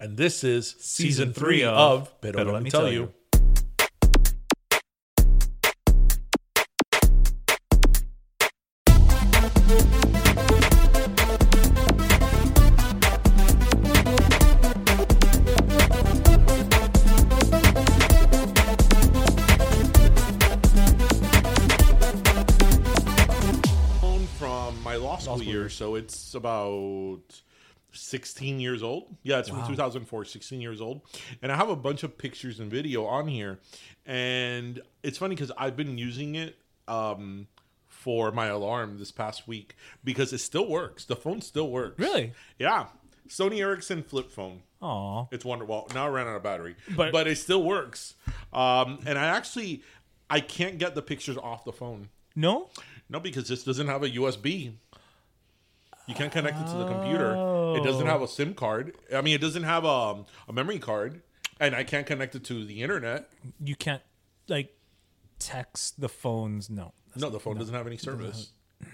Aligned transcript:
And 0.00 0.16
this 0.16 0.42
is 0.42 0.70
season, 0.78 1.28
Season 1.28 1.32
three 1.34 1.58
three 1.58 1.64
of 1.64 1.76
of 1.76 2.20
Better, 2.22 2.44
Let, 2.44 2.62
Me 2.62 2.70
Tell, 2.70 2.90
you. 2.90 3.12
From 24.38 24.82
my 24.82 24.96
law 24.96 25.18
school, 25.18 25.36
school 25.36 25.42
years, 25.42 25.54
years. 25.54 25.74
so 25.74 25.94
it's 25.96 26.34
about 26.34 27.20
16 27.92 28.60
years 28.60 28.82
old. 28.82 29.16
Yeah, 29.22 29.38
it's 29.38 29.48
from 29.48 29.66
2004, 29.66 30.24
16 30.24 30.60
years 30.60 30.80
old. 30.80 31.02
And 31.42 31.50
I 31.52 31.56
have 31.56 31.68
a 31.68 31.76
bunch 31.76 32.02
of 32.02 32.16
pictures 32.18 32.60
and 32.60 32.70
video 32.70 33.04
on 33.06 33.28
here. 33.28 33.60
And 34.06 34.80
it's 35.02 35.18
funny 35.18 35.34
because 35.34 35.52
I've 35.56 35.76
been 35.76 35.98
using 35.98 36.34
it 36.34 36.56
um, 36.88 37.46
for 37.88 38.32
my 38.32 38.46
alarm 38.46 38.98
this 38.98 39.12
past 39.12 39.46
week 39.46 39.76
because 40.04 40.32
it 40.32 40.38
still 40.38 40.68
works. 40.68 41.04
The 41.04 41.16
phone 41.16 41.40
still 41.40 41.70
works. 41.70 41.98
Really? 41.98 42.32
Yeah. 42.58 42.86
Sony 43.28 43.60
Ericsson 43.60 44.02
flip 44.02 44.30
phone. 44.30 44.62
Aw. 44.82 45.26
It's 45.30 45.44
wonderful. 45.44 45.88
Now 45.94 46.06
I 46.06 46.08
ran 46.08 46.26
out 46.26 46.36
of 46.36 46.42
battery, 46.42 46.74
But- 46.96 47.12
but 47.12 47.28
it 47.28 47.36
still 47.36 47.62
works. 47.62 48.14
Um, 48.52 48.98
and 49.06 49.18
I 49.18 49.26
actually 49.26 49.82
I 50.28 50.40
can't 50.40 50.78
get 50.78 50.94
the 50.94 51.02
pictures 51.02 51.36
off 51.36 51.64
the 51.64 51.72
phone. 51.72 52.08
No? 52.36 52.70
No, 53.08 53.18
because 53.20 53.48
this 53.48 53.64
doesn't 53.64 53.88
have 53.88 54.02
a 54.04 54.10
USB. 54.10 54.74
You 56.06 56.14
can't 56.14 56.32
connect 56.32 56.58
it 56.60 56.66
to 56.66 56.76
the 56.76 56.86
computer. 56.86 57.32
It 57.76 57.84
doesn't 57.84 58.06
have 58.06 58.20
a 58.20 58.24
oh. 58.24 58.26
SIM 58.26 58.54
card. 58.54 58.94
I 59.14 59.20
mean, 59.20 59.34
it 59.34 59.40
doesn't 59.40 59.62
have 59.62 59.84
a, 59.84 60.24
a 60.48 60.52
memory 60.52 60.78
card, 60.78 61.22
and 61.60 61.74
I 61.74 61.84
can't 61.84 62.06
connect 62.06 62.34
it 62.34 62.44
to 62.44 62.64
the 62.64 62.82
internet. 62.82 63.30
You 63.62 63.76
can't, 63.76 64.02
like, 64.48 64.76
text 65.38 66.00
the 66.00 66.08
phones. 66.08 66.68
No. 66.68 66.92
No, 67.16 67.30
the 67.30 67.40
phone 67.40 67.56
doesn't 67.58 67.74
have 67.74 67.86
any 67.86 67.96
service. 67.96 68.52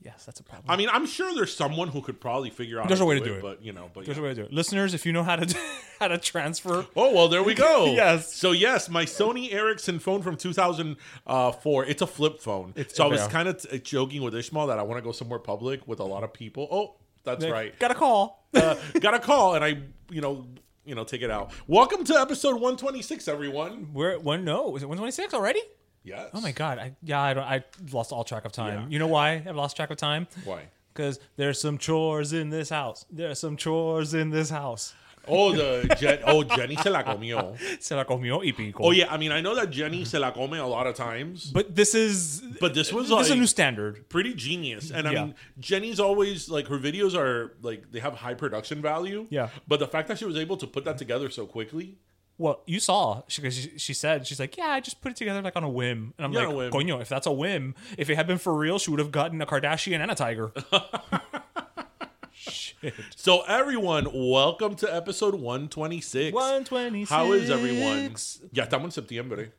Yes, 0.00 0.24
that's 0.24 0.38
a 0.38 0.44
problem. 0.44 0.70
I 0.70 0.76
mean, 0.76 0.88
I'm 0.92 1.06
sure 1.06 1.34
there's 1.34 1.54
someone 1.54 1.88
who 1.88 2.00
could 2.02 2.20
probably 2.20 2.50
figure 2.50 2.80
out. 2.80 2.86
There's 2.86 3.00
a 3.00 3.04
way 3.04 3.18
to 3.18 3.24
do 3.24 3.34
it. 3.34 3.42
but 3.42 3.62
you 3.62 3.72
know, 3.72 3.90
but 3.92 4.04
There's 4.04 4.16
yeah. 4.16 4.22
a 4.22 4.26
way 4.26 4.30
to 4.30 4.34
do 4.36 4.42
it. 4.42 4.52
Listeners, 4.52 4.94
if 4.94 5.04
you 5.04 5.12
know 5.12 5.24
how 5.24 5.34
to 5.36 5.44
do, 5.44 5.58
how 5.98 6.06
to 6.08 6.18
transfer, 6.18 6.86
Oh 6.94 7.12
well, 7.12 7.28
there 7.28 7.42
we 7.42 7.54
go. 7.54 7.86
Yes. 7.94 8.32
So 8.32 8.52
yes, 8.52 8.88
my 8.88 9.04
Sony 9.04 9.52
Ericsson 9.52 9.98
phone 9.98 10.22
from 10.22 10.36
2004. 10.36 11.84
It's 11.86 12.02
a 12.02 12.06
flip 12.06 12.40
phone. 12.40 12.74
so 12.88 13.04
I 13.04 13.08
was 13.08 13.20
yeah. 13.22 13.28
kind 13.28 13.48
of 13.48 13.60
t- 13.60 13.78
joking 13.80 14.22
with 14.22 14.34
Ishmael 14.34 14.68
that 14.68 14.78
I 14.78 14.82
want 14.82 14.98
to 14.98 15.02
go 15.02 15.12
somewhere 15.12 15.38
public 15.40 15.86
with 15.88 15.98
a 16.00 16.04
lot 16.04 16.22
of 16.22 16.32
people. 16.32 16.68
Oh, 16.70 16.94
that's 17.24 17.44
right. 17.44 17.76
got 17.78 17.90
a 17.90 17.94
call. 17.94 18.46
uh, 18.54 18.76
got 19.00 19.14
a 19.14 19.18
call 19.18 19.54
and 19.56 19.64
I, 19.64 19.78
you 20.10 20.20
know, 20.20 20.46
you 20.84 20.94
know, 20.94 21.04
take 21.04 21.22
it 21.22 21.30
out. 21.30 21.50
Welcome 21.66 22.04
to 22.04 22.14
episode 22.18 22.54
126, 22.54 23.28
everyone. 23.28 23.90
We're 23.92 24.12
at 24.12 24.22
one. 24.22 24.44
No, 24.44 24.74
is 24.76 24.82
it 24.82 24.86
126 24.86 25.34
already? 25.34 25.60
Yes. 26.08 26.30
Oh 26.34 26.40
my 26.40 26.52
god! 26.52 26.78
I 26.78 26.92
yeah, 27.02 27.20
I 27.20 27.34
don't. 27.34 27.44
I 27.44 27.64
lost 27.92 28.12
all 28.12 28.24
track 28.24 28.44
of 28.44 28.52
time. 28.52 28.80
Yeah. 28.82 28.86
You 28.88 28.98
know 28.98 29.06
why 29.08 29.42
I've 29.46 29.56
lost 29.56 29.76
track 29.76 29.90
of 29.90 29.96
time? 29.98 30.26
Why? 30.44 30.62
Because 30.92 31.20
there's 31.36 31.60
some 31.60 31.78
chores 31.78 32.32
in 32.32 32.50
this 32.50 32.70
house. 32.70 33.04
There 33.10 33.30
are 33.30 33.34
some 33.34 33.56
chores 33.56 34.14
in 34.14 34.30
this 34.30 34.50
house. 34.50 34.94
Oh, 35.30 35.52
the 35.52 35.94
Jen, 36.00 36.20
oh 36.26 36.42
Jenny 36.42 36.74
se 36.76 36.88
la 36.88 37.02
comió. 37.02 37.54
Se 37.82 37.94
la 37.94 38.04
comió 38.04 38.38
y 38.42 38.52
pico. 38.52 38.82
Oh 38.84 38.92
yeah, 38.92 39.12
I 39.12 39.18
mean 39.18 39.30
I 39.30 39.42
know 39.42 39.54
that 39.54 39.68
Jenny 39.70 40.04
se 40.06 40.18
la 40.18 40.30
come 40.30 40.54
a 40.54 40.66
lot 40.66 40.86
of 40.86 40.94
times, 40.94 41.50
But 41.52 41.74
this 41.76 41.94
is 41.94 42.40
but 42.58 42.72
this 42.72 42.90
was 42.94 43.08
this 43.08 43.12
like 43.12 43.24
is 43.26 43.30
a 43.32 43.36
new 43.36 43.46
standard. 43.46 44.08
pretty 44.08 44.32
genius. 44.32 44.90
And 44.90 45.06
I 45.06 45.12
Yeah. 45.12 45.24
mean, 45.26 45.34
Jenny's 45.60 46.00
always 46.00 46.48
like 46.48 46.66
her 46.68 46.78
videos 46.78 47.14
are 47.14 47.52
like 47.60 47.92
they 47.92 48.00
have 48.00 48.14
high 48.14 48.32
production 48.34 48.80
value. 48.80 49.26
Yeah. 49.28 49.50
But 49.68 49.80
the 49.80 49.86
fact 49.86 50.08
that 50.08 50.18
she 50.18 50.24
was 50.24 50.36
able 50.38 50.56
to 50.56 50.66
put 50.66 50.84
that 50.86 50.96
together 50.96 51.28
so 51.28 51.44
quickly, 51.44 51.98
Well, 52.40 52.60
you 52.66 52.78
saw 52.78 53.22
because 53.34 53.56
she, 53.56 53.78
she 53.78 53.92
said 53.94 54.24
she's 54.26 54.38
like, 54.38 54.56
yeah, 54.56 54.68
I 54.68 54.78
just 54.80 55.00
put 55.00 55.10
it 55.10 55.16
together 55.16 55.42
like 55.42 55.56
on 55.56 55.64
a 55.64 55.68
whim, 55.68 56.14
and 56.16 56.24
I'm 56.26 56.32
Yeah, 56.32 56.46
like, 56.46 56.72
a 56.72 56.76
coño, 56.76 57.00
if 57.02 57.08
that's 57.08 57.26
a 57.26 57.32
whim, 57.32 57.74
if 57.98 58.08
it 58.08 58.14
had 58.14 58.28
been 58.28 58.38
for 58.38 58.54
real, 58.56 58.78
she 58.78 58.90
would 58.92 59.00
have 59.00 59.10
gotten 59.10 59.42
a 59.42 59.46
Kardashian 59.46 59.98
and 60.00 60.10
a 60.10 60.14
tiger. 60.14 60.52
Shit. 62.32 62.94
So 63.16 63.42
everyone, 63.42 64.06
welcome 64.12 64.76
to 64.76 64.94
episode 64.94 65.34
126. 65.34 66.32
126. 66.32 67.10
How 67.10 67.32
is 67.32 67.50
everyone? 67.50 68.14
Ya 68.52 68.64
estamos 68.64 68.84
en 68.84 68.90
septiembre. 68.92 69.50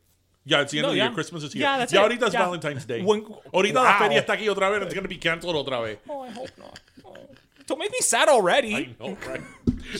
Ya, 0.45 0.61
it's 0.61 0.71
the 0.71 0.77
end 0.79 0.83
No, 0.83 0.89
of 0.89 0.93
the 0.93 0.97
yeah. 0.99 1.03
year. 1.07 1.13
Christmas 1.13 1.43
is 1.43 1.51
here. 1.53 1.63
Yeah, 1.63 1.77
that's 1.79 1.91
ya 1.91 2.05
it. 2.05 2.11
ahorita 2.11 2.27
es 2.27 2.33
Yeah. 2.33 2.45
Valentine's 2.45 2.85
Day. 2.85 3.03
When- 3.03 3.25
ahorita 3.53 3.73
la 3.83 3.97
feria 3.99 4.21
está 4.21 4.33
aquí 4.37 4.47
otra 4.47 4.69
vez. 4.71 4.81
It's 4.83 4.93
going 4.93 5.03
to 5.03 5.09
be 5.09 5.17
canceled 5.17 5.55
otra 5.55 5.81
vez. 5.83 5.97
Oh, 6.07 6.21
I 6.21 6.29
hope 6.29 6.49
not. 6.57 6.79
Oh. 7.05 7.17
Don't 7.69 7.80
make 7.80 7.92
me 7.92 8.00
sad 8.01 8.27
already. 8.30 8.75
I 8.75 8.95
know, 9.00 9.18
right? 9.27 9.42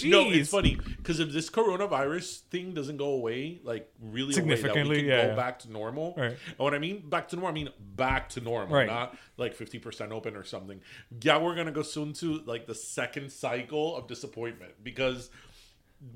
No, 0.04 0.30
it's 0.30 0.50
funny 0.50 0.78
because 0.98 1.20
if 1.20 1.32
this 1.32 1.50
coronavirus 1.50 2.40
thing 2.52 2.74
doesn't 2.74 2.98
go 2.98 3.12
away, 3.12 3.60
like 3.64 3.90
really 4.02 4.34
away, 4.34 4.42
that 4.42 4.46
we 4.46 4.56
Significantly, 4.56 4.96
can 4.98 5.06
yeah, 5.06 5.22
go 5.24 5.28
yeah. 5.30 5.36
back 5.36 5.60
to 5.60 5.72
normal. 5.72 6.14
Right. 6.18 6.32
And 6.32 6.58
what 6.58 6.74
I 6.74 6.80
mean 6.80 7.08
back 7.08 7.30
to 7.30 7.36
normal, 7.36 7.52
I 7.52 7.54
mean 7.54 7.70
back 7.96 8.30
to 8.30 8.42
normal, 8.42 8.76
Right. 8.76 8.88
not 8.88 9.18
like 9.38 9.54
fifty 9.56 9.80
percent 9.80 10.12
open 10.12 10.36
or 10.36 10.44
something. 10.44 10.82
Yeah, 11.22 11.38
we're 11.38 11.56
gonna 11.56 11.72
go 11.72 11.82
soon 11.84 12.14
to 12.14 12.40
like 12.46 12.66
the 12.68 12.76
second 12.76 13.32
cycle 13.32 13.96
of 13.96 14.08
disappointment 14.08 14.74
because 14.84 15.30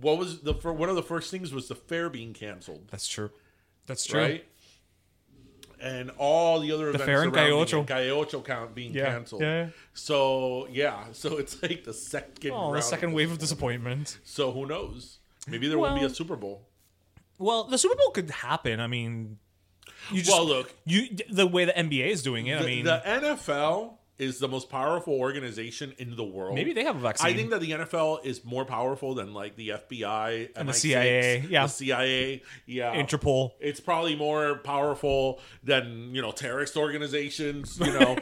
what 0.01 0.17
was 0.17 0.41
the 0.41 0.53
one 0.53 0.89
of 0.89 0.95
the 0.95 1.03
first 1.03 1.31
things 1.31 1.53
was 1.53 1.67
the 1.67 1.75
fair 1.75 2.09
being 2.09 2.33
canceled, 2.33 2.87
That's 2.89 3.07
true. 3.07 3.29
That's 3.85 4.05
true. 4.05 4.19
right? 4.19 4.45
And 5.81 6.11
all 6.17 6.59
the 6.59 6.71
other 6.71 6.89
events 6.89 7.05
fair 7.05 7.23
in 7.23 7.31
surrounding 7.31 7.51
Calle 7.51 7.59
Ocho. 7.61 7.83
Calle 7.83 8.09
Ocho 8.11 8.41
count 8.41 8.73
being 8.75 8.93
Yeah, 8.93 9.05
canceled. 9.11 9.41
yeah. 9.41 9.69
So 9.93 10.67
yeah, 10.71 11.05
so 11.11 11.37
it's 11.37 11.61
like 11.61 11.83
the 11.83 11.93
second 11.93 12.51
Oh, 12.53 12.73
the 12.73 12.81
second 12.81 13.13
wave 13.13 13.31
of 13.31 13.37
disappointment. 13.39 14.17
So 14.23 14.51
who 14.51 14.65
knows? 14.65 15.19
Maybe 15.47 15.67
there 15.67 15.77
won't 15.79 15.99
be 15.99 16.05
a 16.05 16.09
Super 16.09 16.35
Bowl. 16.35 16.67
Well, 17.37 17.65
the 17.65 17.77
Super 17.77 17.95
Bowl 17.95 18.11
could 18.11 18.29
happen. 18.29 18.79
I 18.79 18.87
mean, 18.87 19.39
you 20.11 20.19
just, 20.21 20.31
Well, 20.31 20.45
look, 20.45 20.73
you 20.85 21.07
the 21.29 21.45
way 21.47 21.65
the 21.65 21.73
NBA 21.73 22.07
is 22.07 22.23
doing 22.23 22.47
it. 22.47 22.59
the, 22.59 22.63
I 22.63 22.67
mean, 22.67 22.85
the 22.85 23.01
NFL 23.05 23.95
is 24.19 24.39
the 24.39 24.47
most 24.47 24.69
powerful 24.69 25.13
organization 25.13 25.93
in 25.97 26.15
the 26.15 26.23
world. 26.23 26.55
maybe 26.55 26.73
they 26.73 26.83
have 26.83 26.95
a 26.95 26.99
vaccine. 26.99 27.31
I 27.31 27.33
think 27.33 27.49
that 27.49 27.61
the 27.61 27.71
NFL 27.71 28.25
is 28.25 28.45
more 28.45 28.65
powerful 28.65 29.15
than 29.15 29.33
like 29.33 29.55
the 29.55 29.69
FBI 29.69 30.49
And 30.55 30.69
the 30.69 30.73
MI6, 30.73 30.75
CIA, 30.75 31.45
yeah. 31.49 31.63
the 31.63 31.69
CIA, 31.69 32.43
yeah, 32.65 32.95
Interpol. 32.95 33.51
It's 33.59 33.79
probably 33.79 34.15
more 34.15 34.55
powerful 34.55 35.39
than 35.63 36.13
you 36.13 36.21
know 36.21 36.31
terrorist 36.31 36.77
organizations. 36.77 37.79
You 37.79 37.99
know, 37.99 38.17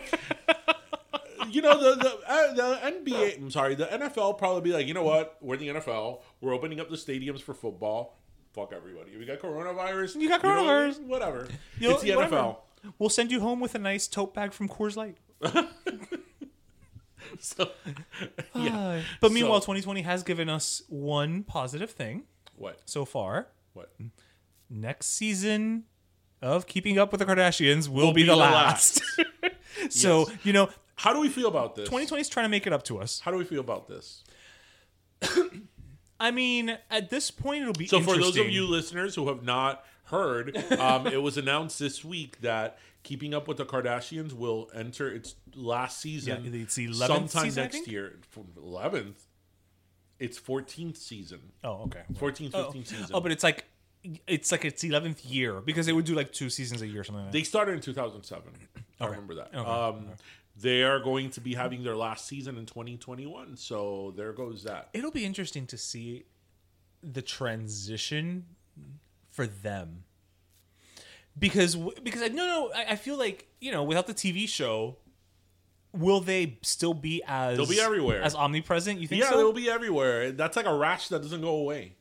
you 1.50 1.62
know 1.62 1.78
the 1.78 1.96
the 1.96 2.20
uh, 2.28 2.54
the 2.54 2.80
NBA. 2.84 3.38
I'm 3.38 3.52
sorry, 3.52 3.76
the 3.76 3.86
NFL 3.86 4.38
probably 4.38 4.62
be 4.62 4.74
like, 4.74 4.88
you 4.88 4.94
know 4.94 5.04
what? 5.04 5.38
We're 5.42 5.58
the 5.58 5.70
NFL. 5.70 6.22
We're 6.40 6.54
opening 6.54 6.80
up 6.80 6.90
the 6.90 6.96
stadiums 6.96 7.42
for 7.42 7.54
football. 7.54 8.18
Fuck 8.54 8.74
everybody. 8.74 9.18
We 9.18 9.26
got 9.26 9.40
coronavirus. 9.40 10.16
You 10.16 10.28
got 10.30 10.44
know, 10.44 10.50
coronavirus. 10.50 11.04
whatever. 11.04 11.48
You 11.80 11.90
know, 11.90 11.96
it's 11.96 12.04
the 12.04 12.16
whatever. 12.16 12.36
NFL. 12.36 12.58
We'll 12.98 13.10
send 13.10 13.32
you 13.32 13.40
home 13.40 13.60
with 13.60 13.76
a 13.76 13.80
nice 13.80 14.08
tote 14.08 14.34
bag 14.34 14.54
from 14.54 14.68
Coors 14.68 14.96
Light. 14.96 15.18
So, 17.40 17.72
yeah. 18.54 19.02
But 19.20 19.32
meanwhile, 19.32 19.62
So- 19.62 19.66
2020 19.74 20.02
has 20.02 20.22
given 20.22 20.50
us 20.50 20.84
one 20.90 21.44
positive 21.44 21.90
thing 21.90 22.24
What? 22.56 22.82
so 22.86 23.04
far. 23.06 23.48
What? 23.74 23.92
Next 24.70 25.08
season 25.08 25.86
of 26.42 26.68
Keeping 26.68 27.00
Up 27.00 27.12
with 27.12 27.20
the 27.20 27.26
Kardashians 27.26 27.88
will, 27.88 28.12
be, 28.14 28.24
the, 28.24 28.36
last. 28.36 29.02
so, 29.90 30.30
you 30.44 30.54
know, 30.54 30.70
How 30.96 31.14
do 31.14 31.20
we 31.20 31.30
feel 31.30 31.48
about 31.48 31.76
this? 31.76 31.86
2020 31.86 32.22
is 32.22 32.30
trying 32.30 32.46
to 32.46 32.50
make 32.50 32.68
it 32.68 32.74
up 32.74 32.84
to 32.84 33.00
us. 33.00 33.22
How 33.22 33.32
do 33.32 33.38
we 33.38 33.44
feel 33.46 33.62
about 33.62 33.88
this? 33.88 34.24
I 36.20 36.30
mean, 36.32 36.78
at 36.92 37.10
this 37.10 37.32
point, 37.32 37.62
it'll 37.64 37.74
be 37.74 37.88
So, 37.88 38.00
for 38.02 38.08
those 38.08 38.18
of 38.18 38.24
interesting. 38.28 38.52
you 38.54 38.68
listeners 38.68 39.16
who 39.16 39.28
have 39.30 39.44
not 39.44 39.84
heard, 40.06 40.56
um, 40.74 41.08
it 41.08 41.22
was 41.24 41.38
announced 41.38 41.80
this 41.80 42.04
week 42.06 42.42
that 42.42 42.78
Keeping 43.04 43.34
Up 43.34 43.48
with 43.48 43.58
the 43.58 43.66
Kardashians 43.66 44.34
will 44.34 44.70
enter 44.74 45.10
its 45.12 45.36
last 45.56 46.00
season. 46.00 46.44
Yeah, 46.46 46.62
it's 46.62 46.78
11th 46.78 47.08
sometime 47.08 47.44
season, 47.46 47.64
next 47.64 47.88
year. 47.88 48.20
Eleventh. 48.58 49.24
It's 50.20 50.40
14th 50.40 50.98
season. 50.98 51.40
Oh, 51.64 51.84
okay. 51.86 52.04
14th, 52.14 52.52
15th 52.52 52.88
season. 52.88 53.08
Oh, 53.14 53.22
but 53.22 53.32
it's 53.32 53.44
like 53.44 53.66
it's 54.28 54.52
like 54.52 54.66
its 54.66 54.84
11th 54.84 55.20
year 55.24 55.62
because 55.62 55.86
they 55.86 55.94
would 55.94 56.06
do 56.06 56.16
like 56.16 56.32
two 56.32 56.50
seasons 56.50 56.82
a 56.82 56.88
year 56.88 57.02
or 57.02 57.04
something 57.04 57.24
like 57.24 57.32
that. 57.32 57.38
They 57.38 57.44
started 57.44 57.74
in 57.74 57.82
2007. 57.82 58.44
I 59.00 59.06
remember 59.06 59.36
that. 59.36 59.56
Um, 59.56 60.10
They 60.58 60.84
are 60.84 61.00
going 61.00 61.30
to 61.32 61.42
be 61.42 61.54
having 61.56 61.84
their 61.84 61.96
last 61.96 62.28
season 62.28 62.58
in 62.58 62.66
2021. 62.66 63.58
So 63.58 64.14
there 64.16 64.34
goes 64.34 64.64
that. 64.64 64.90
It'll 64.94 65.10
be 65.12 65.26
interesting 65.26 65.66
to 65.68 65.78
see 65.78 66.26
the 67.02 67.22
transition 67.22 68.46
for 69.32 69.48
them. 69.48 70.04
Because 71.42 71.76
because 71.76 72.22
I 72.22 72.28
no 72.30 72.46
no 72.46 72.72
I, 72.74 72.92
I 72.94 72.96
feel 72.96 73.18
like 73.18 73.48
you 73.60 73.72
know 73.74 73.84
without 73.84 74.08
the 74.08 74.14
TV 74.14 74.48
show, 74.48 74.96
will 75.92 76.22
they 76.22 76.58
still 76.62 76.94
be 76.94 77.22
as 77.28 77.58
They'll 77.58 77.66
be 77.68 77.82
everywhere. 77.82 78.22
as 78.22 78.34
omnipresent? 78.36 79.00
You 79.02 79.08
think 79.08 79.24
Yeah, 79.24 79.32
so? 79.32 79.38
they'll 79.38 79.52
be 79.52 79.70
everywhere. 79.70 80.32
That's 80.32 80.56
like 80.56 80.68
a 80.68 80.74
rash 80.74 81.10
that 81.10 81.22
doesn't 81.22 81.42
go 81.42 81.56
away. 81.58 81.96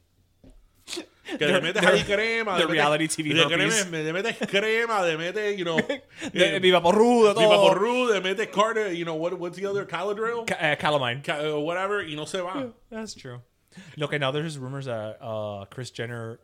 Que 1.39 1.47
le 1.47 1.61
metes 1.61 1.81
ahí 1.81 2.05
crema, 2.05 2.59
metes- 2.59 2.69
reality 2.69 3.07
TV 3.07 3.33
le 3.33 3.45
herpes. 3.49 3.85
crema, 3.89 4.03
le 4.03 4.13
metes 4.13 4.51
crema, 4.51 5.03
le 5.03 5.17
metes, 5.17 5.57
you 5.57 5.65
know, 5.65 5.79
De- 6.33 6.57
eh, 6.57 6.59
Viva 6.59 6.81
Porrudo, 6.81 7.35
Viva 7.35 7.55
todo. 7.55 7.69
Porru, 7.73 8.09
le 8.09 8.21
metes 8.21 8.49
Carter, 8.53 8.93
you 8.93 9.05
know, 9.05 9.15
what, 9.15 9.39
what's 9.39 9.57
the 9.57 9.65
other, 9.65 9.85
Caladryl? 9.87 10.45
Ca- 10.49 10.57
uh, 10.57 10.75
Calamine. 10.75 11.23
Ca- 11.23 11.55
uh, 11.55 11.61
whatever, 11.61 12.01
y 12.03 12.15
no 12.17 12.25
se 12.25 12.41
va. 12.41 12.73
That's 12.91 13.15
true. 13.15 13.41
Okay, 14.03 14.19
now 14.19 14.31
there's 14.31 14.59
rumors 14.59 14.87
that 14.87 15.19
uh, 15.21 15.65
Kris 15.67 15.91
Jenner 15.91 16.41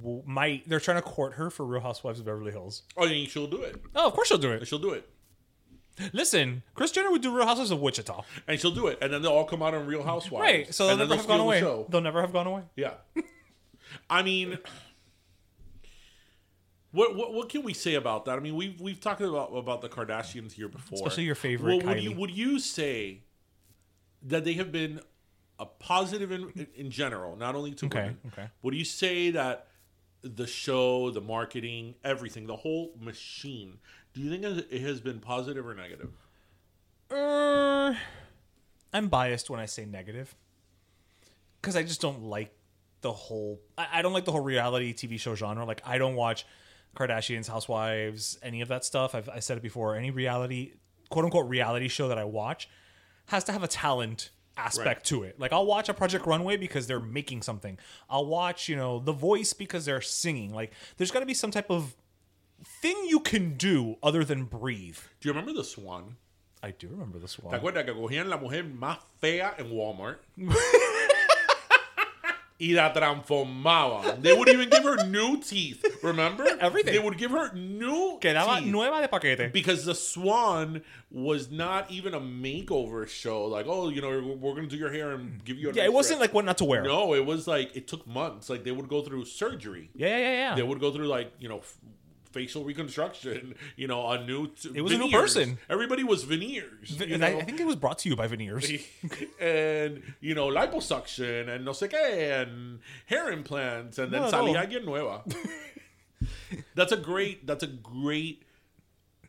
w- 0.00 0.22
might. 0.26 0.68
They're 0.68 0.80
trying 0.80 0.96
to 0.98 1.02
court 1.02 1.34
her 1.34 1.50
for 1.50 1.66
Real 1.66 1.80
Housewives 1.82 2.18
of 2.20 2.24
Beverly 2.26 2.50
Hills. 2.52 2.82
Oh, 2.96 3.04
and 3.06 3.28
she'll 3.28 3.46
do 3.46 3.60
it. 3.62 3.76
Oh, 3.94 4.06
of 4.06 4.14
course 4.14 4.28
she'll 4.28 4.38
do 4.38 4.52
it. 4.52 4.66
She'll 4.66 4.78
do 4.78 4.90
it. 4.90 5.08
Listen, 6.14 6.62
Kris 6.74 6.90
Jenner 6.90 7.10
would 7.10 7.20
do 7.20 7.34
Real 7.36 7.44
Housewives 7.46 7.70
of 7.70 7.80
Wichita. 7.80 8.22
And 8.48 8.58
she'll 8.58 8.70
do 8.74 8.86
it. 8.86 8.98
And 9.02 9.12
then 9.12 9.20
they'll 9.20 9.32
all 9.32 9.44
come 9.44 9.62
out 9.62 9.74
on 9.74 9.86
Real 9.86 10.02
Housewives. 10.02 10.42
Right, 10.42 10.74
so 10.74 10.86
they'll 10.86 11.00
and 11.00 11.10
never 11.10 11.16
have 11.16 11.28
gone 11.28 11.40
away. 11.40 11.60
show. 11.60 11.86
They'll 11.90 12.00
never 12.00 12.20
have 12.22 12.32
gone 12.32 12.46
away. 12.46 12.62
Yeah. 12.76 12.94
I 14.08 14.22
mean, 14.22 14.56
what, 16.92 17.14
what 17.16 17.32
what 17.34 17.48
can 17.48 17.62
we 17.62 17.74
say 17.74 17.94
about 17.94 18.24
that? 18.26 18.36
I 18.38 18.40
mean, 18.40 18.56
we've 18.56 18.80
we've 18.80 19.00
talked 19.00 19.20
about 19.20 19.54
about 19.54 19.80
the 19.82 19.88
Kardashians 19.88 20.52
here 20.52 20.68
before, 20.68 20.96
Especially 20.96 21.24
your 21.24 21.34
favorite, 21.34 21.84
Well, 21.84 21.94
would 21.94 22.02
you 22.02 22.12
would 22.12 22.30
you 22.30 22.58
say 22.58 23.24
that 24.22 24.44
they 24.44 24.54
have 24.54 24.70
been 24.72 25.00
a 25.62 25.66
positive 25.66 26.30
in 26.32 26.66
in 26.74 26.90
general, 26.90 27.36
not 27.36 27.54
only 27.54 27.72
to 27.72 27.86
Okay, 27.86 27.98
women? 28.00 28.18
okay. 28.28 28.48
Would 28.62 28.74
you 28.74 28.84
say 28.84 29.30
that 29.30 29.68
the 30.22 30.46
show, 30.46 31.10
the 31.10 31.20
marketing, 31.20 31.94
everything, 32.04 32.46
the 32.46 32.56
whole 32.56 32.94
machine? 33.00 33.78
Do 34.14 34.20
you 34.20 34.30
think 34.30 34.44
it 34.70 34.80
has 34.82 35.00
been 35.00 35.18
positive 35.20 35.66
or 35.66 35.74
negative? 35.74 36.10
Uh, 37.10 37.94
I'm 38.92 39.08
biased 39.08 39.50
when 39.50 39.60
I 39.60 39.66
say 39.66 39.84
negative 39.84 40.34
because 41.60 41.76
I 41.76 41.82
just 41.82 42.00
don't 42.00 42.22
like 42.24 42.54
the 43.00 43.12
whole. 43.12 43.60
I, 43.76 43.86
I 43.94 44.02
don't 44.02 44.12
like 44.12 44.24
the 44.24 44.32
whole 44.32 44.40
reality 44.42 44.92
TV 44.94 45.18
show 45.18 45.34
genre. 45.34 45.64
Like 45.64 45.82
I 45.84 45.98
don't 45.98 46.14
watch 46.14 46.46
Kardashians, 46.96 47.48
Housewives, 47.48 48.38
any 48.42 48.60
of 48.60 48.68
that 48.68 48.84
stuff. 48.84 49.14
I've 49.14 49.28
I 49.28 49.40
said 49.40 49.56
it 49.56 49.62
before. 49.62 49.96
Any 49.96 50.10
reality, 50.10 50.74
quote 51.10 51.24
unquote, 51.24 51.48
reality 51.48 51.88
show 51.88 52.08
that 52.08 52.18
I 52.18 52.24
watch 52.24 52.68
has 53.26 53.44
to 53.44 53.52
have 53.52 53.62
a 53.62 53.68
talent 53.68 54.30
aspect 54.56 54.86
Right. 54.86 55.04
to 55.04 55.22
it. 55.24 55.40
Like 55.40 55.52
I'll 55.52 55.66
watch 55.66 55.88
a 55.88 55.94
Project 55.94 56.26
Runway 56.26 56.56
because 56.56 56.86
they're 56.86 57.00
making 57.00 57.42
something. 57.42 57.78
I'll 58.10 58.26
watch 58.26 58.68
you 58.68 58.76
know 58.76 58.98
The 58.98 59.12
Voice 59.12 59.52
because 59.52 59.84
they're 59.84 60.00
singing. 60.00 60.52
Like 60.52 60.72
there's 60.96 61.10
got 61.10 61.20
to 61.20 61.26
be 61.26 61.34
some 61.34 61.50
type 61.50 61.70
of 61.70 61.94
thing 62.64 62.96
you 63.08 63.20
can 63.20 63.54
do 63.56 63.96
other 64.02 64.24
than 64.24 64.44
breathe. 64.44 64.98
Do 65.20 65.28
you 65.28 65.32
remember 65.32 65.52
the 65.52 65.64
Swan? 65.64 66.16
I 66.64 66.70
do 66.70 66.86
remember 66.88 67.18
this 67.18 67.34
¿Te 67.36 67.42
one. 67.42 67.58
acuerdas 67.58 67.84
que 67.84 67.92
cogían 67.92 68.28
la 68.30 68.36
mujer 68.36 68.62
más 68.62 68.98
fea 69.20 69.54
en 69.58 69.66
Walmart? 69.72 70.18
y 72.60 72.72
la 72.74 72.92
transformaban. 72.92 74.22
They 74.22 74.32
would 74.32 74.48
even 74.48 74.68
give 74.68 74.84
her 74.84 75.06
new 75.06 75.40
teeth. 75.40 75.84
Remember? 76.02 76.46
Everything. 76.60 76.94
They 76.94 76.98
would 76.98 77.18
give 77.18 77.30
her 77.30 77.52
new 77.54 78.18
Quedaba 78.20 78.60
teeth. 78.60 78.68
nueva 78.68 79.00
de 79.00 79.08
paquete. 79.08 79.52
Because 79.52 79.84
the 79.84 79.94
Swan 79.94 80.82
was 81.10 81.50
not 81.50 81.90
even 81.90 82.14
a 82.14 82.20
makeover 82.20 83.06
show. 83.08 83.46
Like, 83.46 83.66
oh, 83.68 83.88
you 83.88 84.00
know, 84.00 84.36
we're, 84.40 84.54
going 84.54 84.68
to 84.68 84.74
do 84.74 84.76
your 84.76 84.92
hair 84.92 85.12
and 85.12 85.44
give 85.44 85.58
you 85.58 85.70
a 85.70 85.72
Yeah, 85.72 85.84
it 85.84 85.92
wasn't 85.92 86.20
like 86.20 86.32
what 86.32 86.44
not 86.44 86.58
to 86.58 86.64
wear. 86.64 86.82
No, 86.82 87.14
it 87.14 87.24
was 87.24 87.46
like, 87.46 87.74
it 87.76 87.88
took 87.88 88.06
months. 88.06 88.48
Like, 88.48 88.64
they 88.64 88.72
would 88.72 88.88
go 88.88 89.02
through 89.02 89.24
surgery. 89.24 89.90
Yeah, 89.94 90.16
yeah, 90.16 90.32
yeah. 90.32 90.54
They 90.54 90.62
would 90.62 90.80
go 90.80 90.92
through, 90.92 91.08
like, 91.08 91.32
you 91.38 91.48
know, 91.48 91.62
facial 92.32 92.64
reconstruction, 92.64 93.54
you 93.76 93.86
know, 93.86 94.08
a 94.08 94.24
new. 94.24 94.48
T- 94.48 94.70
It 94.74 94.82
was 94.82 94.92
a 94.92 94.98
new 94.98 95.10
person. 95.10 95.58
Everybody 95.68 96.02
was 96.04 96.24
veneers. 96.24 97.00
And 97.00 97.24
I. 97.24 97.38
I 97.38 97.42
think 97.42 97.60
it 97.60 97.66
was 97.66 97.76
brought 97.76 97.98
to 98.00 98.08
you 98.08 98.16
by 98.16 98.26
Veneers. 98.26 98.70
and 99.40 100.02
you 100.20 100.34
know 100.34 100.48
liposuction 100.48 101.48
and 101.48 101.64
no 101.64 101.72
sé 101.72 101.88
qué 101.90 102.42
and 102.42 102.80
hair 103.06 103.30
implants 103.30 103.98
and 103.98 104.12
then 104.12 104.22
No, 104.22 104.30
salía 104.30 104.54
no. 104.54 104.60
alguien 104.60 104.84
nueva. 104.84 105.22
that's 106.74 106.92
a 106.92 106.96
great 106.96 107.46
that's 107.46 107.62
a 107.64 107.66
great 107.66 108.42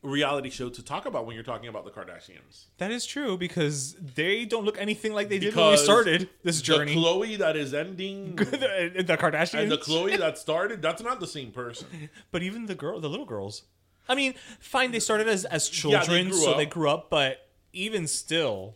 reality 0.04 0.50
show 0.50 0.70
to 0.70 0.84
talk 0.84 1.06
about 1.06 1.26
when 1.26 1.34
you're 1.34 1.44
talking 1.44 1.70
about 1.70 1.86
the 1.86 1.92
Kardashians. 1.92 2.66
that 2.78 2.92
is 2.92 3.06
true 3.06 3.38
because 3.38 3.94
they 3.94 4.46
don't 4.46 4.66
look 4.66 4.78
anything 4.78 5.14
like 5.14 5.30
they 5.30 5.40
did 5.40 5.56
when 5.56 5.66
we 5.66 5.72
Because 5.72 5.84
started 5.84 6.30
this 6.44 6.62
journey. 6.62 6.94
The 6.94 7.00
Khloe 7.00 7.38
that 7.38 7.56
is 7.56 7.74
ending 7.74 8.36
the, 8.36 9.04
the 9.06 9.18
Kardashians. 9.18 9.64
and 9.64 9.72
the 9.72 9.78
Khloe 9.78 10.18
that 10.18 10.38
started, 10.38 10.82
that's 10.82 11.02
not 11.02 11.20
the 11.20 11.28
same 11.28 11.52
person. 11.52 11.88
but 12.32 12.44
even 12.44 12.66
the 12.66 12.76
girl, 12.76 13.00
the 13.00 13.10
little 13.10 13.26
girls. 13.26 13.64
I 14.08 14.16
mean, 14.16 14.34
fine, 14.60 14.92
they 14.92 15.00
started 15.00 15.28
as 15.30 15.46
as 15.46 15.70
children, 15.70 16.30
grew 16.30 16.38
so 16.38 16.52
up. 16.52 16.58
they 16.58 16.66
grew 16.66 16.90
up. 16.90 17.10
But 17.10 17.48
even 17.72 18.06
still, 18.08 18.76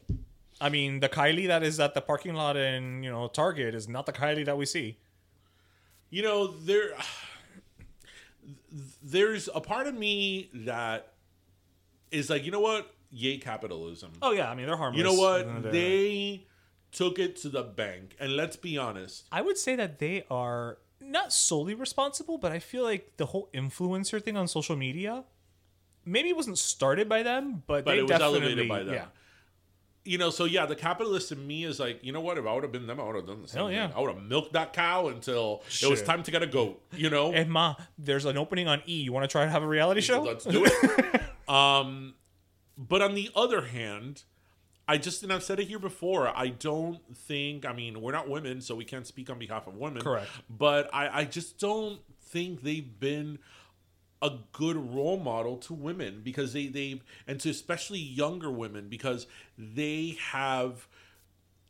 I 0.62 0.70
mean, 0.70 1.02
the 1.02 1.10
Kylie 1.10 1.48
that 1.48 1.64
is 1.64 1.82
at 1.82 1.94
the 1.94 2.02
parking 2.02 2.34
lot 2.34 2.56
in 2.56 3.04
you 3.04 3.12
know 3.12 3.28
Target 3.28 3.76
is 3.76 3.90
not 3.90 4.06
the 4.06 4.14
Kylie 4.14 4.46
that 4.46 4.58
we 4.58 4.66
see. 4.66 4.98
You 6.10 6.24
know, 6.24 6.48
there 6.48 6.92
there's 9.04 9.50
a 9.54 9.60
part 9.60 9.88
of 9.88 9.96
me 9.96 10.50
that 10.54 11.12
is 12.12 12.30
like, 12.30 12.46
you 12.46 12.52
know 12.52 12.60
what? 12.60 12.94
Yay 13.12 13.38
capitalism. 13.38 14.12
Oh 14.22 14.32
yeah, 14.32 14.50
I 14.50 14.56
mean 14.56 14.68
they're 14.68 14.76
harmless. 14.76 14.98
You 14.98 15.04
know 15.04 15.14
what? 15.14 15.72
They 15.72 16.46
took 16.92 17.20
it 17.20 17.36
to 17.38 17.50
the 17.50 17.64
bank. 17.64 18.16
And 18.20 18.36
let's 18.36 18.56
be 18.56 18.78
honest, 18.78 19.26
I 19.32 19.42
would 19.42 19.58
say 19.58 19.76
that 19.76 20.00
they 20.00 20.26
are 20.30 20.78
not 21.00 21.32
solely 21.32 21.74
responsible, 21.74 22.38
but 22.38 22.52
I 22.52 22.60
feel 22.60 22.84
like 22.84 23.14
the 23.18 23.28
whole 23.28 23.50
influencer 23.54 24.22
thing 24.22 24.36
on 24.36 24.48
social 24.48 24.76
media 24.76 25.24
maybe 26.08 26.30
it 26.30 26.36
wasn't 26.36 26.58
started 26.58 27.10
by 27.10 27.22
them, 27.22 27.64
but, 27.68 27.86
but 27.86 27.92
they 27.92 28.00
it 28.00 28.04
was 28.04 28.10
definitely 28.10 28.40
elevated 28.40 28.70
by 28.70 28.84
them. 28.84 28.96
Yeah. 28.96 29.06
You 30.08 30.18
know, 30.18 30.30
so 30.30 30.46
yeah, 30.46 30.66
the 30.66 30.76
capitalist 30.76 31.32
in 31.32 31.46
me 31.46 31.66
is 31.66 31.80
like, 31.80 32.04
you 32.04 32.12
know 32.12 32.22
what? 32.22 32.38
If 32.38 32.46
I 32.46 32.54
would 32.54 32.64
have 32.64 32.72
been 32.72 32.88
them, 32.88 33.00
I 33.00 33.04
would 33.04 33.16
have 33.16 33.28
done 33.28 33.42
the 33.42 33.48
same 33.48 33.60
Hell 33.60 33.72
yeah. 33.72 33.88
thing. 33.88 33.98
I 33.98 34.00
would 34.02 34.14
have 34.16 34.24
milked 34.24 34.54
that 34.54 34.74
cow 34.74 35.08
until 35.08 35.64
it 35.82 35.90
was 35.90 36.02
time 36.02 36.24
to 36.24 36.32
get 36.32 36.42
a 36.42 36.48
goat. 36.48 36.82
You 36.94 37.10
know, 37.10 37.34
And 37.34 37.50
ma, 37.50 37.76
there's 37.98 38.26
an 38.26 38.38
opening 38.38 38.68
on 38.68 38.82
E. 38.88 39.02
You 39.02 39.12
want 39.12 39.24
to 39.24 39.28
try 39.28 39.46
to 39.46 39.52
have 39.52 39.64
a 39.64 39.68
reality 39.68 40.02
show? 40.02 40.22
Let's 40.22 40.46
do 40.46 40.66
it. 40.66 41.22
um, 41.50 42.16
but 42.78 43.02
on 43.02 43.16
the 43.16 43.30
other 43.36 43.62
hand, 43.62 44.24
I 44.88 44.98
just 44.98 45.22
and 45.24 45.34
I've 45.34 45.44
said 45.44 45.60
it 45.60 45.68
here 45.68 45.80
before. 45.80 46.30
I 46.30 46.48
don't 46.48 47.00
think. 47.16 47.66
I 47.66 47.74
mean, 47.74 48.02
we're 48.02 48.14
not 48.14 48.30
women, 48.30 48.62
so 48.62 48.76
we 48.76 48.86
can't 48.86 49.06
speak 49.06 49.30
on 49.30 49.38
behalf 49.38 49.68
of 49.68 49.76
women. 49.76 50.02
Correct. 50.02 50.30
But 50.50 50.90
I, 50.94 51.22
I 51.22 51.26
just 51.26 51.60
don't 51.60 52.00
think 52.22 52.62
they've 52.62 53.00
been 53.00 53.40
a 54.22 54.32
good 54.52 54.76
role 54.76 55.20
model 55.20 55.58
to 55.58 55.74
women 55.74 56.22
because 56.24 56.54
they 56.54 56.68
they've 56.68 57.04
and 57.28 57.40
to 57.40 57.50
especially 57.50 58.00
younger 58.00 58.50
women 58.50 58.90
because 58.90 59.28
they 59.58 60.18
have 60.32 60.88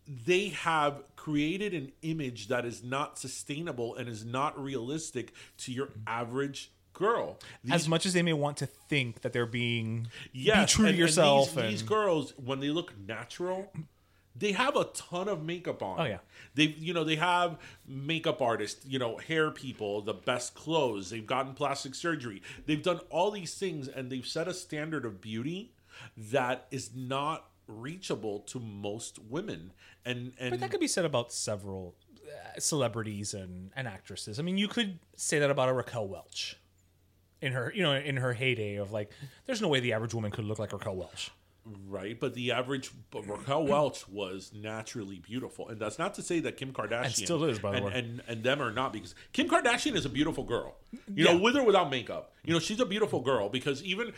they 0.08 0.50
have 0.50 1.04
created 1.16 1.74
an 1.74 1.92
image 2.02 2.48
that 2.48 2.66
is 2.66 2.84
not 2.84 3.20
sustainable 3.20 3.96
and 3.96 4.08
is 4.08 4.24
not 4.24 4.58
realistic 4.62 5.34
to 5.58 5.72
your 5.72 5.88
mm-hmm. 5.88 6.02
average 6.08 6.72
girl. 6.94 7.38
These 7.64 7.74
as 7.74 7.90
much 7.90 8.06
as 8.06 8.14
they 8.14 8.22
may 8.22 8.34
want 8.34 8.58
to 8.58 8.66
think 8.66 9.22
that 9.22 9.34
they're 9.34 9.46
being 9.46 10.08
Yes, 10.32 10.74
be 10.74 10.76
true 10.76 10.86
and- 10.86 10.88
to 10.88 10.90
and 10.90 10.98
yourself. 10.98 11.50
these, 11.50 11.58
And, 11.58 11.70
these 11.74 11.82
girls, 11.84 12.34
when 12.38 12.60
they 12.60 12.70
look 12.70 12.98
natural, 12.98 13.72
they 14.38 14.52
have 14.52 14.76
a 14.76 14.86
ton 14.86 15.28
of 15.28 15.44
makeup 15.44 15.82
on. 15.82 16.00
Oh, 16.00 16.06
yeah. 16.06 16.20
they 16.56 16.76
you 16.78 16.94
know 16.94 17.04
they 17.04 17.16
have 17.16 17.58
makeup 17.88 18.42
artists, 18.42 18.86
you 18.86 19.00
know, 19.00 19.18
hair 19.18 19.52
people, 19.52 20.02
the 20.02 20.14
best 20.14 20.54
clothes. 20.56 21.10
They've 21.10 21.26
gotten 21.26 21.54
plastic 21.54 21.96
surgery. 21.96 22.42
They've 22.66 22.84
done 22.84 23.00
all 23.10 23.32
these 23.32 23.56
things, 23.56 23.88
and 23.88 24.12
they've 24.12 24.28
set 24.28 24.48
a 24.48 24.54
standard 24.54 25.06
of 25.06 25.22
beauty 25.22 25.74
that 26.18 26.68
is 26.72 26.92
not 26.96 27.50
reachable 27.68 28.40
to 28.40 28.60
most 28.60 29.20
women. 29.20 29.74
And 30.06 30.34
and 30.40 30.52
but 30.52 30.60
that 30.60 30.72
could 30.72 30.80
be 30.80 30.88
said 30.88 31.06
about 31.06 31.32
several 31.32 31.96
uh, 32.28 32.60
celebrities 32.60 33.34
and, 33.34 33.72
and 33.76 33.88
actresses. 33.88 34.40
I 34.40 34.44
mean, 34.44 34.58
you 34.58 34.68
could 34.68 35.00
say 35.16 35.40
that 35.40 35.50
about 35.50 35.70
a 35.70 35.74
Raquel 35.74 36.08
Welch 36.08 36.58
in 37.42 37.54
her, 37.54 37.72
you 37.76 37.84
know, 37.84 37.94
in 37.94 38.18
her 38.18 38.34
heyday 38.34 38.76
of 38.76 38.92
like, 38.92 39.12
there's 39.46 39.62
no 39.62 39.68
way 39.68 39.80
the 39.80 39.94
average 39.94 40.14
woman 40.14 40.32
could 40.32 40.46
look 40.46 40.60
like 40.60 40.74
Raquel 40.74 40.96
Welch. 40.96 41.32
Right, 41.88 42.20
but 42.20 42.34
the 42.34 42.52
average 42.52 42.92
but 43.12 43.28
Raquel 43.28 43.66
Welch 43.68 44.08
was 44.08 44.52
naturally 44.54 45.20
beautiful, 45.20 45.68
and 45.70 45.80
that's 45.80 46.00
not 46.00 46.14
to 46.16 46.22
say 46.22 46.40
that 46.42 46.58
Kim 46.58 46.72
Kardashian 46.74 47.26
still 47.26 47.44
is, 47.44 47.60
by 47.60 47.72
the 47.72 47.78
and, 47.78 47.86
way. 47.86 47.92
and 47.94 48.22
and 48.28 48.44
them 48.44 48.62
are 48.62 48.72
not 48.72 48.94
because 48.94 49.16
Kim 49.34 49.50
Kardashian 49.50 49.96
is 49.96 50.06
a 50.06 50.10
beautiful 50.10 50.44
girl. 50.44 50.76
You 51.14 51.26
know, 51.26 51.38
with 51.38 51.56
or 51.58 51.64
without 51.64 51.90
makeup, 51.90 52.34
you 52.44 52.54
know, 52.54 52.60
she's 52.60 52.80
a 52.80 52.86
beautiful 52.86 53.20
girl 53.20 53.50
because 53.50 53.84
even 53.84 54.14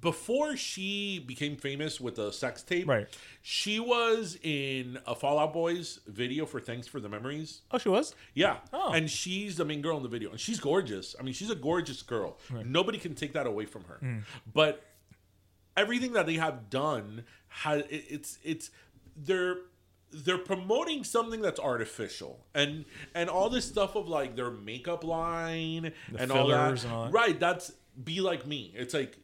before 0.00 0.56
she 0.56 1.18
became 1.26 1.56
famous 1.56 2.00
with 2.00 2.16
the 2.16 2.30
sex 2.30 2.62
tape, 2.62 2.86
Right. 2.86 3.08
She 3.42 3.80
was 3.80 4.38
in 4.42 4.98
a 5.06 5.14
Fall 5.14 5.38
Out 5.38 5.52
Boys 5.52 6.00
video 6.06 6.44
for 6.44 6.60
"Thanks 6.60 6.86
for 6.86 7.00
the 7.00 7.08
Memories." 7.08 7.62
Oh, 7.70 7.78
she 7.78 7.88
was? 7.88 8.14
Yeah. 8.34 8.58
Oh. 8.72 8.92
And 8.92 9.10
she's 9.10 9.56
the 9.56 9.64
main 9.64 9.80
girl 9.80 9.96
in 9.96 10.02
the 10.02 10.08
video. 10.08 10.30
And 10.30 10.38
she's 10.38 10.60
gorgeous. 10.60 11.16
I 11.18 11.22
mean, 11.22 11.32
she's 11.32 11.50
a 11.50 11.54
gorgeous 11.54 12.02
girl. 12.02 12.36
Nobody 12.64 12.98
can 12.98 13.14
take 13.14 13.32
that 13.32 13.46
away 13.46 13.64
from 13.64 13.84
her. 13.84 13.98
Mm. 14.02 14.22
But 14.52 14.84
everything 15.76 16.12
that 16.12 16.26
they 16.26 16.34
have 16.34 16.70
done 16.70 17.24
has 17.48 17.82
it, 17.90 18.04
it's 18.08 18.38
it's 18.42 18.70
they're 19.16 19.56
they're 20.12 20.38
promoting 20.38 21.04
something 21.04 21.40
that's 21.40 21.60
artificial 21.60 22.44
and 22.54 22.84
and 23.14 23.30
all 23.30 23.48
this 23.48 23.64
stuff 23.64 23.96
of 23.96 24.08
like 24.08 24.36
their 24.36 24.50
makeup 24.50 25.04
line 25.04 25.92
and 26.18 26.32
all 26.32 26.48
that. 26.48 26.84
and. 26.84 27.12
Right, 27.12 27.38
that's 27.38 27.72
be 28.02 28.20
like 28.20 28.46
me. 28.46 28.72
It's 28.74 28.94
like 28.94 29.18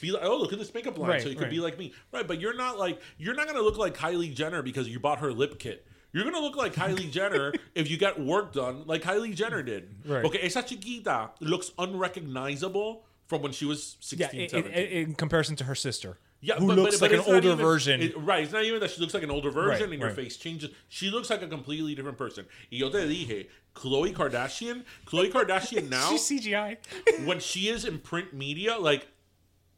be 0.00 0.12
like, 0.12 0.22
oh, 0.24 0.36
look 0.36 0.52
at 0.52 0.58
this 0.58 0.72
makeup 0.72 0.98
line. 0.98 1.10
Right, 1.10 1.22
so 1.22 1.28
you 1.28 1.34
could 1.34 1.44
right. 1.44 1.50
be 1.50 1.60
like 1.60 1.78
me. 1.78 1.92
Right, 2.12 2.26
but 2.26 2.40
you're 2.40 2.56
not 2.56 2.78
like 2.78 3.00
you're 3.18 3.34
not 3.34 3.46
gonna 3.46 3.60
look 3.60 3.78
like 3.78 3.96
Kylie 3.96 4.34
Jenner 4.34 4.62
because 4.62 4.88
you 4.88 5.00
bought 5.00 5.18
her 5.18 5.32
lip 5.32 5.58
kit. 5.58 5.86
You're 6.12 6.24
gonna 6.24 6.40
look 6.40 6.56
like 6.56 6.74
Kylie 6.74 7.10
Jenner 7.12 7.52
if 7.74 7.90
you 7.90 7.96
get 7.96 8.20
work 8.20 8.52
done 8.52 8.84
like 8.86 9.02
Kylie 9.02 9.34
Jenner 9.34 9.62
did. 9.62 9.94
Right. 10.04 10.24
Okay, 10.24 10.40
esa 10.42 10.62
chiquita 10.62 11.30
looks 11.40 11.72
unrecognizable 11.78 13.04
from 13.32 13.40
when 13.40 13.52
she 13.52 13.64
was 13.64 13.96
16, 14.00 14.18
Yeah, 14.38 14.42
in, 14.44 14.48
17. 14.50 14.72
in, 14.78 14.86
in 15.08 15.14
comparison 15.14 15.56
to 15.56 15.64
her 15.64 15.74
sister. 15.74 16.18
Yeah, 16.42 16.56
who 16.56 16.66
but- 16.66 16.76
looks 16.76 16.98
but- 17.00 17.08
but 17.08 17.16
like 17.16 17.26
an 17.26 17.34
older 17.34 17.48
even- 17.52 17.58
version. 17.64 18.02
it- 18.02 18.18
right, 18.18 18.42
it's 18.44 18.52
not 18.52 18.62
even 18.64 18.78
that 18.80 18.90
she 18.90 19.00
looks 19.00 19.14
like 19.14 19.22
an 19.22 19.30
older 19.30 19.50
version 19.50 19.84
Right, 19.84 19.92
and 19.92 20.00
your 20.00 20.08
right. 20.08 20.16
face 20.16 20.36
changes. 20.36 20.68
She 20.90 21.08
looks 21.10 21.30
like 21.30 21.40
a 21.40 21.48
completely 21.48 21.94
different 21.94 22.18
person. 22.18 22.44
Y 22.70 22.76
yo 22.78 22.90
te 22.90 22.98
dije, 22.98 23.46
Khloe 23.74 24.12
Kardashian, 24.12 24.82
Khloe 25.06 25.30
Kardashian 25.32 25.88
now, 25.98 26.10
She's 26.10 26.28
CGI. 26.28 26.76
when 27.24 27.40
she 27.40 27.68
is 27.70 27.86
in 27.86 28.00
print 28.00 28.34
media, 28.34 28.76
like, 28.76 29.06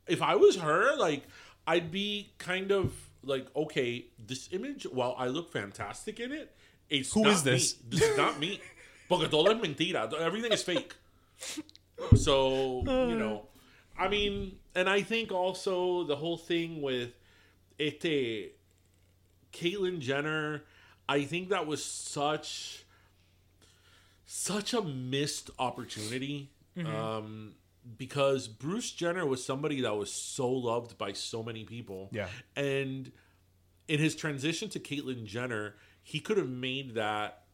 if 0.09 0.21
I 0.21 0.35
was 0.35 0.57
her, 0.57 0.97
like, 0.97 1.23
I'd 1.65 1.93
be 1.93 2.33
kind 2.39 2.73
of 2.73 2.93
like, 3.23 3.47
okay, 3.55 4.07
this 4.19 4.49
image, 4.51 4.83
while 4.85 5.15
I 5.17 5.29
look 5.29 5.53
fantastic 5.53 6.19
in 6.19 6.33
it, 6.33 6.53
it's 6.91 7.13
Who 7.13 7.25
is 7.29 7.45
this? 7.45 7.77
Me. 7.77 7.83
This 7.91 8.03
is 8.11 8.17
not 8.17 8.41
me. 8.41 8.61
Porque 9.09 9.29
todo 9.31 9.49
es 9.53 9.59
mentira. 9.63 10.13
Everything 10.21 10.51
is 10.53 10.63
fake. 10.65 10.95
So, 12.17 12.83
you 13.09 13.17
know, 13.17 13.47
I 13.99 14.09
mean, 14.09 14.59
and 14.75 14.89
I 14.89 15.03
think 15.03 15.33
also 15.33 16.05
the 16.05 16.17
whole 16.17 16.37
thing 16.37 16.83
with 16.83 17.11
este 17.79 18.53
Caitlyn 19.53 20.01
Jenner, 20.01 20.63
I 21.09 21.25
think 21.25 21.51
that 21.51 21.67
was 21.67 21.85
such 21.85 22.85
such 24.27 24.75
a 24.75 24.83
missed 24.83 25.51
opportunity. 25.59 26.51
Um 26.77 27.55
because 27.99 28.49
Bruce 28.49 28.91
Jenner 28.91 29.27
was 29.27 29.45
somebody 29.45 29.83
that 29.83 29.95
was 29.95 30.11
so 30.11 30.51
loved 30.51 30.97
by 30.97 31.13
so 31.13 31.43
many 31.43 31.65
people. 31.65 32.09
Yeah. 32.13 32.29
And 32.57 33.13
in 33.89 34.01
his 34.01 34.17
transition 34.17 34.71
to 34.71 34.81
Caitlyn 34.81 35.27
Jenner, 35.27 35.75
he 36.03 36.21
could 36.21 36.39
have 36.39 36.49
made 36.49 36.95
that 36.95 37.45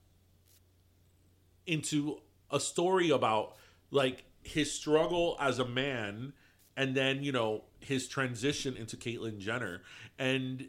into 1.67 2.21
a 2.51 2.61
story 2.61 3.11
about 3.11 3.57
like 3.91 4.25
his 4.43 4.73
struggle 4.73 5.37
as 5.41 5.59
a 5.59 5.65
man 5.67 6.33
and 6.77 6.95
then, 6.95 7.23
you 7.23 7.33
know, 7.33 7.65
his 7.81 8.09
transition 8.09 8.77
into 8.77 8.97
Caitlyn 8.97 9.39
Jenner 9.39 9.83
and 10.19 10.69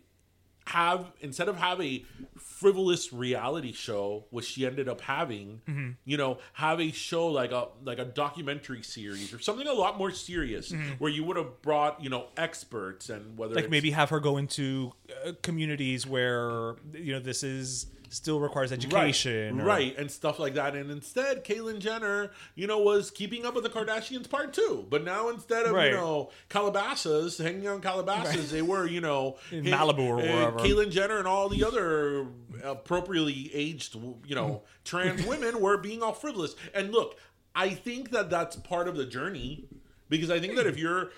have 0.68 1.12
instead 1.20 1.50
of 1.50 1.58
have 1.58 1.82
a 1.82 2.06
frivolous 2.38 3.12
reality 3.12 3.72
show 3.74 4.26
which 4.30 4.46
she 4.46 4.66
ended 4.66 4.88
up 4.88 5.02
having 5.02 5.60
Mm-hmm. 5.68 5.90
you 6.06 6.18
know 6.18 6.38
have 6.54 6.80
a 6.80 6.92
show 6.92 7.28
like 7.28 7.52
a 7.52 7.68
like 7.84 7.98
a 7.98 8.06
documentary 8.06 8.84
series 8.84 9.34
or 9.34 9.40
something 9.40 9.66
a 9.68 9.74
lot 9.74 9.98
more 9.98 10.12
serious 10.12 10.72
where 11.00 11.12
you 11.12 11.24
would 11.24 11.36
have 11.36 11.62
brought 11.64 12.02
you 12.04 12.10
know 12.12 12.28
experts 12.38 13.10
and 13.10 13.38
whether 13.40 13.54
Mm-hmm. 13.56 13.64
like 13.64 13.72
maybe 13.72 13.92
have 13.92 14.10
her 14.12 14.20
go 14.20 14.38
into 14.38 14.94
uh, 15.26 15.32
communities 15.42 16.06
where 16.06 16.76
you 16.94 17.12
know 17.14 17.20
this 17.20 17.42
is 17.44 17.88
still 18.14 18.40
requires 18.40 18.72
education 18.72 19.58
Right, 19.58 19.64
or- 19.64 19.66
right, 19.66 19.98
and 19.98 20.12
stuff 20.12 20.38
like 20.40 20.54
that. 20.56 20.76
And 20.76 20.92
instead, 20.92 21.44
Caitlyn 21.46 21.80
Jenner, 21.80 22.32
you 22.56 22.68
know, 22.68 22.80
was 22.80 23.10
keeping 23.12 23.46
up 23.46 23.56
with 23.56 23.64
the 23.64 23.70
Kardashians 23.70 24.30
part 24.30 24.54
two. 24.54 24.86
But 24.90 25.04
now 25.04 25.30
instead 25.30 25.66
of 25.66 25.72
Right. 25.74 25.92
you 25.92 25.98
know 25.98 26.30
Calabasas 26.50 27.38
hanging 27.38 27.68
on 27.68 27.82
Calabasas, 27.82 28.52
they 28.52 28.62
were 28.62 28.86
you 28.88 29.02
know 29.02 29.38
In 29.52 29.64
Malibu 29.66 30.00
or 30.08 30.16
wherever. 30.18 30.60
Caitlyn 30.60 30.92
Jenner 30.92 31.18
and 31.20 31.28
all 31.28 31.50
the 31.50 31.64
other 31.64 32.28
appropriately 32.64 33.50
aged 33.54 33.96
you 33.96 34.36
know 34.36 34.64
trans 34.84 35.26
women 35.26 35.60
were 35.62 35.78
being 35.78 36.02
all 36.04 36.14
frivolous. 36.14 36.56
And 36.74 36.92
look, 36.92 37.18
I 37.56 37.70
think 37.70 38.12
that 38.12 38.30
that's 38.30 38.56
part 38.56 38.88
of 38.88 38.96
the 38.96 39.06
journey 39.06 39.66
because 40.10 40.30
I 40.32 40.40
think 40.40 40.56
that 40.56 40.68
if 40.68 40.78
you're 40.78 41.12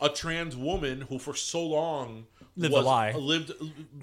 a 0.00 0.08
trans 0.08 0.56
woman 0.56 1.02
who 1.02 1.18
for 1.18 1.34
so 1.34 1.62
long 1.64 2.26
Lived 2.56 2.74
a 2.74 2.80
lie. 2.80 3.12
lived 3.12 3.52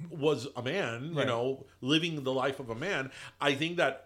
was 0.10 0.48
a 0.56 0.62
man, 0.64 1.14
you 1.16 1.26
know, 1.26 1.66
living 1.82 2.24
the 2.24 2.34
life 2.34 2.60
of 2.60 2.70
a 2.70 2.76
man. 2.76 3.12
I 3.40 3.54
think 3.54 3.78
that 3.78 4.06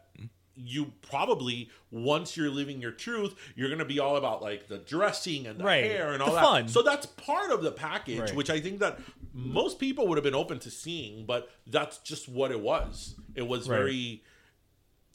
you 0.55 0.91
probably 1.01 1.69
once 1.89 2.37
you're 2.37 2.49
living 2.49 2.79
your 2.81 2.91
truth, 2.91 3.33
you're 3.55 3.69
gonna 3.69 3.85
be 3.85 3.99
all 3.99 4.17
about 4.17 4.41
like 4.41 4.67
the 4.67 4.77
dressing 4.79 5.47
and 5.47 5.59
the 5.59 5.63
Right. 5.63 5.85
hair 5.85 6.11
and 6.13 6.21
all 6.21 6.29
The 6.29 6.35
that. 6.35 6.43
fun. 6.43 6.67
So 6.67 6.81
that's 6.83 7.05
part 7.07 7.51
of 7.51 7.63
the 7.63 7.71
package, 7.71 8.19
Right. 8.19 8.35
which 8.35 8.49
I 8.49 8.59
think 8.59 8.79
that 8.79 8.99
most 9.33 9.79
people 9.79 10.07
would 10.07 10.17
have 10.17 10.23
been 10.23 10.35
open 10.35 10.59
to 10.59 10.69
seeing, 10.69 11.25
but 11.25 11.49
that's 11.65 11.97
just 11.99 12.27
what 12.29 12.51
it 12.51 12.59
was. 12.59 13.15
It 13.35 13.47
was 13.47 13.67
Right. 13.69 13.77
very. 13.77 14.23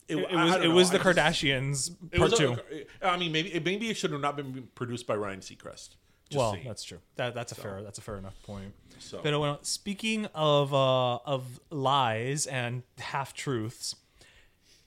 it, 0.09 0.17
it 0.17 0.33
was 0.33 0.55
it 0.57 0.63
know, 0.63 0.71
was 0.75 0.89
I 0.89 0.93
the 0.99 1.05
just- 1.05 1.19
Kardashians 1.19 2.11
part 2.17 2.31
was 2.31 2.39
two. 2.39 2.57
A, 3.03 3.07
I 3.07 3.19
mean, 3.19 3.31
maybe 3.31 3.53
it, 3.53 3.63
maybe 3.63 3.91
it 3.91 3.97
should 3.99 4.11
have 4.11 4.23
not 4.23 4.37
been 4.37 4.69
produced 4.75 5.07
by 5.07 5.15
Ryan 5.15 5.41
Seacrest. 5.41 5.91
Well, 6.35 6.53
saying. 6.53 6.65
that's 6.67 6.83
true. 6.83 6.99
That 7.17 7.35
that's 7.35 7.53
a 7.53 7.55
fair 7.55 7.83
that's 7.83 7.99
a 7.99 8.03
fair 8.03 8.17
enough 8.17 8.35
point. 8.43 8.75
So- 8.99 9.21
But 9.23 9.35
uh, 9.35 9.57
speaking 9.63 10.27
of 10.35 10.75
uh, 10.75 11.17
of 11.25 11.61
lies 11.71 12.47
and 12.47 12.83
half 12.99 13.33
truths, 13.35 13.95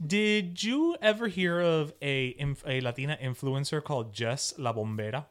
did 0.06 0.64
you 0.64 0.96
ever 1.02 1.28
hear 1.28 1.60
of 1.62 1.94
a 2.02 2.36
a 2.66 2.82
Latina 2.82 3.18
influencer 3.22 3.84
called 3.84 4.14
Jess 4.14 4.54
La 4.58 4.74
Bombera? 4.74 5.26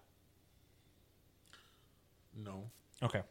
no. 2.36 2.70
Okay. 3.02 3.22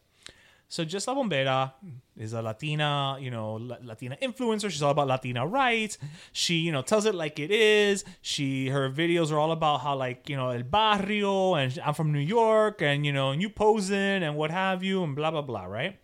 So 0.72 0.86
Jess 0.86 1.08
La 1.08 1.16
Bombera 1.16 1.74
is 2.16 2.34
a 2.34 2.44
Latina, 2.44 3.18
you 3.20 3.32
know, 3.32 3.56
La- 3.56 3.78
Latina 3.82 4.16
influencer. 4.22 4.70
She's 4.70 4.84
all 4.84 4.92
about 4.92 5.08
Latina 5.08 5.46
rights. 5.48 5.98
She, 6.32 6.60
you 6.60 6.72
know, 6.72 6.84
tells 6.84 7.08
it 7.08 7.16
like 7.16 7.40
it 7.40 7.50
is. 7.50 8.06
She 8.22 8.70
her 8.70 8.88
videos 8.92 9.32
are 9.32 9.40
all 9.40 9.52
about 9.52 9.80
how 9.80 9.96
like, 9.96 10.30
you 10.30 10.36
know, 10.36 10.50
el 10.50 10.62
barrio 10.62 11.56
and 11.56 11.78
I'm 11.84 11.96
from 11.96 12.12
New 12.14 12.20
York 12.20 12.84
and 12.84 13.04
you 13.04 13.12
know, 13.12 13.32
you 13.32 13.50
posing 13.50 14.22
and 14.24 14.36
what 14.36 14.52
have 14.52 14.84
you 14.84 15.04
and 15.04 15.16
blah 15.16 15.32
blah 15.32 15.42
blah, 15.42 15.66
right? 15.66 15.98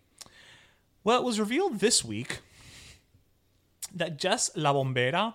Well, 1.04 1.20
it 1.20 1.24
was 1.24 1.38
revealed 1.38 1.78
this 1.78 2.04
week 2.04 2.40
that 3.94 4.18
Jess 4.18 4.50
La 4.56 4.74
Bombera 4.74 5.34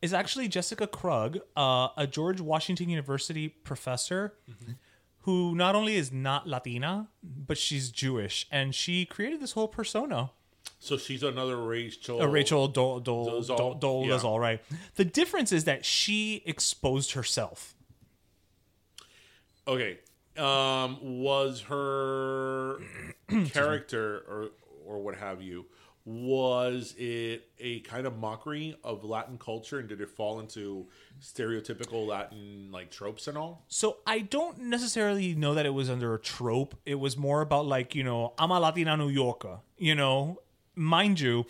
is 0.00 0.14
actually 0.14 0.46
Jessica 0.46 0.86
Krug, 0.86 1.40
uh, 1.56 1.88
a 1.96 2.06
George 2.06 2.40
Washington 2.40 2.88
University 2.90 3.48
professor 3.48 4.34
who 5.22 5.56
not 5.56 5.74
only 5.74 5.96
is 5.96 6.12
not 6.12 6.46
Latina, 6.46 7.08
but 7.46 7.58
she's 7.58 7.90
Jewish. 7.90 8.46
And 8.50 8.74
she 8.74 9.04
created 9.04 9.40
this 9.40 9.52
whole 9.52 9.68
persona. 9.68 10.30
So 10.78 10.96
she's 10.98 11.22
another 11.22 11.56
Rachel. 11.56 12.20
Uh, 12.20 12.26
Rachel 12.26 12.68
Dole, 12.68 13.00
Dole. 13.00 13.40
Dole, 13.42 13.74
Dole 13.74 14.12
is 14.12 14.22
Yeah. 14.22 14.28
all 14.28 14.38
right. 14.38 14.60
The 14.96 15.04
difference 15.04 15.52
is 15.52 15.64
that 15.64 15.84
she 15.84 16.42
exposed 16.44 17.12
herself. 17.12 17.74
Okay. 19.66 19.98
Um, 20.36 20.98
was 21.22 21.62
her 21.62 22.78
character 23.52 24.22
or 24.28 24.48
or 24.86 24.98
what 24.98 25.16
have 25.16 25.40
you? 25.42 25.64
Was 26.08 26.94
it 26.96 27.48
a 27.58 27.80
kind 27.80 28.06
of 28.06 28.16
mockery 28.16 28.76
of 28.84 29.02
Latin 29.02 29.38
culture, 29.38 29.80
and 29.80 29.88
did 29.88 30.00
it 30.00 30.08
fall 30.08 30.38
into 30.38 30.86
stereotypical 31.20 32.06
Latin 32.06 32.70
like 32.70 32.92
tropes 32.92 33.26
and 33.26 33.36
all? 33.36 33.64
So 33.66 33.96
I 34.06 34.20
don't 34.20 34.56
necessarily 34.60 35.34
know 35.34 35.54
that 35.54 35.66
it 35.66 35.74
was 35.74 35.90
under 35.90 36.14
a 36.14 36.20
trope. 36.20 36.76
It 36.86 36.94
was 36.94 37.16
more 37.16 37.40
about 37.40 37.66
like, 37.66 37.96
you 37.96 38.04
know, 38.04 38.34
I'm 38.38 38.52
a 38.52 38.60
Latina 38.60 38.96
New 38.96 39.08
Yorker, 39.08 39.58
you 39.76 39.96
know, 39.96 40.38
mind 40.76 41.18
you. 41.18 41.44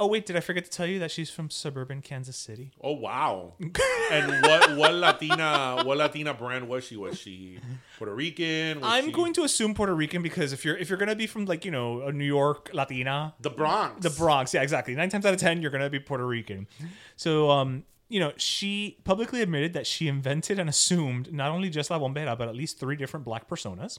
Oh 0.00 0.06
wait, 0.06 0.26
did 0.26 0.36
I 0.36 0.40
forget 0.40 0.64
to 0.64 0.70
tell 0.70 0.86
you 0.86 1.00
that 1.00 1.10
she's 1.10 1.28
from 1.28 1.50
suburban 1.50 2.02
Kansas 2.02 2.36
City? 2.36 2.70
Oh 2.80 2.92
wow! 2.92 3.54
and 4.12 4.30
what 4.42 4.76
what 4.76 4.94
Latina 4.94 5.82
what 5.84 5.96
Latina 5.98 6.32
brand 6.34 6.68
was 6.68 6.84
she? 6.84 6.96
Was 6.96 7.18
she 7.18 7.58
Puerto 7.98 8.14
Rican? 8.14 8.80
Was 8.80 8.88
I'm 8.88 9.06
she- 9.06 9.12
going 9.12 9.32
to 9.34 9.42
assume 9.42 9.74
Puerto 9.74 9.92
Rican 9.94 10.22
because 10.22 10.52
if 10.52 10.64
you're 10.64 10.76
if 10.76 10.88
you're 10.88 10.98
gonna 10.98 11.16
be 11.16 11.26
from 11.26 11.46
like 11.46 11.64
you 11.64 11.72
know 11.72 12.02
a 12.02 12.12
New 12.12 12.24
York 12.24 12.70
Latina, 12.72 13.34
the 13.40 13.50
Bronx. 13.50 14.00
the 14.02 14.10
Bronx, 14.10 14.54
yeah, 14.54 14.62
exactly. 14.62 14.94
Nine 14.94 15.08
times 15.08 15.26
out 15.26 15.34
of 15.34 15.40
ten, 15.40 15.60
you're 15.62 15.72
gonna 15.72 15.90
be 15.90 15.98
Puerto 15.98 16.24
Rican. 16.26 16.68
So, 17.16 17.50
um, 17.50 17.82
you 18.08 18.20
know, 18.20 18.32
she 18.36 18.98
publicly 19.02 19.42
admitted 19.42 19.72
that 19.72 19.86
she 19.86 20.06
invented 20.06 20.60
and 20.60 20.68
assumed 20.70 21.32
not 21.32 21.50
only 21.50 21.70
Jess 21.70 21.90
La 21.90 21.98
Bombera, 21.98 22.38
but 22.38 22.46
at 22.48 22.54
least 22.54 22.78
three 22.78 22.94
different 22.94 23.24
black 23.24 23.48
personas. 23.48 23.98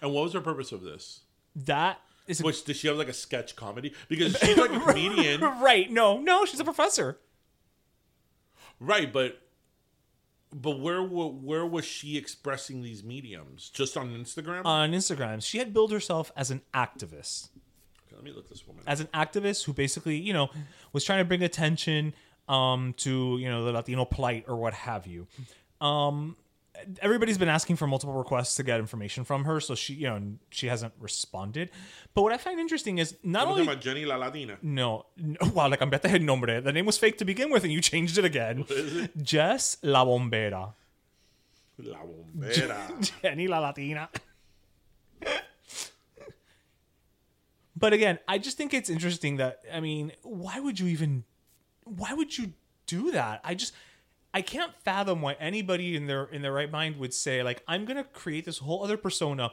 And 0.00 0.12
what 0.12 0.22
was 0.22 0.32
her 0.34 0.40
purpose 0.40 0.70
of 0.70 0.82
this? 0.82 1.22
That 1.56 1.98
is 2.26 2.42
Which 2.42 2.64
does 2.64 2.76
she 2.76 2.88
have 2.88 2.96
like 2.96 3.08
a 3.08 3.12
sketch 3.12 3.54
comedy? 3.56 3.92
Because 4.08 4.36
she's 4.42 4.56
like 4.56 4.72
a 4.72 4.80
comedian, 4.80 5.40
right. 5.60 5.90
No, 5.90 6.18
no, 6.20 6.44
she's 6.44 6.60
a 6.60 6.64
professor. 6.64 7.18
right? 8.80 9.12
But 9.12 9.40
but 10.52 10.78
where 10.78 11.02
wa- 11.02 11.26
where 11.28 11.66
was 11.66 11.84
she 11.84 12.16
expressing 12.16 12.82
these 12.82 13.02
mediums? 13.02 13.70
Just 13.70 13.96
on 13.96 14.10
Instagram? 14.10 14.64
on 14.64 14.92
Instagram. 14.92 15.42
She 15.42 15.58
had 15.58 15.72
billed 15.74 15.92
herself 15.92 16.30
as 16.36 16.50
an 16.50 16.62
activist, 16.72 17.48
Okay, 18.06 18.14
let 18.16 18.22
me 18.24 18.30
look 18.32 18.48
this 18.48 18.66
woman. 18.66 18.82
up. 18.86 18.90
as 18.90 19.00
an 19.00 19.08
activist 19.12 19.64
who 19.64 19.72
basically, 19.72 20.16
you 20.16 20.32
know, 20.32 20.48
was 20.92 21.04
trying 21.04 21.18
to 21.18 21.24
bring 21.24 21.42
attention 21.42 22.14
um, 22.48 22.94
to 22.98 23.36
you 23.38 23.48
know 23.48 23.64
the 23.64 23.72
Latino 23.72 24.04
plight 24.04 24.44
or 24.48 24.56
what 24.56 24.74
have 24.74 25.06
you. 25.06 25.26
Um, 25.80 26.36
everybody's 27.00 27.38
been 27.38 27.48
asking 27.48 27.76
for 27.76 27.86
multiple 27.86 28.14
requests 28.14 28.56
to 28.56 28.62
get 28.62 28.80
information 28.80 29.24
from 29.24 29.44
her, 29.44 29.60
so 29.60 29.74
she, 29.74 29.94
you 29.94 30.06
know, 30.06 30.20
she 30.50 30.66
hasn't 30.66 30.92
responded. 31.00 31.70
But 32.14 32.22
what 32.22 32.32
I 32.32 32.36
find 32.36 32.58
interesting 32.58 32.98
is 32.98 33.16
not 33.22 33.44
I'm 33.44 33.52
only 33.52 33.62
about 33.62 33.80
Jenny 33.80 34.04
La 34.04 34.16
Latina. 34.16 34.58
no, 34.62 35.06
no 35.16 35.36
wow, 35.54 35.68
like 35.68 35.80
I'm 35.82 35.90
bet 35.90 36.02
the 36.02 36.18
nombre. 36.18 36.60
The 36.60 36.72
name 36.72 36.86
was 36.86 36.98
fake 36.98 37.18
to 37.18 37.24
begin 37.24 37.50
with, 37.50 37.64
and 37.64 37.72
you 37.72 37.80
changed 37.80 38.18
it 38.18 38.24
again. 38.24 38.64
Jess 39.20 39.76
La 39.82 40.04
Bombera, 40.04 40.74
La 41.78 41.98
Bombera. 41.98 43.12
Jenny 43.22 43.48
La 43.48 43.58
Latina. 43.60 44.08
but 47.76 47.92
again, 47.92 48.18
I 48.28 48.38
just 48.38 48.56
think 48.56 48.74
it's 48.74 48.90
interesting 48.90 49.36
that 49.36 49.62
I 49.72 49.80
mean, 49.80 50.12
why 50.22 50.60
would 50.60 50.78
you 50.80 50.86
even 50.88 51.24
why 51.84 52.12
would 52.14 52.36
you 52.36 52.52
do 52.86 53.12
that? 53.12 53.40
I 53.44 53.54
just 53.54 53.74
I 54.34 54.42
can't 54.42 54.74
fathom 54.84 55.22
why 55.22 55.34
anybody 55.34 55.94
in 55.94 56.06
their 56.06 56.24
in 56.24 56.42
their 56.42 56.52
right 56.52 56.70
mind 56.70 56.98
would 56.98 57.14
say 57.14 57.42
like 57.42 57.62
I'm 57.68 57.86
to 57.86 58.02
create 58.04 58.44
this 58.44 58.58
whole 58.58 58.82
other 58.82 58.96
persona 58.96 59.52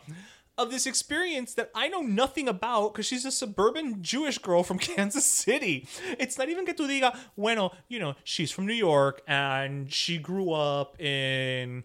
of 0.57 0.71
this 0.71 0.85
experience 0.85 1.53
that 1.53 1.71
I 1.73 1.87
know 1.87 2.01
nothing 2.01 2.47
about 2.47 2.93
because 2.93 3.05
she's 3.05 3.23
a 3.23 3.31
suburban 3.31 4.01
Jewish 4.01 4.37
girl 4.39 4.63
from 4.63 4.79
Kansas 4.89 5.25
City. 5.25 5.87
It's 6.19 6.37
not 6.37 6.49
even 6.49 6.65
que 6.65 6.73
tu 6.73 6.87
diga, 6.87 7.17
bueno, 7.37 7.71
you 7.87 7.99
know, 7.99 8.15
she's 8.23 8.51
from 8.51 8.65
New 8.65 8.73
York 8.73 9.21
and 9.27 9.91
she 9.91 10.17
grew 10.17 10.51
up 10.51 10.99
in 10.99 11.83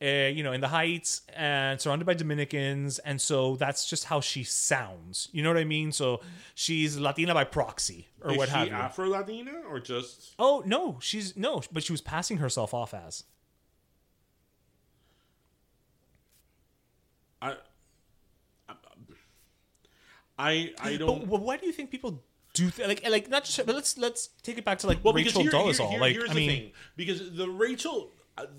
uh, 0.00 0.06
you 0.06 0.42
know, 0.44 0.52
in 0.52 0.60
the 0.60 0.68
Heights 0.68 1.22
and 1.34 1.80
surrounded 1.80 2.04
by 2.04 2.14
Dominicans, 2.14 2.98
and 3.00 3.20
so 3.20 3.56
that's 3.56 3.88
just 3.88 4.04
how 4.04 4.20
she 4.20 4.44
sounds. 4.44 5.28
You 5.32 5.42
know 5.42 5.50
what 5.50 5.58
I 5.58 5.64
mean? 5.64 5.90
So 5.92 6.20
she's 6.54 6.96
Latina 6.98 7.34
by 7.34 7.44
proxy, 7.44 8.06
or 8.22 8.30
Is 8.32 8.38
what 8.38 8.48
have 8.50 8.68
you. 8.68 8.72
Afro 8.74 9.08
Latina 9.08 9.52
or 9.68 9.80
just? 9.80 10.34
Oh 10.38 10.62
no, 10.64 10.98
she's 11.00 11.36
no, 11.36 11.62
but 11.72 11.82
she 11.82 11.92
was 11.92 12.00
passing 12.00 12.36
herself 12.38 12.72
off 12.74 12.94
as. 12.94 13.24
I. 17.42 17.56
I 20.38 20.72
I 20.80 20.96
don't. 20.96 21.24
wh- 21.24 21.42
why 21.42 21.56
do 21.56 21.66
you 21.66 21.72
think 21.72 21.90
people 21.90 22.22
do 22.54 22.70
th- 22.70 22.86
like 22.86 23.08
like 23.08 23.28
not 23.28 23.44
just? 23.44 23.64
But 23.66 23.74
let's 23.74 23.98
let's 23.98 24.28
take 24.42 24.56
it 24.58 24.64
back 24.64 24.78
to 24.78 24.86
like 24.86 25.02
Well, 25.04 25.12
Rachel 25.12 25.42
here, 25.42 25.50
Dolezal. 25.50 25.90
here- 25.90 26.00
like 26.00 26.12
here's 26.14 26.30
I 26.30 26.34
the 26.34 26.38
mean, 26.46 26.50
thing, 26.50 26.72
because 26.96 27.32
the 27.34 27.48
Rachel, 27.50 28.12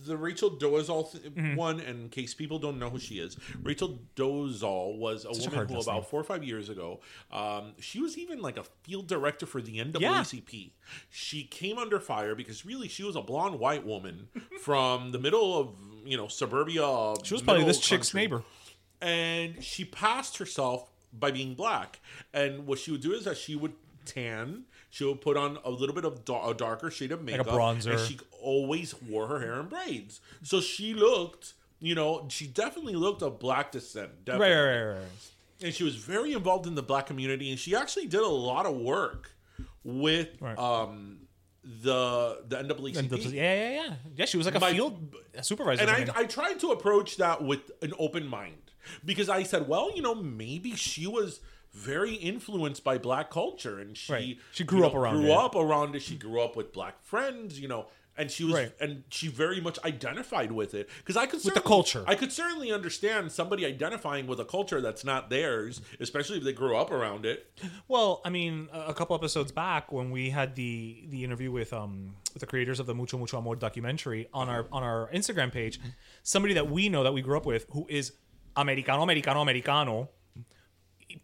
the 0.05 0.17
Rachel 0.17 0.51
Dolezal 0.51 1.11
th- 1.11 1.23
Mm-hmm. 1.33 1.55
one, 1.55 1.79
and 1.79 1.99
in 2.01 2.09
case 2.09 2.33
people 2.33 2.59
don't 2.59 2.79
know 2.79 2.89
who 2.89 2.99
she 2.99 3.15
is, 3.19 3.37
Rachel 3.63 3.99
Dolezal 4.15 4.97
was 4.97 5.25
a 5.25 5.29
a 5.29 5.31
woman 5.33 5.53
hard 5.53 5.69
who 5.71 5.79
about 5.79 5.93
name. 5.95 6.03
four 6.03 6.19
or 6.19 6.23
five 6.23 6.43
years 6.43 6.69
ago, 6.69 6.99
um, 7.31 7.73
she 7.79 7.99
was 7.99 8.17
even 8.17 8.41
like 8.41 8.57
a 8.57 8.63
field 8.83 9.07
director 9.07 9.45
for 9.45 9.61
the 9.61 9.77
NAACP. 9.79 10.71
She 11.09 11.43
came 11.43 11.77
under 11.77 11.99
fire 11.99 12.35
because 12.35 12.65
really 12.65 12.87
she 12.87 13.03
was 13.03 13.15
a 13.15 13.21
blonde 13.21 13.59
white 13.59 13.85
woman 13.85 14.27
from 14.61 15.11
the 15.11 15.19
middle 15.19 15.57
of 15.59 15.69
you 16.05 16.17
know 16.17 16.27
suburbia. 16.27 17.13
She 17.23 17.33
was 17.33 17.41
probably 17.43 17.63
this 17.65 17.79
chick's 17.79 18.13
neighbor. 18.13 18.43
and 19.01 19.63
she 19.63 19.85
passed 19.85 20.37
herself 20.37 20.89
by 21.13 21.31
being 21.31 21.53
black. 21.55 21.99
And 22.33 22.65
what 22.67 22.79
she 22.79 22.91
would 22.91 23.01
do 23.01 23.13
is 23.13 23.25
that 23.25 23.37
she 23.37 23.55
would 23.55 23.73
tan. 24.05 24.63
She 24.89 25.03
would 25.03 25.21
put 25.21 25.37
on 25.37 25.59
a 25.63 25.69
little 25.69 25.93
bit 25.93 26.03
of 26.05 26.25
da- 26.25 26.49
a 26.49 26.53
darker 26.55 26.89
shade 26.89 27.11
of 27.11 27.21
makeup, 27.23 27.47
bronzer. 27.47 27.91
and 27.91 27.99
she 27.99 28.19
always 28.41 28.99
wore 29.03 29.27
her 29.27 29.39
hair 29.39 29.59
in 29.59 29.67
braids. 29.67 30.19
So 30.43 30.61
she 30.61 30.93
looked, 30.95 31.53
you 31.79 31.93
know, 31.93 32.25
she 32.29 32.47
definitely 32.47 32.95
looked 32.95 33.21
of 33.21 33.37
black 33.39 33.71
descent. 33.71 34.25
Definitely. 34.25 34.55
right, 34.55 34.61
right, 34.65 34.83
right, 34.85 34.93
right. 34.95 35.07
And 35.61 35.73
she 35.73 35.83
was 35.83 35.95
very 35.95 36.33
involved 36.33 36.65
in 36.67 36.73
the 36.75 36.81
black 36.81 37.05
community, 37.05 37.51
and 37.51 37.59
she 37.59 37.75
actually 37.75 38.07
did 38.07 38.21
a 38.21 38.27
lot 38.27 38.65
of 38.65 38.75
work 38.77 39.31
with 39.83 40.29
Right. 40.41 40.57
um 40.57 41.19
the 41.63 42.41
the 42.47 42.55
NAACP. 42.63 43.31
Yeah, 43.33 43.53
yeah, 43.53 43.69
yeah. 43.85 43.93
Yeah, 44.15 44.25
she 44.25 44.37
was 44.37 44.45
like 44.45 44.55
a 44.55 44.59
My- 44.59 44.71
field 44.73 45.13
supervisor. 45.41 45.81
And 45.83 45.91
I. 45.91 46.21
I 46.21 46.23
tried 46.25 46.59
to 46.61 46.69
approach 46.71 47.17
that 47.17 47.43
with 47.43 47.69
an 47.83 47.93
open 47.99 48.25
mind 48.25 48.55
because 49.05 49.29
I 49.29 49.43
said, 49.43 49.67
well, 49.67 49.91
you 49.95 50.01
know, 50.01 50.15
maybe 50.15 50.75
she 50.75 51.05
was 51.05 51.41
very 51.73 52.13
influenced 52.15 52.83
by 52.83 52.97
black 52.97 53.29
culture 53.29 53.79
and 53.79 53.95
she 53.97 54.11
Right. 54.13 54.37
She 54.51 54.63
grew 54.63 54.85
up 54.85 54.93
know, 54.93 54.99
around 54.99 55.15
grew 55.21 55.31
it. 55.31 55.37
up 55.37 55.55
around 55.55 55.95
it. 55.95 56.01
She 56.01 56.15
grew 56.15 56.41
up 56.41 56.55
with 56.55 56.73
black 56.73 57.01
friends, 57.03 57.59
you 57.59 57.67
know, 57.67 57.87
and 58.17 58.29
she 58.29 58.43
was 58.43 58.55
Right. 58.55 58.71
and 58.81 59.03
she 59.09 59.29
very 59.29 59.61
much 59.61 59.79
identified 59.85 60.51
with 60.51 60.73
it 60.73 60.89
because 60.97 61.15
I 61.15 61.25
could 61.25 61.41
With 61.45 61.53
the 61.53 61.61
culture. 61.61 62.03
I 62.05 62.15
could 62.15 62.33
certainly 62.33 62.69
understand 62.71 63.31
somebody 63.31 63.65
identifying 63.65 64.27
with 64.27 64.39
a 64.41 64.45
culture 64.45 64.81
that's 64.81 65.05
not 65.05 65.29
theirs, 65.29 65.81
especially 66.01 66.37
if 66.39 66.43
they 66.43 66.51
grew 66.51 66.75
up 66.75 66.91
around 66.91 67.25
it. 67.25 67.49
Well, 67.87 68.21
I 68.25 68.29
mean, 68.29 68.67
a 68.73 68.87
a 68.89 68.93
couple 68.93 69.15
episodes 69.15 69.51
back 69.53 69.91
when 69.91 70.11
we 70.11 70.31
had 70.31 70.55
the 70.55 71.05
the 71.07 71.23
interview 71.23 71.51
with 71.51 71.71
um 71.71 72.15
with 72.33 72.41
the 72.41 72.47
creators 72.47 72.79
of 72.81 72.87
the 72.87 72.95
Mucho 72.95 73.17
Mucho 73.17 73.37
Amor 73.37 73.55
documentary 73.55 74.27
on 74.33 74.49
our 74.49 74.67
on 74.71 74.83
our 74.83 75.09
Instagram 75.13 75.51
page, 75.51 75.79
somebody 76.23 76.53
that 76.55 76.69
we 76.69 76.89
know 76.89 77.03
that 77.03 77.13
we 77.13 77.21
grew 77.21 77.37
up 77.37 77.45
with 77.45 77.67
who 77.71 77.85
is 77.89 78.11
Americano 78.57 79.01
Americano 79.03 79.39
Americano 79.41 80.09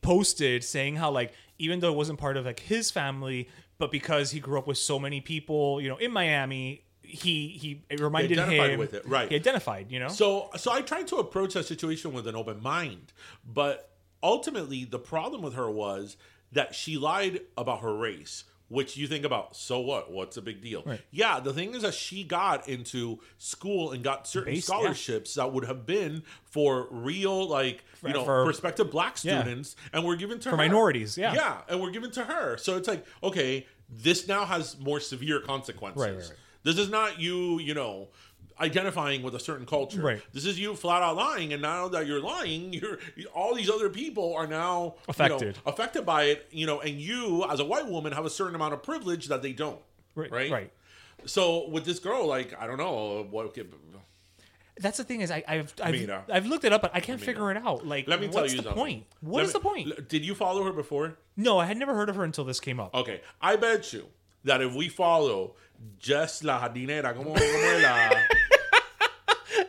posted 0.02 0.63
saying 0.63 0.95
how 0.95 1.12
like 1.12 1.34
even 1.58 1.80
though 1.80 1.91
it 1.91 1.95
wasn't 1.95 2.19
part 2.19 2.38
of 2.38 2.45
like 2.45 2.60
his 2.60 2.91
family, 2.91 3.50
but 3.78 3.91
because 3.91 4.32
he 4.32 4.39
grew 4.39 4.58
up 4.58 4.67
with 4.67 4.78
so 4.78 5.00
many 5.00 5.21
people, 5.21 5.82
you 5.82 5.89
know, 5.89 5.98
in 5.98 6.12
Miami, 6.12 6.84
he 7.02 7.50
he 7.50 7.84
it 7.89 8.00
reminded 8.00 8.39
identified 8.39 8.71
him 8.71 8.80
with 8.80 8.93
it, 8.93 9.08
right. 9.08 9.30
He 9.30 9.36
identified, 9.36 9.91
you 9.91 10.00
know. 10.00 10.10
So 10.10 10.50
so 10.58 10.71
I 10.71 10.82
tried 10.82 11.08
to 11.08 11.17
approach 11.17 11.54
that 11.54 11.65
situation 11.65 12.13
with 12.13 12.28
an 12.28 12.36
open 12.36 12.62
mind, 12.62 13.13
but 13.45 13.91
ultimately 14.24 14.86
the 14.86 15.00
problem 15.00 15.41
with 15.41 15.54
her 15.54 15.69
was 15.69 16.17
that 16.52 16.74
she 16.74 16.98
lied 16.98 17.41
about 17.58 17.82
her 17.82 17.95
race, 17.95 18.45
which 18.67 18.97
you 18.97 19.08
think 19.08 19.25
about, 19.25 19.56
so 19.56 19.80
what? 19.80 20.12
What's 20.12 20.38
a 20.38 20.41
big 20.41 20.62
deal? 20.62 20.82
Right. 20.86 21.01
Yeah, 21.12 21.39
the 21.39 21.54
thing 21.54 21.75
is 21.75 21.84
that 21.84 21.93
she 21.93 22.23
got 22.23 22.67
into 22.67 23.19
school 23.38 23.91
and 23.91 24.04
got 24.04 24.28
certain 24.28 24.54
Base- 24.54 24.67
yeah. 24.67 24.75
scholarships 24.75 25.36
that 25.36 25.54
would 25.54 25.65
have 25.65 25.86
been 25.86 26.23
for 26.43 26.88
real, 26.89 27.47
like 27.47 27.84
you 28.04 28.13
know, 28.13 28.23
for- 28.25 28.43
prospective 28.43 28.89
black 28.89 29.17
Yeah. 29.23 29.41
students, 29.41 29.75
and 29.93 30.04
were 30.04 30.15
given 30.15 30.39
to 30.39 30.43
For 30.45 30.51
her. 30.51 30.58
minorities, 30.58 31.17
yeah. 31.17 31.34
yeah, 31.36 31.62
and 31.69 31.80
we're 31.82 31.91
given 31.91 32.12
to 32.12 32.23
her. 32.23 32.58
So 32.58 32.75
it's 32.78 32.88
like, 32.88 33.06
okay, 33.23 33.67
this 33.89 34.28
now 34.28 34.45
has 34.45 34.80
more 34.80 34.99
severe 34.99 35.39
consequences. 35.41 36.01
Right, 36.01 36.15
right. 36.17 36.32
This 36.63 36.80
is 36.80 36.89
not 36.89 37.19
you, 37.19 37.60
you 37.60 37.75
know, 37.75 38.08
identifying 38.59 39.21
with 39.23 39.35
a 39.35 39.39
certain 39.39 39.65
culture. 39.65 40.01
Right. 40.01 40.21
This 40.33 40.45
is 40.45 40.59
you 40.59 40.75
flat 40.75 41.01
out 41.03 41.15
lying, 41.15 41.53
and 41.53 41.61
now 41.61 41.87
that 41.89 42.07
you're 42.07 42.21
lying, 42.21 42.73
you're 42.73 42.99
all 43.33 43.53
these 43.55 43.69
other 43.69 43.89
people 43.89 44.35
are 44.35 44.47
now 44.47 44.83
you 44.83 44.89
know, 44.89 44.95
Affected. 45.09 45.57
affected 45.65 46.05
by 46.05 46.23
it. 46.25 46.47
You 46.51 46.65
know, 46.65 46.79
and 46.81 46.99
you 46.99 47.45
as 47.49 47.59
a 47.59 47.65
white 47.65 47.87
woman 47.87 48.13
have 48.13 48.25
a 48.25 48.29
certain 48.29 48.55
amount 48.55 48.73
of 48.73 48.83
privilege 48.83 49.27
that 49.27 49.41
they 49.41 49.51
don't. 49.53 49.79
Right, 50.15 50.31
Right. 50.31 50.51
right. 50.51 50.71
So 51.25 51.67
with 51.69 51.85
this 51.85 51.99
girl, 51.99 52.27
like 52.27 52.53
I 52.59 52.67
don't 52.67 52.77
know 52.77 53.25
what. 53.29 53.55
That's 54.77 54.97
the 54.97 55.05
thing 55.05 55.21
is 55.21 55.31
I, 55.31 55.41
I've 55.47 55.73
I've, 55.81 55.93
Mira. 55.93 56.25
Uh, 56.29 56.33
I've 56.33 56.45
looked 56.47 56.65
it 56.65 56.73
up, 56.73 56.81
but 56.81 56.91
I 56.93 56.99
can't 56.99 57.21
figure 57.21 57.49
it 57.49 57.55
out. 57.57 57.87
Like, 57.87 58.09
Let 58.09 58.19
me 58.19 58.27
what's 58.27 58.35
tell 58.35 58.45
you 58.47 58.57
the 58.57 58.63
something. 58.63 58.73
point? 58.73 59.03
What 59.21 59.37
Let 59.37 59.45
is 59.45 59.53
me- 59.53 59.53
the 59.53 59.59
point? 59.63 60.09
Did 60.09 60.25
you 60.25 60.35
follow 60.35 60.63
her 60.65 60.73
before? 60.73 61.17
No, 61.37 61.57
I 61.57 61.65
had 61.65 61.77
never 61.77 61.95
heard 61.95 62.09
of 62.09 62.17
her 62.17 62.25
until 62.25 62.43
this 62.43 62.59
came 62.59 62.79
up. 62.79 62.93
Okay, 62.93 63.21
I 63.41 63.55
bet 63.55 63.93
you 63.93 64.05
that 64.45 64.62
if 64.62 64.73
we 64.73 64.88
follow 64.89 65.55
just 65.99 66.43
la 66.43 66.60
jardinera, 66.62 67.13
como, 67.13 67.34
como 67.34 67.43
es 67.43 67.81
la, 67.84 68.10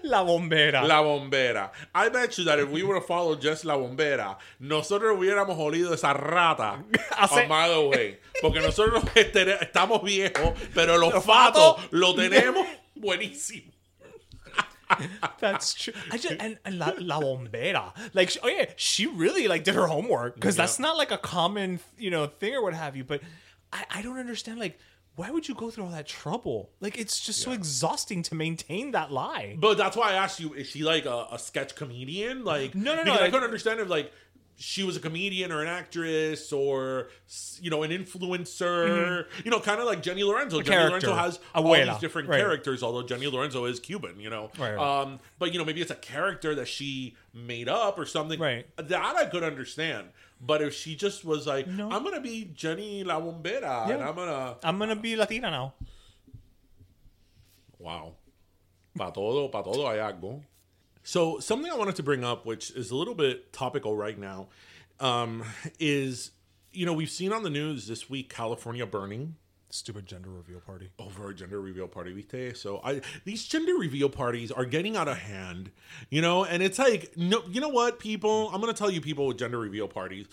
La 0.03 0.23
bombera. 0.23 0.87
la 0.87 1.03
bombera, 1.03 1.71
I 1.95 2.09
bet 2.11 2.39
you 2.39 2.45
that 2.45 2.59
if 2.61 2.69
we 2.71 2.83
were 2.85 2.95
to 2.95 3.01
follow 3.01 3.35
just 3.35 3.65
la 3.65 3.77
bombera, 3.77 4.37
nosotros 4.61 5.17
hubiéramos 5.19 5.57
olido 5.59 5.93
esa 5.93 6.13
rata 6.15 6.79
Hace- 7.11 7.45
a 7.45 7.49
mile 7.49 7.73
away. 7.87 8.19
Porque 8.41 8.61
nosotros 8.61 9.03
estamos 9.15 10.03
viejos, 10.03 10.55
pero 10.75 10.97
fatos 11.21 11.25
fatos- 11.25 11.89
lo 11.91 12.15
tenemos 12.15 12.67
buenísimo. 12.97 13.73
That's 15.41 15.75
true. 15.75 15.95
I 16.13 16.17
just 16.19 16.37
and, 16.41 16.59
and 16.65 16.79
la, 16.79 16.93
la 16.99 17.21
bombera, 17.21 17.93
like, 18.15 18.31
she- 18.31 18.39
oh 18.43 18.49
yeah, 18.49 18.67
she 18.77 19.07
really 19.07 19.49
like 19.49 19.65
did 19.65 19.75
her 19.75 19.87
homework 19.89 20.37
because 20.37 20.55
that's 20.57 20.79
not 20.79 20.97
like 20.97 21.11
a 21.11 21.19
common 21.19 21.81
you 21.99 22.11
know 22.11 22.27
thing 22.27 22.55
or 22.55 22.63
what 22.63 22.75
have 22.75 22.97
you. 22.97 23.03
But 23.03 23.21
I, 23.77 23.99
I 23.99 24.03
don't 24.03 24.19
understand 24.19 24.59
like 24.59 24.79
why 25.17 25.31
would 25.31 25.49
you 25.49 25.55
go 25.55 25.71
through 25.71 25.85
all 25.85 25.91
that 25.93 26.07
trouble? 26.07 26.71
Like 26.81 26.99
it's 26.99 27.19
just 27.25 27.41
so 27.41 27.53
exhausting 27.53 28.23
to 28.25 28.35
maintain 28.35 28.91
that 28.91 29.11
lie. 29.11 29.57
But 29.59 29.79
that's 29.79 29.97
why 29.97 30.11
I 30.11 30.15
asked 30.15 30.41
you: 30.41 30.53
Is 30.55 30.67
she 30.67 30.83
like 30.83 31.07
a, 31.07 31.27
a 31.33 31.39
sketch 31.39 31.75
comedian? 31.75 32.45
Like, 32.45 32.75
No, 32.75 32.95
no, 32.95 33.03
no, 33.03 33.13
because 33.13 33.21
I 33.21 33.31
couldn't 33.31 33.45
understand 33.45 33.81
if 33.81 33.89
like 33.89 34.13
she 34.59 34.83
was 34.85 34.97
a 34.97 35.01
comedian 35.01 35.53
or 35.53 35.61
an 35.63 35.69
actress 35.69 36.53
or 36.53 37.09
s- 37.29 37.59
you 37.63 37.71
know 37.71 37.83
an 37.83 37.91
influencer. 37.93 39.25
You 39.45 39.51
know, 39.51 39.61
kind 39.61 39.81
of 39.81 39.87
like 39.87 40.03
Jenny 40.03 40.23
Lorenzo. 40.23 40.61
Jenny 40.61 40.77
Mm-hmm. 40.77 40.89
character. 40.89 41.07
Lorenzo 41.09 41.23
has 41.23 41.41
all 41.55 41.65
Abuela. 41.65 41.93
these 41.93 42.01
different 42.01 42.29
Right. 42.29 42.39
characters. 42.41 42.83
Although 42.83 43.03
Jenny 43.07 43.27
Lorenzo 43.27 43.65
is 43.65 43.81
Cuban, 43.81 44.21
you 44.21 44.31
know. 44.31 44.51
Right, 44.59 44.75
right. 44.75 45.03
Um, 45.03 45.19
but 45.39 45.53
you 45.53 45.59
know, 45.59 45.65
maybe 45.65 45.81
it's 45.81 45.91
a 45.91 45.95
character 45.97 46.55
that 46.57 46.69
she 46.69 47.17
made 47.33 47.69
up 47.69 47.99
or 47.99 48.07
something. 48.07 48.39
Right. 48.41 48.67
That 48.77 49.03
I 49.17 49.27
could 49.27 49.43
understand. 49.43 50.09
But 50.41 50.63
if 50.63 50.75
she 50.75 50.95
just 50.97 51.25
was 51.25 51.47
like, 51.47 51.67
No. 51.67 51.91
I'm 51.91 52.05
gonna 52.05 52.21
be 52.21 52.51
Jenny 52.55 53.05
La 53.05 53.21
Bombera, 53.21 53.91
and 53.91 54.03
I'm 54.03 54.15
gonna 54.15 54.57
I'm 54.63 54.79
gonna 54.79 54.97
be 54.97 55.17
Latina 55.17 55.51
now. 55.51 55.75
Wow. 57.79 58.15
Pa 58.97 59.11
todo, 59.11 59.49
pa 59.49 59.63
todo 59.63 59.89
hay 59.91 59.99
algo. 59.99 60.43
So 61.03 61.39
something 61.39 61.71
I 61.71 61.77
wanted 61.77 61.97
to 61.97 62.03
bring 62.03 62.25
up, 62.25 62.47
which 62.47 62.71
is 62.73 62.91
a 62.91 62.97
little 62.97 63.15
bit 63.15 63.53
topical 63.53 63.97
right 63.97 64.19
now, 64.19 64.49
um, 65.01 65.45
is 65.79 66.33
you 66.73 66.85
know 66.85 66.93
we've 66.93 67.11
seen 67.11 67.33
on 67.33 67.43
the 67.43 67.51
news 67.51 67.87
this 67.87 68.11
week 68.11 68.29
California 68.29 68.87
burning 68.87 69.37
Stupid 69.77 70.07
gender 70.07 70.31
reveal 70.31 70.61
party. 70.61 70.89
Oh, 70.99 71.05
over 71.05 71.29
a 71.29 71.35
gender 71.35 71.61
reveal 71.61 71.87
party. 71.87 72.13
¿viste? 72.15 72.57
So 72.57 72.81
I 72.83 73.03
these 73.27 73.45
gender 73.45 73.75
reveal 73.75 74.09
parties 74.09 74.51
are 74.51 74.65
getting 74.65 74.97
out 74.97 75.07
of 75.07 75.19
hand, 75.19 75.71
you 76.09 76.23
know, 76.23 76.45
and 76.45 76.63
it's 76.63 76.79
like 76.79 77.13
no, 77.17 77.43
you 77.49 77.61
know 77.61 77.69
what, 77.69 77.99
people. 77.99 78.49
I'm 78.55 78.61
gonna 78.63 78.73
tell 78.73 78.91
you, 78.91 79.03
people 79.03 79.27
with 79.27 79.39
gender 79.39 79.59
reveal 79.59 79.87
parties. 79.87 80.29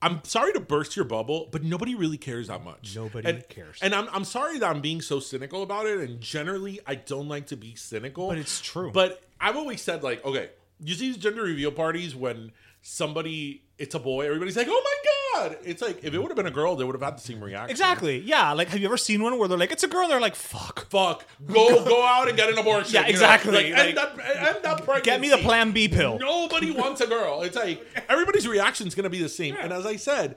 I'm 0.00 0.22
sorry 0.24 0.52
to 0.52 0.60
burst 0.60 0.94
your 0.96 1.04
bubble, 1.04 1.48
but 1.52 1.62
nobody 1.64 1.94
really 1.94 2.16
cares 2.16 2.48
that 2.48 2.62
much. 2.64 2.94
Nobody 2.94 3.28
And- 3.28 3.48
cares. 3.48 3.78
And 3.82 3.94
I'm, 3.94 4.08
I'm 4.12 4.24
sorry 4.24 4.58
that 4.58 4.68
I'm 4.68 4.80
being 4.80 5.00
so 5.00 5.20
cynical 5.20 5.62
about 5.62 5.86
it. 5.86 5.98
And 6.00 6.20
generally, 6.20 6.80
I 6.86 6.96
don't 6.96 7.28
like 7.28 7.46
to 7.46 7.56
be 7.56 7.76
cynical. 7.76 8.26
But 8.28 8.38
it's 8.38 8.60
true. 8.60 8.90
But 8.92 9.22
I've 9.40 9.56
always 9.56 9.80
said, 9.80 10.02
like, 10.02 10.24
okay, 10.24 10.50
you 10.80 10.94
see 10.94 11.12
these 11.12 11.18
gender 11.18 11.42
reveal 11.42 11.70
parties 11.70 12.16
when 12.16 12.50
somebody, 12.82 13.62
it's 13.78 13.94
a 13.94 14.00
boy, 14.00 14.26
everybody's 14.26 14.56
like, 14.56 14.66
oh 14.68 14.82
my 14.84 14.96
God. 15.04 15.21
It's 15.64 15.82
like, 15.82 16.04
if 16.04 16.14
it 16.14 16.18
would 16.18 16.28
have 16.28 16.36
been 16.36 16.46
a 16.46 16.50
girl, 16.50 16.76
they 16.76 16.84
would 16.84 16.94
have 16.94 17.02
had 17.02 17.16
the 17.16 17.20
same 17.20 17.42
reaction. 17.42 17.70
Exactly. 17.70 18.20
Yeah. 18.20 18.52
Like, 18.52 18.68
have 18.68 18.80
you 18.80 18.86
ever 18.86 18.96
seen 18.96 19.22
one 19.22 19.38
where 19.38 19.48
they're 19.48 19.58
like, 19.58 19.72
it's 19.72 19.82
a 19.82 19.88
girl, 19.88 20.02
and 20.02 20.10
they're 20.10 20.20
like, 20.20 20.34
fuck. 20.36 20.88
Fuck. 20.90 21.26
Go 21.46 21.84
go 21.84 22.02
out 22.04 22.28
and 22.28 22.36
get 22.36 22.50
an 22.50 22.58
abortion. 22.58 22.94
Yeah, 22.94 23.06
exactly. 23.06 23.52
Like, 23.52 23.72
Like, 23.72 23.86
end, 23.88 23.96
that, 23.96 24.18
end 24.18 24.58
that 24.62 24.76
pregnancy. 24.84 25.02
Get 25.02 25.20
me 25.20 25.28
the 25.28 25.38
Plan 25.38 25.72
B 25.72 25.88
pill. 25.88 26.18
Nobody 26.18 26.70
wants 26.82 27.00
a 27.00 27.06
girl. 27.06 27.42
It's 27.42 27.56
like 27.56 27.84
everybody's 28.08 28.46
reaction 28.46 28.86
is 28.86 28.94
going 28.94 29.04
to 29.04 29.10
be 29.10 29.22
the 29.22 29.28
same. 29.28 29.56
And 29.60 29.72
as 29.72 29.86
I 29.86 29.96
said, 29.96 30.36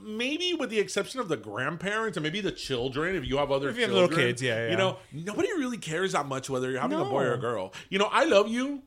maybe 0.00 0.54
with 0.54 0.70
the 0.70 0.78
exception 0.78 1.20
of 1.20 1.28
the 1.28 1.36
grandparents 1.36 2.16
and 2.16 2.24
maybe 2.24 2.40
the 2.40 2.52
children, 2.52 3.14
if 3.14 3.24
you 3.26 3.36
have 3.36 3.50
other 3.50 3.68
If 3.68 3.76
you 3.76 3.82
have 3.82 3.92
little 3.92 4.08
kids, 4.08 4.42
yeah, 4.42 4.64
yeah. 4.64 4.70
you 4.70 4.76
know, 4.76 4.98
nobody 5.12 5.48
really 5.52 5.78
cares 5.78 6.12
that 6.12 6.26
much 6.26 6.50
whether 6.50 6.70
you're 6.70 6.80
having 6.80 6.98
a 6.98 7.04
boy 7.04 7.24
or 7.24 7.34
a 7.34 7.38
girl. 7.38 7.72
You 7.88 7.98
know, 7.98 8.08
I 8.10 8.24
love 8.24 8.48
you. 8.48 8.82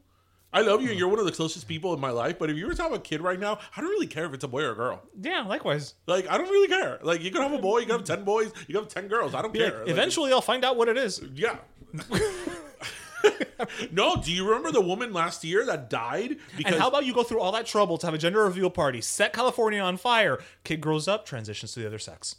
I 0.56 0.62
love 0.62 0.82
you, 0.82 0.90
and 0.90 0.98
you're 0.98 1.08
one 1.10 1.20
of 1.20 1.26
the 1.26 1.32
closest 1.32 1.68
people 1.68 1.94
in 1.94 2.00
my 2.00 2.10
life. 2.12 2.40
But 2.40 2.50
if 2.50 2.58
you 2.58 2.66
were 2.66 2.74
to 2.74 2.82
have 2.84 2.94
a 2.94 3.00
kid 3.00 3.22
right 3.22 3.40
now, 3.40 3.60
I 3.76 3.82
don't 3.82 3.90
really 3.90 4.08
care 4.08 4.26
if 4.26 4.34
it's 4.34 4.44
a 4.44 4.48
boy 4.48 4.64
or 4.64 4.72
a 4.72 4.76
girl. 4.76 5.04
Yeah. 5.22 5.42
Likewise. 5.42 5.94
Like, 6.08 6.28
I 6.30 6.38
don't 6.38 6.50
really 6.50 6.68
care. 6.70 6.98
Like, 7.04 7.22
you 7.22 7.30
can 7.30 7.42
have 7.42 7.52
a 7.54 7.58
boy, 7.60 7.80
you 7.80 7.86
can 7.86 7.98
have 7.98 8.06
ten 8.06 8.24
boys, 8.24 8.52
you 8.68 8.74
can 8.74 8.84
have 8.84 8.88
ten 8.88 9.08
girls. 9.08 9.34
I 9.36 9.42
don't 9.42 9.52
Be 9.54 9.60
care. 9.60 9.70
like, 9.72 9.80
Like, 9.82 9.90
eventually, 9.90 10.32
I'll 10.32 10.42
find 10.42 10.64
out 10.66 10.78
what 10.78 10.88
it 10.88 10.98
is. 10.98 11.22
yeah. 11.36 11.58
no, 13.92 14.16
do 14.18 14.32
you 14.32 14.46
remember 14.48 14.72
the 14.72 14.82
woman 14.82 15.12
last 15.14 15.44
year 15.44 15.66
that 15.66 15.90
died 15.90 16.38
because 16.58 16.74
And 16.74 16.82
how 16.82 16.88
about 16.90 17.06
you 17.06 17.14
go 17.14 17.24
through 17.24 17.40
all 17.40 17.52
that 17.54 17.66
trouble 17.66 17.98
to 17.98 18.06
have 18.08 18.14
a 18.14 18.18
gender 18.18 18.44
reveal 18.44 18.70
party, 18.70 19.02
set 19.02 19.34
California 19.34 19.80
on 19.82 19.98
fire, 19.98 20.40
kid 20.64 20.82
grows 20.82 21.08
up, 21.08 21.26
transitions 21.26 21.72
to 21.74 21.80
the 21.80 21.88
other 21.88 22.00
sex. 22.00 22.36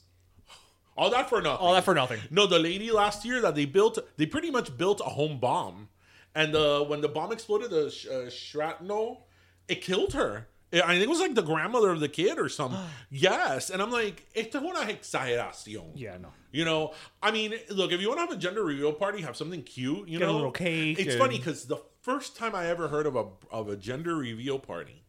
all 0.96 1.10
that 1.10 1.28
for 1.28 1.42
nothing? 1.42 1.66
All 1.66 1.74
that 1.74 1.84
for 1.84 1.94
nothing. 1.94 2.20
No, 2.30 2.46
the 2.46 2.58
lady 2.58 2.90
last 2.90 3.24
year 3.24 3.40
that 3.40 3.54
they 3.54 3.64
built, 3.64 3.98
they 4.16 4.26
pretty 4.26 4.50
much 4.50 4.76
built 4.76 5.00
a 5.00 5.04
home 5.10 5.38
bomb, 5.40 5.88
and 6.36 6.54
uh, 6.54 6.84
when 6.84 7.00
the 7.00 7.08
bomb 7.08 7.32
exploded, 7.32 7.70
the 7.70 7.90
sh- 7.90 8.06
uh, 8.06 8.30
shrapnel, 8.30 9.26
it 9.66 9.80
killed 9.82 10.12
her. 10.12 10.46
I 10.72 10.88
think 10.92 11.02
it 11.04 11.08
was 11.08 11.20
like 11.20 11.34
the 11.34 11.42
grandmother 11.42 11.90
of 11.90 12.00
the 12.00 12.08
kid 12.08 12.38
or 12.38 12.48
something. 12.48 12.78
yes, 13.10 13.70
and 13.70 13.80
I'm 13.80 13.90
like, 13.90 14.26
esto 14.34 14.58
es 14.58 14.64
una 14.64 14.80
exageración. 14.92 15.92
Yeah, 15.94 16.18
no. 16.18 16.28
You 16.52 16.64
know, 16.64 16.92
I 17.22 17.30
mean, 17.30 17.54
look, 17.70 17.92
if 17.92 18.00
you 18.00 18.08
want 18.08 18.18
to 18.20 18.26
have 18.26 18.32
a 18.32 18.36
gender 18.36 18.62
reveal 18.64 18.92
party, 18.92 19.22
have 19.22 19.36
something 19.36 19.62
cute. 19.62 20.08
You 20.08 20.18
Get 20.18 20.28
a 20.28 20.32
little 20.32 20.50
cake 20.52 20.98
It's 20.98 21.14
and- 21.14 21.18
funny 21.18 21.38
because 21.38 21.64
the 21.66 21.78
first 22.02 22.36
time 22.36 22.54
I 22.54 22.66
ever 22.66 22.88
heard 22.88 23.06
of 23.06 23.16
a 23.16 23.26
of 23.50 23.68
a 23.68 23.76
gender 23.76 24.14
reveal 24.16 24.58
party 24.58 25.04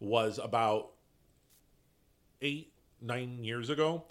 was 0.00 0.38
about 0.42 0.90
eight 2.40 2.72
nine 3.00 3.44
years 3.44 3.70
ago. 3.70 4.04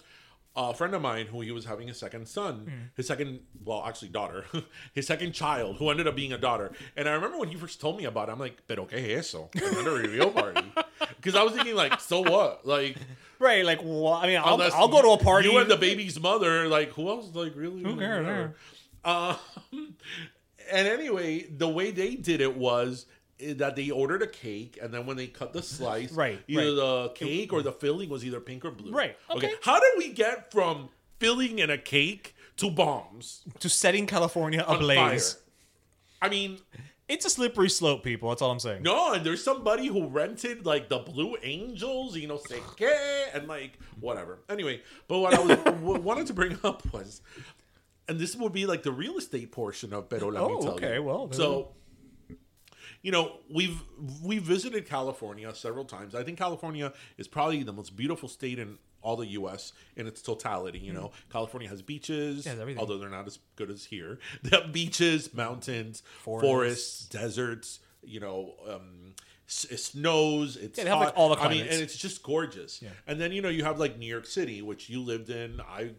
A 0.54 0.74
friend 0.74 0.94
of 0.94 1.00
mine 1.00 1.26
who 1.26 1.40
he 1.40 1.50
was 1.50 1.64
having 1.64 1.88
a 1.88 1.94
second 1.94 2.28
son, 2.28 2.66
Hmm. 2.66 2.84
his 2.94 3.06
second, 3.06 3.40
well, 3.64 3.82
actually 3.86 4.08
daughter, 4.08 4.44
his 4.92 5.06
second 5.06 5.32
child, 5.32 5.76
who 5.78 5.88
ended 5.88 6.06
up 6.06 6.14
being 6.14 6.32
a 6.34 6.38
daughter. 6.38 6.72
And 6.96 7.08
I 7.08 7.12
remember 7.12 7.38
when 7.38 7.48
he 7.48 7.56
first 7.56 7.80
told 7.80 7.96
me 7.96 8.04
about 8.04 8.28
it, 8.28 8.32
I'm 8.32 8.38
like, 8.38 8.58
"Pero 8.68 8.84
qué 8.86 9.16
es 9.16 9.28
eso? 9.34 9.48
A 9.56 9.90
reveal 9.90 10.30
party?" 10.30 10.60
Because 11.16 11.34
I 11.36 11.42
was 11.42 11.52
thinking, 11.54 11.74
like, 11.74 12.00
so 12.00 12.20
what? 12.20 12.66
Like, 12.66 12.96
Right, 13.38 13.64
like, 13.64 13.80
well, 13.82 14.12
I 14.12 14.26
mean, 14.28 14.38
I'll, 14.44 14.60
I'll 14.60 14.88
go 14.88 15.02
to 15.02 15.08
a 15.10 15.18
party. 15.18 15.48
You 15.48 15.58
and 15.58 15.68
the 15.70 15.76
baby's 15.76 16.20
mother, 16.20 16.68
like, 16.68 16.90
who 16.90 17.08
else? 17.08 17.34
Like, 17.34 17.54
really? 17.56 17.82
Who 17.82 17.96
cares? 17.96 18.54
Um, 19.04 19.36
and 20.70 20.86
anyway, 20.88 21.46
the 21.48 21.68
way 21.68 21.90
they 21.90 22.14
did 22.14 22.40
it 22.40 22.56
was 22.56 23.06
Eh, 23.42 23.54
that 23.54 23.76
they 23.76 23.90
ordered 23.90 24.22
a 24.22 24.26
cake, 24.26 24.78
and 24.82 24.92
then 24.94 25.04
when 25.06 25.16
they 25.16 25.26
cut 25.26 25.52
the 25.52 25.62
slice, 25.76 26.12
Right, 26.12 26.40
either 26.48 26.60
right. 26.68 26.74
the 26.76 27.08
cake 27.14 27.52
or 27.52 27.62
the 27.62 27.72
filling 27.72 28.08
was 28.08 28.24
either 28.24 28.40
pink 28.40 28.64
or 28.64 28.70
blue. 28.70 28.92
Right, 28.92 29.16
okay. 29.30 29.52
How 29.62 29.80
did 29.80 29.92
we 29.98 30.12
get 30.12 30.50
from 30.52 30.88
filling 31.18 31.58
in 31.58 31.70
a 31.70 31.78
cake 31.78 32.34
to 32.56 32.70
bombs 32.70 33.42
to 33.60 33.68
setting 33.68 34.06
California 34.06 34.64
ablaze. 34.68 35.38
I 36.20 36.28
mean, 36.28 36.58
It's 37.08 37.24
a 37.24 37.30
slippery 37.30 37.68
slope, 37.70 38.04
people. 38.04 38.28
That's 38.28 38.42
all 38.42 38.50
I'm 38.50 38.60
saying. 38.60 38.82
no, 38.82 39.12
and 39.12 39.24
there's 39.26 39.42
somebody 39.42 39.86
who 39.86 40.06
rented 40.06 40.64
like 40.66 40.88
the 40.88 40.98
Blue 40.98 41.36
Angels, 41.42 42.16
you 42.16 42.28
know, 42.28 42.38
say 42.38 42.60
and 43.34 43.48
like 43.48 43.78
whatever. 44.00 44.40
Anyway, 44.48 44.82
but 45.08 45.18
what 45.18 45.34
I 45.34 45.40
was 45.40 45.56
w- 45.64 46.00
wanted 46.00 46.26
to 46.28 46.32
bring 46.34 46.58
up 46.62 46.82
was, 46.92 47.20
and 48.08 48.18
this 48.20 48.36
would 48.36 48.52
be 48.52 48.66
like 48.66 48.82
the 48.82 48.92
real 48.92 49.16
estate 49.18 49.50
portion 49.52 49.92
of 49.92 50.08
Pero 50.08 50.28
let 50.28 50.42
me 50.42 50.56
Oh, 50.60 50.68
okay, 50.72 50.98
well, 50.98 51.30
so. 51.32 51.72
You 53.02 53.10
know, 53.12 53.38
we've 53.52 53.82
we 54.22 54.38
visited 54.38 54.86
California 54.86 55.52
several 55.54 55.84
times. 55.84 56.14
I 56.14 56.22
think 56.22 56.38
California 56.38 56.92
is 57.18 57.26
probably 57.28 57.62
the 57.64 57.72
most 57.72 57.96
beautiful 57.96 58.28
state 58.28 58.58
in 58.58 58.78
all 59.02 59.16
the 59.16 59.26
U.S. 59.28 59.72
in 59.96 60.06
its 60.06 60.22
totality. 60.22 60.78
You 60.78 60.92
know, 60.92 61.10
California 61.30 61.68
has 61.68 61.82
beaches. 61.82 62.46
Yeah, 62.46 62.54
although 62.78 62.98
they're 62.98 63.08
not 63.10 63.26
as 63.26 63.40
good 63.56 63.70
as 63.70 63.84
here. 63.84 64.18
They 64.44 64.56
have 64.56 64.72
beaches, 64.72 65.34
mountains, 65.34 66.02
Forests. 66.20 66.48
forests, 66.48 67.06
deserts, 67.06 67.80
you 68.04 68.20
know, 68.20 68.54
um, 68.68 69.14
it 69.46 69.80
snows. 69.80 70.56
It's 70.56 70.78
Yeah, 70.78 70.94
like, 70.94 71.06
hot. 71.06 71.14
all 71.16 71.30
the 71.30 71.40
I 71.40 71.48
mean, 71.48 71.62
and 71.66 71.82
it's 71.82 71.96
just 71.96 72.22
gorgeous. 72.22 72.80
Yeah. 72.80 72.90
And 73.08 73.20
then 73.20 73.32
you 73.32 73.42
know 73.42 73.48
you 73.48 73.64
have 73.64 73.80
like 73.80 73.98
New 73.98 74.06
York 74.06 74.26
City, 74.26 74.62
which 74.62 74.88
you 74.88 75.02
lived 75.02 75.28
in. 75.28 75.60
I've 75.68 75.96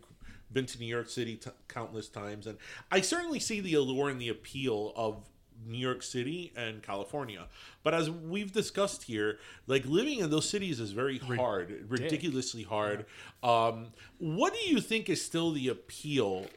been 0.53 0.65
to 0.67 0.79
New 0.79 0.85
York 0.87 1.09
City 1.09 1.35
t- 1.35 1.49
countless 1.67 2.07
times, 2.07 2.47
and 2.47 2.57
I 2.91 3.01
certainly 3.01 3.39
see 3.39 3.59
the 3.59 3.73
allure 3.73 4.09
and 4.09 4.21
the 4.21 4.29
appeal 4.29 4.93
of 4.95 5.27
New 5.67 5.77
York 5.77 6.03
City 6.03 6.51
and 6.55 6.81
California. 6.81 7.47
But 7.83 7.93
as 7.93 8.09
we've 8.09 8.51
discussed 8.51 9.03
here, 9.03 9.39
like 9.67 9.85
living 9.85 10.19
in 10.19 10.29
those 10.29 10.49
cities 10.49 10.79
is 10.79 10.91
very 10.91 11.17
hard, 11.17 11.85
ridiculously 11.89 12.63
hard. 12.63 13.05
Um, 13.41 13.87
what 14.17 14.53
do 14.53 14.59
you 14.69 14.79
think 14.79 15.09
is 15.09 15.23
still 15.23 15.51
the 15.51 15.69
appeal 15.69 16.47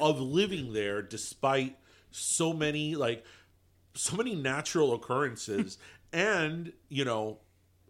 of 0.00 0.20
living 0.20 0.72
there, 0.72 1.02
despite 1.02 1.76
so 2.10 2.52
many 2.52 2.94
like 2.94 3.24
so 3.94 4.16
many 4.16 4.34
natural 4.34 4.94
occurrences 4.94 5.78
and 6.12 6.72
you 6.88 7.04
know 7.04 7.38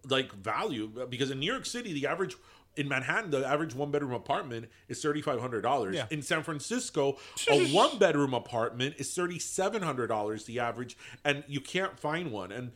like 0.09 0.33
value 0.33 0.89
because 1.09 1.31
in 1.31 1.39
New 1.39 1.51
York 1.51 1.67
City 1.67 1.93
the 1.93 2.07
average 2.07 2.37
in 2.77 2.89
Manhattan 2.89 3.31
the 3.31 3.47
average 3.47 3.75
one 3.75 3.91
bedroom 3.91 4.13
apartment 4.13 4.69
is 4.89 5.03
thirty 5.03 5.21
five 5.21 5.41
hundred 5.41 5.63
dollars. 5.63 5.97
Yeah. 5.97 6.07
In 6.11 6.23
San 6.23 6.43
Francisco, 6.43 7.19
a 7.51 7.67
one 7.69 7.99
bedroom 7.99 8.35
apartment 8.35 8.97
is 8.99 9.15
thirty 9.15 9.39
seven 9.39 9.83
hundred 9.83 10.09
dollars 10.09 10.45
the 10.45 10.61
average, 10.61 10.97
and 11.25 11.45
you 11.47 11.61
can't 11.61 11.99
find 11.99 12.33
one. 12.33 12.53
And 12.53 12.73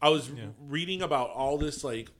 I 0.00 0.08
was 0.08 0.30
reading 0.68 1.02
about 1.02 1.30
all 1.30 1.58
this 1.58 1.84
like 1.84 2.10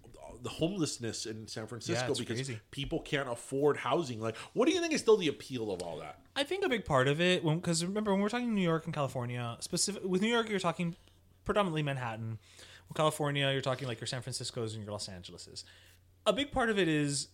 the 0.43 0.49
homelessness 0.49 1.27
in 1.27 1.47
San 1.47 1.67
Francisco 1.67 2.11
it's 2.11 2.19
because 2.19 2.37
crazy. 2.37 2.61
people 2.71 3.01
can't 3.01 3.29
afford 3.29 3.77
housing. 3.77 4.21
Like, 4.21 4.37
what 4.55 4.67
do 4.67 4.75
you 4.75 4.81
think 4.81 4.93
is 4.93 5.01
still 5.01 5.17
the 5.17 5.29
appeal 5.29 5.71
of 5.71 5.83
all 5.83 5.99
that? 5.99 6.19
I 6.35 6.45
think 6.45 6.65
a 6.65 6.69
big 6.69 6.85
part 6.85 7.09
of 7.09 7.21
it, 7.21 7.45
because 7.45 7.85
remember 7.85 8.13
when 8.13 8.21
we're 8.21 8.29
talking 8.29 8.55
New 8.55 8.63
York 8.63 8.85
and 8.87 8.95
California, 8.95 9.57
specific 9.61 10.03
with 10.05 10.23
New 10.23 10.29
York, 10.29 10.49
you're 10.49 10.59
talking 10.59 10.97
predominantly 11.45 11.83
Manhattan. 11.83 12.39
With 12.89 12.97
California, 12.97 13.51
you're 13.53 13.61
talking 13.61 13.87
like 13.87 14.01
your 14.01 14.09
San 14.09 14.21
Francisco's 14.21 14.75
and 14.75 14.83
your 14.83 14.93
Los 14.93 15.09
Angeleses. 15.09 15.65
A 16.31 16.33
big 16.33 16.53
part 16.53 16.71
of 16.71 16.79
it 16.79 16.87
is 16.87 17.27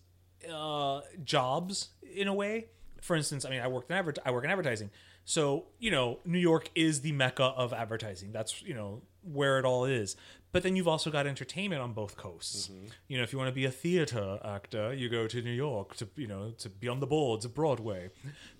uh, 0.50 1.02
jobs 1.22 1.90
in 2.14 2.28
a 2.28 2.34
way. 2.34 2.68
For 3.02 3.14
instance, 3.14 3.44
I 3.44 3.50
mean, 3.50 3.60
I 3.60 3.68
work 3.68 3.84
in 3.90 3.94
adver- 3.94 4.14
I 4.24 4.30
work 4.30 4.42
in 4.44 4.50
advertising, 4.50 4.90
so 5.26 5.66
you 5.78 5.90
know, 5.90 6.20
New 6.24 6.38
York 6.38 6.70
is 6.74 7.02
the 7.02 7.12
mecca 7.12 7.44
of 7.44 7.74
advertising. 7.74 8.32
That's 8.32 8.62
you 8.62 8.72
know 8.72 9.02
where 9.22 9.58
it 9.58 9.66
all 9.66 9.84
is. 9.84 10.16
But 10.52 10.62
then 10.62 10.76
you've 10.76 10.88
also 10.88 11.10
got 11.10 11.26
entertainment 11.26 11.82
on 11.82 11.92
both 11.92 12.16
coasts. 12.16 12.70
You 13.08 13.18
know, 13.18 13.22
if 13.22 13.32
you 13.34 13.38
want 13.38 13.50
to 13.50 13.54
be 13.54 13.66
a 13.66 13.70
theater 13.70 14.38
actor, 14.42 14.94
you 14.94 15.10
go 15.10 15.26
to 15.26 15.42
New 15.42 15.50
York 15.52 15.94
to 15.96 16.08
you 16.16 16.26
know 16.26 16.54
to 16.56 16.70
be 16.70 16.88
on 16.88 17.00
the 17.00 17.06
boards 17.06 17.44
of 17.44 17.54
Broadway. 17.54 18.08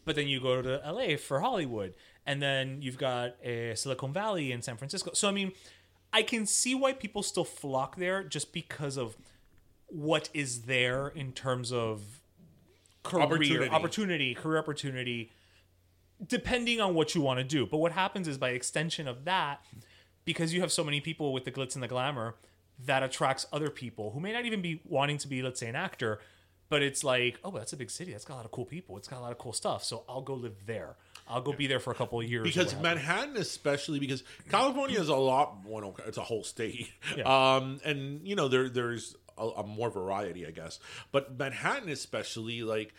But 0.05 0.17
then 0.17 0.29
you 0.29 0.39
go 0.41 0.61
to 0.61 0.83
LA 0.85 1.17
for 1.17 1.41
Hollywood, 1.41 1.95
and 2.27 2.43
then 2.43 2.83
you've 2.83 2.99
got 2.99 3.37
a 3.43 3.75
Silicon 3.75 4.13
Valley 4.13 4.53
in 4.53 4.61
San 4.61 4.77
Francisco. 4.77 5.13
So 5.15 5.29
I 5.29 5.33
mean, 5.33 5.53
I 6.13 6.23
can 6.23 6.45
see 6.45 6.75
why 6.75 6.93
people 6.93 7.23
still 7.23 7.45
flock 7.45 7.97
there 7.97 8.23
just 8.23 8.53
because 8.53 8.99
of 8.99 9.17
what 9.89 10.29
is 10.35 10.63
there 10.63 11.09
in 11.09 11.33
terms 11.33 11.73
of 11.73 12.03
career 13.03 13.23
Opportunity. 13.25 13.71
opportunity, 13.71 14.35
career 14.35 14.59
opportunity, 14.59 15.31
depending 16.27 16.81
on 16.81 16.95
what 16.95 17.15
you 17.15 17.21
want 17.21 17.39
to 17.39 17.45
do. 17.45 17.67
But 17.67 17.79
what 17.79 17.93
happens 17.93 18.27
is 18.29 18.39
by 18.39 18.51
extension 18.51 19.07
of 19.07 19.25
that, 19.25 19.65
because 20.25 20.53
you 20.53 20.61
have 20.61 20.73
so 20.73 20.83
many 20.83 21.01
people 21.01 21.33
with 21.33 21.45
the 21.45 21.53
glitz 21.53 21.75
and 21.75 21.83
the 21.83 21.89
glamour, 21.89 22.35
that 22.85 23.03
attracts 23.03 23.47
other 23.53 23.71
people 23.71 24.11
who 24.11 24.21
may 24.21 24.33
not 24.33 24.45
even 24.45 24.61
be 24.61 24.81
wanting 24.85 25.19
to 25.19 25.29
be, 25.29 25.41
let's 25.43 25.61
say, 25.61 25.69
an 25.69 25.77
actor, 25.77 26.21
but 26.69 26.83
it's 26.83 27.05
like, 27.05 27.39
oh, 27.45 27.51
that's 27.53 27.73
a 27.73 27.77
big 27.77 27.91
city. 27.91 28.13
That's 28.13 28.25
got 28.25 28.35
a 28.35 28.37
lot 28.39 28.45
of 28.45 28.51
cool 28.51 28.65
people. 28.67 28.97
It's 28.97 29.09
got 29.09 29.21
a 29.21 29.23
lot 29.23 29.31
of 29.33 29.39
cool 29.39 29.53
stuff. 29.53 29.85
So 29.85 30.03
I'll 30.09 30.21
go 30.21 30.35
live 30.35 30.67
there. 30.67 30.97
I'll 31.29 31.41
go 31.41 31.53
be 31.53 31.67
there 31.67 31.81
for 31.81 31.91
a 31.91 31.95
couple 31.95 32.21
of 32.21 32.29
years. 32.29 32.45
because 32.45 32.75
what 32.75 32.85
have 32.87 32.99
you. 32.99 33.05
Manhattan, 33.07 33.37
especially 33.37 33.99
because 33.99 34.25
California 34.51 35.01
is 35.01 35.09
a 35.09 35.17
lot. 35.17 35.59
Well, 35.65 35.97
it's 36.07 36.19
a 36.19 36.23
whole 36.23 36.45
state, 36.45 36.91
Yeah. 37.17 37.55
um, 37.57 37.81
and 37.85 38.27
you 38.27 38.37
know 38.37 38.47
there 38.49 38.69
there's 38.69 39.17
a, 39.39 39.47
a 39.47 39.67
more 39.67 39.91
variety, 39.91 40.47
I 40.47 40.51
guess. 40.51 40.79
But 41.13 41.39
Manhattan, 41.39 41.89
especially, 41.89 42.63
like 42.63 42.95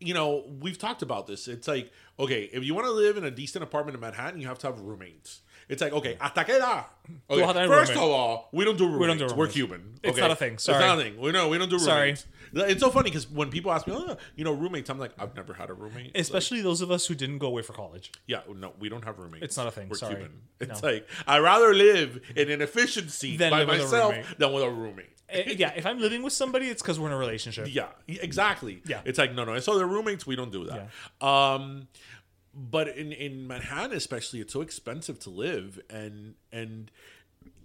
you 0.00 0.14
know, 0.14 0.44
we've 0.60 0.78
talked 0.78 1.02
about 1.02 1.26
this. 1.26 1.48
It's 1.48 1.66
like 1.68 1.90
okay, 2.18 2.48
if 2.52 2.64
you 2.64 2.74
want 2.74 2.86
to 2.86 2.92
live 2.92 3.16
in 3.16 3.24
a 3.24 3.30
decent 3.30 3.62
apartment 3.62 3.94
in 3.94 4.00
Manhattan, 4.00 4.40
you 4.40 4.46
have 4.46 4.58
to 4.60 4.66
have 4.68 4.80
roommates. 4.80 5.40
It's 5.68 5.82
like 5.82 5.92
okay, 5.92 6.14
mm. 6.14 6.20
hasta 6.20 6.44
que 6.44 6.54
edad? 6.54 6.84
Okay, 7.28 7.42
have 7.42 7.54
to 7.54 7.60
have 7.60 7.68
first 7.68 7.90
roommate. 7.90 8.04
of 8.04 8.10
all, 8.10 8.48
we 8.52 8.64
don't 8.64 8.78
do 8.78 8.86
roommates. 8.86 9.18
don't 9.18 9.28
do 9.28 9.34
We're 9.34 9.44
roommates. 9.44 9.54
Cuban. 9.54 9.94
It's 10.02 10.18
not 10.18 10.30
a 10.30 10.36
thing. 10.36 10.54
It's 10.54 10.64
Sorry. 10.64 10.80
not 10.80 10.98
a 10.98 11.02
thing. 11.02 11.20
We 11.20 11.30
know 11.32 11.48
we 11.48 11.58
don't 11.58 11.68
do 11.68 11.78
Sorry. 11.78 12.00
roommates. 12.00 12.26
It's 12.54 12.80
so 12.80 12.90
funny 12.90 13.10
because 13.10 13.28
when 13.28 13.50
people 13.50 13.70
ask 13.70 13.86
me, 13.86 13.92
oh, 13.94 14.16
you 14.34 14.44
know, 14.44 14.52
roommates, 14.52 14.88
I'm 14.88 14.98
like, 14.98 15.12
I've 15.18 15.36
never 15.36 15.52
had 15.52 15.68
a 15.68 15.74
roommate. 15.74 16.14
Like, 16.14 16.22
especially 16.22 16.62
those 16.62 16.80
of 16.80 16.90
us 16.90 17.06
who 17.06 17.14
didn't 17.14 17.38
go 17.38 17.48
away 17.48 17.60
for 17.60 17.74
college. 17.74 18.10
yeah, 18.26 18.40
no, 18.54 18.72
we 18.78 18.88
don't 18.88 19.04
have 19.04 19.18
roommates. 19.18 19.44
It's 19.44 19.56
not 19.58 19.66
a 19.66 19.70
thing, 19.70 19.90
We're 19.90 19.96
sorry. 19.96 20.14
Cuban. 20.14 20.32
It's 20.60 20.82
No. 20.82 20.88
like 20.88 21.06
I'd 21.26 21.40
rather 21.40 21.74
live 21.74 22.20
in 22.34 22.50
an 22.50 22.62
efficiency 22.62 23.36
by 23.36 23.66
myself 23.66 24.14
than 24.38 24.52
with 24.52 24.64
a 24.64 24.70
roommate. 24.70 25.17
Eh, 25.30 25.54
yeah, 25.58 25.72
if 25.76 25.84
I'm 25.84 26.00
living 26.00 26.22
with 26.22 26.32
somebody, 26.32 26.66
it's 26.68 26.82
because 26.82 26.98
we're 26.98 27.08
in 27.08 27.12
a 27.12 27.18
relationship. 27.18 27.68
Yeah, 27.70 27.88
exactly. 28.06 28.82
Yeah. 28.86 29.00
it's 29.04 29.18
like 29.18 29.34
no, 29.34 29.44
no. 29.44 29.58
So 29.60 29.78
the 29.78 29.86
roommates, 29.86 30.26
we 30.26 30.36
don't 30.36 30.52
do 30.52 30.64
that. 30.66 31.26
Um, 31.26 31.88
but 32.54 32.88
in 32.88 33.12
in 33.12 33.46
Manhattan, 33.46 33.96
especially, 33.96 34.40
it's 34.40 34.52
so 34.52 34.62
expensive 34.62 35.18
to 35.20 35.30
live, 35.30 35.80
and 35.90 36.34
and 36.52 36.90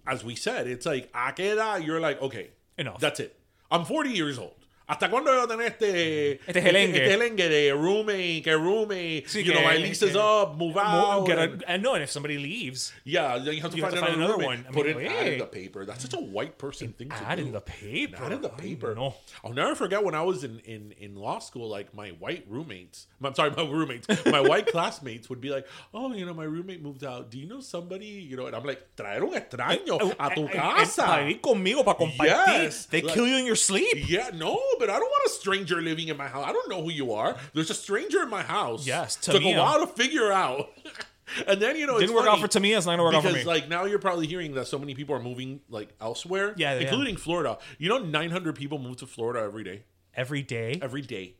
as 0.06 0.22
we 0.22 0.34
said, 0.34 0.66
it's 0.66 0.86
like 0.86 1.10
a 1.14 1.80
you're 1.82 2.00
like, 2.00 2.20
okay, 2.20 2.50
Enough. 2.76 3.00
That's 3.00 3.20
it. 3.20 3.38
I'm 3.70 3.84
40 3.84 4.10
years 4.10 4.38
old. 4.38 4.63
¿Hasta 4.86 5.08
cuándo 5.08 5.32
yo 5.32 5.48
tener 5.48 5.66
este, 5.68 6.32
Este 6.46 6.60
gelengue. 6.60 6.98
este 6.98 7.10
gelengue 7.10 7.48
de 7.48 7.72
roommate, 7.72 8.42
que 8.42 8.52
roommate, 8.54 9.24
Sí, 9.26 9.42
you 9.42 9.52
know, 9.52 9.62
que- 9.62 9.68
my 9.68 9.78
lease 9.82 10.02
is 10.02 10.14
up, 10.14 10.56
move 10.56 10.76
out. 10.76 11.26
A, 11.30 11.58
and 11.66 11.82
no, 11.82 11.94
and 11.94 12.02
if 12.04 12.10
somebody 12.10 12.36
leaves, 12.36 12.92
Yeah, 13.04 13.38
then 13.38 13.54
you 13.54 13.62
have 13.62 13.70
to, 13.70 13.76
You 13.78 13.82
find, 13.82 13.94
have 13.94 14.04
to 14.04 14.06
find 14.12 14.16
another, 14.16 14.34
another 14.34 14.44
one. 14.46 14.66
I 14.68 14.72
Put 14.72 14.86
mean, 14.86 14.98
an 15.06 15.06
ad 15.06 15.26
in 15.26 15.38
the 15.38 15.46
paper. 15.46 15.86
That's 15.86 16.02
such 16.02 16.12
a 16.12 16.20
white 16.20 16.58
person 16.58 16.92
thing 16.92 17.08
to 17.08 17.14
ad 17.16 17.38
do. 17.38 17.44
in 17.46 17.52
the 17.52 17.62
paper. 17.62 18.22
Ad 18.24 18.32
in 18.32 18.42
the 18.42 18.50
paper. 18.50 18.94
know. 18.94 19.14
I'll 19.42 19.54
never 19.54 19.74
forget 19.74 20.04
when 20.04 20.14
I 20.14 20.22
was 20.22 20.44
in, 20.44 20.58
in, 20.66 20.92
in 20.98 21.14
law 21.16 21.38
school, 21.38 21.68
like 21.68 21.94
my 21.94 22.10
white 22.10 22.44
roommates, 22.48 23.06
I'm 23.22 23.34
sorry, 23.34 23.52
my 23.56 23.62
roommates, 23.62 24.06
my 24.26 24.40
white 24.40 24.66
classmates 24.74 25.30
would 25.30 25.40
be 25.40 25.48
like, 25.48 25.66
oh, 25.94 26.12
you 26.12 26.26
know, 26.26 26.34
my 26.34 26.44
roommate 26.44 26.82
moved 26.82 27.04
out. 27.04 27.30
Do 27.30 27.38
you 27.38 27.46
know 27.46 27.60
somebody? 27.60 28.06
You 28.06 28.36
know, 28.36 28.46
and 28.48 28.54
I'm 28.54 28.64
like, 28.64 28.82
traer 28.96 29.22
un 29.22 29.32
extraño 29.32 30.14
a 30.18 30.34
tu 30.34 30.42
Eh, 30.44 30.50
eh, 30.52 30.56
casa. 30.56 31.04
Para 31.06 31.30
ir 31.30 31.40
conmigo, 31.40 31.82
para 31.84 31.96
compartir. 31.96 32.64
Yes. 32.64 32.86
They 32.86 33.00
Like- 33.00 33.14
kill 33.14 33.26
you 33.26 33.38
in 33.38 33.46
your 33.46 33.56
sleep. 33.56 34.08
Yeah, 34.08 34.28
no, 34.34 34.58
but 34.78 34.90
I 34.90 34.98
don't 34.98 35.08
want 35.10 35.26
a 35.26 35.30
stranger 35.30 35.80
living 35.80 36.08
in 36.08 36.16
my 36.16 36.28
house. 36.28 36.44
I 36.46 36.52
don't 36.52 36.68
know 36.68 36.82
who 36.82 36.90
you 36.90 37.12
are. 37.12 37.36
There's 37.52 37.70
a 37.70 37.74
stranger 37.74 38.22
in 38.22 38.30
my 38.30 38.42
house. 38.42 38.86
Yes, 38.86 39.16
took 39.16 39.36
a 39.36 39.38
Tamia. 39.38 39.58
while 39.58 39.86
to 39.86 39.86
figure 39.86 40.32
out. 40.32 40.70
and 41.46 41.60
then 41.60 41.76
you 41.76 41.86
know, 41.86 41.94
it's 41.94 42.02
Didn't 42.02 42.16
work 42.16 42.26
out 42.26 42.40
for 42.40 42.48
Tamia, 42.48 42.76
it's 42.76 42.86
not 42.86 42.92
gonna 42.92 43.04
work 43.04 43.14
out 43.14 43.22
for 43.22 43.28
because 43.28 43.44
me. 43.44 43.50
like 43.50 43.68
now 43.68 43.84
you're 43.84 43.98
probably 43.98 44.26
hearing 44.26 44.54
that 44.54 44.66
so 44.66 44.78
many 44.78 44.94
people 44.94 45.14
are 45.14 45.22
moving 45.22 45.60
like 45.68 45.90
elsewhere. 46.00 46.54
Yeah, 46.56 46.74
they 46.74 46.82
including 46.82 47.16
Florida. 47.16 47.58
You 47.78 47.88
know, 47.88 47.98
900 47.98 48.54
people 48.54 48.78
move 48.78 48.96
to 48.98 49.06
Florida 49.06 49.40
every 49.40 49.64
day. 49.64 49.82
Every 50.16 50.42
day. 50.42 50.78
Every 50.80 51.02
day. 51.02 51.34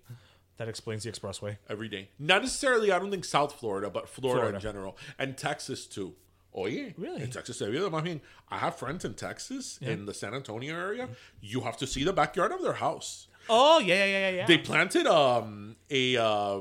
That 0.56 0.68
explains 0.68 1.02
the 1.02 1.10
expressway. 1.10 1.56
Every 1.68 1.88
day. 1.88 2.10
Not 2.18 2.42
necessarily. 2.42 2.92
I 2.92 2.98
don't 2.98 3.10
think 3.10 3.24
South 3.24 3.54
Florida, 3.58 3.90
but 3.90 4.08
Florida, 4.08 4.40
Florida. 4.40 4.56
in 4.56 4.62
general, 4.62 4.96
and 5.18 5.36
Texas 5.36 5.86
too. 5.86 6.14
Oh 6.54 6.66
yeah, 6.66 6.90
Really? 6.96 7.22
In 7.22 7.30
Texas 7.30 7.60
area, 7.60 7.88
I 7.90 8.00
mean, 8.00 8.20
I 8.48 8.58
have 8.58 8.76
friends 8.76 9.04
in 9.04 9.14
Texas, 9.14 9.78
in 9.82 10.06
the 10.06 10.14
San 10.14 10.34
Antonio 10.34 10.74
area. 10.76 11.08
You 11.40 11.62
have 11.62 11.76
to 11.78 11.86
see 11.86 12.04
the 12.04 12.12
backyard 12.12 12.52
of 12.52 12.62
their 12.62 12.74
house. 12.74 13.26
Oh 13.48 13.78
yeah, 13.80 13.94
yeah, 13.96 14.04
yeah, 14.06 14.18
yeah. 14.18 14.36
yeah. 14.36 14.46
They 14.46 14.58
planted 14.58 15.06
um 15.06 15.76
a 15.90 16.16
uh, 16.16 16.60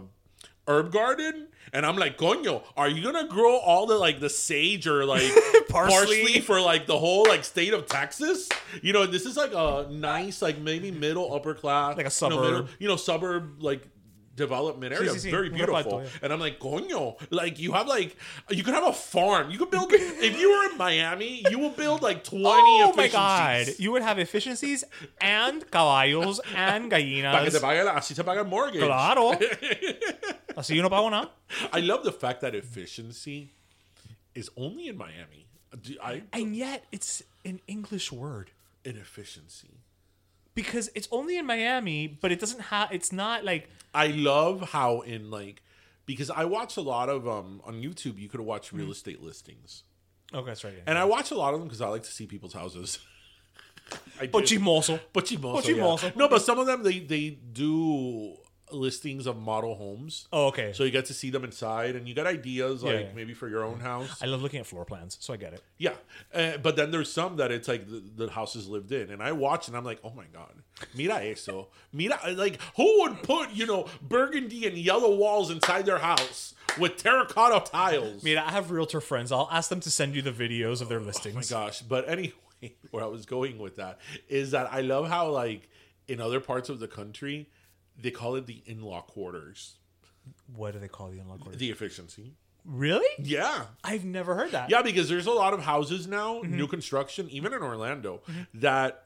herb 0.68 0.92
garden, 0.92 1.48
and 1.72 1.86
I'm 1.86 1.96
like, 1.98 2.18
coño, 2.18 2.64
are 2.76 2.90
you 2.90 3.04
gonna 3.04 3.28
grow 3.28 3.58
all 3.58 3.86
the 3.86 3.96
like 3.98 4.20
the 4.20 4.30
sage 4.30 4.88
or 4.88 5.06
like 5.06 5.32
Parsley? 5.70 6.24
parsley. 6.24 6.40
for 6.42 6.60
like 6.60 6.88
the 6.88 6.98
whole 6.98 7.26
like 7.28 7.44
state 7.44 7.74
of 7.74 7.86
Texas? 7.86 8.50
You 8.82 8.94
know, 8.94 9.06
this 9.06 9.26
is 9.28 9.38
like 9.38 9.52
a 9.54 9.88
nice 9.92 10.42
like 10.42 10.58
maybe 10.58 10.90
middle 10.92 11.34
upper 11.36 11.54
class, 11.54 11.96
Like 11.98 12.08
a 12.08 12.26
you 12.26 12.30
know, 12.30 12.42
middle- 12.42 12.58
suburb. 12.62 12.70
you 12.80 12.88
know, 12.88 12.96
suburb 12.96 13.62
like 13.64 13.88
development 14.36 14.94
area, 14.94 15.12
sí, 15.12 15.20
sí. 15.20 15.32
very 15.32 15.50
beautiful. 15.50 16.00
reparto, 16.00 16.04
yeah. 16.04 16.10
And 16.24 16.34
I'm 16.34 16.40
like, 16.40 16.60
coño, 16.60 17.16
like 17.30 17.60
you 17.60 17.74
have 17.74 17.88
like 17.88 18.16
you 18.50 18.64
could 18.64 18.74
have 18.74 18.86
a 18.88 18.94
farm. 18.94 19.52
You 19.52 19.58
could 19.58 19.70
build 19.72 19.92
if 19.94 20.40
you 20.40 20.50
were 20.52 20.72
in 20.72 20.78
Miami, 20.78 21.44
you 21.50 21.60
will 21.60 21.70
build 21.72 22.02
like 22.02 22.24
20 22.24 22.46
Oh 22.46 22.94
my 22.96 23.08
god! 23.08 23.68
You 23.78 23.92
would 23.92 24.02
have 24.02 24.20
efficiencies 24.20 24.84
and 25.22 25.70
caballos 25.70 26.40
and 26.56 26.90
Para 26.90 27.00
que 27.00 27.52
te 27.52 27.60
gallinas. 27.60 27.62
pague 27.62 27.84
la- 27.84 27.96
así 27.96 28.16
se 28.16 28.24
paga 28.24 28.40
el 28.42 28.46
mortgage. 28.46 28.84
Claro. 28.84 29.34
Así 30.56 30.76
yo 30.76 30.84
no 30.84 30.90
pago 30.90 31.10
nada. 31.10 31.32
I 31.72 31.80
love 31.80 32.04
the 32.04 32.12
fact 32.12 32.42
that 32.42 32.54
efficiency 32.54 33.50
is 34.36 34.50
only 34.56 34.88
in 34.88 34.98
Miami. 34.98 35.48
I 36.04 36.22
And 36.32 36.56
yet, 36.56 36.86
it's 36.92 37.24
an 37.44 37.60
English 37.68 38.12
word 38.12 38.52
inefficiency. 38.86 39.83
Because 40.56 40.90
it's 40.96 41.08
only 41.12 41.38
in 41.38 41.46
Miami, 41.46 42.08
but 42.08 42.32
it 42.32 42.40
doesn't 42.40 42.62
have. 42.62 42.92
It's 42.92 43.12
not 43.12 43.44
like 43.44 43.70
I 43.94 44.08
love 44.08 44.70
how 44.72 45.02
in 45.02 45.30
like 45.32 45.62
because 46.06 46.30
I 46.30 46.46
watch 46.46 46.78
a 46.78 46.82
lot 46.82 47.10
of 47.10 47.28
um 47.28 47.62
on 47.66 47.82
YouTube. 47.82 48.18
You 48.20 48.30
could 48.30 48.42
watch 48.42 48.68
Mm-hmm. 48.68 48.78
real 48.78 48.92
estate 48.92 49.22
listings, 49.22 49.84
okay, 50.34 50.46
that's 50.48 50.64
right. 50.64 50.74
and 50.88 50.98
I 50.98 51.06
watch 51.06 51.32
a 51.32 51.36
lot 51.36 51.54
of 51.54 51.60
them 51.60 51.68
because 51.68 51.82
I 51.82 51.88
like 51.90 52.04
to 52.04 52.12
see 52.12 52.26
people's 52.28 52.54
houses. 52.54 53.00
I 54.20 54.26
do. 54.28 54.32
But 54.32 54.46
chismoso. 54.46 55.00
But 55.12 55.26
chismoso, 55.26 55.54
But 55.56 55.64
chismoso. 55.66 56.04
yeah. 56.04 56.12
No, 56.16 56.28
but 56.30 56.42
some 56.42 56.58
of 56.60 56.66
them 56.66 56.84
they 56.84 57.00
they 57.00 57.30
do 57.32 58.36
listings 58.74 59.28
of 59.28 59.38
model 59.38 59.76
homes. 59.76 60.28
Oh, 60.32 60.48
okay. 60.48 60.74
So 60.74 60.84
you 60.84 60.92
get 60.92 61.06
to 61.06 61.14
see 61.14 61.30
them 61.30 61.44
inside, 61.44 61.96
and 61.96 62.08
you 62.08 62.14
get 62.14 62.28
ideas 62.28 62.84
like 62.84 62.94
yeah. 62.94 63.08
maybe 63.16 63.34
for 63.34 63.48
your 63.48 63.64
own 63.64 63.80
house. 63.80 64.22
I 64.22 64.26
love 64.26 64.42
looking 64.42 64.60
at 64.60 64.66
floor 64.66 64.86
plans, 64.86 65.18
so 65.20 65.34
I 65.34 65.38
get 65.38 65.54
it. 65.54 65.62
Yeah, 65.78 65.94
uh, 66.34 66.58
but 66.58 66.76
then 66.76 66.92
there's 66.92 67.12
some 67.12 67.38
that 67.38 67.52
it's 67.52 67.68
like 67.68 67.88
the, 67.88 68.04
the 68.16 68.32
house 68.32 68.56
is 68.56 68.68
lived 68.68 68.92
in, 68.92 69.10
and 69.10 69.22
I 69.22 69.32
watch 69.32 69.68
and 69.68 69.78
I'm 69.78 69.86
like, 69.86 70.00
oh 70.04 70.12
my 70.16 70.26
god, 70.34 70.54
mira 70.96 71.24
eso, 71.24 71.70
mira, 71.92 72.20
like 72.36 72.60
who 72.76 73.02
would 73.02 73.24
put 73.24 73.52
you 73.52 73.66
know 73.66 73.88
burgundy 74.02 74.66
and 74.68 74.78
yellow 74.78 75.16
walls 75.16 75.52
inside 75.52 75.86
their 75.86 76.00
house 76.00 76.54
with 76.80 76.98
terracotta 76.98 77.70
tiles? 77.70 78.24
I 78.24 78.26
mean, 78.26 78.38
I 78.38 78.52
have 78.52 78.72
realtor 78.72 79.02
friends. 79.02 79.32
I'll 79.32 79.50
ask 79.52 79.70
them 79.70 79.80
to 79.82 79.92
send 79.92 80.16
you 80.16 80.22
the 80.22 80.32
videos 80.32 80.82
of 80.82 80.90
their 80.90 81.00
listings. 81.00 81.52
Oh 81.52 81.58
my 81.58 81.66
listings. 81.66 81.82
gosh! 81.82 81.82
But 81.82 82.10
anyway, 82.10 82.34
where 82.92 83.04
I 83.04 83.08
was 83.08 83.26
going 83.26 83.58
with 83.60 83.78
that 83.78 84.00
is 84.28 84.52
that 84.52 84.72
I 84.72 84.82
love 84.82 85.08
how 85.10 85.30
like 85.30 85.70
in 86.08 86.20
other 86.20 86.40
parts 86.40 86.70
of 86.70 86.80
the 86.80 86.88
country 86.88 87.50
they 88.02 88.12
call 88.12 88.36
it 88.36 88.46
the 88.48 88.62
in-law 88.66 89.02
quarters, 89.02 89.76
what 90.56 90.74
do 90.74 90.80
they 90.80 90.88
call 90.88 91.10
the 91.10 91.20
in-law 91.20 91.38
quarters? 91.38 91.60
the 91.60 91.70
efficiency. 91.70 92.34
Really? 92.66 93.08
Yeah, 93.20 93.66
I've 93.84 94.06
never 94.06 94.36
heard 94.36 94.52
that. 94.52 94.70
Yeah, 94.70 94.82
because 94.82 95.10
there's 95.10 95.28
a 95.28 95.32
lot 95.32 95.54
of 95.54 95.62
houses 95.62 96.08
now, 96.08 96.36
Mm-hmm. 96.36 96.56
new 96.56 96.68
construction, 96.68 97.30
even 97.30 97.52
in 97.54 97.62
Orlando, 97.62 98.22
that 98.56 99.06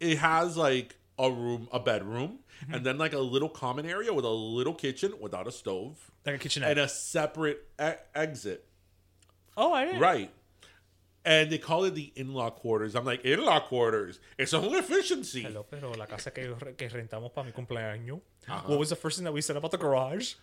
it 0.00 0.18
has 0.18 0.56
like 0.56 0.96
a 1.18 1.30
room, 1.30 1.68
a 1.72 1.80
bedroom, 1.80 2.40
Mm-hmm. 2.62 2.74
and 2.74 2.84
then 2.84 2.98
like 2.98 3.14
a 3.14 3.18
little 3.18 3.48
common 3.48 3.86
area 3.86 4.12
with 4.12 4.26
a 4.26 4.28
little 4.28 4.74
kitchen 4.74 5.14
without 5.18 5.46
a 5.46 5.50
stove 5.52 6.10
Like 6.26 6.34
a 6.34 6.38
kitchenette. 6.38 6.72
and 6.72 6.80
a 6.80 6.88
separate 6.88 7.66
e- 7.82 7.92
exit. 8.14 8.66
oh, 9.56 9.72
I 9.72 9.86
didn't. 9.86 10.00
Right. 10.00 10.30
And 11.24 11.50
they 11.50 11.58
call 11.58 11.84
it 11.84 11.94
the 11.94 12.12
in-law 12.16 12.50
quarters. 12.50 12.94
I'm 12.94 13.04
like, 13.04 13.24
in-law 13.24 13.60
quarters. 13.60 14.20
It's 14.38 14.54
a 14.54 14.60
whole 14.60 14.74
efficiency. 14.76 15.42
Hello, 15.42 15.66
pero 15.68 15.92
la 15.92 16.06
casa 16.06 16.30
que, 16.30 16.54
que 16.76 16.88
rentamos 16.88 17.32
para 17.34 17.46
mi 17.46 17.52
cumpleaños. 17.52 18.20
What 18.66 18.78
was 18.78 18.88
the 18.88 18.96
first 18.96 19.18
thing 19.18 19.24
that 19.24 19.32
we 19.32 19.42
said 19.42 19.56
about 19.56 19.70
the 19.70 19.78
garage? 19.78 20.34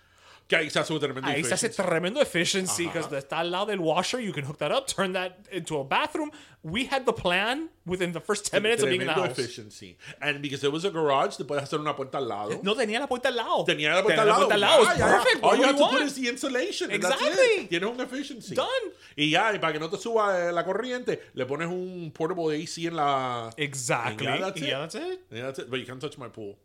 Ahí 0.49 0.69
se 0.69 0.79
hace 0.79 0.93
un 0.93 0.99
tremendo 0.99 1.29
Ahí 1.29 1.43
se 1.43 1.53
hace 1.53 1.67
efficiency. 1.67 1.89
tremendo 1.89 2.21
efficiency 2.21 2.85
because 2.87 3.11
está 3.17 3.39
al 3.39 3.51
lado 3.51 3.65
del 3.65 3.79
washer. 3.79 4.19
You 4.21 4.31
can 4.31 4.45
hook 4.45 4.57
that 4.59 4.71
up, 4.71 4.85
turn 4.87 5.11
that 5.13 5.33
into 5.51 5.77
a 5.79 5.83
bathroom. 5.83 6.31
We 6.63 6.85
had 6.85 7.05
the 7.05 7.13
plan 7.13 7.69
within 7.85 8.11
the 8.13 8.19
first 8.19 8.49
10 8.51 8.61
minutes 8.63 8.81
of 8.83 8.89
being 8.89 9.01
in 9.01 9.07
the 9.07 9.13
Tremendo 9.13 9.27
house. 9.29 9.37
efficiency. 9.39 9.97
And 10.21 10.41
because 10.41 10.63
it 10.65 10.71
was 10.71 10.83
a 10.85 10.89
garage, 10.89 11.37
te 11.37 11.43
puedes 11.43 11.63
hacer 11.63 11.79
una 11.79 11.95
puerta 11.95 12.17
al 12.17 12.27
lado. 12.27 12.59
No 12.63 12.75
tenía 12.75 12.99
la 12.99 13.07
puerta 13.07 13.29
al 13.29 13.35
lado. 13.35 13.63
Tenía 13.65 13.93
la 13.93 14.03
puerta 14.03 14.21
al 14.23 14.27
Tenía 14.27 14.37
lado. 14.37 14.39
la 14.39 14.47
puerta 14.47 14.53
al 14.55 14.61
lado. 14.61 14.83
Ya, 14.83 14.97
ya. 14.97 15.05
perfect. 15.23 15.43
All 15.43 15.49
What 15.51 15.57
you 15.59 15.63
have 15.65 15.77
to 15.77 15.83
put 15.83 15.91
want? 15.93 16.05
is 16.05 16.15
the 16.15 16.27
insulation. 16.29 16.91
Exactly. 16.91 17.67
Tienes 17.69 17.89
un 17.89 17.99
efficiency. 18.01 18.55
Done. 18.55 18.67
Y 19.15 19.29
ya, 19.29 19.53
y 19.53 19.59
para 19.59 19.73
que 19.73 19.79
no 19.79 19.89
te 19.89 19.97
suba 19.97 20.51
la 20.51 20.63
corriente, 20.65 21.21
le 21.33 21.45
pones 21.45 21.67
un 21.67 22.11
portable 22.13 22.55
AC 22.55 22.85
en 22.87 22.95
la. 22.95 23.49
Exactly. 23.57 24.25
Yeah, 24.25 24.39
that's 24.39 24.61
it. 24.61 24.67
Yeah, 24.67 24.79
that's 24.79 24.95
it. 24.95 25.19
Yeah, 25.31 25.41
that's 25.45 25.59
it. 25.59 25.69
But 25.69 25.79
you 25.79 25.85
can't 25.85 26.01
touch 26.01 26.17
my 26.17 26.29
pool. 26.29 26.57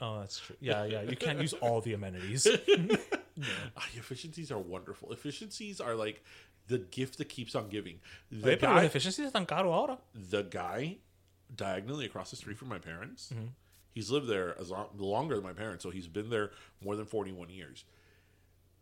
Oh, 0.00 0.20
that's 0.20 0.38
true. 0.38 0.56
Yeah, 0.60 0.84
yeah. 0.84 1.02
You 1.02 1.16
can't 1.16 1.40
use 1.40 1.54
all 1.54 1.80
the 1.80 1.94
amenities. 1.94 2.46
Ah, 3.76 3.84
efficiencies 3.94 4.50
are 4.50 4.58
wonderful. 4.58 5.12
Efficiencies 5.12 5.78
are 5.78 5.94
like 5.94 6.24
the 6.68 6.78
gift 6.78 7.18
that 7.18 7.28
keeps 7.28 7.54
on 7.54 7.68
giving. 7.68 8.00
The 8.30 8.52
Oye, 8.52 8.56
guy, 8.56 8.84
efficiencies 8.84 9.30
están 9.30 9.46
caro 9.46 9.70
ahora. 9.72 9.98
the 10.14 10.42
guy 10.42 10.96
diagonally 11.54 12.06
across 12.06 12.30
the 12.30 12.36
street 12.36 12.56
from 12.56 12.68
my 12.68 12.78
parents, 12.78 13.30
Mm-hmm. 13.34 13.48
he's 13.92 14.10
lived 14.10 14.26
there 14.26 14.58
as 14.58 14.70
long, 14.70 14.88
longer 14.96 15.34
than 15.34 15.44
my 15.44 15.52
parents, 15.52 15.82
so 15.82 15.90
he's 15.90 16.08
been 16.08 16.30
there 16.30 16.50
more 16.82 16.96
than 16.96 17.04
41 17.04 17.50
years. 17.50 17.84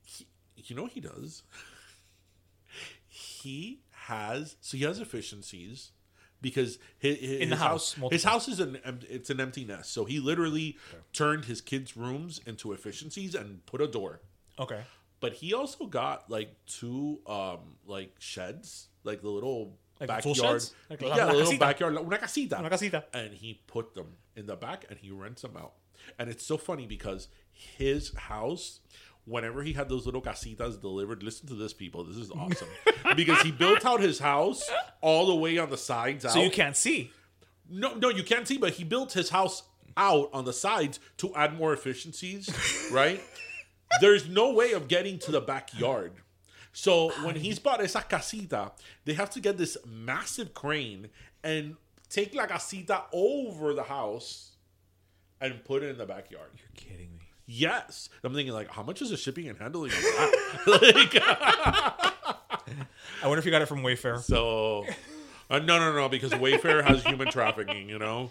He, 0.05 0.27
you 0.57 0.77
know 0.77 0.83
what 0.85 0.92
he 0.92 1.00
does? 1.00 1.42
he 3.09 3.81
has 4.07 4.57
so 4.61 4.77
he 4.77 4.85
has 4.85 5.00
efficiencies 5.00 5.90
because 6.44 6.78
his, 6.98 7.18
his 7.18 7.40
In 7.40 7.50
the 7.50 7.57
house, 7.57 7.96
multiple. 7.96 8.11
his 8.11 8.22
house 8.24 8.46
is 8.46 8.61
an 8.61 8.78
it's 9.11 9.30
an 9.30 9.40
empty 9.40 9.64
nest. 9.64 9.92
So 9.92 10.04
he 10.04 10.20
literally 10.20 10.76
turned 11.12 11.46
his 11.46 11.61
kids' 11.61 11.96
rooms 11.96 12.40
into 12.46 12.72
efficiencies 12.72 13.35
and 13.35 13.66
put 13.66 13.80
a 13.80 13.88
door. 13.88 14.20
Okay. 14.59 14.83
But 15.18 15.33
he 15.35 15.54
also 15.54 15.87
got 15.87 16.30
like 16.30 16.54
two 16.66 17.20
um 17.26 17.78
like 17.87 18.14
sheds, 18.18 18.88
like 19.02 19.22
the 19.22 19.30
little 19.30 19.78
Like 19.98 20.09
backyard? 20.09 20.62
Like 20.90 21.00
yeah, 21.00 21.26
little 21.26 21.40
casita. 21.40 21.59
backyard, 21.61 21.94
una 21.98 22.18
casita, 22.18 22.59
Una 22.61 22.68
casita. 22.70 23.04
and 23.14 23.33
he 23.35 23.61
put 23.66 23.94
them 23.94 24.09
in 24.37 24.46
the 24.46 24.57
back 24.57 24.85
and 24.90 24.98
he 24.98 25.11
rents 25.11 25.42
them 25.42 25.57
out. 25.57 25.72
And 26.18 26.28
it's 26.28 26.44
so 26.44 26.57
funny 26.59 26.87
because 26.87 27.28
his 27.50 28.12
house, 28.14 28.80
whenever 29.26 29.62
he 29.62 29.72
had 29.72 29.88
those 29.88 30.04
little 30.06 30.20
casitas 30.22 30.80
delivered, 30.80 31.22
listen 31.22 31.46
to 31.48 31.54
this, 31.54 31.72
people, 31.72 32.04
this 32.04 32.16
is 32.16 32.30
awesome 32.37 32.68
because 33.16 33.40
he 33.42 33.50
built 33.50 33.84
out 33.87 34.00
his 34.00 34.18
house 34.18 34.68
all 35.00 35.26
the 35.26 35.34
way 35.34 35.58
on 35.58 35.70
the 35.70 35.76
sides 35.78 36.24
So 36.24 36.38
out. 36.38 36.44
you 36.44 36.50
can't 36.50 36.76
see. 36.76 37.10
No, 37.68 37.94
no, 37.94 38.10
you 38.10 38.22
can't 38.22 38.46
see, 38.46 38.58
but 38.58 38.74
he 38.74 38.84
built 38.84 39.12
his 39.14 39.30
house 39.30 39.62
out 39.96 40.28
on 40.32 40.44
the 40.44 40.52
sides 40.52 41.00
to 41.18 41.34
add 41.34 41.56
more 41.56 41.72
efficiencies, 41.72 42.50
right? 42.92 43.20
There's 44.00 44.28
no 44.28 44.52
way 44.52 44.72
of 44.72 44.88
getting 44.88 45.18
to 45.20 45.30
the 45.30 45.40
backyard. 45.40 46.12
So 46.72 47.10
when 47.24 47.37
he's 47.37 47.58
bought 47.60 47.80
esa 47.80 48.02
casita, 48.02 48.72
they 49.04 49.14
have 49.14 49.30
to 49.30 49.40
get 49.40 49.56
this 49.56 49.76
massive 49.87 50.52
crane 50.52 51.08
and 51.44 51.76
take 52.10 52.34
la 52.34 52.46
casita 52.46 53.04
over 53.12 53.72
the 53.72 53.84
house 53.84 54.56
and 55.40 55.64
put 55.64 55.82
it 55.84 55.90
in 55.90 55.98
the 55.98 56.06
backyard. 56.06 56.50
You're 56.56 56.68
kidding 56.74 57.10
me. 57.13 57.13
Yes. 57.46 58.09
I'm 58.22 58.35
thinking 58.35 58.54
like, 58.54 58.70
how 58.70 58.83
much 58.83 59.02
is 59.02 59.11
the 59.11 59.16
shipping 59.16 59.48
and 59.48 59.59
handling 59.59 59.92
of 59.92 59.98
that? 59.98 60.33
like, 60.66 61.22
I 63.22 63.26
wonder 63.28 63.38
if 63.38 63.44
you 63.44 63.50
got 63.50 63.62
it 63.62 63.66
from 63.66 63.83
Wayfair. 63.83 64.20
So, 64.20 64.87
uh, 65.50 65.59
no, 65.59 65.78
no, 65.78 65.94
no, 65.94 66.09
because 66.09 66.33
Wayfair 66.33 66.85
has 66.85 67.02
human 67.04 67.28
trafficking, 67.30 67.88
you 67.88 67.98
know? 67.98 68.30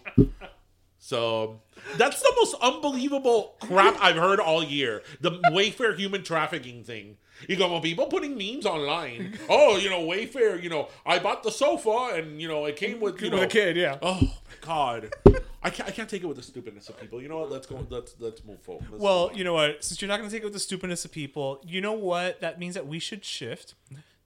So, 1.05 1.59
that's 1.97 2.21
the 2.21 2.31
most 2.37 2.55
unbelievable 2.61 3.55
crap 3.59 3.97
I've 4.01 4.15
heard 4.15 4.39
all 4.39 4.63
year. 4.63 5.03
The 5.19 5.31
Wayfair 5.51 5.97
human 5.97 6.23
trafficking 6.23 6.85
thing. 6.85 7.17
You 7.49 7.57
go, 7.57 7.69
well, 7.69 7.81
people 7.81 8.05
putting 8.05 8.37
memes 8.37 8.65
online. 8.65 9.37
Oh, 9.49 9.75
you 9.75 9.89
know, 9.89 9.99
Wayfair, 10.07 10.63
you 10.63 10.69
know, 10.69 10.87
I 11.05 11.19
bought 11.19 11.43
the 11.43 11.51
sofa 11.51 12.13
and, 12.15 12.41
you 12.41 12.47
know, 12.47 12.63
it 12.63 12.77
came 12.77 13.01
with, 13.01 13.19
you 13.21 13.29
With 13.31 13.37
know. 13.37 13.45
a 13.45 13.47
kid, 13.47 13.75
yeah. 13.75 13.97
Oh, 14.01 14.21
my 14.21 14.29
God. 14.61 15.13
I 15.61 15.69
can't, 15.69 15.89
I 15.89 15.91
can't 15.91 16.07
take 16.07 16.23
it 16.23 16.25
with 16.25 16.37
the 16.37 16.43
stupidness 16.43 16.87
of 16.87 16.97
people. 16.97 17.21
You 17.21 17.27
know 17.27 17.39
what? 17.39 17.51
Let's 17.51 17.67
go. 17.67 17.85
Let's 17.89 18.15
let's 18.19 18.45
move 18.45 18.61
forward. 18.61 18.85
Let's 18.89 19.03
Well, 19.03 19.27
move 19.27 19.37
you 19.37 19.43
know 19.43 19.53
what? 19.53 19.83
Since 19.83 20.01
you're 20.01 20.07
not 20.07 20.19
going 20.19 20.29
to 20.29 20.33
take 20.33 20.43
it 20.43 20.45
with 20.45 20.53
the 20.53 20.59
stupidness 20.59 21.03
of 21.03 21.11
people, 21.11 21.61
you 21.67 21.81
know 21.81 21.91
what? 21.91 22.39
That 22.39 22.59
means 22.59 22.75
that 22.75 22.87
we 22.87 22.99
should 22.99 23.25
shift 23.25 23.75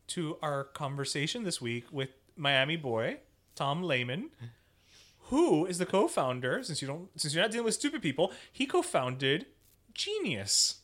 to 0.09 0.37
our 0.43 0.63
conversation 0.63 1.43
this 1.43 1.59
week 1.59 1.85
with 1.91 2.09
Miami 2.35 2.75
boy 2.75 3.17
Tom 3.55 3.81
Lehman, 3.81 4.29
who 5.29 5.65
is 5.65 5.77
the 5.77 5.85
co-founder. 5.85 6.63
Since 6.63 6.81
you 6.81 6.87
don't, 6.87 7.09
since 7.19 7.33
you're 7.33 7.43
not 7.43 7.51
dealing 7.51 7.65
with 7.65 7.73
stupid 7.73 8.01
people, 8.01 8.31
he 8.51 8.65
co-founded 8.65 9.45
Genius, 9.93 10.81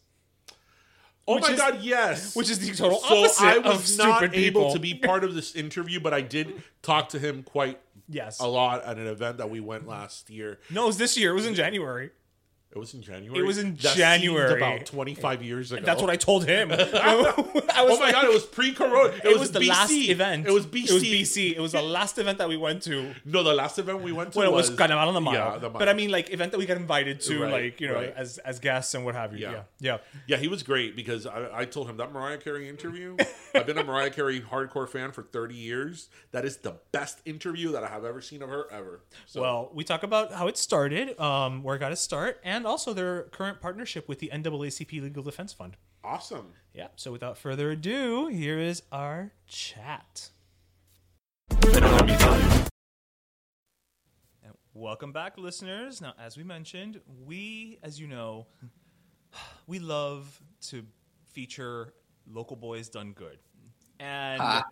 Oh 1.28 1.40
my 1.40 1.52
is- 1.52 1.58
god, 1.60 1.82
yes. 1.82 2.36
which 2.36 2.50
is 2.50 2.60
the 2.60 2.74
total 2.76 3.00
so 3.00 3.20
opposite 3.24 3.44
I 3.46 3.56
of 3.58 3.66
was 3.66 3.98
not 3.98 4.18
stupid 4.18 4.36
able 4.36 4.62
people. 4.64 4.74
to 4.74 4.80
be 4.80 4.94
part 4.96 5.24
of 5.24 5.34
this 5.36 5.56
interview, 5.56 6.00
but 6.02 6.14
I 6.14 6.20
did 6.22 6.62
talk 6.82 7.10
to 7.10 7.20
him 7.20 7.44
quite 7.44 7.80
Yes. 8.10 8.40
a 8.42 8.48
lot 8.48 8.84
at 8.84 8.98
an 8.98 9.08
event 9.08 9.38
that 9.38 9.50
we 9.50 9.60
went 9.62 9.88
last 9.88 10.30
year. 10.30 10.60
No, 10.70 10.84
it 10.84 10.88
was 10.88 10.98
this 10.98 11.16
year. 11.16 11.32
It 11.32 11.36
was 11.36 11.46
in 11.46 11.56
January. 11.56 12.10
It 12.76 12.80
was 12.80 12.94
in 12.96 13.02
January. 13.04 13.40
It 13.40 13.46
was 13.46 13.58
in 13.60 13.76
That 13.76 13.96
January. 13.96 14.58
about 14.62 14.86
twenty 14.88 15.14
five 15.14 15.44
years 15.44 15.72
ago. 15.72 15.84
That's 15.86 16.02
what 16.02 16.10
I 16.10 16.16
told 16.16 16.46
him. 16.46 16.72
I 16.74 16.76
was 16.76 17.34
Oh 17.38 18.00
my 18.00 18.06
like- 18.06 18.14
god, 18.14 18.26
it 18.26 18.34
was 18.34 18.46
pre-corona. 18.46 19.14
It, 19.24 19.26
It, 19.26 19.40
was, 19.40 19.52
the 19.52 19.60
BC. 19.60 19.68
last 19.68 19.92
event. 19.92 20.48
It 20.48 20.52
was 20.52 20.66
BC. 20.66 20.90
It 20.90 20.94
was 20.94 21.04
BC. 21.04 21.56
It 21.56 21.60
was 21.60 21.72
the 21.74 21.82
last 21.82 22.18
event 22.18 22.38
that 22.40 22.50
we 22.50 22.58
went 22.58 22.82
to. 22.84 23.14
No, 23.26 23.44
the 23.44 23.54
last 23.54 23.78
event 23.80 24.02
we 24.02 24.12
went 24.12 24.34
to 24.34 24.40
Well, 24.40 24.48
it 24.50 24.54
was, 24.54 24.70
was 24.70 24.78
Carnaval 24.78 25.08
on 25.10 25.14
the 25.14 25.22
Mile. 25.22 25.34
Yeah, 25.36 25.58
the 25.58 25.70
Mile. 25.70 25.80
But 25.80 25.90
I 25.90 25.94
mean, 25.94 26.10
like, 26.12 26.32
event 26.32 26.52
that 26.52 26.58
we 26.58 26.66
got 26.66 26.78
invited 26.78 27.20
to, 27.22 27.42
Right, 27.44 27.52
like, 27.52 27.82
you 27.82 27.88
know, 27.90 27.96
right. 27.96 28.14
as 28.16 28.38
as 28.40 28.60
guests 28.60 28.94
and 28.96 29.06
what 29.06 29.14
have 29.16 29.34
you. 29.34 29.40
Yeah. 29.40 29.52
Yeah. 29.52 29.62
Yeah. 29.80 29.98
Yeah, 30.28 30.38
he 30.38 30.48
was 30.48 30.64
great 30.64 30.96
because 30.96 31.26
I, 31.28 31.50
I 31.62 31.66
told 31.66 31.90
him 31.90 31.98
that 31.98 32.12
Mariah 32.12 32.38
Carey 32.38 32.68
interview. 32.70 33.18
I've 33.54 33.66
been 33.68 33.78
a 33.78 33.84
Mariah 33.84 34.10
Carey 34.10 34.42
hardcore 34.42 34.90
fan 34.90 35.12
for 35.12 35.22
30 35.24 35.54
years. 35.56 36.10
That 36.32 36.44
is 36.46 36.58
the 36.58 36.76
best 36.92 37.20
interview 37.26 37.72
that 37.74 37.84
I 37.84 37.88
have 37.90 38.04
ever 38.06 38.22
seen 38.22 38.42
of 38.42 38.50
her 38.50 38.66
ever. 38.72 39.02
So, 39.28 39.42
Well, 39.42 39.70
we 39.74 39.84
talk 39.84 40.04
about 40.04 40.32
how 40.34 40.48
it 40.48 40.58
started, 40.58 41.20
um, 41.20 41.62
where 41.64 41.76
it 41.76 41.80
got 41.80 41.92
its 41.92 42.02
start, 42.02 42.40
and 42.44 42.63
also 42.66 42.94
their 42.94 43.24
current 43.24 43.62
partnership 43.62 44.08
with 44.08 44.20
the 44.20 44.30
NAACP 44.34 45.02
Legal 45.02 45.24
Defense 45.24 45.54
Fund. 45.54 45.78
awesome. 46.04 46.48
Yeah. 46.74 46.88
So 46.96 47.12
without 47.12 47.38
further 47.38 47.72
ado, 47.72 48.28
here 48.28 48.60
is 48.60 48.84
our 48.92 49.32
chat. 49.48 50.30
And 54.44 54.54
welcome 54.74 55.12
back, 55.12 55.38
listeners. 55.38 56.02
Now, 56.02 56.14
as 56.20 56.38
we 56.38 56.44
mentioned, 56.44 57.00
we, 57.26 57.80
as 57.84 58.00
you 58.00 58.08
know, 58.08 58.48
we 59.68 59.80
love 59.80 60.42
to 60.70 60.86
feature 61.32 61.94
local 62.28 62.56
boys 62.56 62.90
done 62.90 63.14
good. 63.14 63.40
And 64.00 64.64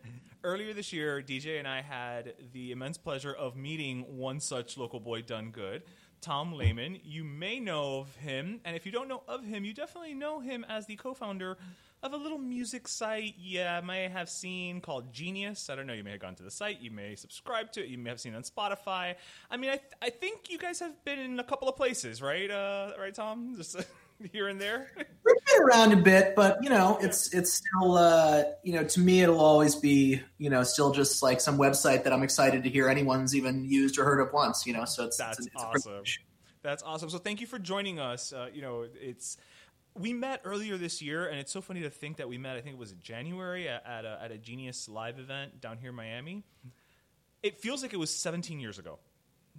earlier 0.44 0.74
this 0.74 0.92
year, 0.92 1.22
DJ 1.22 1.60
and 1.60 1.68
I 1.68 1.82
had 1.82 2.34
the 2.52 2.72
immense 2.72 2.98
pleasure 2.98 3.34
of 3.34 3.56
meeting 3.56 4.18
one 4.18 4.40
such 4.40 4.78
local 4.78 5.00
boy 5.00 5.22
done 5.22 5.52
good, 5.52 5.84
Tom 6.22 6.54
Lehman. 6.54 7.00
You 7.04 7.24
may 7.24 7.60
know 7.60 8.00
of 8.00 8.16
him, 8.16 8.62
and 8.64 8.76
if 8.76 8.86
you 8.86 8.92
don't 8.92 9.08
know 9.08 9.24
of 9.28 9.44
him, 9.44 9.66
you 9.66 9.74
definitely 9.74 10.14
know 10.14 10.40
him 10.40 10.66
as 10.70 10.86
the 10.86 10.96
co-founder 10.96 11.58
of 12.04 12.14
a 12.14 12.18
little 12.18 12.38
music 12.38 12.88
site 12.88 13.36
you 13.38 13.64
may 13.84 14.08
have 14.08 14.30
seen 14.30 14.82
called 14.82 15.14
Genius. 15.14 15.70
I 15.70 15.76
don't 15.76 15.86
know. 15.86 15.94
You 15.94 16.04
may 16.04 16.12
have 16.12 16.20
gone 16.20 16.36
to 16.36 16.44
the 16.44 16.52
site. 16.52 16.82
You 16.82 16.92
may 16.92 17.16
subscribe 17.16 17.72
to 17.74 17.84
it. 17.84 17.90
You 17.90 17.98
may 17.98 18.10
have 18.10 18.20
seen 18.20 18.34
on 18.34 18.44
Spotify. 18.44 19.16
I 19.50 19.58
mean, 19.58 19.72
I, 19.72 19.80
I 20.02 20.10
think 20.10 20.50
you 20.50 20.58
guys 20.58 20.80
have 20.80 21.04
been 21.06 21.20
in 21.20 21.40
a 21.40 21.44
couple 21.44 21.70
of 21.70 21.76
places, 21.76 22.22
right? 22.22 22.50
Uh, 22.50 22.94
right, 23.00 23.14
Tom? 23.14 23.56
Just 23.56 23.76
here 24.32 24.48
and 24.48 24.60
there. 24.60 24.92
We've 24.98 25.36
been 25.46 25.64
around 25.64 25.94
a 25.94 25.98
bit, 25.98 26.36
but 26.36 26.64
you 26.64 26.70
know, 26.70 26.98
it's 27.02 27.34
it's 27.34 27.54
still 27.54 27.98
uh, 27.98 28.44
you 28.64 28.74
know, 28.74 28.84
to 28.84 29.00
me 29.00 29.22
it'll 29.22 29.40
always 29.40 29.76
be, 29.76 30.22
you 30.38 30.50
know, 30.50 30.64
still 30.64 30.92
just 30.92 31.22
like 31.24 31.42
some 31.42 31.58
website 31.58 32.04
that 32.04 32.14
I'm 32.14 32.24
excited 32.24 32.64
to 32.64 32.70
hear 32.70 32.90
anyone's 32.90 33.36
even 33.36 33.66
used 33.66 33.98
or 33.98 34.06
heard 34.06 34.20
of 34.20 34.34
once, 34.34 34.66
you 34.66 34.74
know. 34.74 34.86
So 34.86 35.06
it's 35.06 35.18
That's 35.18 35.40
it's, 35.40 35.48
it's 35.48 35.56
awesome. 35.56 36.04
That's 36.64 36.84
awesome. 36.84 37.10
So 37.10 37.18
thank 37.18 37.42
you 37.42 37.48
for 37.48 37.60
joining 37.60 38.00
us. 38.00 38.34
Uh, 38.34 38.50
you 38.54 38.62
know, 38.62 38.86
it's 38.94 39.38
we 39.98 40.14
met 40.14 40.42
earlier 40.44 40.78
this 40.78 41.02
year, 41.02 41.28
and 41.28 41.40
it's 41.40 41.52
so 41.52 41.62
funny 41.62 41.82
to 41.82 41.90
think 41.90 42.18
that 42.18 42.30
we 42.30 42.38
met. 42.38 42.56
I 42.56 42.62
think 42.62 42.76
it 42.76 42.80
was 42.80 42.92
in 42.92 43.00
January 43.02 43.68
at, 43.68 43.86
at, 43.86 44.06
a, 44.06 44.20
at 44.24 44.32
a 44.32 44.38
Genius 44.38 44.88
Live 44.88 45.20
event 45.20 45.60
down 45.60 45.78
here 45.78 45.90
in 45.90 45.96
Miami. 45.96 46.44
It 47.44 47.60
feels 47.60 47.82
like 47.82 47.94
it 47.94 47.98
was 47.98 48.14
17 48.16 48.60
years 48.60 48.80
ago. 48.80 49.00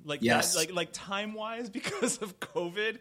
Like 0.04 0.20
Yes. 0.22 0.52
that, 0.52 0.58
like 0.58 0.72
like 0.72 0.88
time 0.92 1.34
wise 1.34 1.68
because 1.70 2.18
of 2.18 2.38
COVID. 2.40 2.98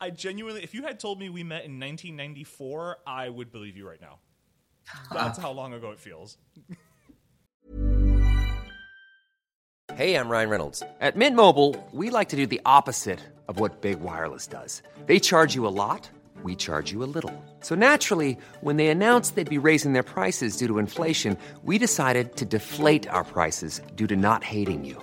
I 0.00 0.10
genuinely, 0.10 0.62
if 0.62 0.74
you 0.74 0.82
had 0.82 1.00
told 1.00 1.18
me 1.18 1.28
we 1.28 1.42
met 1.42 1.64
in 1.64 1.80
1994, 1.80 2.98
I 3.06 3.28
would 3.28 3.50
believe 3.50 3.76
you 3.76 3.88
right 3.88 4.00
now. 4.00 4.18
That's 5.12 5.38
how 5.38 5.52
long 5.52 5.72
ago 5.72 5.90
it 5.90 5.98
feels. 5.98 6.36
Hey, 9.94 10.14
I'm 10.14 10.28
Ryan 10.28 10.50
Reynolds. 10.50 10.82
At 11.00 11.16
Mint 11.16 11.34
Mobile, 11.34 11.74
we 11.92 12.10
like 12.10 12.28
to 12.30 12.36
do 12.36 12.46
the 12.46 12.60
opposite 12.66 13.20
of 13.48 13.58
what 13.58 13.80
Big 13.80 14.00
Wireless 14.00 14.46
does. 14.46 14.82
They 15.06 15.18
charge 15.18 15.54
you 15.54 15.66
a 15.66 15.72
lot, 15.72 16.10
we 16.42 16.54
charge 16.54 16.92
you 16.92 17.02
a 17.02 17.08
little. 17.08 17.32
So 17.60 17.74
naturally, 17.74 18.36
when 18.60 18.76
they 18.76 18.88
announced 18.88 19.34
they'd 19.34 19.48
be 19.48 19.56
raising 19.58 19.94
their 19.94 20.02
prices 20.02 20.58
due 20.58 20.66
to 20.66 20.78
inflation, 20.78 21.38
we 21.62 21.78
decided 21.78 22.36
to 22.36 22.44
deflate 22.44 23.08
our 23.08 23.24
prices 23.24 23.80
due 23.94 24.06
to 24.08 24.16
not 24.16 24.44
hating 24.44 24.84
you. 24.84 25.02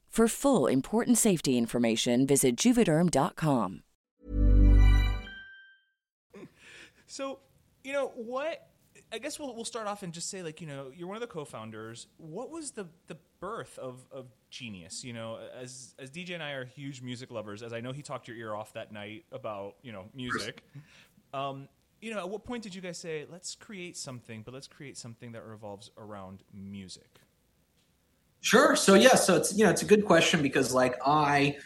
For 0.11 0.27
full 0.27 0.67
important 0.67 1.17
safety 1.17 1.57
information, 1.57 2.27
visit 2.27 2.57
juvederm.com. 2.57 3.83
So, 7.07 7.39
you 7.85 7.93
know 7.93 8.11
what? 8.15 8.67
I 9.13 9.19
guess 9.19 9.39
we'll 9.39 9.55
we'll 9.55 9.63
start 9.63 9.87
off 9.87 10.03
and 10.03 10.11
just 10.11 10.29
say 10.29 10.43
like 10.43 10.59
you 10.59 10.67
know 10.67 10.91
you're 10.93 11.07
one 11.07 11.15
of 11.15 11.21
the 11.21 11.27
co-founders. 11.27 12.07
What 12.17 12.49
was 12.49 12.71
the 12.71 12.87
the 13.07 13.17
birth 13.39 13.77
of 13.77 14.05
of 14.11 14.27
Genius? 14.49 15.01
You 15.05 15.13
know, 15.13 15.39
as 15.57 15.95
as 15.97 16.11
DJ 16.11 16.33
and 16.33 16.43
I 16.43 16.51
are 16.51 16.65
huge 16.65 17.01
music 17.01 17.31
lovers, 17.31 17.63
as 17.63 17.71
I 17.71 17.79
know 17.79 17.93
he 17.93 18.01
talked 18.01 18.27
your 18.27 18.35
ear 18.35 18.53
off 18.53 18.73
that 18.73 18.91
night 18.91 19.23
about 19.31 19.75
you 19.81 19.93
know 19.93 20.09
music. 20.13 20.61
Um, 21.33 21.69
you 22.01 22.13
know, 22.13 22.19
at 22.19 22.29
what 22.29 22.43
point 22.43 22.63
did 22.63 22.75
you 22.75 22.81
guys 22.81 22.97
say 22.97 23.25
let's 23.31 23.55
create 23.55 23.95
something, 23.95 24.41
but 24.41 24.53
let's 24.53 24.67
create 24.67 24.97
something 24.97 25.31
that 25.31 25.45
revolves 25.45 25.89
around 25.97 26.43
music? 26.53 27.20
Sure. 28.41 28.75
So 28.75 28.95
yeah, 28.95 29.15
so 29.15 29.37
it's 29.37 29.55
you 29.55 29.63
know 29.63 29.69
it's 29.69 29.83
a 29.83 29.85
good 29.85 30.05
question 30.05 30.41
because 30.41 30.73
like 30.73 30.95
I, 31.05 31.57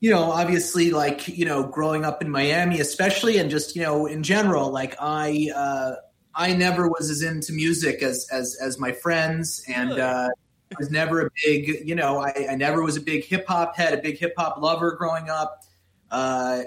you 0.00 0.10
know, 0.10 0.24
obviously 0.24 0.90
like 0.90 1.28
you 1.28 1.44
know 1.44 1.62
growing 1.68 2.04
up 2.04 2.20
in 2.22 2.28
Miami, 2.28 2.80
especially 2.80 3.38
and 3.38 3.50
just 3.50 3.76
you 3.76 3.82
know 3.82 4.06
in 4.06 4.24
general, 4.24 4.70
like 4.70 4.96
I 5.00 5.48
uh, 5.54 5.92
I 6.34 6.54
never 6.54 6.88
was 6.88 7.08
as 7.08 7.22
into 7.22 7.52
music 7.52 8.02
as 8.02 8.26
as 8.32 8.58
as 8.60 8.80
my 8.80 8.90
friends, 8.90 9.64
and 9.72 9.92
uh, 9.92 10.28
I 10.72 10.74
was 10.76 10.90
never 10.90 11.24
a 11.26 11.30
big 11.44 11.86
you 11.88 11.94
know 11.94 12.18
I, 12.18 12.48
I 12.50 12.56
never 12.56 12.82
was 12.82 12.96
a 12.96 13.00
big 13.00 13.24
hip 13.24 13.46
hop 13.46 13.76
head, 13.76 13.96
a 13.96 14.02
big 14.02 14.18
hip 14.18 14.34
hop 14.36 14.60
lover 14.60 14.96
growing 14.96 15.30
up. 15.30 15.62
Uh, 16.10 16.62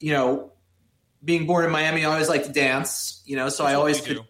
you 0.00 0.14
know, 0.14 0.52
being 1.22 1.46
born 1.46 1.66
in 1.66 1.70
Miami, 1.70 2.06
I 2.06 2.10
always 2.10 2.30
liked 2.30 2.46
to 2.46 2.52
dance. 2.52 3.22
You 3.26 3.36
know, 3.36 3.50
so 3.50 3.64
I 3.64 3.72
That's 3.72 3.76
what 3.76 3.80
always 3.80 4.00
could 4.00 4.16
do. 4.16 4.24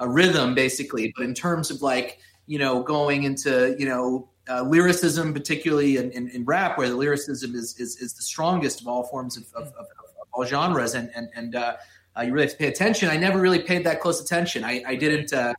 a 0.00 0.08
rhythm 0.08 0.56
basically 0.56 1.12
but 1.16 1.24
in 1.24 1.32
terms 1.32 1.70
of 1.70 1.80
like 1.80 2.18
you 2.52 2.58
know 2.58 2.82
going 2.82 3.22
into 3.22 3.74
you 3.78 3.86
know 3.86 4.28
uh, 4.50 4.60
lyricism 4.60 5.32
particularly 5.32 5.96
in, 5.96 6.10
in, 6.10 6.28
in 6.28 6.44
rap 6.44 6.76
where 6.76 6.90
the 6.90 6.94
lyricism 6.94 7.54
is, 7.54 7.74
is 7.80 7.96
is 7.96 8.12
the 8.12 8.22
strongest 8.22 8.82
of 8.82 8.88
all 8.88 9.04
forms 9.04 9.38
of, 9.38 9.44
of, 9.54 9.68
of, 9.68 9.86
of 9.86 10.26
all 10.34 10.44
genres. 10.44 10.94
And 10.94 11.10
and, 11.14 11.30
and 11.34 11.56
uh, 11.56 11.76
uh, 12.14 12.20
you 12.20 12.32
really 12.34 12.44
have 12.44 12.52
to 12.52 12.58
pay 12.58 12.68
attention. 12.68 13.08
I 13.08 13.16
never 13.16 13.40
really 13.40 13.62
paid 13.62 13.84
that 13.84 14.00
close 14.02 14.20
attention. 14.20 14.64
I, 14.64 14.82
I 14.86 14.96
didn't 14.96 15.32
uh, 15.32 15.54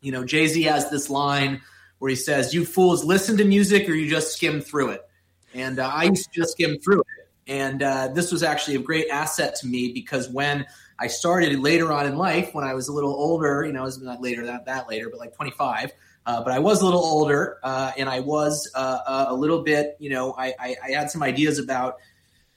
you 0.00 0.10
know 0.10 0.24
jay-z 0.24 0.62
has 0.62 0.88
this 0.88 1.10
line 1.10 1.60
where 1.98 2.08
he 2.08 2.16
says 2.16 2.54
you 2.54 2.64
fools 2.64 3.04
listen 3.04 3.36
to 3.36 3.44
music 3.44 3.86
or 3.86 3.92
you 3.92 4.08
just 4.08 4.32
skim 4.32 4.62
through 4.62 4.92
it. 4.92 5.02
And 5.52 5.78
uh, 5.78 5.90
i 5.92 6.04
used 6.04 6.32
to 6.32 6.40
just 6.40 6.52
skim 6.52 6.78
through 6.78 7.00
it. 7.00 7.28
And 7.46 7.82
uh, 7.82 8.08
this 8.08 8.32
was 8.32 8.42
actually 8.42 8.76
a 8.76 8.80
great 8.80 9.08
asset 9.10 9.54
to 9.56 9.66
me 9.66 9.92
because 9.92 10.30
when 10.30 10.64
I 10.98 11.08
started 11.08 11.58
later 11.58 11.92
on 11.92 12.06
in 12.06 12.16
life, 12.16 12.54
when 12.54 12.64
I 12.64 12.74
was 12.74 12.88
a 12.88 12.92
little 12.92 13.12
older, 13.12 13.64
you 13.64 13.72
know, 13.72 13.82
it 13.82 13.86
was 13.86 14.00
not 14.00 14.20
later, 14.20 14.42
not 14.42 14.66
that 14.66 14.88
later, 14.88 15.10
but 15.10 15.18
like 15.18 15.34
25. 15.34 15.92
Uh, 16.24 16.42
but 16.42 16.52
I 16.52 16.58
was 16.58 16.82
a 16.82 16.84
little 16.84 17.04
older, 17.04 17.58
uh, 17.62 17.92
and 17.96 18.08
I 18.08 18.20
was 18.20 18.70
uh, 18.74 18.98
uh, 19.06 19.26
a 19.28 19.34
little 19.34 19.62
bit, 19.62 19.96
you 20.00 20.10
know, 20.10 20.34
I, 20.36 20.54
I, 20.58 20.76
I 20.84 20.90
had 20.90 21.08
some 21.08 21.22
ideas 21.22 21.60
about, 21.60 21.98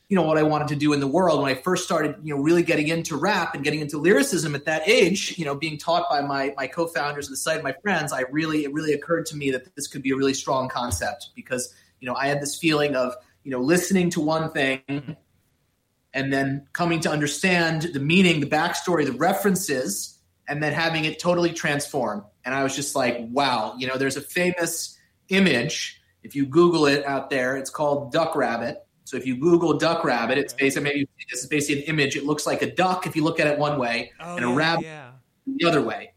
you 0.08 0.16
know, 0.16 0.24
what 0.24 0.40
I 0.40 0.44
wanted 0.44 0.70
to 0.70 0.76
do 0.76 0.94
in 0.94 1.00
the 1.00 1.08
world. 1.08 1.44
When 1.44 1.52
I 1.52 1.62
first 1.62 1.84
started, 1.84 2.16
you 2.24 2.36
know, 2.36 2.42
really 2.42 2.64
getting 2.64 2.88
into 2.88 3.16
rap 3.16 3.54
and 3.54 3.64
getting 3.64 3.80
into 3.82 4.00
lyricism 4.00 4.56
at 4.56 4.66
that 4.66 4.88
age, 4.88 5.38
you 5.38 5.46
know, 5.46 5.54
being 5.54 5.78
taught 5.78 6.10
by 6.10 6.22
my 6.22 6.52
my 6.58 6.66
co-founders 6.66 7.28
of 7.28 7.32
the 7.32 7.38
site, 7.38 7.58
of 7.58 7.64
my 7.64 7.76
friends, 7.84 8.12
I 8.12 8.22
really 8.32 8.64
it 8.64 8.74
really 8.74 8.94
occurred 8.94 9.28
to 9.28 9.38
me 9.38 9.52
that 9.52 9.76
this 9.76 9.86
could 9.86 10.02
be 10.02 10.10
a 10.10 10.16
really 10.16 10.34
strong 10.34 10.68
concept 10.68 11.30
because, 11.36 11.76
you 12.00 12.08
know, 12.08 12.16
I 12.16 12.26
had 12.26 12.42
this 12.42 12.58
feeling 12.58 12.96
of, 12.96 13.14
you 13.44 13.52
know, 13.52 13.60
listening 13.60 14.10
to 14.12 14.22
one 14.22 14.50
thing 14.50 15.16
and 16.14 16.32
then 16.34 16.68
coming 16.74 17.00
to 17.02 17.12
understand 17.12 17.84
the 17.94 18.00
meaning, 18.00 18.40
the 18.40 18.48
backstory, 18.48 19.06
the 19.06 19.14
references, 19.14 20.18
and 20.48 20.62
then 20.64 20.74
having 20.74 21.06
it 21.06 21.20
totally 21.20 21.54
transform. 21.54 22.26
And 22.44 22.56
I 22.56 22.64
was 22.64 22.76
just 22.76 22.96
like, 22.96 23.18
wow, 23.32 23.76
you 23.78 23.88
know, 23.88 23.98
there's 23.98 24.18
a 24.18 24.22
famous 24.22 24.98
image. 25.30 26.02
If 26.24 26.36
you 26.36 26.46
Google 26.46 26.88
it 26.88 27.06
out 27.06 27.30
there, 27.30 27.56
it's 27.58 27.70
called 27.70 28.12
Duck 28.12 28.36
Rabbit. 28.36 28.78
So 29.06 29.18
if 29.18 29.26
you 29.26 29.38
Google 29.38 29.78
Duck 29.78 30.04
Rabbit, 30.04 30.38
it's 30.38 30.54
basically 30.54 30.84
maybe 30.90 31.10
this 31.32 31.42
is 31.42 31.48
basically 31.48 31.84
an 31.84 31.90
image. 31.90 32.16
It 32.16 32.26
looks 32.26 32.46
like 32.46 32.62
a 32.62 32.72
duck 32.74 33.08
if 33.08 33.16
you 33.16 33.24
look 33.24 33.40
at 33.40 33.48
it 33.48 33.58
one 33.58 33.80
way, 33.80 34.12
Oh, 34.20 34.36
and 34.36 34.46
a 34.46 34.50
yeah, 34.50 34.56
rabbit 34.56 34.86
yeah. 34.86 35.12
the 35.48 35.68
other 35.68 35.82
way. 35.82 36.12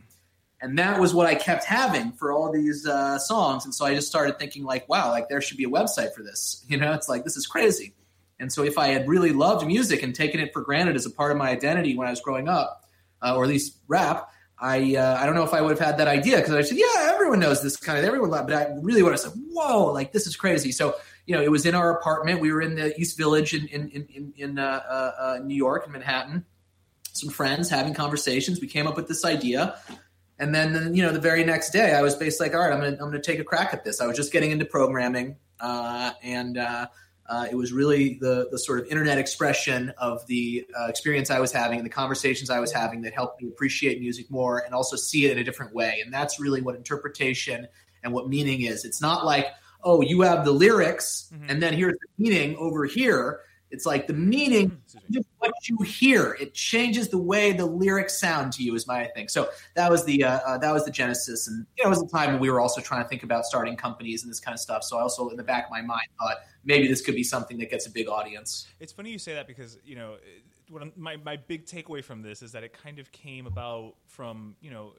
And 0.60 0.78
that 0.78 1.00
was 1.00 1.12
what 1.12 1.26
I 1.26 1.34
kept 1.34 1.64
having 1.64 2.12
for 2.12 2.32
all 2.32 2.52
these 2.52 2.86
uh, 2.86 3.18
songs. 3.18 3.64
And 3.64 3.74
so 3.74 3.84
I 3.84 3.94
just 3.94 4.08
started 4.08 4.38
thinking, 4.38 4.62
like, 4.62 4.88
wow, 4.88 5.10
like 5.10 5.28
there 5.28 5.40
should 5.40 5.56
be 5.56 5.64
a 5.64 5.68
website 5.68 6.14
for 6.14 6.22
this. 6.22 6.64
You 6.68 6.76
know, 6.78 6.92
it's 6.92 7.08
like 7.08 7.24
this 7.24 7.36
is 7.36 7.46
crazy. 7.46 7.94
And 8.42 8.52
so 8.52 8.64
if 8.64 8.76
I 8.76 8.88
had 8.88 9.06
really 9.06 9.30
loved 9.30 9.64
music 9.64 10.02
and 10.02 10.12
taken 10.12 10.40
it 10.40 10.52
for 10.52 10.62
granted 10.62 10.96
as 10.96 11.06
a 11.06 11.10
part 11.10 11.30
of 11.30 11.38
my 11.38 11.48
identity 11.48 11.96
when 11.96 12.08
I 12.08 12.10
was 12.10 12.20
growing 12.20 12.48
up, 12.48 12.84
uh, 13.22 13.36
or 13.36 13.44
at 13.44 13.48
least 13.48 13.78
rap, 13.86 14.30
I 14.58 14.96
uh, 14.96 15.16
I 15.16 15.26
don't 15.26 15.36
know 15.36 15.44
if 15.44 15.54
I 15.54 15.60
would 15.60 15.70
have 15.70 15.78
had 15.78 15.98
that 15.98 16.08
idea 16.08 16.38
because 16.38 16.52
I 16.52 16.62
said, 16.62 16.76
yeah, 16.76 17.12
everyone 17.14 17.38
knows 17.38 17.62
this 17.62 17.76
kind 17.76 17.98
of 17.98 18.04
everyone, 18.04 18.30
lo-" 18.30 18.44
but 18.44 18.52
I 18.52 18.66
really 18.80 19.00
would 19.04 19.12
have 19.12 19.20
said, 19.20 19.32
whoa, 19.52 19.92
like 19.92 20.10
this 20.10 20.26
is 20.26 20.34
crazy. 20.34 20.72
So 20.72 20.96
you 21.24 21.36
know, 21.36 21.42
it 21.42 21.52
was 21.52 21.66
in 21.66 21.76
our 21.76 21.96
apartment. 21.96 22.40
We 22.40 22.52
were 22.52 22.60
in 22.60 22.74
the 22.74 22.98
East 23.00 23.16
Village 23.16 23.54
in 23.54 23.68
in 23.68 24.08
in, 24.12 24.32
in 24.36 24.58
uh, 24.58 24.82
uh, 24.88 25.12
uh, 25.20 25.38
New 25.44 25.54
York, 25.54 25.86
in 25.86 25.92
Manhattan. 25.92 26.44
Some 27.12 27.30
friends 27.30 27.70
having 27.70 27.94
conversations. 27.94 28.60
We 28.60 28.66
came 28.66 28.88
up 28.88 28.96
with 28.96 29.06
this 29.06 29.24
idea. 29.24 29.76
And 30.38 30.52
then, 30.52 30.94
you 30.96 31.04
know, 31.04 31.12
the 31.12 31.20
very 31.20 31.44
next 31.44 31.70
day, 31.70 31.94
I 31.94 32.02
was 32.02 32.16
basically 32.16 32.48
like, 32.48 32.56
all 32.56 32.62
right, 32.62 32.72
I'm 32.72 32.80
going 32.80 32.96
to 32.96 33.02
I'm 33.04 33.12
to 33.12 33.20
take 33.20 33.38
a 33.38 33.44
crack 33.44 33.72
at 33.72 33.84
this. 33.84 34.00
I 34.00 34.06
was 34.08 34.16
just 34.16 34.32
getting 34.32 34.50
into 34.50 34.64
programming. 34.64 35.36
uh, 35.60 36.10
and 36.22 36.58
uh, 36.58 36.86
uh, 37.26 37.46
it 37.50 37.54
was 37.54 37.72
really 37.72 38.14
the 38.20 38.48
the 38.50 38.58
sort 38.58 38.80
of 38.80 38.86
internet 38.86 39.18
expression 39.18 39.92
of 39.98 40.26
the 40.26 40.66
uh, 40.78 40.86
experience 40.86 41.30
I 41.30 41.40
was 41.40 41.52
having 41.52 41.78
and 41.78 41.86
the 41.86 41.90
conversations 41.90 42.50
I 42.50 42.60
was 42.60 42.72
having 42.72 43.02
that 43.02 43.14
helped 43.14 43.42
me 43.42 43.48
appreciate 43.48 44.00
music 44.00 44.30
more 44.30 44.58
and 44.58 44.74
also 44.74 44.96
see 44.96 45.26
it 45.26 45.32
in 45.32 45.38
a 45.38 45.44
different 45.44 45.74
way. 45.74 46.02
And 46.04 46.12
that's 46.12 46.40
really 46.40 46.60
what 46.60 46.74
interpretation 46.74 47.68
and 48.02 48.12
what 48.12 48.28
meaning 48.28 48.62
is. 48.62 48.84
It's 48.84 49.00
not 49.00 49.24
like 49.24 49.46
oh, 49.84 50.00
you 50.00 50.20
have 50.20 50.44
the 50.44 50.52
lyrics, 50.52 51.30
mm-hmm. 51.34 51.50
and 51.50 51.62
then 51.62 51.74
here's 51.74 51.94
the 51.94 52.22
meaning 52.22 52.56
over 52.56 52.84
here. 52.84 53.40
It's 53.72 53.86
like 53.86 54.06
the 54.06 54.12
meaning 54.12 54.80
is 55.10 55.24
what 55.38 55.52
you 55.68 55.78
hear. 55.78 56.36
It 56.38 56.54
changes 56.54 57.08
the 57.08 57.18
way 57.18 57.52
the 57.52 57.64
lyrics 57.64 58.20
sound 58.20 58.52
to 58.54 58.62
you. 58.62 58.74
Is 58.74 58.86
my 58.86 59.06
thing. 59.06 59.28
So 59.28 59.48
that 59.74 59.90
was 59.90 60.04
the 60.04 60.24
uh, 60.24 60.40
uh, 60.46 60.58
that 60.58 60.72
was 60.72 60.84
the 60.84 60.90
genesis, 60.90 61.48
and 61.48 61.66
you 61.76 61.84
know, 61.84 61.88
it 61.88 61.90
was 61.90 62.02
a 62.02 62.06
time 62.06 62.32
when 62.32 62.40
we 62.40 62.50
were 62.50 62.60
also 62.60 62.80
trying 62.80 63.02
to 63.02 63.08
think 63.08 63.22
about 63.22 63.46
starting 63.46 63.76
companies 63.76 64.22
and 64.22 64.30
this 64.30 64.40
kind 64.40 64.54
of 64.54 64.60
stuff. 64.60 64.84
So 64.84 64.98
I 64.98 65.00
also, 65.00 65.30
in 65.30 65.36
the 65.36 65.42
back 65.42 65.64
of 65.64 65.70
my 65.70 65.80
mind, 65.80 66.06
thought 66.20 66.36
maybe 66.64 66.86
this 66.86 67.00
could 67.00 67.14
be 67.14 67.24
something 67.24 67.58
that 67.58 67.70
gets 67.70 67.86
a 67.86 67.90
big 67.90 68.08
audience. 68.08 68.68
It's 68.78 68.92
funny 68.92 69.10
you 69.10 69.18
say 69.18 69.34
that 69.34 69.46
because 69.46 69.78
you 69.84 69.96
know, 69.96 70.16
what 70.68 70.96
my 70.96 71.16
my 71.16 71.36
big 71.36 71.64
takeaway 71.64 72.04
from 72.04 72.22
this 72.22 72.42
is 72.42 72.52
that 72.52 72.62
it 72.62 72.74
kind 72.74 72.98
of 72.98 73.10
came 73.10 73.46
about 73.46 73.94
from 74.06 74.56
you 74.60 74.70
know 74.70 74.92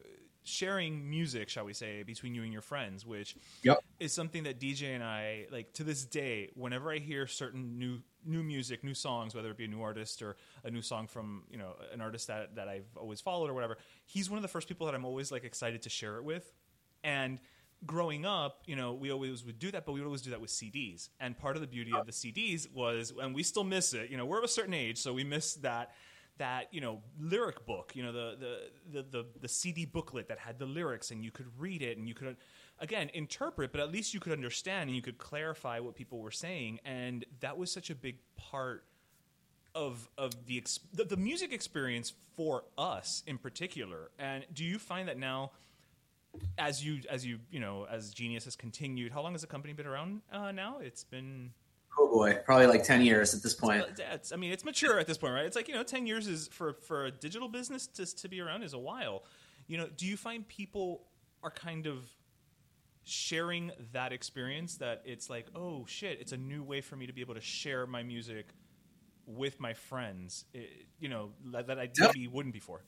sharing 0.43 1.09
music, 1.09 1.49
shall 1.49 1.65
we 1.65 1.73
say, 1.73 2.03
between 2.03 2.35
you 2.35 2.43
and 2.43 2.51
your 2.51 2.61
friends, 2.61 3.05
which 3.05 3.35
yep. 3.63 3.79
is 3.99 4.13
something 4.13 4.43
that 4.43 4.59
DJ 4.59 4.93
and 4.93 5.03
I 5.03 5.47
like 5.51 5.73
to 5.73 5.83
this 5.83 6.05
day. 6.05 6.49
Whenever 6.55 6.91
I 6.91 6.99
hear 6.99 7.27
certain 7.27 7.79
new 7.79 7.99
new 8.25 8.43
music, 8.43 8.83
new 8.83 8.93
songs, 8.93 9.35
whether 9.35 9.51
it 9.51 9.57
be 9.57 9.65
a 9.65 9.67
new 9.67 9.81
artist 9.81 10.21
or 10.21 10.35
a 10.63 10.71
new 10.71 10.81
song 10.81 11.07
from 11.07 11.43
you 11.49 11.57
know 11.57 11.75
an 11.91 12.01
artist 12.01 12.27
that 12.27 12.55
that 12.55 12.67
I've 12.67 12.87
always 12.95 13.21
followed 13.21 13.49
or 13.49 13.53
whatever, 13.53 13.77
he's 14.05 14.29
one 14.29 14.37
of 14.37 14.41
the 14.41 14.47
first 14.47 14.67
people 14.67 14.85
that 14.87 14.95
I'm 14.95 15.05
always 15.05 15.31
like 15.31 15.43
excited 15.43 15.81
to 15.83 15.89
share 15.89 16.17
it 16.17 16.23
with. 16.23 16.51
And 17.03 17.39
growing 17.85 18.25
up, 18.25 18.61
you 18.65 18.75
know, 18.75 18.93
we 18.93 19.11
always 19.11 19.43
would 19.45 19.59
do 19.59 19.71
that, 19.71 19.85
but 19.85 19.91
we 19.91 19.99
would 19.99 20.05
always 20.05 20.21
do 20.21 20.31
that 20.31 20.41
with 20.41 20.51
CDs. 20.51 21.09
And 21.19 21.37
part 21.37 21.55
of 21.55 21.61
the 21.61 21.67
beauty 21.67 21.91
of 21.93 22.05
the 22.05 22.11
CDs 22.11 22.71
was, 22.71 23.11
and 23.21 23.35
we 23.35 23.43
still 23.43 23.63
miss 23.63 23.93
it. 23.93 24.09
You 24.09 24.17
know, 24.17 24.25
we're 24.25 24.37
of 24.37 24.43
a 24.43 24.49
certain 24.49 24.73
age, 24.73 24.97
so 24.97 25.13
we 25.13 25.23
miss 25.23 25.55
that 25.55 25.91
that 26.37 26.67
you 26.71 26.81
know 26.81 26.99
lyric 27.19 27.63
book 27.65 27.91
you 27.95 28.01
know 28.01 28.11
the, 28.11 28.35
the 28.39 29.01
the 29.01 29.03
the 29.03 29.25
the 29.41 29.47
CD 29.47 29.85
booklet 29.85 30.27
that 30.27 30.39
had 30.39 30.57
the 30.57 30.65
lyrics 30.65 31.11
and 31.11 31.23
you 31.23 31.29
could 31.29 31.45
read 31.59 31.81
it 31.83 31.97
and 31.97 32.07
you 32.07 32.15
could 32.15 32.37
again 32.79 33.09
interpret 33.13 33.71
but 33.71 33.81
at 33.81 33.91
least 33.91 34.13
you 34.13 34.19
could 34.19 34.31
understand 34.33 34.89
and 34.89 34.95
you 34.95 35.01
could 35.01 35.17
clarify 35.17 35.79
what 35.79 35.95
people 35.95 36.19
were 36.19 36.31
saying 36.31 36.79
and 36.85 37.25
that 37.39 37.57
was 37.57 37.71
such 37.71 37.89
a 37.89 37.95
big 37.95 38.17
part 38.35 38.83
of 39.75 40.09
of 40.17 40.45
the 40.45 40.63
the, 40.93 41.03
the 41.03 41.17
music 41.17 41.53
experience 41.53 42.13
for 42.35 42.63
us 42.77 43.23
in 43.27 43.37
particular 43.37 44.11
and 44.19 44.45
do 44.53 44.63
you 44.63 44.77
find 44.77 45.07
that 45.07 45.17
now 45.17 45.51
as 46.57 46.83
you 46.83 46.99
as 47.09 47.25
you 47.25 47.39
you 47.51 47.59
know 47.59 47.85
as 47.89 48.11
genius 48.11 48.45
has 48.45 48.55
continued 48.55 49.11
how 49.11 49.21
long 49.21 49.33
has 49.33 49.41
the 49.41 49.47
company 49.47 49.73
been 49.73 49.87
around 49.87 50.21
uh, 50.31 50.51
now 50.51 50.79
it's 50.79 51.03
been 51.03 51.51
Oh 51.97 52.09
boy, 52.11 52.39
probably 52.43 52.67
like 52.67 52.83
ten 52.83 53.01
years 53.01 53.35
at 53.35 53.43
this 53.43 53.53
point. 53.53 53.85
It's, 54.11 54.31
I 54.31 54.35
mean, 54.35 54.51
it's 54.51 54.65
mature 54.65 54.99
at 54.99 55.05
this 55.05 55.17
point, 55.17 55.33
right? 55.33 55.45
It's 55.45 55.55
like 55.55 55.67
you 55.67 55.75
know, 55.75 55.83
ten 55.83 56.07
years 56.07 56.27
is 56.27 56.47
for 56.47 56.73
for 56.73 57.05
a 57.05 57.11
digital 57.11 57.47
business 57.47 57.87
to 57.87 58.05
to 58.05 58.27
be 58.27 58.41
around 58.41 58.63
is 58.63 58.73
a 58.73 58.79
while. 58.79 59.23
You 59.67 59.77
know, 59.77 59.87
do 59.95 60.07
you 60.07 60.17
find 60.17 60.47
people 60.47 61.03
are 61.43 61.51
kind 61.51 61.85
of 61.85 62.09
sharing 63.03 63.71
that 63.91 64.13
experience 64.13 64.77
that 64.77 65.01
it's 65.05 65.29
like, 65.29 65.47
oh 65.55 65.85
shit, 65.87 66.19
it's 66.19 66.31
a 66.31 66.37
new 66.37 66.63
way 66.63 66.81
for 66.81 66.95
me 66.95 67.07
to 67.07 67.13
be 67.13 67.21
able 67.21 67.35
to 67.35 67.41
share 67.41 67.85
my 67.85 68.03
music 68.03 68.47
with 69.25 69.59
my 69.59 69.73
friends. 69.73 70.45
It, 70.53 70.69
you 70.99 71.09
know, 71.09 71.31
that, 71.51 71.67
that 71.67 71.79
I 71.79 71.89
maybe 71.97 72.27
wouldn't 72.27 72.53
before. 72.53 72.83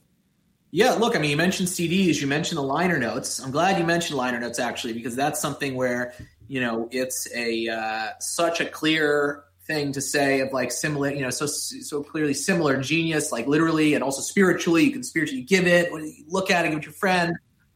Yeah, 0.71 0.91
look, 0.93 1.15
I 1.15 1.19
mean, 1.19 1.31
you 1.31 1.37
mentioned 1.37 1.69
CDs, 1.69 2.19
you 2.19 2.27
mentioned 2.27 2.57
the 2.57 2.63
liner 2.63 2.97
notes. 2.97 3.39
I'm 3.39 3.51
glad 3.51 3.77
you 3.77 3.85
mentioned 3.85 4.17
liner 4.17 4.39
notes 4.39 4.59
actually, 4.59 4.93
because 4.93 5.15
that's 5.15 5.39
something 5.39 5.75
where 5.75 6.13
you 6.47 6.59
know 6.59 6.89
it's 6.91 7.27
a 7.33 7.69
uh, 7.69 8.07
such 8.19 8.59
a 8.59 8.65
clear 8.65 9.45
thing 9.67 9.91
to 9.93 10.01
say 10.01 10.41
of 10.41 10.51
like 10.51 10.71
similar, 10.71 11.11
you 11.11 11.21
know, 11.21 11.29
so 11.29 11.45
so 11.45 12.03
clearly 12.03 12.33
similar, 12.33 12.81
genius, 12.81 13.31
like 13.31 13.47
literally 13.47 13.93
and 13.93 14.03
also 14.03 14.21
spiritually. 14.21 14.83
You 14.83 14.91
can 14.91 15.03
spiritually 15.03 15.43
give 15.43 15.65
it. 15.65 15.91
Look 16.27 16.51
at 16.51 16.65
it, 16.65 16.69
give 16.69 16.79
it 16.79 16.81
to 16.81 16.85
your 16.87 16.93
friend. 16.93 17.35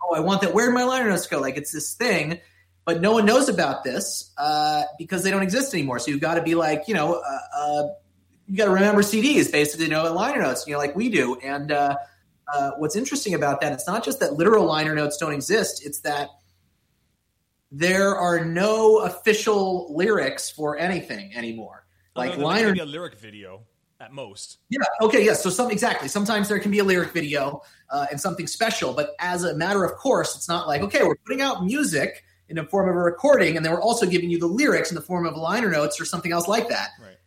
Oh, 0.09 0.15
I 0.15 0.19
want 0.21 0.41
that. 0.41 0.53
Where 0.53 0.65
did 0.65 0.73
my 0.73 0.83
liner 0.83 1.09
notes 1.09 1.27
go? 1.27 1.39
Like 1.39 1.57
it's 1.57 1.71
this 1.71 1.93
thing, 1.93 2.39
but 2.85 3.01
no 3.01 3.11
one 3.11 3.25
knows 3.25 3.49
about 3.49 3.83
this 3.83 4.31
uh, 4.37 4.83
because 4.97 5.23
they 5.23 5.31
don't 5.31 5.43
exist 5.43 5.73
anymore. 5.73 5.99
So 5.99 6.11
you've 6.11 6.21
got 6.21 6.35
to 6.35 6.41
be 6.41 6.55
like, 6.55 6.83
you 6.87 6.93
know, 6.93 7.15
uh, 7.15 7.39
uh, 7.55 7.87
you 8.47 8.57
got 8.57 8.65
to 8.65 8.71
remember 8.71 9.01
CDs, 9.01 9.51
basically, 9.51 9.85
you 9.85 9.91
know, 9.91 10.11
liner 10.11 10.41
notes, 10.41 10.65
you 10.65 10.73
know, 10.73 10.79
like 10.79 10.95
we 10.95 11.09
do. 11.09 11.35
And 11.35 11.71
uh, 11.71 11.97
uh, 12.51 12.71
what's 12.77 12.95
interesting 12.95 13.35
about 13.35 13.61
that, 13.61 13.73
it's 13.73 13.85
not 13.85 14.03
just 14.03 14.19
that 14.21 14.33
literal 14.33 14.65
liner 14.65 14.95
notes 14.95 15.17
don't 15.17 15.33
exist; 15.33 15.85
it's 15.85 15.99
that 15.99 16.29
there 17.71 18.15
are 18.15 18.43
no 18.43 18.99
official 18.99 19.95
lyrics 19.95 20.49
for 20.49 20.77
anything 20.77 21.35
anymore. 21.35 21.85
Like 22.15 22.37
liner, 22.37 22.73
a 22.73 22.85
lyric 22.85 23.19
video 23.19 23.61
at 23.99 24.13
most. 24.13 24.57
Yeah. 24.69 24.79
Okay. 25.01 25.25
Yes. 25.25 25.43
So 25.43 25.49
some 25.49 25.71
exactly. 25.71 26.07
Sometimes 26.07 26.47
there 26.47 26.59
can 26.59 26.71
be 26.71 26.79
a 26.79 26.83
lyric 26.83 27.11
video 27.11 27.61
uh, 27.89 28.07
and 28.11 28.19
something 28.19 28.47
special, 28.47 28.93
but 28.93 29.15
as 29.19 29.43
a 29.43 29.55
matter 29.55 29.83
of 29.83 29.95
course, 29.95 30.35
it's 30.35 30.47
not 30.47 30.67
like 30.67 30.81
okay, 30.81 31.03
we're 31.03 31.17
putting 31.17 31.41
out 31.41 31.63
music 31.63 32.23
in 32.47 32.55
the 32.55 32.63
form 32.63 32.89
of 32.89 32.95
a 32.95 32.99
recording, 32.99 33.57
and 33.57 33.65
then 33.65 33.71
we're 33.71 33.81
also 33.81 34.05
giving 34.05 34.29
you 34.29 34.39
the 34.39 34.47
lyrics 34.47 34.89
in 34.89 34.95
the 34.95 35.01
form 35.01 35.25
of 35.25 35.35
liner 35.35 35.69
notes 35.69 35.99
or 35.99 36.05
something 36.05 36.31
else 36.31 36.47
like 36.47 36.69
that. 36.69 36.89
Right. 36.99 37.17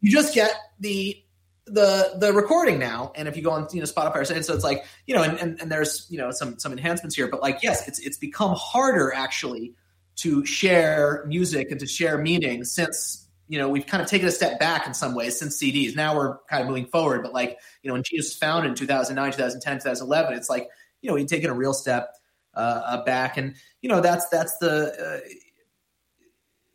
You 0.00 0.10
just 0.10 0.34
get 0.34 0.54
the 0.78 1.22
the 1.66 2.14
the 2.18 2.32
recording 2.32 2.78
now 2.78 3.12
and 3.14 3.28
if 3.28 3.36
you 3.36 3.42
go 3.42 3.50
on 3.50 3.68
you 3.72 3.80
know 3.80 3.84
spotify 3.84 4.28
and 4.30 4.42
so 4.42 4.54
it's 4.54 4.64
like 4.64 4.86
you 5.06 5.14
know 5.14 5.22
and, 5.22 5.38
and, 5.38 5.60
and 5.60 5.70
there's 5.70 6.06
you 6.08 6.16
know 6.16 6.30
some 6.30 6.58
some 6.58 6.72
enhancements 6.72 7.14
here 7.14 7.28
but 7.28 7.42
like 7.42 7.62
yes 7.62 7.86
it's 7.86 7.98
it's 7.98 8.16
become 8.16 8.54
harder 8.56 9.12
actually 9.12 9.74
to 10.16 10.46
share 10.46 11.24
music 11.28 11.70
and 11.70 11.78
to 11.80 11.86
share 11.86 12.16
meaning 12.16 12.64
since 12.64 13.27
you 13.48 13.58
know 13.58 13.68
we've 13.68 13.86
kind 13.86 14.02
of 14.02 14.08
taken 14.08 14.28
a 14.28 14.30
step 14.30 14.60
back 14.60 14.86
in 14.86 14.94
some 14.94 15.14
ways 15.14 15.38
since 15.38 15.60
CDs. 15.60 15.96
Now 15.96 16.16
we're 16.16 16.38
kind 16.50 16.62
of 16.62 16.68
moving 16.68 16.86
forward, 16.86 17.22
but 17.22 17.32
like 17.32 17.58
you 17.82 17.88
know 17.88 17.94
when 17.94 18.02
Genius 18.02 18.26
was 18.26 18.36
founded 18.36 18.70
in 18.70 18.76
2009, 18.76 19.32
2010, 19.32 19.78
2011, 19.78 20.34
it's 20.34 20.50
like 20.50 20.68
you 21.00 21.08
know 21.08 21.14
we've 21.14 21.26
taken 21.26 21.50
a 21.50 21.54
real 21.54 21.72
step 21.72 22.14
uh, 22.54 23.02
back, 23.04 23.36
and 23.36 23.54
you 23.80 23.88
know 23.88 24.00
that's 24.00 24.28
that's 24.28 24.56
the. 24.58 25.22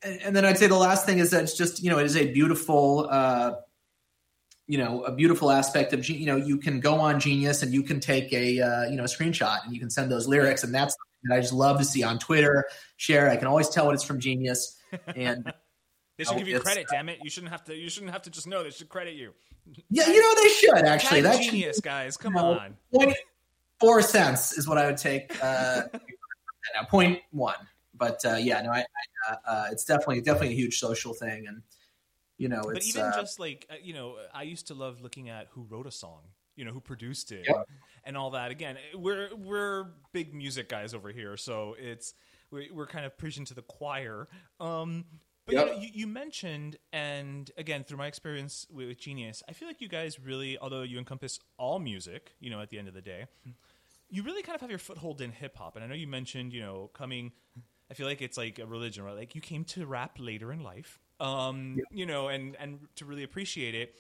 Uh, 0.04 0.10
and 0.26 0.36
then 0.36 0.44
I'd 0.44 0.58
say 0.58 0.68
the 0.68 0.76
last 0.76 1.06
thing 1.06 1.20
is 1.20 1.32
that 1.32 1.44
it's 1.44 1.56
just 1.56 1.82
you 1.82 1.90
know 1.90 2.00
it 2.00 2.06
is 2.06 2.18
a 2.18 2.32
beautiful 2.32 3.08
uh, 3.10 3.54
you 4.68 4.78
know 4.78 5.04
a 5.04 5.12
beautiful 5.14 5.52
aspect 5.52 5.94
of 5.94 6.08
you 6.10 6.26
know 6.26 6.36
you 6.36 6.58
can 6.58 6.80
go 6.80 6.96
on 6.96 7.20
Genius 7.20 7.64
and 7.64 7.74
you 7.74 7.84
can 7.84 8.00
take 8.00 8.34
a 8.34 8.60
uh, 8.60 8.84
you 8.90 8.98
know 8.98 9.04
a 9.04 9.08
screenshot 9.08 9.64
and 9.64 9.74
you 9.74 9.80
can 9.80 9.90
send 9.90 10.12
those 10.12 10.28
lyrics 10.28 10.64
and 10.64 10.74
that's 10.74 10.96
that 11.24 11.36
I 11.36 11.40
just 11.40 11.54
love 11.54 11.80
to 11.80 11.86
see 11.86 12.04
on 12.04 12.20
Twitter, 12.20 12.66
share. 12.98 13.30
I 13.30 13.38
can 13.38 13.48
always 13.48 13.70
tell 13.70 13.88
when 13.88 13.96
it's 13.96 14.04
from 14.04 14.20
Genius, 14.20 14.78
and 15.16 15.52
they 16.18 16.24
should 16.24 16.38
give 16.38 16.48
you 16.48 16.60
credit. 16.60 16.88
Damn 16.90 17.10
it! 17.10 17.20
You 17.24 17.30
shouldn't 17.30 17.52
have 17.52 17.64
to. 17.66 17.76
You 17.76 17.90
shouldn't 17.90 18.12
have 18.12 18.22
to 18.24 18.30
just 18.30 18.48
know. 18.48 18.64
They 18.64 18.70
should 18.70 18.90
credit 18.90 19.16
you. 19.16 19.34
Yeah, 19.90 20.08
you 20.08 20.22
know 20.22 20.42
they 20.42 20.50
should 20.50 20.86
actually. 20.86 21.22
That's 21.22 21.46
genius, 21.46 21.80
guys. 21.80 22.18
Come 22.18 22.34
know, 22.34 22.60
on. 22.60 22.78
Point 22.94 23.16
four 23.80 24.02
cents 24.02 24.58
is 24.58 24.68
what 24.68 24.78
I 24.78 24.86
would 24.86 24.98
take. 24.98 25.36
Uh, 25.44 25.84
point 26.90 27.20
one, 27.32 27.56
but 27.96 28.24
uh, 28.26 28.36
yeah, 28.36 28.62
no, 28.62 28.72
I, 28.72 28.80
I 28.80 29.32
uh, 29.32 29.36
uh, 29.46 29.68
it's 29.72 29.86
definitely 29.86 30.22
definitely 30.22 30.50
a 30.50 30.58
huge 30.58 30.80
social 30.80 31.14
thing, 31.14 31.48
and 31.48 31.64
you 32.38 32.48
know, 32.48 32.62
but 32.64 32.84
even 32.84 33.02
uh, 33.02 33.20
just 33.20 33.40
like 33.40 33.66
uh, 33.72 33.76
you 33.82 33.94
know, 33.94 34.18
I 34.34 34.44
used 34.44 34.68
to 34.68 34.76
love 34.76 35.02
looking 35.02 35.30
at 35.30 35.48
who 35.52 35.64
wrote 35.64 35.88
a 35.88 35.92
song 35.92 36.22
you 36.56 36.66
know 36.66 36.72
who 36.72 36.80
produced 36.80 37.32
it 37.32 37.46
yep. 37.48 37.68
and 38.04 38.16
all 38.16 38.30
that 38.30 38.52
again 38.52 38.78
we're 38.94 39.30
we're 39.36 39.88
big 40.12 40.36
music 40.36 40.70
guys 40.70 40.94
over 40.94 41.10
here 41.10 41.36
so 41.36 41.76
it's 41.80 42.14
we're 42.52 42.86
kind 42.86 43.06
of 43.06 43.18
preaching 43.18 43.46
to 43.46 43.56
the 43.56 43.64
choir 43.64 44.28
um, 44.60 45.06
but 45.46 45.56
yep. 45.56 45.68
you, 45.68 45.74
know, 45.74 45.80
you, 45.80 45.90
you, 45.94 46.08
mentioned 46.08 46.78
and 46.92 47.52
again 47.58 47.84
through 47.84 47.98
my 47.98 48.08
experience 48.08 48.66
with, 48.72 48.88
with, 48.88 49.00
genius 49.00 49.44
i 49.50 49.54
feel 49.54 49.68
like 49.68 49.82
you 49.82 49.88
guys 49.88 50.20
really 50.20 50.58
although 50.58 50.84
you 50.84 50.98
encompass 50.98 51.40
all 51.58 51.80
music 51.80 52.36
you 52.40 52.50
know 52.50 52.62
at 52.62 52.70
the 52.70 52.80
end 52.80 52.88
of 52.88 52.94
the 52.94 53.02
day 53.02 53.26
you 54.10 54.24
really 54.24 54.44
kind 54.44 54.56
of 54.56 54.62
have 54.62 54.70
your 54.70 54.80
foothold 54.80 55.22
in 55.22 55.32
hip-hop. 55.32 55.76
And 55.76 55.84
i 55.84 55.88
know 55.88 55.96
you 55.96 56.08
mentioned 56.08 56.54
you 56.54 56.62
know 56.62 56.90
coming 56.94 57.32
i 57.90 57.94
feel 57.94 58.08
like 58.08 58.22
it's 58.22 58.38
like 58.38 58.60
a 58.60 58.66
religion 58.66 59.04
right? 59.04 59.16
Like 59.16 59.36
you 59.36 59.42
came 59.42 59.64
to 59.66 59.86
rap 59.86 60.18
later 60.20 60.52
in 60.52 60.64
life 60.64 61.00
um, 61.20 61.76
yep. 61.78 61.86
you 61.92 62.06
know 62.06 62.28
and 62.28 62.56
and 62.60 62.80
to 62.96 63.06
really 63.06 63.24
appreciate 63.24 63.76
it. 63.76 63.96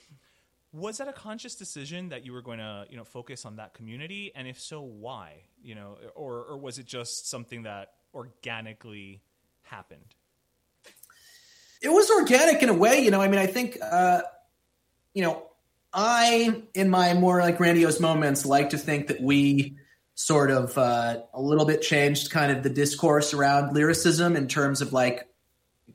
Was 0.71 0.97
that 0.97 1.07
a 1.07 1.13
conscious 1.13 1.55
decision 1.55 2.09
that 2.09 2.25
you 2.25 2.33
were 2.33 2.41
going 2.41 2.57
to 2.57 2.85
you 2.89 2.97
know 2.97 3.03
focus 3.03 3.45
on 3.45 3.57
that 3.57 3.73
community? 3.73 4.31
And 4.35 4.47
if 4.47 4.59
so 4.59 4.81
why 4.81 5.43
you 5.61 5.75
know 5.75 5.97
or 6.15 6.43
or 6.43 6.57
was 6.57 6.79
it 6.79 6.85
just 6.85 7.29
something 7.29 7.63
that 7.63 7.93
organically 8.13 9.21
happened 9.63 10.15
it 11.83 11.91
was 11.91 12.09
organic 12.09 12.63
in 12.63 12.69
a 12.69 12.73
way 12.73 12.99
you 12.99 13.11
know 13.11 13.21
i 13.21 13.27
mean 13.27 13.39
i 13.39 13.45
think 13.45 13.77
uh 13.81 14.21
you 15.13 15.21
know 15.21 15.43
i 15.93 16.63
in 16.73 16.89
my 16.89 17.13
more 17.13 17.39
like 17.41 17.57
grandiose 17.57 17.99
moments 17.99 18.45
like 18.45 18.71
to 18.71 18.77
think 18.77 19.07
that 19.07 19.21
we 19.21 19.77
sort 20.15 20.51
of 20.51 20.77
uh, 20.77 21.21
a 21.33 21.41
little 21.41 21.65
bit 21.65 21.81
changed 21.81 22.29
kind 22.29 22.51
of 22.55 22.63
the 22.63 22.69
discourse 22.69 23.33
around 23.33 23.73
lyricism 23.73 24.35
in 24.35 24.47
terms 24.47 24.81
of 24.81 24.93
like 24.93 25.27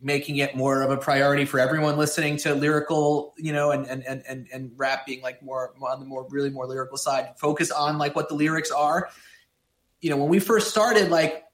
making 0.01 0.37
it 0.37 0.57
more 0.57 0.83
of 0.83 0.91
a 0.91 0.97
priority 0.97 1.45
for 1.45 1.59
everyone 1.59 1.97
listening 1.97 2.37
to 2.37 2.55
lyrical, 2.55 3.35
you 3.37 3.53
know, 3.53 3.71
and 3.71 3.87
and 3.87 4.05
and 4.05 4.47
and 4.53 4.73
rap 4.77 5.07
being 5.07 5.23
like 5.23 5.43
more 5.43 5.73
on 5.81 6.01
the 6.01 6.07
more 6.07 6.27
really 6.31 6.51
more 6.51 6.67
lyrical 6.67 6.97
side. 6.97 7.35
Focus 7.39 7.71
on 7.71 7.99
like 7.99 8.15
what 8.17 8.29
the 8.29 8.35
lyrics 8.35 8.71
are. 8.71 9.09
You 10.01 10.11
know, 10.11 10.17
when 10.17 10.29
we 10.29 10.41
first 10.41 10.69
started, 10.69 11.11
like 11.11 11.45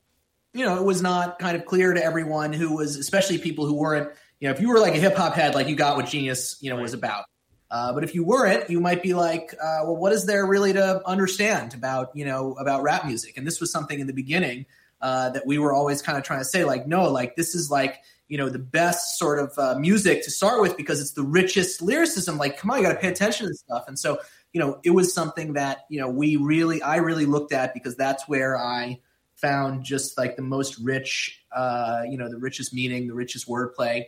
you 0.53 0.65
know, 0.65 0.77
it 0.77 0.85
was 0.85 1.03
not 1.03 1.39
kind 1.39 1.57
of 1.57 1.67
clear 1.67 1.93
to 1.93 2.03
everyone 2.03 2.53
who 2.53 2.77
was, 2.77 2.97
especially 2.97 3.39
people 3.39 3.67
who 3.67 3.75
weren't, 3.75 4.11
you 4.41 4.49
know, 4.49 4.55
if 4.55 4.61
you 4.61 4.69
were 4.69 4.79
like 4.79 4.95
a 4.95 4.99
hip 4.99 5.17
hop 5.17 5.35
head, 5.35 5.55
like 5.55 5.69
you 5.69 5.77
got 5.77 5.97
what 5.97 6.07
Genius, 6.07 6.57
you 6.61 6.71
know, 6.71 6.81
was 6.81 6.95
about. 6.95 7.25
Uh, 7.71 7.93
but 7.93 8.05
if 8.05 8.15
you 8.15 8.25
weren't, 8.25 8.71
you 8.71 8.81
might 8.81 9.03
be 9.03 9.15
like, 9.15 9.53
uh, 9.55 9.81
well, 9.83 9.97
what 9.97 10.13
is 10.13 10.27
there 10.27 10.47
really 10.47 10.73
to 10.73 11.07
understand 11.07 11.75
about, 11.75 12.11
you 12.15 12.25
know, 12.25 12.55
about 12.55 12.83
rap 12.83 13.05
music? 13.05 13.37
And 13.37 13.47
this 13.47 13.61
was 13.61 13.73
something 13.73 13.99
in 13.99 14.07
the 14.07 14.13
beginning 14.13 14.67
uh, 15.01 15.31
that 15.31 15.47
we 15.47 15.59
were 15.59 15.73
always 15.73 16.01
kind 16.01 16.17
of 16.17 16.25
trying 16.25 16.41
to 16.41 16.45
say, 16.45 16.65
like, 16.65 16.87
no, 16.87 17.11
like 17.11 17.37
this 17.37 17.55
is 17.55 17.71
like, 17.71 18.01
you 18.29 18.39
know, 18.39 18.49
the 18.49 18.59
best 18.59 19.19
sort 19.19 19.39
of 19.39 19.59
uh, 19.59 19.79
music 19.79 20.23
to 20.25 20.31
start 20.31 20.61
with 20.61 20.77
because 20.77 21.01
it's 21.01 21.13
the 21.13 21.23
richest 21.23 21.83
lyricism. 21.83 22.39
Like, 22.39 22.59
come 22.59 22.71
on, 22.71 22.79
you 22.79 22.85
got 22.85 22.93
to 22.93 22.99
pay 22.99 23.09
attention 23.09 23.47
to 23.47 23.51
this 23.51 23.61
stuff. 23.61 23.85
And 23.89 23.99
so, 23.99 24.19
you 24.53 24.61
know, 24.61 24.79
it 24.85 24.91
was 24.91 25.13
something 25.13 25.55
that, 25.55 25.85
you 25.89 26.01
know, 26.01 26.09
we 26.09 26.37
really, 26.37 26.81
I 26.81 26.97
really 26.97 27.27
looked 27.27 27.53
at 27.53 27.75
because 27.75 27.97
that's 27.97 28.29
where 28.29 28.57
I 28.57 29.01
found 29.37 29.85
just 29.85 30.17
like 30.17 30.37
the 30.37 30.43
most 30.43 30.79
rich, 30.79 31.43
uh, 31.55 32.03
you 32.09 32.17
know, 32.17 32.31
the 32.31 32.39
richest 32.39 32.73
meaning, 32.73 33.09
the 33.09 33.15
richest 33.15 33.49
wordplay. 33.49 34.05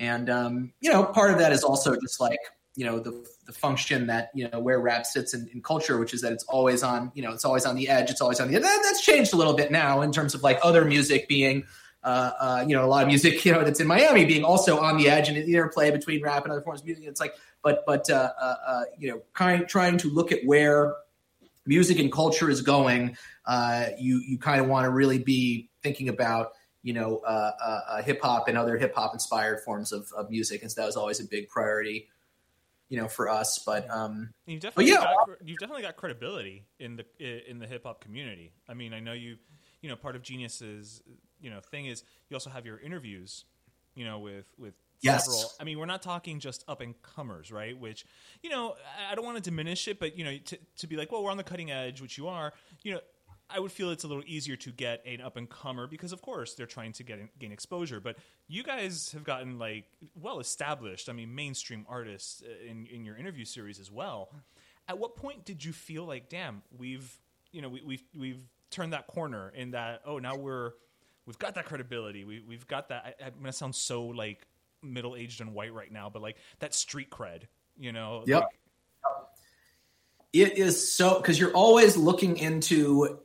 And, 0.00 0.28
um, 0.28 0.72
you 0.80 0.90
know, 0.90 1.04
part 1.04 1.30
of 1.30 1.38
that 1.38 1.52
is 1.52 1.62
also 1.62 1.94
just 1.94 2.20
like, 2.20 2.40
you 2.76 2.86
know 2.86 2.98
the 3.00 3.26
the 3.46 3.52
function 3.52 4.06
that 4.06 4.30
you 4.32 4.48
know 4.48 4.60
where 4.60 4.80
rap 4.80 5.04
sits 5.04 5.34
in, 5.34 5.48
in, 5.52 5.60
culture, 5.60 5.98
which 5.98 6.14
is 6.14 6.20
that 6.22 6.32
it's 6.32 6.44
always 6.44 6.82
on 6.82 7.10
you 7.14 7.22
know 7.22 7.32
it's 7.32 7.44
always 7.44 7.66
on 7.66 7.74
the 7.74 7.88
edge. 7.88 8.10
It's 8.10 8.20
always 8.20 8.40
on 8.40 8.48
the 8.48 8.56
edge. 8.56 8.62
That, 8.62 8.80
that's 8.82 9.04
changed 9.04 9.32
a 9.32 9.36
little 9.36 9.54
bit 9.54 9.70
now 9.70 10.02
in 10.02 10.12
terms 10.12 10.34
of 10.34 10.42
like 10.42 10.58
other 10.62 10.84
music 10.84 11.28
being. 11.28 11.64
Uh, 12.02 12.32
uh, 12.40 12.64
you 12.66 12.74
know, 12.74 12.82
a 12.82 12.88
lot 12.88 13.02
of 13.02 13.08
music, 13.08 13.44
you 13.44 13.52
know, 13.52 13.62
that's 13.62 13.78
in 13.78 13.86
Miami 13.86 14.24
being 14.24 14.42
also 14.42 14.80
on 14.80 14.96
the 14.96 15.10
edge 15.10 15.28
and 15.28 15.36
the 15.36 15.44
interplay 15.44 15.90
between 15.90 16.22
rap 16.22 16.44
and 16.44 16.52
other 16.52 16.62
forms 16.62 16.80
of 16.80 16.86
music. 16.86 17.04
It's 17.04 17.20
like, 17.20 17.34
but, 17.62 17.84
but, 17.86 18.08
uh, 18.08 18.32
uh, 18.40 18.54
uh 18.66 18.82
you 18.98 19.10
know, 19.10 19.20
kind 19.34 19.68
trying 19.68 19.98
to 19.98 20.08
look 20.08 20.32
at 20.32 20.38
where 20.46 20.94
music 21.66 21.98
and 21.98 22.10
culture 22.10 22.48
is 22.48 22.62
going. 22.62 23.18
Uh, 23.44 23.88
you, 23.98 24.22
you 24.26 24.38
kind 24.38 24.62
of 24.62 24.66
want 24.66 24.86
to 24.86 24.90
really 24.90 25.18
be 25.18 25.68
thinking 25.82 26.08
about, 26.08 26.52
you 26.82 26.92
know, 26.92 27.18
uh, 27.26 27.52
uh, 27.62 27.80
uh, 27.88 28.02
hip 28.02 28.20
hop 28.22 28.48
and 28.48 28.56
other 28.56 28.78
hip 28.78 28.94
hop 28.94 29.12
inspired 29.12 29.60
forms 29.60 29.92
of, 29.92 30.10
of 30.16 30.30
music. 30.30 30.62
And 30.62 30.70
so 30.70 30.80
that 30.80 30.86
was 30.86 30.96
always 30.96 31.20
a 31.20 31.24
big 31.24 31.48
priority 31.48 32.08
you 32.90 33.00
know, 33.00 33.08
for 33.08 33.30
us. 33.30 33.58
But 33.64 33.88
um, 33.88 34.30
you've 34.46 34.60
definitely 34.60 34.90
yeah, 34.90 34.98
got, 34.98 35.28
you've 35.42 35.58
definitely 35.58 35.82
got 35.82 35.96
credibility 35.96 36.66
in 36.78 36.96
the 36.96 37.04
in 37.48 37.58
the 37.58 37.66
hip 37.66 37.84
hop 37.84 38.02
community. 38.02 38.52
I 38.68 38.74
mean, 38.74 38.92
I 38.92 39.00
know 39.00 39.12
you, 39.12 39.36
you 39.80 39.88
know, 39.88 39.96
part 39.96 40.16
of 40.16 40.22
Genius's 40.22 41.02
you 41.40 41.48
know 41.48 41.60
thing 41.60 41.86
is 41.86 42.02
you 42.28 42.36
also 42.36 42.50
have 42.50 42.66
your 42.66 42.78
interviews, 42.78 43.44
you 43.94 44.04
know, 44.04 44.18
with 44.18 44.46
with 44.58 44.74
yes. 45.00 45.24
several. 45.24 45.52
I 45.60 45.64
mean, 45.64 45.78
we're 45.78 45.86
not 45.86 46.02
talking 46.02 46.40
just 46.40 46.64
up 46.66 46.80
and 46.80 47.00
comers, 47.00 47.52
right? 47.52 47.78
Which 47.78 48.04
you 48.42 48.50
know, 48.50 48.74
I 49.08 49.14
don't 49.14 49.24
want 49.24 49.36
to 49.36 49.42
diminish 49.42 49.86
it, 49.86 50.00
but 50.00 50.18
you 50.18 50.24
know, 50.24 50.36
to 50.36 50.58
to 50.78 50.86
be 50.88 50.96
like, 50.96 51.12
well, 51.12 51.22
we're 51.22 51.30
on 51.30 51.36
the 51.36 51.44
cutting 51.44 51.70
edge, 51.70 52.02
which 52.02 52.18
you 52.18 52.28
are, 52.28 52.52
you 52.82 52.94
know. 52.94 53.00
I 53.52 53.58
would 53.58 53.72
feel 53.72 53.90
it's 53.90 54.04
a 54.04 54.08
little 54.08 54.24
easier 54.26 54.56
to 54.56 54.70
get 54.70 55.04
an 55.06 55.20
up 55.20 55.36
and 55.36 55.48
comer 55.48 55.86
because, 55.86 56.12
of 56.12 56.22
course, 56.22 56.54
they're 56.54 56.66
trying 56.66 56.92
to 56.94 57.02
get 57.02 57.38
gain 57.38 57.52
exposure. 57.52 58.00
But 58.00 58.16
you 58.48 58.62
guys 58.62 59.12
have 59.12 59.24
gotten 59.24 59.58
like 59.58 59.86
well 60.14 60.40
established. 60.40 61.08
I 61.08 61.12
mean, 61.12 61.34
mainstream 61.34 61.86
artists 61.88 62.42
uh, 62.44 62.70
in 62.70 62.86
in 62.86 63.04
your 63.04 63.16
interview 63.16 63.44
series 63.44 63.78
as 63.80 63.90
well. 63.90 64.30
At 64.88 64.98
what 64.98 65.16
point 65.16 65.44
did 65.44 65.64
you 65.64 65.72
feel 65.72 66.04
like, 66.04 66.28
damn, 66.28 66.62
we've 66.76 67.18
you 67.52 67.62
know 67.62 67.68
we, 67.68 67.82
we've 67.84 68.04
we've 68.16 68.42
turned 68.70 68.92
that 68.92 69.08
corner 69.08 69.52
in 69.54 69.72
that 69.72 70.00
oh 70.06 70.20
now 70.20 70.36
we're 70.36 70.70
we've 71.26 71.38
got 71.40 71.56
that 71.56 71.64
credibility 71.64 72.24
we 72.24 72.40
we've 72.46 72.64
got 72.68 72.88
that 72.90 73.16
I, 73.20 73.26
I'm 73.26 73.32
gonna 73.40 73.52
sound 73.52 73.74
so 73.74 74.04
like 74.04 74.46
middle 74.82 75.16
aged 75.16 75.40
and 75.40 75.54
white 75.54 75.72
right 75.72 75.90
now, 75.90 76.10
but 76.10 76.22
like 76.22 76.36
that 76.60 76.74
street 76.74 77.10
cred, 77.10 77.42
you 77.78 77.92
know. 77.92 78.24
Yep. 78.26 78.40
Like, 78.42 78.50
it 80.32 80.58
is 80.58 80.92
so 80.92 81.16
because 81.16 81.38
you're 81.40 81.52
always 81.52 81.96
looking 81.96 82.36
into 82.36 83.18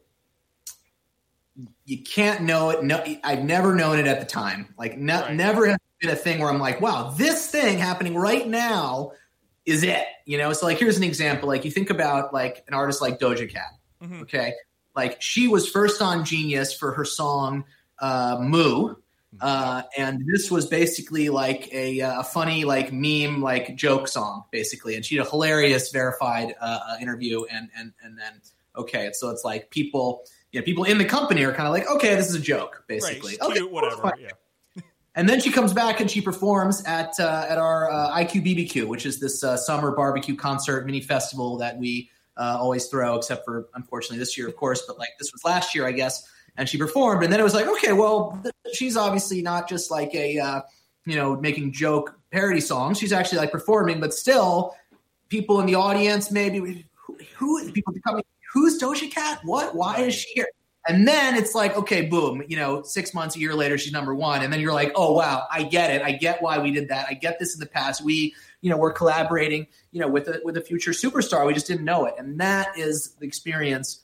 you 1.85 2.03
can't 2.03 2.41
know 2.41 2.69
it. 2.71 2.83
No, 2.83 3.03
I've 3.23 3.43
never 3.43 3.75
known 3.75 3.99
it 3.99 4.07
at 4.07 4.19
the 4.19 4.25
time. 4.25 4.73
Like, 4.77 4.91
right. 4.97 5.33
never 5.33 5.67
has 5.67 5.77
been 6.01 6.09
a 6.09 6.15
thing 6.15 6.39
where 6.39 6.49
I'm 6.49 6.59
like, 6.59 6.81
wow, 6.81 7.13
this 7.17 7.47
thing 7.47 7.77
happening 7.77 8.15
right 8.15 8.47
now 8.47 9.11
is 9.65 9.83
it. 9.83 10.05
You 10.25 10.37
know, 10.37 10.53
so 10.53 10.65
like 10.65 10.79
here's 10.79 10.97
an 10.97 11.03
example. 11.03 11.47
Like 11.47 11.65
you 11.65 11.71
think 11.71 11.89
about 11.89 12.33
like 12.33 12.63
an 12.67 12.73
artist 12.73 13.01
like 13.01 13.19
Doja 13.19 13.49
Cat. 13.49 13.71
Mm-hmm. 14.01 14.21
Okay, 14.21 14.53
like 14.95 15.21
she 15.21 15.47
was 15.47 15.69
first 15.69 16.01
on 16.01 16.25
Genius 16.25 16.73
for 16.73 16.91
her 16.93 17.05
song 17.05 17.65
uh, 17.99 18.37
"Moo." 18.41 18.95
Uh, 19.41 19.81
and 19.97 20.23
this 20.25 20.49
was 20.49 20.65
basically 20.65 21.27
like 21.27 21.71
a, 21.73 21.99
a, 21.99 22.23
funny 22.23 22.63
like 22.63 22.93
meme 22.93 23.41
like 23.41 23.75
joke 23.75 24.07
song 24.07 24.45
basically 24.49 24.95
and 24.95 25.03
she 25.03 25.17
had 25.17 25.27
a 25.27 25.29
hilarious 25.29 25.91
verified 25.91 26.55
uh, 26.61 26.79
uh 26.87 26.95
interview 27.01 27.43
and 27.51 27.69
and 27.77 27.91
and 28.01 28.17
then 28.17 28.39
okay 28.77 29.09
so 29.11 29.29
it's 29.29 29.43
like 29.43 29.69
people 29.71 30.23
you 30.55 30.61
know, 30.61 30.65
people 30.65 30.85
in 30.85 30.97
the 30.97 31.03
company 31.03 31.43
are 31.43 31.51
kind 31.51 31.67
of 31.67 31.73
like, 31.73 31.85
okay, 31.89 32.15
this 32.15 32.29
is 32.29 32.35
a 32.35 32.39
joke, 32.39 32.85
basically. 32.87 33.31
Right, 33.31 33.41
okay, 33.41 33.59
cute, 33.59 33.71
whatever. 33.73 34.13
Yeah. 34.17 34.29
And 35.13 35.27
then 35.27 35.41
she 35.41 35.51
comes 35.51 35.73
back 35.73 35.99
and 35.99 36.09
she 36.09 36.21
performs 36.21 36.81
at 36.85 37.19
uh, 37.19 37.45
at 37.49 37.57
our 37.57 37.91
uh, 37.91 38.15
IQ 38.15 38.45
BBQ, 38.45 38.87
which 38.87 39.05
is 39.05 39.19
this 39.19 39.43
uh, 39.43 39.57
summer 39.57 39.93
barbecue 39.93 40.35
concert 40.35 40.85
mini 40.85 41.01
festival 41.01 41.57
that 41.57 41.77
we 41.77 42.09
uh, 42.37 42.57
always 42.57 42.87
throw, 42.87 43.15
except 43.15 43.43
for 43.43 43.67
unfortunately 43.75 44.17
this 44.17 44.37
year, 44.37 44.47
of 44.47 44.55
course. 44.55 44.83
But 44.87 44.97
like 44.97 45.09
this 45.19 45.33
was 45.33 45.43
last 45.43 45.75
year, 45.75 45.85
I 45.85 45.91
guess. 45.91 46.25
And 46.55 46.69
she 46.69 46.77
performed, 46.77 47.21
and 47.25 47.33
then 47.33 47.41
it 47.41 47.43
was 47.43 47.53
like, 47.53 47.67
okay, 47.67 47.91
well, 47.91 48.39
th- 48.41 48.55
she's 48.73 48.95
obviously 48.95 49.41
not 49.41 49.67
just 49.67 49.91
like 49.91 50.15
a 50.15 50.39
uh, 50.39 50.61
you 51.05 51.17
know 51.17 51.35
making 51.35 51.73
joke 51.73 52.17
parody 52.31 52.61
songs. 52.61 52.97
She's 52.97 53.11
actually 53.11 53.39
like 53.39 53.51
performing, 53.51 53.99
but 53.99 54.13
still, 54.13 54.73
people 55.27 55.59
in 55.59 55.65
the 55.65 55.75
audience 55.75 56.31
maybe 56.31 56.85
who, 56.93 57.17
who 57.35 57.71
people 57.73 57.93
coming 58.05 58.23
who's 58.55 58.81
Doja 58.81 59.11
Cat? 59.11 59.41
What? 59.43 59.75
Why 59.75 59.99
is 59.99 60.15
she 60.15 60.29
here? 60.33 60.47
And 60.87 61.07
then 61.07 61.35
it's 61.35 61.53
like, 61.53 61.75
okay, 61.75 62.03
boom, 62.03 62.43
you 62.47 62.57
know, 62.57 62.83
six 62.83 63.13
months, 63.13 63.35
a 63.35 63.39
year 63.39 63.55
later, 63.55 63.77
she's 63.77 63.91
number 63.91 64.13
one. 64.13 64.43
And 64.43 64.53
then 64.53 64.61
you're 64.61 64.73
like, 64.73 64.91
oh, 64.95 65.13
wow, 65.13 65.45
I 65.51 65.63
get 65.63 65.89
it. 65.91 66.03
I 66.03 66.11
get 66.11 66.41
why 66.43 66.59
we 66.59 66.71
did 66.71 66.89
that. 66.89 67.07
I 67.09 67.15
get 67.15 67.39
this 67.39 67.55
in 67.55 67.59
the 67.59 67.65
past. 67.65 68.03
We, 68.03 68.35
you 68.61 68.69
know, 68.69 68.77
we're 68.77 68.93
collaborating, 68.93 69.67
you 69.91 69.99
know, 69.99 70.07
with 70.07 70.27
a, 70.27 70.41
with 70.45 70.57
a 70.57 70.61
future 70.61 70.91
superstar. 70.91 71.45
We 71.45 71.55
just 71.55 71.67
didn't 71.67 71.85
know 71.85 72.05
it. 72.05 72.13
And 72.19 72.39
that 72.39 72.77
is 72.77 73.15
the 73.19 73.25
experience, 73.25 74.03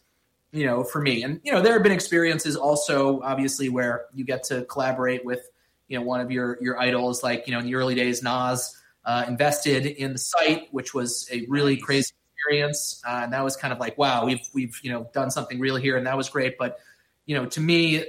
you 0.52 0.66
know, 0.66 0.84
for 0.84 1.00
me. 1.00 1.24
And, 1.24 1.40
you 1.44 1.52
know, 1.52 1.62
there 1.62 1.74
have 1.74 1.84
been 1.84 1.92
experiences 1.92 2.56
also, 2.56 3.22
obviously, 3.22 3.70
where 3.70 4.06
you 4.14 4.26
get 4.26 4.44
to 4.46 4.66
collaborate 4.66 5.24
with, 5.24 5.48
you 5.88 6.00
know, 6.00 6.04
one 6.04 6.20
of 6.20 6.32
your, 6.32 6.58
your 6.62 6.80
idols, 6.80 7.22
like, 7.22 7.46
you 7.48 7.54
know, 7.54 7.60
in 7.60 7.66
the 7.66 7.76
early 7.76 7.94
days, 7.94 8.24
Nas 8.24 8.76
uh, 9.06 9.24
invested 9.28 9.86
in 9.86 10.14
the 10.14 10.20
site, 10.20 10.68
which 10.72 10.96
was 10.96 11.30
a 11.32 11.46
really 11.48 11.78
crazy 11.78 12.12
experience, 12.42 13.02
uh, 13.08 13.22
and 13.24 13.34
that 13.34 13.44
was 13.44 13.56
kind 13.56 13.74
of 13.74 13.80
like, 13.80 13.98
wow, 13.98 14.26
we've 14.26 14.48
we've 14.54 14.80
you 14.84 14.92
know 14.92 15.10
done 15.14 15.32
something 15.32 15.60
real 15.60 15.76
here, 15.76 15.98
and 15.98 16.08
that 16.08 16.18
was 16.18 16.30
great. 16.30 16.58
But 16.58 16.80
you 17.26 17.36
know, 17.36 17.46
to 17.48 17.62
me, 17.62 18.06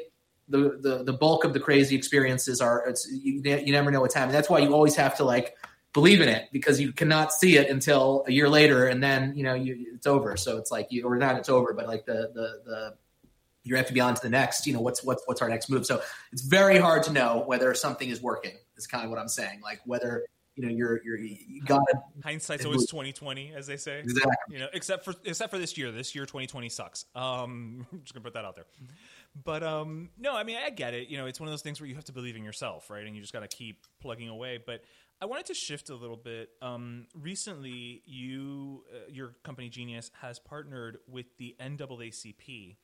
the 0.48 0.78
the, 0.80 1.02
the 1.04 1.12
bulk 1.12 1.44
of 1.44 1.52
the 1.52 1.60
crazy 1.60 1.96
experiences 1.96 2.60
are 2.60 2.92
you, 3.10 3.42
you 3.44 3.72
never 3.72 3.90
know 3.90 4.00
what's 4.00 4.14
happening. 4.14 4.34
That's 4.34 4.50
why 4.50 4.60
you 4.60 4.72
always 4.72 4.96
have 4.96 5.16
to 5.16 5.24
like 5.24 5.56
believe 5.92 6.20
in 6.20 6.28
it 6.28 6.48
because 6.52 6.80
you 6.80 6.92
cannot 6.92 7.32
see 7.32 7.56
it 7.56 7.68
until 7.68 8.24
a 8.26 8.32
year 8.32 8.48
later, 8.48 8.86
and 8.86 9.02
then 9.02 9.34
you 9.36 9.44
know 9.44 9.54
you, 9.54 9.86
it's 9.94 10.06
over. 10.06 10.36
So 10.36 10.58
it's 10.58 10.70
like 10.70 10.88
you 10.90 11.04
or 11.04 11.16
not, 11.16 11.36
it's 11.36 11.48
over, 11.48 11.72
but 11.72 11.86
like 11.86 12.06
the 12.06 12.30
the 12.34 12.60
the 12.64 12.94
you 13.64 13.76
have 13.76 13.86
to 13.86 13.92
be 13.92 14.00
on 14.00 14.14
to 14.14 14.22
the 14.22 14.30
next. 14.30 14.66
You 14.66 14.74
know, 14.74 14.80
what's 14.80 15.04
what's 15.04 15.22
what's 15.26 15.42
our 15.42 15.48
next 15.48 15.70
move? 15.70 15.86
So 15.86 16.02
it's 16.32 16.42
very 16.42 16.78
hard 16.78 17.02
to 17.04 17.12
know 17.12 17.44
whether 17.46 17.72
something 17.74 18.08
is 18.08 18.20
working. 18.22 18.56
Is 18.76 18.86
kind 18.86 19.04
of 19.04 19.10
what 19.10 19.20
I'm 19.20 19.28
saying. 19.28 19.60
Like 19.62 19.80
whether 19.84 20.24
you 20.56 20.66
know 20.66 20.68
you're 20.68 21.00
you're 21.04 21.16
you 21.18 21.62
got 21.62 21.82
hindsight's 22.22 22.64
always 22.64 22.86
2020 22.86 23.52
as 23.54 23.66
they 23.66 23.76
say. 23.76 24.00
Exactly. 24.00 24.32
You 24.50 24.58
know 24.58 24.68
except 24.72 25.04
for 25.04 25.14
except 25.24 25.50
for 25.50 25.58
this 25.58 25.76
year. 25.78 25.90
This 25.90 26.14
year 26.14 26.26
2020 26.26 26.68
sucks. 26.68 27.06
Um 27.14 27.86
i'm 27.92 28.00
just 28.00 28.14
gonna 28.14 28.24
put 28.24 28.34
that 28.34 28.44
out 28.44 28.56
there. 28.56 28.66
But 29.44 29.62
um 29.62 30.10
no 30.18 30.34
i 30.34 30.44
mean 30.44 30.58
i 30.64 30.70
get 30.70 30.94
it. 30.94 31.08
You 31.08 31.16
know 31.18 31.26
it's 31.26 31.40
one 31.40 31.48
of 31.48 31.52
those 31.52 31.62
things 31.62 31.80
where 31.80 31.88
you 31.88 31.94
have 31.94 32.04
to 32.06 32.12
believe 32.12 32.36
in 32.36 32.44
yourself 32.44 32.90
right? 32.90 33.06
And 33.06 33.14
you 33.14 33.22
just 33.22 33.32
got 33.32 33.40
to 33.40 33.48
keep 33.48 33.86
plugging 34.00 34.28
away. 34.28 34.58
But 34.64 34.82
i 35.20 35.24
wanted 35.24 35.46
to 35.46 35.54
shift 35.54 35.88
a 35.88 35.94
little 35.94 36.16
bit. 36.16 36.50
Um 36.60 37.06
recently 37.14 38.02
you 38.04 38.84
uh, 38.92 39.10
your 39.10 39.34
company 39.44 39.70
genius 39.70 40.10
has 40.20 40.38
partnered 40.38 40.98
with 41.08 41.26
the 41.38 41.56
naacp 41.60 42.76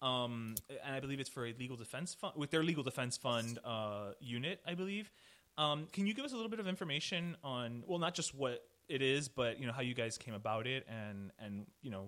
um, 0.00 0.54
and 0.84 0.94
I 0.94 1.00
believe 1.00 1.18
it's 1.20 1.28
for 1.28 1.46
a 1.46 1.52
legal 1.58 1.76
defense 1.76 2.14
fund 2.14 2.34
with 2.36 2.50
their 2.50 2.62
legal 2.62 2.84
defense 2.84 3.16
fund 3.16 3.58
uh, 3.64 4.12
unit, 4.20 4.60
I 4.66 4.74
believe. 4.74 5.10
Um, 5.58 5.88
can 5.92 6.06
you 6.06 6.14
give 6.14 6.24
us 6.24 6.32
a 6.32 6.36
little 6.36 6.50
bit 6.50 6.60
of 6.60 6.68
information 6.68 7.36
on 7.42 7.82
well, 7.86 7.98
not 7.98 8.14
just 8.14 8.32
what 8.32 8.64
it 8.88 9.02
is, 9.02 9.28
but 9.28 9.58
you 9.58 9.66
know 9.66 9.72
how 9.72 9.82
you 9.82 9.92
guys 9.92 10.16
came 10.16 10.34
about 10.34 10.68
it, 10.68 10.86
and 10.88 11.32
and 11.40 11.66
you 11.82 11.90
know 11.90 12.06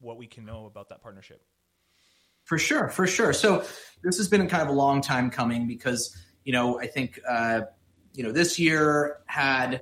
what 0.00 0.18
we 0.18 0.26
can 0.26 0.44
know 0.44 0.66
about 0.66 0.90
that 0.90 1.02
partnership? 1.02 1.42
For 2.44 2.58
sure, 2.58 2.90
for 2.90 3.06
sure. 3.06 3.32
So 3.32 3.64
this 4.02 4.18
has 4.18 4.28
been 4.28 4.46
kind 4.48 4.62
of 4.62 4.68
a 4.68 4.72
long 4.72 5.00
time 5.00 5.30
coming 5.30 5.66
because 5.66 6.14
you 6.44 6.52
know 6.52 6.78
I 6.78 6.86
think 6.86 7.18
uh, 7.26 7.62
you 8.12 8.22
know 8.22 8.32
this 8.32 8.58
year 8.58 9.20
had 9.24 9.80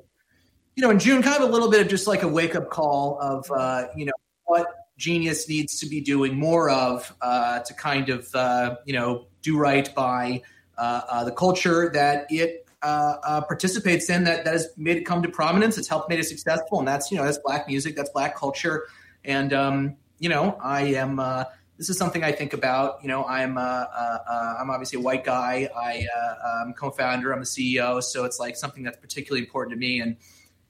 you 0.76 0.82
know 0.84 0.90
in 0.90 1.00
June 1.00 1.20
kind 1.20 1.42
of 1.42 1.48
a 1.48 1.52
little 1.52 1.70
bit 1.70 1.80
of 1.80 1.88
just 1.88 2.06
like 2.06 2.22
a 2.22 2.28
wake 2.28 2.54
up 2.54 2.70
call 2.70 3.18
of 3.20 3.50
uh, 3.50 3.88
you 3.96 4.04
know 4.04 4.12
what 4.44 4.68
Genius 4.96 5.48
needs 5.48 5.80
to 5.80 5.86
be 5.86 6.00
doing 6.00 6.38
more 6.38 6.70
of 6.70 7.12
uh, 7.20 7.58
to 7.60 7.74
kind 7.74 8.10
of 8.10 8.32
uh, 8.32 8.76
you 8.86 8.92
know 8.92 9.26
do 9.42 9.58
right 9.58 9.92
by 9.96 10.40
uh, 10.76 11.00
uh, 11.08 11.24
the 11.24 11.32
culture 11.32 11.90
that 11.92 12.28
it 12.30 12.67
uh, 12.82 13.16
uh, 13.24 13.40
participates 13.42 14.08
in 14.08 14.24
that 14.24 14.44
that 14.44 14.52
has 14.52 14.68
made 14.76 14.96
it 14.96 15.04
come 15.04 15.22
to 15.22 15.28
prominence. 15.28 15.78
It's 15.78 15.88
helped 15.88 16.08
made 16.08 16.20
it 16.20 16.24
successful, 16.26 16.78
and 16.78 16.88
that's 16.88 17.10
you 17.10 17.16
know 17.16 17.24
that's 17.24 17.38
black 17.38 17.68
music, 17.68 17.96
that's 17.96 18.10
black 18.10 18.36
culture, 18.36 18.86
and 19.24 19.52
um, 19.52 19.96
you 20.18 20.28
know 20.28 20.58
I 20.62 20.82
am 20.82 21.18
uh, 21.18 21.44
this 21.78 21.88
is 21.88 21.96
something 21.96 22.24
I 22.24 22.32
think 22.32 22.52
about. 22.52 23.02
You 23.02 23.08
know, 23.08 23.24
I'm 23.24 23.56
uh, 23.56 23.60
uh, 23.60 24.18
uh 24.28 24.54
I'm 24.60 24.70
obviously 24.70 24.98
a 24.98 25.02
white 25.02 25.24
guy. 25.24 25.68
I 25.76 26.06
uh, 26.16 26.62
I'm 26.62 26.74
co-founder. 26.74 27.32
I'm 27.32 27.40
the 27.40 27.46
CEO, 27.46 28.02
so 28.02 28.24
it's 28.24 28.38
like 28.38 28.56
something 28.56 28.82
that's 28.82 28.98
particularly 28.98 29.44
important 29.44 29.74
to 29.74 29.78
me. 29.78 30.00
And 30.00 30.16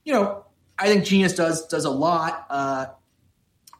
you 0.03 0.13
know, 0.13 0.45
I 0.77 0.87
think 0.87 1.03
Genius 1.03 1.33
does 1.33 1.67
does 1.67 1.85
a 1.85 1.91
lot. 1.91 2.45
Uh, 2.49 2.85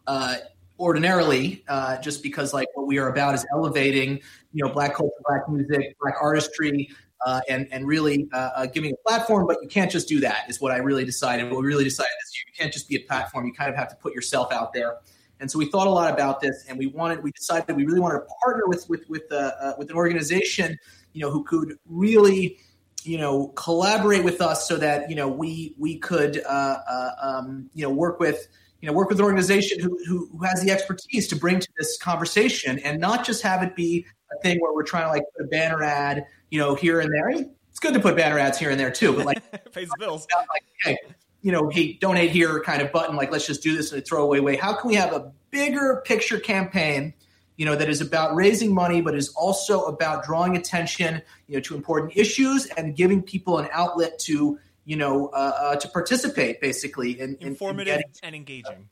uh, 0.07 0.37
ordinarily, 0.79 1.63
uh, 1.67 1.97
just 1.97 2.23
because 2.23 2.53
like 2.53 2.67
what 2.73 2.87
we 2.87 2.97
are 2.97 3.09
about 3.09 3.35
is 3.35 3.45
elevating, 3.53 4.19
you 4.53 4.65
know, 4.65 4.73
black 4.73 4.95
culture, 4.95 5.13
black 5.27 5.47
music, 5.49 5.95
black 6.01 6.15
artistry, 6.21 6.89
uh, 7.25 7.41
and 7.49 7.67
and 7.71 7.87
really 7.87 8.27
uh, 8.33 8.49
uh, 8.55 8.65
giving 8.65 8.91
a 8.91 8.97
platform. 9.07 9.47
But 9.47 9.57
you 9.61 9.67
can't 9.67 9.91
just 9.91 10.07
do 10.07 10.19
that. 10.21 10.49
Is 10.49 10.61
what 10.61 10.71
I 10.71 10.77
really 10.77 11.05
decided. 11.05 11.49
What 11.51 11.61
we 11.61 11.67
really 11.67 11.83
decided 11.83 12.11
is 12.23 12.33
you 12.35 12.53
can't 12.57 12.73
just 12.73 12.87
be 12.87 12.95
a 12.95 13.01
platform. 13.01 13.45
You 13.45 13.53
kind 13.53 13.69
of 13.69 13.75
have 13.75 13.89
to 13.89 13.95
put 13.95 14.13
yourself 14.13 14.51
out 14.51 14.73
there. 14.73 14.97
And 15.39 15.49
so 15.49 15.57
we 15.57 15.65
thought 15.65 15.87
a 15.87 15.89
lot 15.89 16.11
about 16.13 16.41
this, 16.41 16.65
and 16.67 16.77
we 16.77 16.87
wanted, 16.87 17.23
we 17.23 17.31
decided 17.31 17.73
we 17.75 17.85
really 17.85 18.01
wanted 18.01 18.19
to 18.19 18.25
partner 18.43 18.63
with 18.67 18.87
with 18.89 19.07
with 19.09 19.23
uh, 19.31 19.51
uh, 19.61 19.73
with 19.77 19.89
an 19.89 19.95
organization, 19.95 20.77
you 21.13 21.21
know, 21.21 21.31
who 21.31 21.43
could 21.43 21.77
really, 21.87 22.57
you 23.03 23.17
know, 23.17 23.47
collaborate 23.49 24.23
with 24.23 24.41
us 24.41 24.67
so 24.67 24.75
that 24.77 25.09
you 25.09 25.15
know 25.15 25.29
we 25.29 25.75
we 25.77 25.97
could, 25.97 26.43
uh, 26.45 26.77
uh, 26.89 27.11
um, 27.21 27.69
you 27.73 27.83
know, 27.83 27.89
work 27.89 28.19
with 28.19 28.47
you 28.81 28.87
know 28.87 28.93
work 28.93 29.09
with 29.09 29.19
an 29.19 29.25
organization 29.25 29.79
who, 29.79 29.97
who, 30.05 30.29
who 30.37 30.43
has 30.43 30.61
the 30.61 30.71
expertise 30.71 31.27
to 31.29 31.37
bring 31.37 31.59
to 31.59 31.69
this 31.77 31.97
conversation, 31.97 32.77
and 32.79 32.99
not 32.99 33.25
just 33.25 33.41
have 33.41 33.63
it 33.63 33.77
be 33.77 34.05
a 34.37 34.41
thing 34.41 34.59
where 34.59 34.73
we're 34.73 34.83
trying 34.83 35.03
to 35.03 35.09
like 35.09 35.23
put 35.37 35.45
a 35.45 35.47
banner 35.47 35.83
ad, 35.83 36.25
you 36.49 36.59
know, 36.59 36.75
here 36.75 36.99
and 36.99 37.11
there. 37.13 37.29
It's 37.29 37.79
good 37.79 37.93
to 37.93 37.99
put 37.99 38.15
banner 38.15 38.39
ads 38.39 38.57
here 38.57 38.71
and 38.71 38.79
there 38.79 38.91
too, 38.91 39.13
but 39.13 39.25
like 39.25 39.71
pays 39.73 39.89
bills. 39.99 40.27
Like, 40.33 40.63
hey, 40.83 40.97
you 41.41 41.51
know, 41.51 41.69
hey, 41.69 41.93
donate 41.93 42.31
here 42.31 42.59
kind 42.61 42.81
of 42.81 42.91
button, 42.91 43.15
like 43.15 43.31
let's 43.31 43.45
just 43.45 43.63
do 43.63 43.75
this 43.75 43.91
in 43.91 43.99
a 43.99 44.01
throwaway 44.01 44.39
way. 44.39 44.55
How 44.55 44.73
can 44.73 44.89
we 44.89 44.95
have 44.95 45.13
a 45.13 45.31
bigger 45.51 46.01
picture 46.05 46.39
campaign, 46.39 47.13
you 47.57 47.65
know, 47.65 47.75
that 47.75 47.89
is 47.89 48.01
about 48.01 48.35
raising 48.35 48.73
money, 48.73 49.01
but 49.01 49.15
is 49.15 49.29
also 49.29 49.85
about 49.85 50.23
drawing 50.23 50.57
attention, 50.57 51.21
you 51.47 51.55
know, 51.55 51.61
to 51.61 51.75
important 51.75 52.15
issues 52.15 52.65
and 52.77 52.95
giving 52.95 53.21
people 53.21 53.57
an 53.57 53.69
outlet 53.71 54.19
to, 54.19 54.59
you 54.85 54.95
know, 54.95 55.27
uh, 55.27 55.53
uh, 55.59 55.75
to 55.75 55.87
participate 55.89 56.59
basically 56.59 57.19
in, 57.19 57.37
informative 57.39 57.95
in 57.95 58.01
getting, 58.01 58.19
and 58.23 58.35
engaging. 58.35 58.89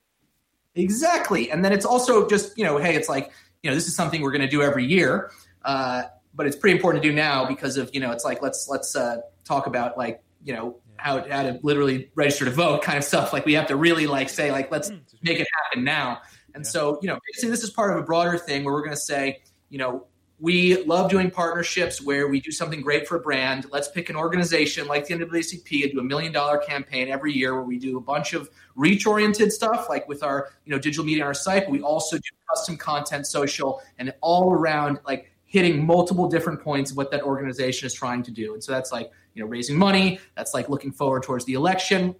Exactly, 0.75 1.49
and 1.49 1.65
then 1.65 1.73
it's 1.73 1.85
also 1.85 2.27
just 2.27 2.57
you 2.57 2.63
know, 2.63 2.77
hey, 2.77 2.95
it's 2.95 3.09
like 3.09 3.31
you 3.63 3.69
know, 3.69 3.75
this 3.75 3.87
is 3.87 3.95
something 3.95 4.21
we're 4.21 4.31
going 4.31 4.41
to 4.41 4.47
do 4.47 4.61
every 4.61 4.85
year, 4.85 5.31
uh, 5.65 6.03
but 6.37 6.45
it's 6.45 6.55
pretty 6.55 6.77
important 6.77 7.03
to 7.03 7.09
do 7.09 7.13
now 7.13 7.45
because 7.45 7.75
of 7.77 7.89
you 7.93 7.99
know, 7.99 8.11
it's 8.11 8.23
like 8.23 8.41
let's 8.41 8.69
let's 8.69 8.95
uh, 8.95 9.17
talk 9.43 9.67
about 9.67 9.97
like 9.97 10.21
you 10.45 10.53
know 10.53 10.77
how, 10.95 11.27
how 11.29 11.43
to 11.43 11.59
literally 11.63 12.09
register 12.15 12.45
to 12.45 12.51
vote 12.51 12.81
kind 12.83 12.97
of 12.97 13.03
stuff. 13.03 13.33
Like 13.33 13.45
we 13.45 13.53
have 13.53 13.67
to 13.67 13.75
really 13.75 14.07
like 14.07 14.29
say 14.29 14.51
like 14.51 14.71
let's 14.71 14.89
hmm. 14.89 14.97
make 15.21 15.39
it 15.39 15.47
happen 15.63 15.83
now. 15.83 16.21
And 16.53 16.63
yeah. 16.63 16.69
so 16.69 16.99
you 17.01 17.07
know 17.09 17.19
basically 17.25 17.49
this 17.49 17.63
is 17.63 17.71
part 17.71 17.91
of 17.91 17.97
a 17.97 18.03
broader 18.03 18.37
thing 18.37 18.63
where 18.63 18.73
we're 18.73 18.83
going 18.83 18.95
to 18.95 19.01
say 19.01 19.41
you 19.69 19.79
know 19.79 20.05
we 20.39 20.83
love 20.83 21.09
doing 21.09 21.31
partnerships 21.31 21.99
where 21.99 22.27
we 22.27 22.39
do 22.39 22.51
something 22.51 22.81
great 22.81 23.07
for 23.07 23.15
a 23.15 23.19
brand. 23.19 23.65
Let's 23.71 23.87
pick 23.87 24.11
an 24.11 24.15
organization 24.15 24.87
like 24.87 25.07
the 25.07 25.15
NAACP 25.15 25.83
and 25.83 25.91
do 25.91 25.99
a 25.99 26.03
million 26.03 26.31
dollar 26.31 26.59
campaign 26.59 27.07
every 27.07 27.33
year 27.33 27.55
where 27.55 27.63
we 27.63 27.79
do 27.79 27.97
a 27.97 28.01
bunch 28.01 28.33
of 28.33 28.47
reach 28.75 29.07
oriented 29.07 29.51
stuff, 29.51 29.87
like 29.89 30.07
with 30.07 30.21
our 30.21 30.49
you 30.65 30.71
know 30.71 30.77
digital 30.77 31.05
media 31.05 31.23
on 31.23 31.27
our 31.27 31.33
site. 31.33 31.65
But 31.65 31.71
we 31.71 31.81
also 31.81 32.17
do 32.17 32.29
custom 32.49 32.77
content, 32.77 33.25
social, 33.25 33.81
and 33.97 34.13
all 34.21 34.53
around 34.53 34.99
like 35.07 35.31
hitting 35.57 35.85
multiple 35.85 36.27
different 36.27 36.61
points 36.61 36.91
of 36.91 36.97
what 36.97 37.09
that 37.11 37.23
organization 37.23 37.87
is 37.87 37.93
trying 37.93 38.21
to 38.23 38.31
do. 38.31 38.53
And 38.53 38.63
so 38.63 38.71
that's 38.71 38.91
like 38.91 39.11
you 39.33 39.43
know 39.43 39.49
raising 39.49 39.77
money. 39.77 40.19
That's 40.35 40.53
like 40.53 40.69
looking 40.69 40.91
forward 40.91 41.23
towards 41.23 41.45
the 41.45 41.53
election. 41.53 42.15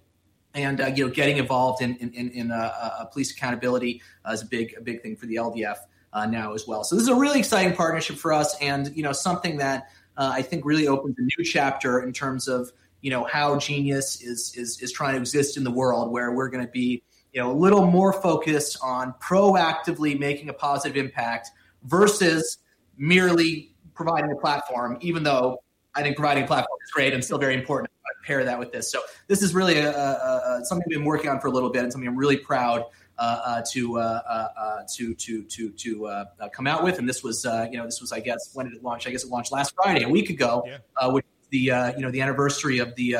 And 0.54 0.80
uh, 0.80 0.86
you 0.86 1.06
know, 1.06 1.12
getting 1.12 1.36
involved 1.36 1.82
in 1.82 1.96
in, 1.96 2.12
in, 2.12 2.30
in 2.30 2.50
uh, 2.50 2.72
uh, 2.80 3.04
police 3.04 3.30
accountability 3.30 4.02
uh, 4.26 4.32
is 4.32 4.42
a 4.42 4.46
big 4.46 4.74
a 4.76 4.80
big 4.80 5.02
thing 5.02 5.14
for 5.16 5.26
the 5.26 5.36
LDF 5.36 5.76
uh, 6.12 6.26
now 6.26 6.52
as 6.52 6.66
well. 6.66 6.82
So 6.84 6.96
this 6.96 7.02
is 7.02 7.08
a 7.08 7.14
really 7.14 7.38
exciting 7.38 7.74
partnership 7.76 8.16
for 8.16 8.32
us, 8.32 8.56
and 8.60 8.94
you 8.96 9.02
know 9.02 9.12
something 9.12 9.58
that 9.58 9.88
uh, 10.16 10.30
I 10.34 10.42
think 10.42 10.64
really 10.64 10.88
opens 10.88 11.16
a 11.18 11.22
new 11.22 11.44
chapter 11.44 12.00
in 12.02 12.12
terms 12.12 12.48
of 12.48 12.72
you 13.02 13.10
know 13.10 13.24
how 13.24 13.58
Genius 13.58 14.20
is 14.20 14.52
is 14.56 14.80
is 14.80 14.90
trying 14.90 15.14
to 15.14 15.20
exist 15.20 15.56
in 15.56 15.64
the 15.64 15.70
world, 15.70 16.10
where 16.10 16.32
we're 16.32 16.48
going 16.48 16.64
to 16.64 16.72
be 16.72 17.02
you 17.32 17.40
know 17.40 17.52
a 17.52 17.58
little 17.58 17.86
more 17.86 18.12
focused 18.12 18.78
on 18.82 19.14
proactively 19.20 20.18
making 20.18 20.48
a 20.48 20.52
positive 20.52 20.96
impact 20.96 21.50
versus 21.84 22.58
merely 22.98 23.74
providing 23.94 24.30
a 24.30 24.36
platform, 24.36 24.98
even 25.00 25.22
though 25.22 25.62
I 25.94 26.02
think 26.02 26.16
providing 26.16 26.44
a 26.44 26.46
platform 26.46 26.78
is 26.84 26.90
great 26.90 27.14
and 27.14 27.24
still 27.24 27.38
very 27.38 27.54
important. 27.54 27.90
I 28.06 28.26
pair 28.26 28.44
that 28.44 28.58
with 28.58 28.72
this. 28.72 28.90
So 28.90 29.00
this 29.26 29.42
is 29.42 29.54
really 29.54 29.78
a, 29.78 29.90
a, 29.90 30.60
a, 30.60 30.64
something 30.64 30.84
we've 30.88 30.98
been 30.98 31.06
working 31.06 31.30
on 31.30 31.40
for 31.40 31.48
a 31.48 31.50
little 31.50 31.70
bit 31.70 31.82
and 31.82 31.92
something 31.92 32.08
I'm 32.08 32.16
really 32.16 32.36
proud 32.36 32.84
uh, 33.18 33.40
uh, 33.44 33.62
to, 33.72 33.98
uh, 33.98 34.20
uh, 34.28 34.48
uh 34.56 34.82
to 34.94 35.12
to 35.14 35.42
to 35.42 35.70
to 35.70 36.06
uh, 36.06 36.24
come 36.52 36.68
out 36.68 36.84
with. 36.84 37.00
And 37.00 37.08
this 37.08 37.22
was 37.22 37.44
you 37.44 37.76
know 37.76 37.84
this 37.84 38.00
was 38.00 38.12
I 38.12 38.20
guess 38.20 38.50
when 38.54 38.66
did 38.66 38.76
it 38.76 38.82
launch? 38.84 39.06
I 39.08 39.10
guess 39.10 39.24
it 39.24 39.30
launched 39.30 39.50
last 39.50 39.74
Friday, 39.74 40.04
a 40.04 40.08
week 40.08 40.30
ago, 40.30 40.62
yeah. 40.66 41.06
which 41.08 41.26
the 41.50 41.58
you 41.58 41.98
know 41.98 42.10
the 42.12 42.20
anniversary 42.20 42.78
of 42.78 42.94
the 42.94 43.12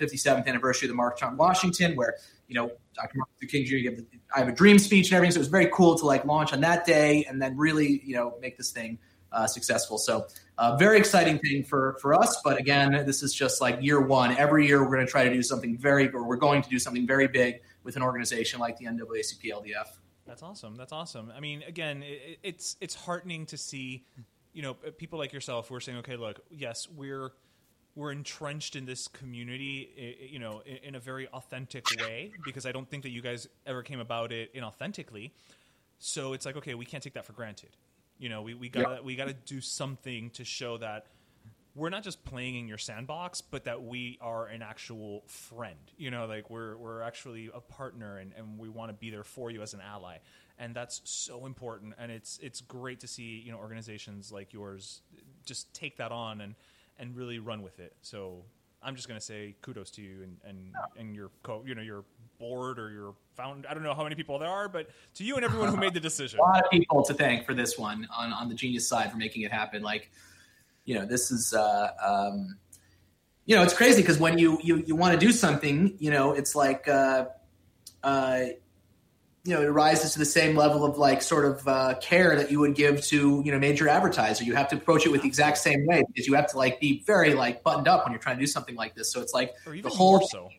57th 0.00 0.46
anniversary 0.46 0.86
of 0.86 0.90
the 0.90 0.96
March 0.96 1.24
on 1.24 1.36
Washington, 1.36 1.96
where 1.96 2.14
you 2.46 2.54
know 2.54 2.70
Dr. 2.94 3.18
Martin 3.18 3.34
Luther 3.42 3.50
King 3.50 3.64
Jr. 3.66 4.00
I 4.34 4.40
have 4.40 4.48
a 4.48 4.52
dream 4.52 4.78
speech 4.78 5.06
and 5.08 5.16
everything. 5.16 5.32
So 5.32 5.38
it 5.38 5.40
was 5.40 5.48
very 5.48 5.70
cool 5.72 5.96
to 5.98 6.04
like 6.04 6.24
launch 6.24 6.52
on 6.52 6.60
that 6.62 6.84
day 6.84 7.24
and 7.28 7.40
then 7.40 7.56
really 7.56 8.02
you 8.04 8.16
know 8.16 8.34
make 8.40 8.56
this 8.56 8.70
thing 8.70 8.98
uh, 9.32 9.46
successful. 9.46 9.98
So, 9.98 10.26
uh, 10.58 10.76
very 10.76 10.98
exciting 10.98 11.38
thing 11.38 11.62
for 11.62 11.96
for 12.00 12.14
us. 12.14 12.40
But 12.42 12.58
again, 12.58 12.92
this 13.06 13.22
is 13.22 13.34
just 13.34 13.60
like 13.60 13.78
year 13.82 14.00
one. 14.00 14.36
Every 14.36 14.66
year, 14.66 14.82
we're 14.82 14.94
going 14.94 15.06
to 15.06 15.10
try 15.10 15.24
to 15.24 15.32
do 15.32 15.42
something 15.42 15.76
very, 15.76 16.08
or 16.10 16.24
we're 16.24 16.36
going 16.36 16.62
to 16.62 16.68
do 16.68 16.78
something 16.78 17.06
very 17.06 17.28
big 17.28 17.60
with 17.84 17.96
an 17.96 18.02
organization 18.02 18.58
like 18.58 18.78
the 18.78 18.86
NAACP 18.86 19.44
LDF. 19.44 19.98
That's 20.26 20.42
awesome. 20.42 20.74
That's 20.76 20.92
awesome. 20.92 21.32
I 21.36 21.40
mean, 21.40 21.62
again, 21.68 22.02
it, 22.02 22.38
it's 22.42 22.76
it's 22.80 22.94
heartening 22.94 23.46
to 23.46 23.56
see, 23.56 24.04
you 24.54 24.62
know, 24.62 24.74
people 24.74 25.18
like 25.18 25.32
yourself 25.32 25.68
who 25.68 25.74
are 25.74 25.80
saying, 25.80 25.98
okay, 25.98 26.16
look, 26.16 26.40
yes, 26.50 26.88
we're 26.88 27.32
we're 27.96 28.12
entrenched 28.12 28.76
in 28.76 28.84
this 28.84 29.08
community, 29.08 30.20
you 30.30 30.38
know, 30.38 30.62
in, 30.84 30.94
a 30.94 31.00
very 31.00 31.26
authentic 31.28 31.86
way 31.98 32.30
because 32.44 32.66
I 32.66 32.70
don't 32.72 32.88
think 32.88 33.02
that 33.04 33.10
you 33.10 33.22
guys 33.22 33.48
ever 33.66 33.82
came 33.82 34.00
about 34.00 34.32
it 34.32 34.54
inauthentically. 34.54 35.30
So 35.98 36.34
it's 36.34 36.44
like, 36.44 36.56
okay, 36.58 36.74
we 36.74 36.84
can't 36.84 37.02
take 37.02 37.14
that 37.14 37.24
for 37.24 37.32
granted. 37.32 37.70
You 38.18 38.28
know, 38.28 38.42
we, 38.42 38.52
we 38.52 38.68
gotta 38.68 38.96
yep. 38.96 39.04
we 39.04 39.16
gotta 39.16 39.32
do 39.32 39.62
something 39.62 40.28
to 40.30 40.44
show 40.44 40.76
that 40.76 41.06
we're 41.74 41.90
not 41.90 42.02
just 42.02 42.22
playing 42.24 42.56
in 42.56 42.68
your 42.68 42.78
sandbox, 42.78 43.40
but 43.40 43.64
that 43.64 43.82
we 43.82 44.18
are 44.20 44.46
an 44.46 44.60
actual 44.60 45.22
friend. 45.26 45.76
You 45.96 46.10
know, 46.10 46.26
like 46.26 46.50
we're 46.50 46.76
we're 46.76 47.00
actually 47.00 47.50
a 47.54 47.60
partner 47.60 48.18
and, 48.18 48.32
and 48.36 48.58
we 48.58 48.68
want 48.68 48.90
to 48.90 48.94
be 48.94 49.08
there 49.08 49.24
for 49.24 49.50
you 49.50 49.62
as 49.62 49.72
an 49.72 49.80
ally. 49.80 50.18
And 50.58 50.74
that's 50.74 51.00
so 51.04 51.46
important. 51.46 51.94
And 51.98 52.12
it's 52.12 52.38
it's 52.42 52.60
great 52.60 53.00
to 53.00 53.06
see, 53.06 53.42
you 53.44 53.52
know, 53.52 53.58
organizations 53.58 54.30
like 54.30 54.52
yours 54.52 55.00
just 55.46 55.72
take 55.72 55.96
that 55.96 56.12
on 56.12 56.42
and, 56.42 56.54
and 56.98 57.16
really 57.16 57.38
run 57.38 57.62
with 57.62 57.78
it. 57.78 57.94
So 58.02 58.44
I'm 58.82 58.94
just 58.94 59.08
going 59.08 59.18
to 59.18 59.24
say 59.24 59.56
kudos 59.62 59.90
to 59.92 60.02
you 60.02 60.22
and 60.22 60.36
and, 60.44 60.74
and 60.98 61.14
your 61.14 61.30
co 61.42 61.62
you 61.66 61.74
know 61.74 61.82
your 61.82 62.04
board 62.38 62.78
or 62.78 62.90
your 62.90 63.14
found 63.34 63.66
I 63.66 63.74
don't 63.74 63.82
know 63.82 63.94
how 63.94 64.02
many 64.02 64.14
people 64.14 64.38
there 64.38 64.48
are, 64.48 64.68
but 64.68 64.88
to 65.14 65.24
you 65.24 65.36
and 65.36 65.44
everyone 65.44 65.68
who 65.68 65.76
made 65.76 65.94
the 65.94 66.00
decision. 66.00 66.38
A 66.40 66.42
lot 66.42 66.64
of 66.64 66.70
people 66.70 67.02
to 67.04 67.14
thank 67.14 67.46
for 67.46 67.54
this 67.54 67.78
one 67.78 68.06
on 68.16 68.32
on 68.32 68.48
the 68.48 68.54
genius 68.54 68.88
side 68.88 69.10
for 69.10 69.16
making 69.16 69.42
it 69.42 69.52
happen. 69.52 69.82
Like, 69.82 70.10
you 70.84 70.94
know, 70.94 71.04
this 71.04 71.30
is 71.30 71.54
uh, 71.54 71.90
um, 72.04 72.56
you 73.44 73.56
know 73.56 73.62
it's 73.62 73.74
crazy 73.74 74.02
because 74.02 74.18
when 74.18 74.38
you 74.38 74.58
you 74.62 74.84
you 74.86 74.94
want 74.96 75.18
to 75.18 75.26
do 75.26 75.32
something, 75.32 75.94
you 75.98 76.10
know, 76.10 76.32
it's 76.32 76.54
like. 76.54 76.88
Uh, 76.88 77.26
uh, 78.02 78.46
you 79.46 79.54
know, 79.54 79.62
it 79.62 79.66
rises 79.66 80.12
to 80.12 80.18
the 80.18 80.24
same 80.24 80.56
level 80.56 80.84
of 80.84 80.98
like 80.98 81.22
sort 81.22 81.44
of 81.44 81.66
uh, 81.68 81.94
care 82.00 82.36
that 82.36 82.50
you 82.50 82.60
would 82.60 82.74
give 82.74 83.02
to 83.06 83.42
you 83.44 83.52
know 83.52 83.58
major 83.58 83.88
advertiser. 83.88 84.44
You 84.44 84.54
have 84.54 84.68
to 84.68 84.76
approach 84.76 85.06
it 85.06 85.10
with 85.10 85.22
the 85.22 85.28
exact 85.28 85.58
same 85.58 85.86
way 85.86 86.04
because 86.06 86.26
you 86.26 86.34
have 86.34 86.48
to 86.48 86.56
like 86.56 86.80
be 86.80 87.02
very 87.06 87.34
like 87.34 87.62
buttoned 87.62 87.88
up 87.88 88.04
when 88.04 88.12
you're 88.12 88.20
trying 88.20 88.36
to 88.36 88.40
do 88.40 88.46
something 88.46 88.74
like 88.74 88.94
this. 88.94 89.12
So 89.12 89.20
it's 89.20 89.32
like 89.32 89.54
the 89.64 89.88
whole, 89.88 90.26
so. 90.26 90.50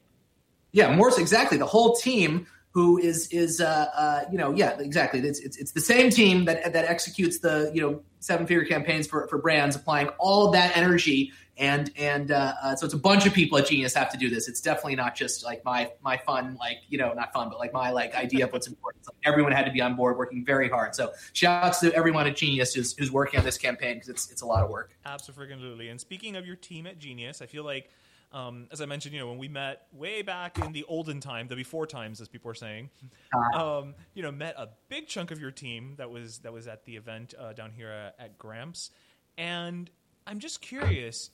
yeah, 0.72 0.96
more 0.96 1.12
so 1.12 1.22
exactly 1.22 1.58
the 1.58 1.66
whole 1.66 1.96
team 1.96 2.48
who 2.72 3.00
is 3.00 3.28
is 3.30 3.60
uh, 3.60 3.88
uh, 3.96 4.22
you 4.32 4.38
know 4.38 4.54
yeah 4.54 4.80
exactly 4.80 5.20
it's, 5.20 5.40
it's 5.40 5.58
it's 5.58 5.72
the 5.72 5.82
same 5.82 6.12
team 6.12 6.46
that 6.46 6.74
that 6.74 6.86
executes 6.86 7.40
the 7.40 7.72
you 7.74 7.82
know 7.82 8.02
seven 8.20 8.46
figure 8.46 8.66
campaigns 8.66 9.08
for 9.08 9.28
for 9.30 9.40
brands 9.40 9.76
applying 9.76 10.08
all 10.20 10.52
that 10.52 10.78
energy 10.78 11.32
and 11.58 11.91
and 11.97 12.32
uh, 12.32 12.53
uh, 12.62 12.76
so 12.76 12.86
it's 12.86 12.93
a 12.93 12.99
bunch 12.99 13.26
of 13.26 13.34
people 13.34 13.58
at 13.58 13.68
Genius 13.68 13.93
have 13.93 14.12
to 14.12 14.18
do 14.18 14.30
this. 14.30 14.47
It's 14.47 14.62
definitely 14.62 14.95
not 14.95 15.16
just 15.16 15.43
like 15.43 15.64
my 15.66 15.91
my 16.01 16.18
fun, 16.18 16.55
like 16.60 16.80
you 16.88 16.97
know, 16.97 17.14
not 17.14 17.34
fun, 17.34 17.49
but 17.49 17.60
like 17.60 17.74
my 17.74 17.91
like 17.91 18.16
idea 18.16 18.45
of 18.45 18.53
what's 18.53 18.68
important. 18.68 19.05
Like 19.08 19.16
everyone 19.26 19.51
had 19.51 19.66
to 19.66 19.72
be 19.72 19.82
on 19.82 19.95
board, 19.95 20.18
working 20.18 20.45
very 20.45 20.70
hard. 20.70 20.95
So 20.95 21.14
shouts 21.34 21.80
to 21.80 21.93
everyone 21.93 22.28
at 22.28 22.36
Genius 22.36 22.74
who's, 22.74 22.95
who's 22.95 23.12
working 23.12 23.39
on 23.39 23.45
this 23.45 23.58
campaign 23.58 23.95
because 23.95 24.10
it's 24.10 24.32
it's 24.32 24.41
a 24.41 24.45
lot 24.45 24.64
of 24.64 24.70
work. 24.70 24.91
Absolutely. 25.05 25.89
And 25.89 25.99
speaking 25.99 26.36
of 26.36 26.45
your 26.45 26.55
team 26.55 26.86
at 26.88 26.99
Genius, 26.99 27.41
I 27.41 27.45
feel 27.45 27.64
like. 27.64 27.89
Um, 28.30 28.68
as 28.74 28.82
I 28.82 28.86
mentioned, 28.86 29.14
you 29.14 29.22
know, 29.22 29.30
when 29.30 29.38
we 29.38 29.47
met 29.47 29.88
way 29.93 30.22
back 30.22 30.60
in 30.60 30.74
the 30.74 30.84
olden 30.89 31.22
time, 31.22 31.47
the 31.47 31.55
before 31.55 31.88
times, 31.88 32.20
as 32.20 32.28
people 32.28 32.51
are 32.51 32.55
saying, 32.55 32.89
uh-huh. 33.34 33.80
um, 33.80 33.95
you 34.16 34.22
know, 34.22 34.34
met 34.34 34.55
a 34.58 34.68
big 34.89 35.08
chunk 35.08 35.32
of 35.32 35.39
your 35.39 35.49
team 35.49 35.93
that 35.97 36.12
was 36.12 36.39
that 36.39 36.51
was 36.51 36.68
at 36.68 36.84
the 36.84 36.97
event 36.97 37.34
uh, 37.39 37.53
down 37.53 37.72
here 37.72 37.89
at, 37.89 38.16
at 38.20 38.38
Gramps, 38.38 38.91
and 39.38 39.89
I'm 40.28 40.39
just 40.39 40.60
curious 40.60 41.30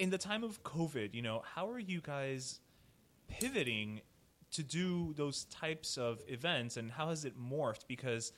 in 0.00 0.08
the 0.08 0.18
time 0.18 0.42
of 0.42 0.62
COVID, 0.62 1.14
you 1.14 1.20
know, 1.20 1.42
how 1.54 1.68
are 1.68 1.78
you 1.78 2.00
guys 2.00 2.58
pivoting 3.28 4.00
to 4.52 4.62
do 4.62 5.12
those 5.14 5.44
types 5.44 5.98
of 5.98 6.22
events 6.26 6.78
and 6.78 6.90
how 6.90 7.10
has 7.10 7.26
it 7.26 7.38
morphed? 7.38 7.86
Because 7.86 8.32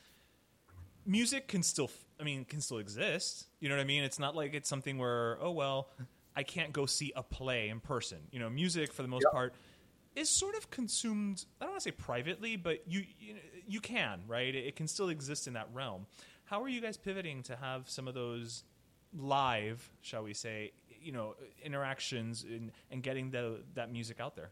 music 1.07 1.47
can 1.47 1.63
still, 1.63 1.89
I 2.21 2.25
mean, 2.25 2.45
can 2.45 2.61
still 2.61 2.79
exist. 2.79 3.47
You 3.61 3.69
know 3.69 3.77
what 3.77 3.81
I 3.81 3.85
mean? 3.85 4.03
It's 4.03 4.19
not 4.19 4.35
like 4.35 4.55
it's 4.55 4.69
something 4.69 4.99
where, 4.99 5.39
oh 5.41 5.53
well, 5.53 5.89
I 6.37 6.43
can't 6.43 6.73
go 6.73 6.85
see 6.85 7.13
a 7.15 7.23
play 7.23 7.69
in 7.69 7.79
person. 7.79 8.19
You 8.33 8.41
know, 8.41 8.51
music 8.51 8.93
for 8.93 9.03
the 9.03 9.09
most 9.09 9.27
part 9.31 9.55
is 10.17 10.29
sort 10.29 10.57
of 10.57 10.69
consumed. 10.69 11.45
I 11.61 11.67
don't 11.67 11.75
want 11.75 11.83
to 11.83 11.91
say 11.91 11.93
privately, 11.93 12.57
but 12.57 12.83
you 12.89 13.05
you, 13.21 13.37
you 13.69 13.81
can 13.81 14.23
right. 14.27 14.53
It 14.53 14.75
can 14.75 14.89
still 14.89 15.11
exist 15.11 15.47
in 15.47 15.53
that 15.53 15.69
realm. 15.73 16.07
How 16.45 16.61
are 16.65 16.69
you 16.69 16.81
guys 16.81 16.97
pivoting 16.97 17.45
to 17.45 17.57
have 17.57 17.89
some 17.89 18.09
of 18.09 18.15
those 18.15 18.65
live, 19.15 19.91
shall 20.01 20.23
we 20.23 20.35
say, 20.35 20.73
you 21.03 21.13
know, 21.13 21.35
interactions 21.65 22.45
and, 22.45 22.73
and 22.91 23.03
getting 23.03 23.31
the 23.31 23.61
that 23.75 23.91
music 23.93 24.21
out 24.21 24.37
there? 24.37 24.51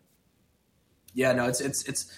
Yeah, 1.15 1.33
no, 1.33 1.47
it's 1.47 1.61
it's 1.61 1.85
it's 1.85 2.17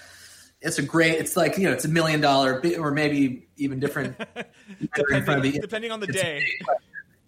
it's 0.60 0.78
a 0.78 0.82
great. 0.82 1.18
It's 1.18 1.36
like 1.36 1.58
you 1.58 1.64
know, 1.64 1.72
it's 1.72 1.84
a 1.84 1.88
million 1.88 2.20
dollar 2.20 2.62
or 2.78 2.90
maybe 2.90 3.48
even 3.56 3.80
different. 3.80 4.16
depending, 4.96 5.52
depending 5.60 5.90
on 5.90 6.00
the 6.00 6.06
it's 6.06 6.20
day. 6.20 6.44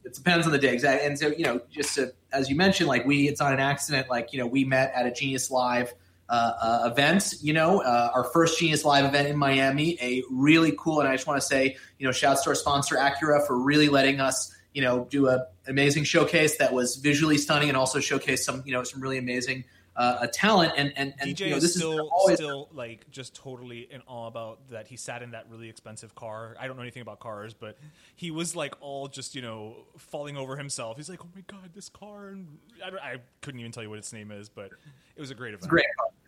It 0.04 0.14
depends 0.14 0.46
on 0.46 0.52
the 0.52 0.58
day, 0.58 0.72
exactly. 0.72 1.06
And 1.06 1.18
so 1.18 1.28
you 1.28 1.44
know, 1.44 1.60
just 1.70 1.94
to, 1.94 2.12
as 2.32 2.50
you 2.50 2.56
mentioned, 2.56 2.88
like 2.88 3.06
we, 3.06 3.28
it's 3.28 3.40
not 3.40 3.52
an 3.52 3.60
accident. 3.60 4.08
Like 4.10 4.32
you 4.32 4.38
know, 4.38 4.46
we 4.46 4.64
met 4.64 4.92
at 4.94 5.06
a 5.06 5.10
Genius 5.10 5.50
Live 5.50 5.94
uh, 6.28 6.52
uh, 6.60 6.90
event. 6.90 7.34
You 7.40 7.54
know, 7.54 7.80
uh, 7.80 8.10
our 8.14 8.24
first 8.24 8.58
Genius 8.58 8.84
Live 8.84 9.04
event 9.04 9.28
in 9.28 9.36
Miami, 9.36 9.98
a 10.00 10.22
really 10.30 10.74
cool. 10.78 11.00
And 11.00 11.08
I 11.08 11.14
just 11.14 11.26
want 11.26 11.40
to 11.40 11.46
say, 11.46 11.76
you 11.98 12.06
know, 12.06 12.12
shouts 12.12 12.42
to 12.44 12.50
our 12.50 12.54
sponsor 12.54 12.96
Acura 12.96 13.46
for 13.46 13.58
really 13.58 13.88
letting 13.88 14.20
us, 14.20 14.53
you 14.74 14.82
know, 14.82 15.06
do 15.08 15.28
a 15.28 15.46
amazing 15.66 16.04
showcase 16.04 16.58
that 16.58 16.72
was 16.72 16.96
visually 16.96 17.38
stunning 17.38 17.68
and 17.68 17.76
also 17.78 17.98
showcased 18.00 18.40
some, 18.40 18.62
you 18.66 18.72
know, 18.72 18.82
some 18.82 19.00
really 19.00 19.16
amazing 19.18 19.64
uh, 19.96 20.26
talent. 20.32 20.72
And 20.76 20.92
and 20.96 21.14
and 21.20 21.30
DJ 21.36 21.40
you 21.44 21.50
know, 21.50 21.56
is 21.56 21.62
this 21.62 21.76
still 21.76 21.92
is 21.92 22.10
always 22.12 22.36
still 22.38 22.68
like 22.72 23.08
just 23.10 23.34
totally 23.36 23.86
in 23.90 24.02
awe 24.08 24.26
about 24.26 24.58
that 24.70 24.88
he 24.88 24.96
sat 24.96 25.22
in 25.22 25.30
that 25.30 25.46
really 25.48 25.68
expensive 25.68 26.14
car. 26.16 26.56
I 26.58 26.66
don't 26.66 26.76
know 26.76 26.82
anything 26.82 27.02
about 27.02 27.20
cars, 27.20 27.54
but 27.54 27.78
he 28.16 28.30
was 28.32 28.56
like 28.56 28.74
all 28.80 29.06
just 29.06 29.34
you 29.36 29.42
know 29.42 29.76
falling 29.96 30.36
over 30.36 30.56
himself. 30.56 30.96
He's 30.96 31.08
like, 31.08 31.24
oh 31.24 31.28
my 31.34 31.42
god, 31.46 31.70
this 31.74 31.88
car! 31.88 32.28
And 32.28 32.58
I, 32.84 32.90
don't- 32.90 33.00
I 33.00 33.16
couldn't 33.40 33.60
even 33.60 33.72
tell 33.72 33.82
you 33.84 33.90
what 33.90 33.98
its 33.98 34.12
name 34.12 34.32
is, 34.32 34.48
but 34.48 34.70
it 35.16 35.20
was 35.20 35.30
a 35.30 35.34
great 35.34 35.54
event. 35.54 35.70
great. 35.70 35.86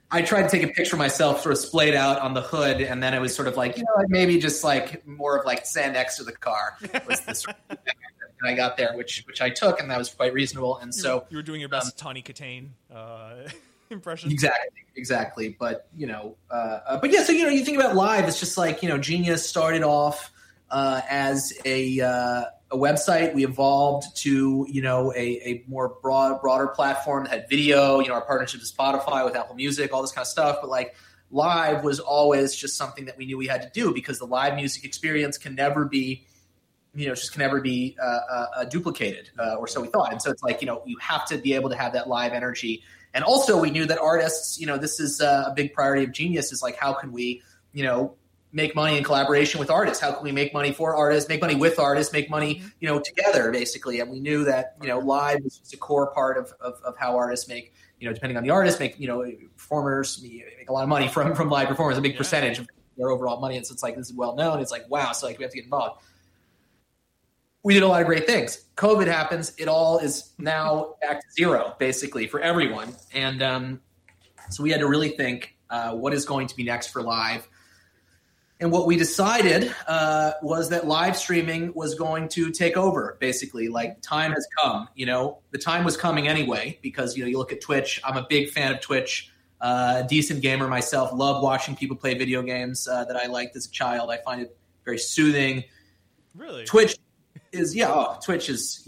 I 0.09 0.23
tried 0.23 0.43
to 0.43 0.49
take 0.49 0.63
a 0.63 0.69
picture 0.73 0.95
of 0.95 1.01
myself, 1.01 1.43
sort 1.43 1.53
of 1.53 1.59
splayed 1.59 1.95
out 1.95 2.21
on 2.21 2.33
the 2.33 2.41
hood, 2.41 2.81
and 2.81 3.03
then 3.03 3.13
it 3.13 3.21
was 3.21 3.35
sort 3.35 3.49
of 3.49 3.57
like, 3.57 3.77
you 3.77 3.83
know, 3.83 3.91
like 3.97 4.09
maybe 4.09 4.39
just 4.39 4.63
like 4.63 5.05
more 5.05 5.37
of 5.37 5.45
like 5.45 5.67
sand 5.67 5.95
next 5.95 6.19
to 6.19 6.23
the 6.23 6.31
car 6.31 6.77
was 7.09 7.21
the 7.23 7.53
sort 8.39 8.51
of 8.51 8.57
thing 8.57 8.57
that 8.57 8.63
I 8.63 8.69
got 8.69 8.77
there, 8.77 8.97
which 8.97 9.25
which 9.27 9.41
I 9.41 9.51
took, 9.51 9.81
and 9.81 9.91
that 9.91 9.99
was 9.99 10.11
quite 10.11 10.33
reasonable. 10.33 10.79
And 10.79 10.95
so, 10.95 11.27
you 11.31 11.37
were 11.37 11.43
doing 11.43 11.61
your 11.61 11.69
best 11.69 11.99
Tawny 11.99 12.23
Kitaen 12.23 12.69
uh, 12.95 13.49
impression. 13.91 14.31
exactly, 14.31 14.85
exactly. 14.97 15.57
But 15.59 15.89
you 15.97 16.07
know, 16.07 16.37
uh, 16.51 16.81
uh, 16.87 17.01
but 17.01 17.13
yeah. 17.13 17.23
So 17.23 17.33
you 17.33 17.45
know, 17.45 17.51
you 17.51 17.65
think 17.65 17.79
about 17.79 17.95
live, 17.95 18.29
it's 18.29 18.41
just 18.41 18.59
like 18.59 18.83
you 18.83 18.89
know, 18.89 18.99
Genius 18.99 19.49
started 19.49 19.83
off 19.83 20.33
uh, 20.71 21.01
as 21.09 21.53
a 21.65 22.01
uh, 22.01 22.45
a 22.71 22.77
website. 22.77 23.35
We 23.35 23.45
evolved 23.45 24.17
to 24.19 24.67
you 24.69 24.83
know 24.83 25.13
a, 25.15 25.19
a 25.19 25.65
more 25.69 25.97
broad 26.03 26.41
broader 26.41 26.69
platform 26.69 27.25
that 27.25 27.33
had 27.33 27.49
video. 27.49 28.01
You 28.01 28.09
know, 28.09 28.15
our 28.15 28.25
partnership 28.25 28.61
with 28.61 28.75
Spotify, 28.75 29.25
with 29.25 29.37
Apple 29.37 29.55
Music, 29.57 29.93
all 29.93 30.03
this 30.03 30.13
kind 30.13 30.25
of 30.25 30.29
stuff. 30.29 30.59
But 30.61 30.71
like 30.71 30.95
live 31.31 31.83
was 31.83 32.01
always 32.01 32.55
just 32.55 32.77
something 32.77 33.07
that 33.07 33.17
we 33.17 33.27
knew 33.27 33.37
we 33.37 33.47
had 33.47 33.63
to 33.63 33.71
do 33.71 33.93
because 33.93 34.19
the 34.19 34.27
live 34.27 34.55
music 34.55 34.85
experience 34.85 35.39
can 35.39 35.55
never 35.55 35.85
be 35.85 36.25
you 36.97 37.07
know 37.07 37.15
just 37.15 37.33
can 37.33 37.41
never 37.41 37.61
be 37.61 37.97
uh, 38.03 38.05
uh, 38.05 38.47
uh, 38.57 38.65
duplicated 38.65 39.31
uh, 39.39 39.57
or 39.57 39.69
so 39.69 39.81
we 39.81 39.89
thought. 39.89 40.11
And 40.11 40.21
so 40.21 40.31
it's 40.31 40.43
like 40.43 40.61
you 40.61 40.67
know 40.67 40.83
you 40.87 40.97
have 40.99 41.27
to 41.29 41.37
be 41.37 41.53
able 41.53 41.69
to 41.71 41.77
have 41.77 41.93
that 41.93 42.09
live 42.09 42.33
energy. 42.33 42.83
And 43.15 43.23
also 43.23 43.61
we 43.61 43.71
knew 43.71 43.85
that 43.87 43.99
artists 43.99 44.59
you 44.59 44.67
know 44.67 44.79
this 44.79 44.99
is 44.99 45.21
uh, 45.21 45.45
a 45.49 45.55
big 45.55 45.75
priority 45.75 46.05
of 46.05 46.13
genius 46.13 46.53
is 46.53 46.63
like 46.63 46.77
how 46.77 46.95
can 46.95 47.13
we 47.13 47.43
you 47.73 47.85
know 47.85 48.17
make 48.53 48.75
money 48.75 48.97
in 48.97 49.05
collaboration 49.05 49.61
with 49.61 49.71
artists? 49.71 50.03
How 50.03 50.13
can 50.13 50.25
we 50.25 50.33
make 50.33 50.55
money 50.55 50.73
for 50.73 50.97
artists 50.97 51.29
make 51.29 51.43
money 51.43 51.55
with 51.55 51.79
artists 51.79 52.13
make 52.13 52.31
money 52.31 52.63
you 52.81 52.89
know 52.89 52.99
together 52.99 53.51
basically? 53.51 54.01
And 54.01 54.11
we 54.11 54.19
knew 54.19 54.45
that 54.45 54.77
you 54.81 54.89
know 54.89 54.99
live 54.99 55.41
is 55.45 55.59
just 55.59 55.75
a 55.75 55.77
core 55.77 56.13
part 56.13 56.39
of, 56.39 56.53
of, 56.61 56.81
of 56.83 56.97
how 56.97 57.17
artists 57.17 57.47
make 57.47 57.75
you 58.01 58.09
know 58.09 58.15
depending 58.15 58.39
on 58.39 58.43
the 58.43 58.51
artist 58.51 58.81
make 58.81 58.99
you 58.99 59.07
know 59.07 59.31
performers 59.57 60.23
make 60.23 60.69
a 60.69 60.73
lot 60.73 60.83
of 60.83 60.89
money 60.89 61.09
from 61.09 61.35
from 61.35 61.51
live 61.51 61.69
performers 61.69 61.99
a 61.99 62.01
big 62.01 62.17
percentage 62.17 62.59
of 62.59 62.67
their 62.97 63.11
overall 63.11 63.39
money. 63.39 63.59
And 63.59 63.67
so 63.67 63.75
it's 63.75 63.83
like 63.83 63.97
this 63.97 64.09
is 64.09 64.15
well 64.15 64.35
known. 64.35 64.61
It's 64.61 64.73
like 64.73 64.89
wow. 64.91 65.13
So 65.13 65.27
like 65.27 65.37
we 65.39 65.43
have 65.43 65.51
to 65.51 65.57
get 65.57 65.65
involved 65.65 66.01
we 67.67 67.75
did 67.75 67.83
a 67.83 67.89
lot 67.89 68.01
of 68.01 68.07
great 68.07 68.29
things. 68.29 68.65
COVID 68.77 69.09
happens. 69.09 69.53
It 69.59 69.67
all 69.67 69.99
is 69.99 70.33
now 70.39 70.95
back 71.01 71.21
to 71.21 71.27
zero, 71.33 71.75
basically, 71.81 72.29
for 72.29 72.39
everyone. 72.39 72.95
And 73.13 73.43
um, 73.43 73.81
so 74.51 74.63
we 74.63 74.71
had 74.71 74.79
to 74.79 74.87
really 74.87 75.09
think 75.09 75.57
uh, 75.69 75.91
what 75.95 76.15
is 76.15 76.25
going 76.25 76.47
to 76.47 76.55
be 76.55 76.63
next 76.63 76.91
for 76.91 77.03
live. 77.03 77.49
And 78.61 78.71
what 78.71 78.87
we 78.87 78.97
decided 78.97 79.75
uh, 79.89 80.35
was 80.43 80.69
that 80.69 80.87
live 80.87 81.17
streaming 81.17 81.73
was 81.75 81.97
going 81.97 82.29
to 82.29 82.53
take 82.53 82.77
over, 82.77 83.17
basically. 83.19 83.67
Like, 83.67 84.01
time 84.01 84.31
has 84.31 84.47
come. 84.63 84.89
You 84.95 85.07
know, 85.07 85.41
the 85.51 85.59
time 85.59 85.85
was 85.85 85.97
coming 85.97 86.29
anyway, 86.29 86.79
because, 86.83 87.17
you 87.17 87.25
know, 87.25 87.29
you 87.29 87.37
look 87.37 87.51
at 87.51 87.61
Twitch. 87.61 88.01
I'm 88.05 88.17
a 88.17 88.27
big 88.29 88.51
fan 88.51 88.75
of 88.75 88.81
Twitch. 88.81 89.33
Uh, 89.61 90.03
decent 90.03 90.41
gamer 90.41 90.69
myself. 90.69 91.11
Love 91.13 91.43
watching 91.43 91.75
people 91.75 91.97
play 91.97 92.15
video 92.15 92.43
games 92.43 92.87
uh, 92.87 93.05
that 93.07 93.17
I 93.17 93.27
liked 93.27 93.57
as 93.57 93.67
a 93.67 93.71
child. 93.73 94.13
I 94.13 94.19
find 94.19 94.41
it 94.41 94.57
very 94.85 94.99
soothing. 94.99 95.65
Really? 96.37 96.65
Twitch 96.65 96.97
is 97.57 97.75
yeah. 97.75 97.91
Oh, 97.91 98.19
Twitch 98.23 98.49
is. 98.49 98.83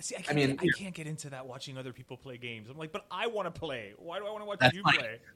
See, 0.00 0.16
I, 0.16 0.24
I 0.30 0.32
mean, 0.34 0.58
I 0.60 0.66
can't 0.76 0.94
get 0.94 1.06
into 1.06 1.30
that 1.30 1.46
watching 1.46 1.78
other 1.78 1.92
people 1.92 2.16
play 2.18 2.36
games. 2.36 2.68
I'm 2.68 2.76
like, 2.76 2.92
but 2.92 3.06
I 3.10 3.28
want 3.28 3.52
to 3.52 3.58
play. 3.58 3.94
Why 3.96 4.18
do 4.18 4.26
I 4.26 4.30
want 4.30 4.42
to 4.42 4.46
watch 4.46 4.74
you 4.74 4.82
play? 4.82 5.18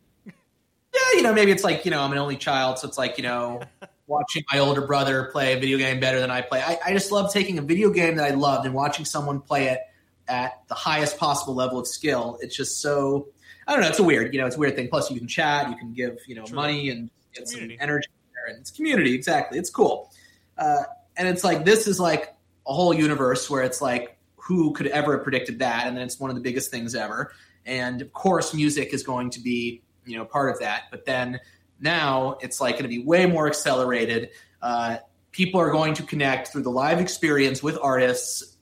Yeah, 0.95 1.19
you 1.19 1.23
know, 1.23 1.35
maybe 1.35 1.53
it's 1.53 1.65
like 1.65 1.85
you 1.85 1.91
know, 1.91 2.01
I'm 2.01 2.13
an 2.13 2.19
only 2.19 2.39
child, 2.39 2.79
so 2.79 2.89
it's 2.89 2.97
like 2.97 3.19
you 3.19 3.23
know, 3.23 3.61
watching 4.07 4.43
my 4.51 4.59
older 4.59 4.81
brother 4.81 5.25
play 5.33 5.53
a 5.53 5.61
video 5.61 5.77
game 5.77 6.01
better 6.01 6.19
than 6.19 6.31
I 6.31 6.41
play. 6.41 6.63
I, 6.63 6.79
I 6.87 6.93
just 6.95 7.13
love 7.13 7.31
taking 7.31 7.59
a 7.59 7.63
video 7.63 7.91
game 7.91 8.17
that 8.17 8.25
I 8.25 8.35
loved 8.35 8.65
and 8.65 8.75
watching 8.75 9.05
someone 9.05 9.41
play 9.41 9.69
it 9.69 9.81
at 10.29 10.67
the 10.69 10.75
highest 10.75 11.19
possible 11.19 11.55
level 11.55 11.79
of 11.79 11.87
skill. 11.87 12.39
It's 12.41 12.57
just 12.57 12.81
so. 12.81 13.29
I 13.67 13.73
don't 13.73 13.83
know. 13.83 13.89
It's 13.89 13.99
a 13.99 14.03
weird, 14.03 14.33
you 14.33 14.41
know, 14.41 14.47
it's 14.47 14.57
a 14.57 14.59
weird 14.59 14.77
thing. 14.77 14.89
Plus, 14.89 15.11
you 15.11 15.19
can 15.19 15.29
chat, 15.29 15.69
you 15.69 15.77
can 15.77 15.93
give, 15.93 16.21
you 16.27 16.35
know, 16.35 16.47
True. 16.47 16.57
money 16.57 16.89
and 16.89 17.11
get 17.35 17.45
Community. 17.45 17.77
some 17.77 17.83
energy 17.83 18.09
there, 18.33 18.55
and 18.55 18.61
it's 18.63 18.71
community. 18.71 19.15
Exactly, 19.15 19.59
it's 19.59 19.71
cool. 19.71 20.11
Uh, 20.57 20.85
and 21.19 21.29
it's 21.29 21.45
like 21.45 21.67
this 21.67 21.87
is 21.87 22.01
like 22.01 22.35
a 22.69 22.73
whole 22.73 22.95
universe 22.95 23.49
where 23.49 23.63
it's 23.63 23.81
like 23.81 24.17
who 24.37 24.73
could 24.73 24.87
ever 24.87 25.17
have 25.17 25.25
predicted 25.25 25.59
that? 25.59 25.87
And 25.87 25.97
then 25.97 26.05
it's 26.05 26.21
one 26.21 26.31
of 26.31 26.37
the 26.37 26.43
biggest 26.43 26.71
things 26.71 26.95
ever. 26.95 27.33
And 27.67 28.01
of 28.01 28.13
course 28.13 28.55
music 28.55 28.95
is 28.95 29.03
going 29.03 29.31
to 29.31 29.41
be 29.41 29.83
you 30.05 30.17
know 30.17 30.25
part 30.25 30.51
of 30.51 30.61
that. 30.61 30.85
But 30.91 31.05
then 31.05 31.41
now 31.81 32.39
it's 32.41 32.61
like 32.61 32.75
going 32.75 32.85
to 32.85 32.89
be 32.89 33.03
way 33.03 33.27
more 33.27 33.47
accelerated. 33.47 34.31
Uh, 34.63 34.99
people 35.33 35.61
are 35.61 35.71
going 35.71 35.95
to 35.95 36.03
connect 36.03 36.49
through 36.49 36.63
the 36.63 36.71
live 36.71 37.01
experience 37.01 37.63
with 37.63 37.79
artists 37.83 38.57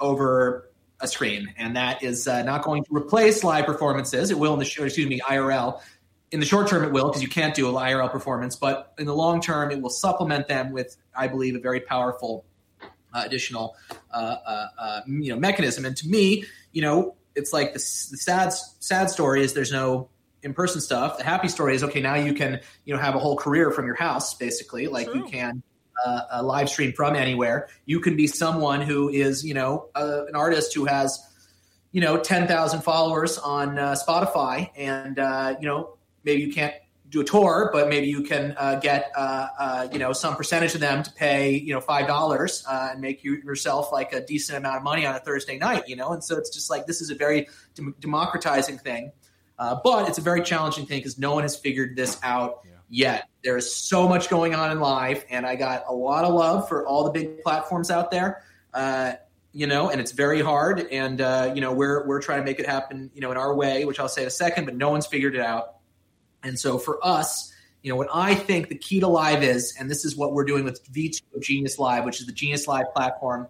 over 0.00 0.70
a 1.00 1.08
screen. 1.08 1.52
And 1.56 1.76
that 1.76 2.02
is 2.02 2.26
uh, 2.28 2.42
not 2.42 2.62
going 2.62 2.84
to 2.84 2.94
replace 2.94 3.44
live 3.44 3.66
performances. 3.66 4.30
It 4.30 4.38
will 4.38 4.52
in 4.54 4.58
the 4.58 4.64
show 4.64 4.84
excuse 4.84 5.08
me 5.08 5.20
irl 5.20 5.80
in 6.34 6.40
the 6.40 6.46
short 6.46 6.66
term 6.66 6.82
it 6.82 6.90
will 6.90 7.06
because 7.06 7.22
you 7.22 7.28
can't 7.28 7.54
do 7.54 7.68
an 7.68 7.74
IRL 7.76 8.10
performance, 8.10 8.56
but 8.56 8.92
in 8.98 9.06
the 9.06 9.14
long 9.14 9.40
term 9.40 9.70
it 9.70 9.80
will 9.80 9.88
supplement 9.88 10.48
them 10.48 10.72
with, 10.72 10.96
I 11.16 11.28
believe, 11.28 11.54
a 11.54 11.60
very 11.60 11.78
powerful 11.78 12.44
additional 13.14 13.76
uh, 14.12 14.36
uh, 14.46 14.66
uh, 14.78 15.00
you 15.06 15.32
know 15.32 15.38
mechanism. 15.38 15.84
And 15.84 15.96
to 15.96 16.08
me, 16.08 16.44
you 16.72 16.82
know, 16.82 17.14
it's 17.34 17.52
like 17.52 17.72
the, 17.72 17.78
the 17.78 18.16
sad 18.16 18.52
sad 18.80 19.10
story 19.10 19.42
is 19.42 19.54
there's 19.54 19.72
no 19.72 20.08
in 20.42 20.54
person 20.54 20.80
stuff. 20.80 21.18
The 21.18 21.24
happy 21.24 21.48
story 21.48 21.74
is 21.74 21.84
okay. 21.84 22.00
Now 22.00 22.16
you 22.16 22.34
can 22.34 22.60
you 22.84 22.94
know 22.94 23.00
have 23.00 23.14
a 23.14 23.18
whole 23.18 23.36
career 23.36 23.70
from 23.70 23.86
your 23.86 23.96
house, 23.96 24.34
basically, 24.34 24.86
like 24.88 25.12
you 25.14 25.24
can. 25.24 25.62
Uh, 26.04 26.22
a 26.32 26.42
live 26.42 26.68
stream 26.68 26.92
from 26.92 27.14
anywhere. 27.14 27.68
You 27.86 28.00
can 28.00 28.16
be 28.16 28.26
someone 28.26 28.80
who 28.80 29.08
is, 29.08 29.44
you 29.44 29.54
know, 29.54 29.90
uh, 29.94 30.24
an 30.26 30.34
artist 30.34 30.74
who 30.74 30.86
has, 30.86 31.24
you 31.92 32.00
know, 32.00 32.18
10,000 32.18 32.80
followers 32.82 33.38
on 33.38 33.78
uh, 33.78 33.94
Spotify 33.94 34.70
and, 34.76 35.20
uh, 35.20 35.54
you 35.60 35.68
know, 35.68 35.96
maybe 36.24 36.42
you 36.42 36.52
can't 36.52 36.74
do 37.14 37.20
a 37.20 37.24
tour, 37.24 37.70
but 37.72 37.88
maybe 37.88 38.08
you 38.08 38.22
can 38.22 38.54
uh, 38.58 38.74
get 38.80 39.12
uh, 39.16 39.46
uh, 39.58 39.88
you 39.92 39.98
know 39.98 40.12
some 40.12 40.34
percentage 40.34 40.74
of 40.74 40.80
them 40.80 41.02
to 41.02 41.12
pay 41.12 41.56
you 41.56 41.72
know 41.72 41.80
five 41.80 42.06
dollars 42.08 42.64
uh, 42.68 42.88
and 42.90 43.00
make 43.00 43.22
you 43.22 43.36
yourself 43.36 43.92
like 43.92 44.12
a 44.12 44.20
decent 44.20 44.58
amount 44.58 44.78
of 44.78 44.82
money 44.82 45.06
on 45.06 45.14
a 45.14 45.20
Thursday 45.20 45.56
night, 45.56 45.88
you 45.88 45.94
know. 45.94 46.12
And 46.12 46.22
so 46.22 46.36
it's 46.36 46.50
just 46.50 46.68
like 46.70 46.86
this 46.86 47.00
is 47.00 47.10
a 47.10 47.14
very 47.14 47.46
dem- 47.76 47.94
democratizing 48.00 48.78
thing, 48.78 49.12
uh, 49.58 49.76
but 49.84 50.08
it's 50.08 50.18
a 50.18 50.22
very 50.22 50.42
challenging 50.42 50.86
thing 50.86 50.98
because 50.98 51.16
no 51.16 51.34
one 51.34 51.44
has 51.44 51.56
figured 51.56 51.94
this 51.94 52.18
out 52.24 52.66
yet. 52.88 53.28
There 53.44 53.56
is 53.56 53.74
so 53.74 54.08
much 54.08 54.28
going 54.28 54.54
on 54.56 54.72
in 54.72 54.80
life, 54.80 55.24
and 55.30 55.46
I 55.46 55.54
got 55.54 55.84
a 55.88 55.94
lot 55.94 56.24
of 56.24 56.34
love 56.34 56.68
for 56.68 56.84
all 56.84 57.04
the 57.04 57.12
big 57.12 57.42
platforms 57.42 57.92
out 57.92 58.10
there. 58.10 58.42
Uh, 58.72 59.12
you 59.52 59.68
know, 59.68 59.88
and 59.88 60.00
it's 60.00 60.10
very 60.10 60.42
hard, 60.42 60.80
and 60.90 61.20
uh, 61.20 61.52
you 61.54 61.60
know 61.60 61.72
we're 61.72 62.04
we're 62.08 62.20
trying 62.20 62.40
to 62.40 62.44
make 62.44 62.58
it 62.58 62.66
happen, 62.66 63.12
you 63.14 63.20
know, 63.20 63.30
in 63.30 63.36
our 63.36 63.54
way, 63.54 63.84
which 63.84 64.00
I'll 64.00 64.08
say 64.08 64.22
in 64.22 64.26
a 64.26 64.32
second. 64.32 64.64
But 64.64 64.74
no 64.74 64.90
one's 64.90 65.06
figured 65.06 65.36
it 65.36 65.40
out. 65.40 65.73
And 66.44 66.58
so 66.58 66.78
for 66.78 67.04
us, 67.04 67.52
you 67.82 67.90
know, 67.90 67.96
what 67.96 68.08
I 68.12 68.34
think 68.34 68.68
the 68.68 68.78
key 68.78 69.00
to 69.00 69.08
live 69.08 69.42
is, 69.42 69.74
and 69.78 69.90
this 69.90 70.04
is 70.04 70.16
what 70.16 70.32
we're 70.32 70.44
doing 70.44 70.64
with 70.64 70.84
V2 70.92 71.22
of 71.34 71.42
Genius 71.42 71.78
Live, 71.78 72.04
which 72.04 72.20
is 72.20 72.26
the 72.26 72.32
Genius 72.32 72.66
Live 72.68 72.86
platform, 72.94 73.48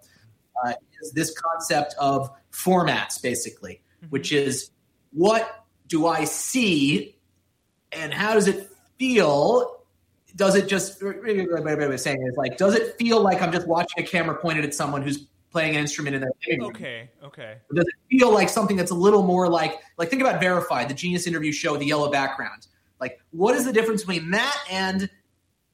uh, 0.64 0.72
is 1.02 1.12
this 1.12 1.34
concept 1.38 1.94
of 1.98 2.30
formats, 2.52 3.20
basically, 3.20 3.80
which 4.10 4.32
is 4.32 4.70
what 5.12 5.64
do 5.88 6.06
I 6.06 6.24
see 6.24 7.16
and 7.92 8.12
how 8.12 8.34
does 8.34 8.48
it 8.48 8.68
feel 8.98 9.82
does 10.36 10.56
it 10.56 10.66
just 10.66 10.98
saying 10.98 12.26
is 12.26 12.36
like 12.36 12.56
does 12.56 12.74
it 12.74 12.96
feel 12.98 13.20
like 13.20 13.40
I'm 13.40 13.52
just 13.52 13.68
watching 13.68 14.02
a 14.02 14.06
camera 14.06 14.36
pointed 14.36 14.64
at 14.64 14.74
someone 14.74 15.02
who's 15.02 15.26
playing 15.52 15.76
an 15.76 15.80
instrument 15.82 16.16
in 16.16 16.22
their 16.22 16.32
living? 16.48 16.64
Okay, 16.64 17.10
okay. 17.22 17.58
Or 17.70 17.76
does 17.76 17.84
it 17.84 17.94
feel 18.10 18.32
like 18.32 18.48
something 18.48 18.76
that's 18.76 18.90
a 18.90 18.96
little 18.96 19.22
more 19.22 19.48
like 19.48 19.78
like 19.96 20.10
think 20.10 20.22
about 20.22 20.40
Verified, 20.40 20.88
the 20.88 20.94
Genius 20.94 21.26
interview 21.26 21.52
show 21.52 21.72
with 21.72 21.80
the 21.80 21.86
yellow 21.86 22.10
background. 22.10 22.66
Like, 23.04 23.20
what 23.32 23.54
is 23.54 23.66
the 23.66 23.72
difference 23.72 24.02
between 24.02 24.30
that 24.30 24.56
and 24.70 25.10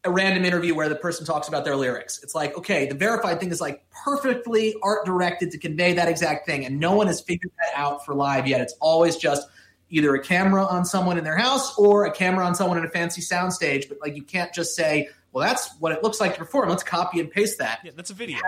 a 0.03 0.11
random 0.11 0.45
interview 0.45 0.75
where 0.75 0.89
the 0.89 0.97
person 0.97 1.25
talks 1.25 1.47
about 1.47 1.65
their 1.65 1.77
lyrics? 1.77 2.21
It's 2.25 2.35
like, 2.35 2.59
okay, 2.59 2.87
the 2.87 2.97
verified 2.97 3.39
thing 3.39 3.53
is 3.53 3.61
like 3.61 3.85
perfectly 4.05 4.75
art 4.83 5.07
directed 5.07 5.53
to 5.53 5.59
convey 5.59 5.93
that 5.93 6.09
exact 6.09 6.45
thing, 6.45 6.67
and 6.67 6.81
no 6.81 6.97
one 6.97 7.07
has 7.07 7.21
figured 7.21 7.53
that 7.61 7.79
out 7.79 8.05
for 8.05 8.17
live 8.17 8.49
yet. 8.49 8.61
It's 8.61 8.75
always 8.81 9.17
just 9.17 9.47
either 9.91 10.13
a 10.17 10.21
camera 10.21 10.65
on 10.65 10.85
someone 10.85 11.19
in 11.19 11.23
their 11.23 11.37
house 11.37 11.79
or 11.79 12.05
a 12.05 12.13
camera 12.13 12.45
on 12.45 12.57
someone 12.57 12.79
in 12.79 12.85
a 12.85 12.91
fancy 12.91 13.23
soundstage. 13.23 13.89
But 13.89 13.99
like, 14.01 14.17
you 14.17 14.25
can't 14.25 14.53
just 14.53 14.75
say, 14.75 15.09
well, 15.31 15.47
that's 15.47 15.73
what 15.79 15.93
it 15.93 16.03
looks 16.03 16.21
like 16.21 16.33
to 16.33 16.39
perform. 16.39 16.69
Let's 16.69 16.83
copy 16.83 17.21
and 17.21 17.31
paste 17.31 17.59
that. 17.59 17.79
Yeah, 17.85 17.93
that's 17.95 18.11
a 18.11 18.15
video. 18.15 18.39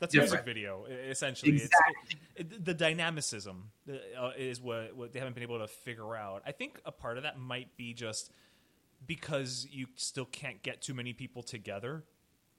That's 0.00 0.14
a 0.14 0.18
music 0.18 0.44
video, 0.44 0.84
essentially. 1.08 1.52
Exactly. 1.52 1.94
It's, 2.10 2.20
it, 2.38 2.64
the 2.64 2.74
dynamicism 2.74 3.70
uh, 3.88 4.30
is 4.36 4.60
what, 4.60 4.96
what 4.96 5.12
they 5.12 5.18
haven't 5.18 5.34
been 5.34 5.42
able 5.42 5.58
to 5.58 5.68
figure 5.68 6.16
out. 6.16 6.42
I 6.46 6.52
think 6.52 6.80
a 6.84 6.92
part 6.92 7.16
of 7.16 7.24
that 7.24 7.38
might 7.38 7.76
be 7.76 7.92
just 7.92 8.30
because 9.06 9.66
you 9.70 9.86
still 9.96 10.24
can't 10.24 10.62
get 10.62 10.82
too 10.82 10.94
many 10.94 11.12
people 11.12 11.42
together 11.42 12.04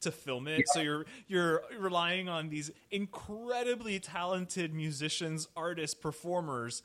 to 0.02 0.12
film 0.12 0.48
it. 0.48 0.60
Yeah. 0.60 0.64
So 0.74 0.80
you're 0.82 1.06
you're 1.28 1.64
relying 1.78 2.30
on 2.30 2.50
these 2.50 2.72
incredibly 2.92 4.00
talented 4.00 4.74
musicians, 4.74 5.48
artists, 5.56 5.94
performers 5.94 6.82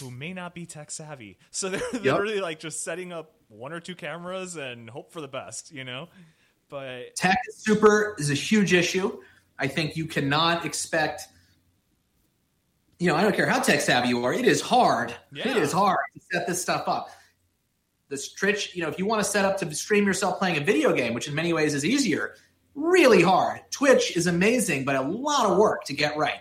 who 0.00 0.10
may 0.10 0.32
not 0.32 0.54
be 0.54 0.64
tech 0.64 0.90
savvy. 0.90 1.38
So 1.50 1.68
they're 1.68 1.80
yep. 1.92 2.02
literally 2.04 2.40
like 2.40 2.60
just 2.60 2.82
setting 2.82 3.12
up 3.12 3.34
one 3.48 3.72
or 3.72 3.80
two 3.80 3.94
cameras 3.94 4.56
and 4.56 4.88
hope 4.88 5.12
for 5.12 5.20
the 5.20 5.28
best, 5.28 5.72
you 5.72 5.84
know? 5.84 6.08
But 6.68 7.16
tech 7.16 7.38
super 7.50 8.14
is 8.18 8.30
a 8.30 8.34
huge 8.34 8.72
issue. 8.72 9.20
I 9.58 9.66
think 9.66 9.96
you 9.96 10.06
cannot 10.06 10.64
expect. 10.64 11.28
You 12.98 13.08
know, 13.08 13.16
I 13.16 13.22
don't 13.22 13.34
care 13.34 13.46
how 13.46 13.60
tech 13.60 13.80
savvy 13.80 14.08
you 14.08 14.24
are. 14.24 14.32
It 14.32 14.44
is 14.44 14.60
hard. 14.60 15.14
Yeah. 15.32 15.50
It 15.50 15.56
is 15.58 15.70
hard 15.70 15.98
to 16.14 16.20
set 16.32 16.46
this 16.46 16.60
stuff 16.60 16.88
up. 16.88 17.10
The 18.08 18.20
Twitch, 18.38 18.74
you 18.74 18.82
know, 18.82 18.88
if 18.88 18.98
you 18.98 19.06
want 19.06 19.22
to 19.22 19.28
set 19.28 19.44
up 19.44 19.58
to 19.58 19.74
stream 19.74 20.06
yourself 20.06 20.38
playing 20.38 20.56
a 20.56 20.60
video 20.60 20.92
game, 20.92 21.14
which 21.14 21.28
in 21.28 21.34
many 21.34 21.52
ways 21.52 21.74
is 21.74 21.84
easier, 21.84 22.34
really 22.74 23.22
hard. 23.22 23.60
Twitch 23.70 24.16
is 24.16 24.26
amazing, 24.26 24.84
but 24.84 24.96
a 24.96 25.02
lot 25.02 25.46
of 25.46 25.58
work 25.58 25.84
to 25.84 25.92
get 25.92 26.16
right. 26.16 26.40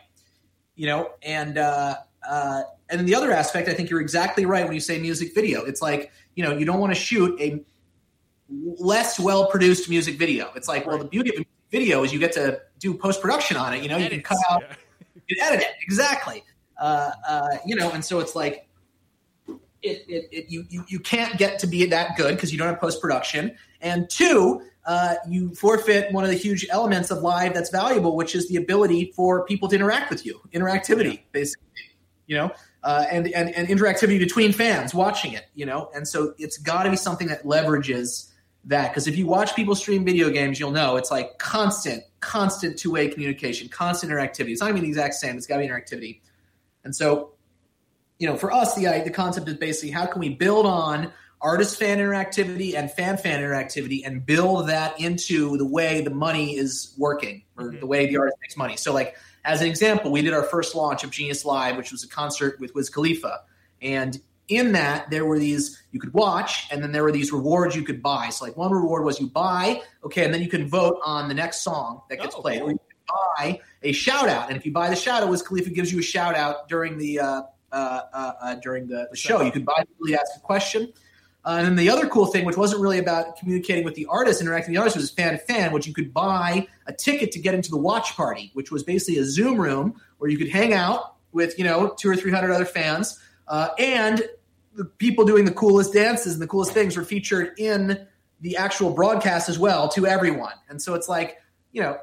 You 0.76 0.88
know, 0.88 1.12
and 1.24 1.58
uh, 1.58 1.97
uh, 2.28 2.62
and 2.89 2.99
then 2.99 3.05
the 3.05 3.16
other 3.16 3.32
aspect, 3.32 3.68
I 3.68 3.74
think 3.74 3.89
you're 3.89 4.01
exactly 4.01 4.45
right 4.45 4.64
when 4.64 4.74
you 4.74 4.80
say 4.80 4.99
music 4.99 5.36
video. 5.36 5.64
It's 5.66 5.82
like 5.82 6.12
you 6.36 6.43
know, 6.43 6.55
you 6.55 6.66
don't 6.66 6.80
want 6.80 6.93
to 6.93 6.99
shoot 6.99 7.39
a 7.41 7.64
less 8.49 9.20
well 9.20 9.47
produced 9.47 9.89
music 9.89 10.18
video. 10.18 10.51
It's 10.55 10.68
like, 10.68 10.86
well, 10.86 10.97
the 10.97 11.05
beauty 11.05 11.36
of 11.36 11.45
video 11.72 12.03
is 12.03 12.14
you 12.14 12.20
get 12.20 12.32
to 12.34 12.62
do 12.80 12.93
post 12.93 13.22
production 13.22 13.58
on 13.58 13.74
it. 13.74 13.84
You 13.84 13.89
know, 13.89 13.97
you 13.97 14.10
can 14.10 14.22
cut 14.22 14.38
out, 14.49 14.62
yeah. 14.62 14.76
You 15.28 15.36
can 15.36 15.45
edit 15.45 15.61
it 15.61 15.75
exactly. 15.82 16.43
Uh, 16.80 17.11
uh, 17.28 17.57
you 17.65 17.75
know, 17.75 17.91
and 17.91 18.03
so 18.03 18.19
it's 18.19 18.36
like 18.36 18.67
it, 19.47 20.05
it, 20.07 20.28
it, 20.32 20.45
you, 20.49 20.65
you 20.69 20.84
you 20.88 20.99
can't 20.99 21.38
get 21.38 21.59
to 21.59 21.67
be 21.67 21.86
that 21.86 22.17
good 22.17 22.36
because 22.36 22.51
you 22.51 22.57
don't 22.57 22.67
have 22.67 22.80
post 22.80 23.01
production, 23.01 23.55
and 23.82 24.09
two, 24.09 24.61
uh, 24.86 25.15
you 25.28 25.53
forfeit 25.55 26.11
one 26.11 26.23
of 26.23 26.30
the 26.30 26.36
huge 26.36 26.67
elements 26.69 27.11
of 27.11 27.21
live 27.21 27.53
that's 27.53 27.69
valuable, 27.69 28.15
which 28.15 28.36
is 28.36 28.47
the 28.47 28.57
ability 28.57 29.11
for 29.15 29.45
people 29.45 29.67
to 29.69 29.75
interact 29.75 30.09
with 30.09 30.25
you, 30.25 30.39
interactivity, 30.53 31.21
basically. 31.32 31.65
You 32.28 32.36
know, 32.36 32.51
uh, 32.84 33.05
and, 33.09 33.28
and 33.34 33.55
and 33.55 33.67
interactivity 33.67 34.19
between 34.19 34.51
fans 34.51 34.93
watching 34.93 35.34
it. 35.34 35.45
You 35.55 35.65
know, 35.65 35.89
and 35.95 36.07
so 36.07 36.34
it's 36.38 36.57
got 36.57 36.84
to 36.84 36.89
be 36.89 36.97
something 36.97 37.28
that 37.28 37.43
leverages 37.43 38.32
that 38.68 38.89
because 38.89 39.07
if 39.07 39.18
you 39.18 39.26
watch 39.26 39.55
people 39.55 39.76
stream 39.76 40.05
video 40.05 40.30
games, 40.30 40.59
you'll 40.59 40.72
know 40.72 40.97
it's 40.97 41.09
like 41.09 41.39
constant, 41.39 42.03
constant 42.20 42.78
two 42.78 42.91
way 42.91 43.07
communication, 43.07 43.70
constant 43.70 44.11
interactivity. 44.11 44.51
It's 44.51 44.61
not 44.61 44.70
even 44.70 44.82
the 44.82 44.88
exact 44.88 45.15
same. 45.15 45.38
It's 45.38 45.47
got 45.47 45.57
to 45.57 45.63
be 45.63 45.70
interactivity. 45.70 46.22
And 46.84 46.95
so, 46.95 47.34
you 48.20 48.28
know, 48.28 48.38
for 48.38 48.51
us, 48.51 48.76
the 48.76 48.86
the 49.03 49.11
concept 49.11 49.47
is 49.47 49.55
basically 49.55 49.91
how 49.91 50.05
can 50.05 50.20
we 50.20 50.30
build 50.30 50.65
on 50.65 51.11
artist 51.39 51.78
fan 51.78 51.99
interactivity 51.99 52.74
and 52.74 52.91
fan 52.91 53.18
fan 53.18 53.41
interactivity 53.41 54.01
and 54.05 54.26
build 54.26 54.68
that 54.70 54.99
into 54.99 55.55
the 55.57 55.65
way 55.65 56.01
the 56.01 56.09
money 56.09 56.57
is 56.57 56.93
working 56.97 57.43
or 57.57 57.65
mm-hmm. 57.65 57.80
the 57.80 57.86
way 57.86 58.07
the 58.07 58.18
artist 58.18 58.38
makes 58.41 58.57
money. 58.57 58.76
So, 58.76 58.93
like 58.93 59.15
as 59.45 59.61
an 59.61 59.68
example, 59.68 60.11
we 60.11 60.22
did 60.22 60.34
our 60.34 60.43
first 60.43 60.76
launch 60.76 61.05
of 61.05 61.11
Genius 61.11 61.45
Live, 61.45 61.78
which 61.78 61.91
was 61.91 62.03
a 62.03 62.07
concert 62.07 62.59
with 62.59 62.76
Wiz 62.76 62.89
Khalifa, 62.89 63.41
and 63.82 64.20
in 64.48 64.72
that 64.72 65.10
there 65.10 65.26
were 65.26 65.38
these 65.38 65.82
you 65.91 66.00
could 66.00 66.14
watch 66.14 66.68
and 66.72 66.82
then 66.82 66.91
there 66.91 67.04
were 67.04 67.12
these 67.12 67.32
rewards 67.32 67.76
you 67.76 67.84
could 67.84 68.02
buy 68.02 68.30
so 68.30 68.45
like 68.45 68.56
one 68.56 68.72
reward 68.72 69.04
was 69.04 69.20
you 69.20 69.28
buy 69.28 69.82
okay 70.04 70.24
and 70.24 70.34
then 70.34 70.41
you 70.41 70.48
can 70.48 70.68
vote 70.68 71.00
on 71.04 71.28
the 71.28 71.34
next 71.34 71.62
song 71.62 72.02
that 72.10 72.20
gets 72.20 72.36
oh, 72.36 72.41
played 72.41 72.60
cool. 72.60 72.70
or 72.70 72.72
you 72.72 72.80
can 72.80 73.16
buy 73.38 73.60
a 73.84 73.91
shout 73.91 74.30
out 74.30 74.48
and 74.48 74.58
if 74.58 74.66
you 74.66 74.72
buy 74.72 74.89
the 74.89 74.95
shout 74.95 75.24
out 75.24 75.30
Wiz 75.30 75.41
Khalifa 75.41 75.70
gives 75.70 75.91
you 75.91 76.00
a 76.00 76.04
shout 76.04 76.36
out 76.36 76.70
during 76.70 76.98
the 76.98 77.20
uh, 77.20 77.41
uh, 77.72 78.02
uh, 78.14 78.34
uh 78.41 78.56
during 78.56 78.88
the, 78.88 79.08
the, 79.12 79.18
show 79.18 79.41
you 79.41 79.52
could 79.52 79.66
buy 79.66 79.84
really 80.00 80.16
ask 80.16 80.32
a 80.38 80.39
question 80.39 80.91
uh, 81.48 81.60
and 81.60 81.66
then 81.66 81.76
the 81.78 81.89
other 81.89 82.10
cool 82.10 82.26
thing, 82.26 82.43
which 82.43 82.58
wasn't 82.58 82.82
really 82.82 83.00
about 83.00 83.38
communicating 83.38 83.86
with 83.86 83.95
the 83.95 84.06
artist, 84.08 84.41
interacting 84.41 84.72
with 84.72 84.76
the 84.76 84.82
artist, 84.82 84.98
was 84.98 85.10
fan 85.10 85.32
to 85.32 85.38
fan, 85.38 85.72
which 85.72 85.88
you 85.88 85.93
could 85.93 86.14
buy 86.14 86.68
a 86.88 86.91
ticket 86.91 87.32
to 87.32 87.39
get 87.39 87.56
into 87.56 87.70
the 87.70 87.78
watch 87.78 88.18
party, 88.18 88.52
which 88.54 88.70
was 88.70 88.84
basically 88.84 89.18
a 89.18 89.24
Zoom 89.24 89.58
room 89.58 90.02
where 90.18 90.30
you 90.30 90.38
could 90.38 90.50
hang 90.50 90.74
out 90.74 91.16
with, 91.32 91.58
you 91.58 91.64
know, 91.64 91.95
two 91.98 92.10
or 92.10 92.18
three 92.18 92.32
hundred 92.32 92.52
other 92.52 92.66
fans. 92.66 93.18
Uh, 93.48 93.70
and 93.80 94.28
the 94.78 94.86
people 94.86 95.25
doing 95.25 95.43
the 95.43 95.51
coolest 95.51 95.91
dances 95.91 96.34
and 96.34 96.41
the 96.41 96.47
coolest 96.47 96.71
things 96.71 96.95
were 96.95 97.03
featured 97.03 97.53
in 97.57 98.07
the 98.41 98.55
actual 98.55 98.91
broadcast 98.91 99.49
as 99.49 99.57
well 99.57 99.89
to 99.89 100.05
everyone. 100.05 100.53
And 100.69 100.80
so 100.80 100.93
it's 100.93 101.09
like, 101.09 101.38
you 101.71 101.82
know, 101.82 101.97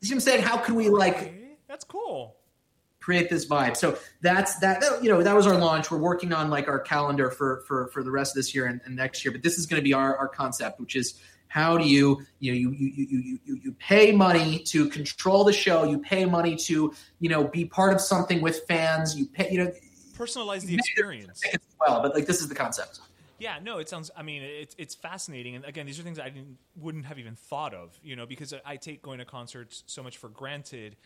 you 0.00 0.10
know 0.10 0.16
I'm 0.16 0.20
saying? 0.20 0.42
How 0.42 0.58
can 0.58 0.74
we 0.74 0.90
like 0.90 1.34
that's 1.66 1.84
cool. 1.84 2.36
Create 3.00 3.30
this 3.30 3.46
vibe. 3.46 3.76
So 3.76 3.98
that's 4.20 4.58
that, 4.58 4.80
that, 4.80 5.02
you 5.02 5.10
know, 5.10 5.22
that 5.22 5.34
was 5.34 5.46
our 5.46 5.56
launch. 5.56 5.90
We're 5.90 5.98
working 5.98 6.32
on 6.32 6.50
like 6.50 6.68
our 6.68 6.78
calendar 6.78 7.30
for 7.30 7.62
for 7.66 7.88
for 7.88 8.02
the 8.02 8.10
rest 8.10 8.32
of 8.32 8.36
this 8.36 8.54
year 8.54 8.66
and, 8.66 8.80
and 8.84 8.94
next 8.94 9.24
year. 9.24 9.32
But 9.32 9.42
this 9.42 9.58
is 9.58 9.66
going 9.66 9.80
to 9.80 9.84
be 9.84 9.94
our, 9.94 10.16
our 10.16 10.28
concept, 10.28 10.78
which 10.78 10.94
is 10.94 11.18
how 11.48 11.78
do 11.78 11.86
you 11.86 12.20
you 12.38 12.52
know 12.52 12.58
you, 12.58 12.72
you 12.72 13.06
you 13.08 13.38
you 13.44 13.60
you 13.64 13.72
pay 13.72 14.12
money 14.12 14.58
to 14.58 14.88
control 14.90 15.44
the 15.44 15.52
show 15.52 15.84
you 15.84 15.98
pay 15.98 16.26
money 16.26 16.54
to 16.54 16.92
you 17.20 17.28
know 17.28 17.44
be 17.44 17.64
part 17.64 17.94
of 17.94 18.02
something 18.02 18.42
with 18.42 18.66
fans 18.68 19.16
you 19.16 19.24
pay 19.26 19.50
you 19.50 19.64
know 19.64 19.72
personalize 20.18 20.62
the 20.62 20.74
experience 20.74 21.42
well. 21.80 22.02
But 22.02 22.14
like 22.14 22.26
this 22.26 22.40
is 22.40 22.48
the 22.48 22.54
concept. 22.54 23.00
Yeah, 23.38 23.58
no, 23.62 23.78
it 23.78 23.88
sounds. 23.88 24.10
I 24.16 24.22
mean, 24.22 24.42
it's 24.42 24.74
it's 24.78 24.94
fascinating, 24.94 25.54
and 25.54 25.64
again, 25.64 25.86
these 25.86 25.98
are 26.00 26.02
things 26.02 26.18
I 26.18 26.28
didn't 26.28 26.58
wouldn't 26.76 27.06
have 27.06 27.18
even 27.18 27.36
thought 27.36 27.72
of, 27.72 27.98
you 28.02 28.16
know, 28.16 28.26
because 28.26 28.52
I 28.66 28.76
take 28.76 29.00
going 29.00 29.18
to 29.18 29.24
concerts 29.24 29.84
so 29.86 30.02
much 30.02 30.16
for 30.16 30.28
granted 30.28 30.96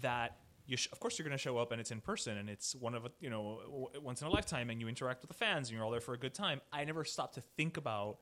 that 0.00 0.36
you 0.66 0.76
sh- 0.76 0.88
of 0.92 1.00
course 1.00 1.18
you're 1.18 1.26
going 1.26 1.36
to 1.36 1.42
show 1.42 1.58
up 1.58 1.72
and 1.72 1.80
it's 1.80 1.90
in 1.90 2.00
person 2.00 2.36
and 2.36 2.50
it's 2.50 2.74
one 2.74 2.94
of 2.94 3.04
a 3.04 3.10
you 3.20 3.30
know 3.30 3.60
w- 3.64 3.88
once 4.02 4.20
in 4.20 4.28
a 4.28 4.30
lifetime 4.30 4.70
and 4.70 4.80
you 4.80 4.88
interact 4.88 5.22
with 5.22 5.28
the 5.28 5.36
fans 5.36 5.68
and 5.68 5.76
you're 5.76 5.84
all 5.84 5.90
there 5.90 6.00
for 6.00 6.14
a 6.14 6.18
good 6.18 6.34
time. 6.34 6.60
I 6.72 6.84
never 6.84 7.04
stopped 7.04 7.34
to 7.34 7.40
think 7.56 7.76
about 7.76 8.18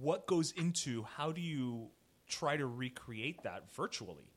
what 0.00 0.26
goes 0.26 0.52
into 0.52 1.04
how 1.16 1.32
do 1.32 1.40
you 1.40 1.88
try 2.28 2.56
to 2.56 2.66
recreate 2.66 3.42
that 3.44 3.72
virtually, 3.74 4.32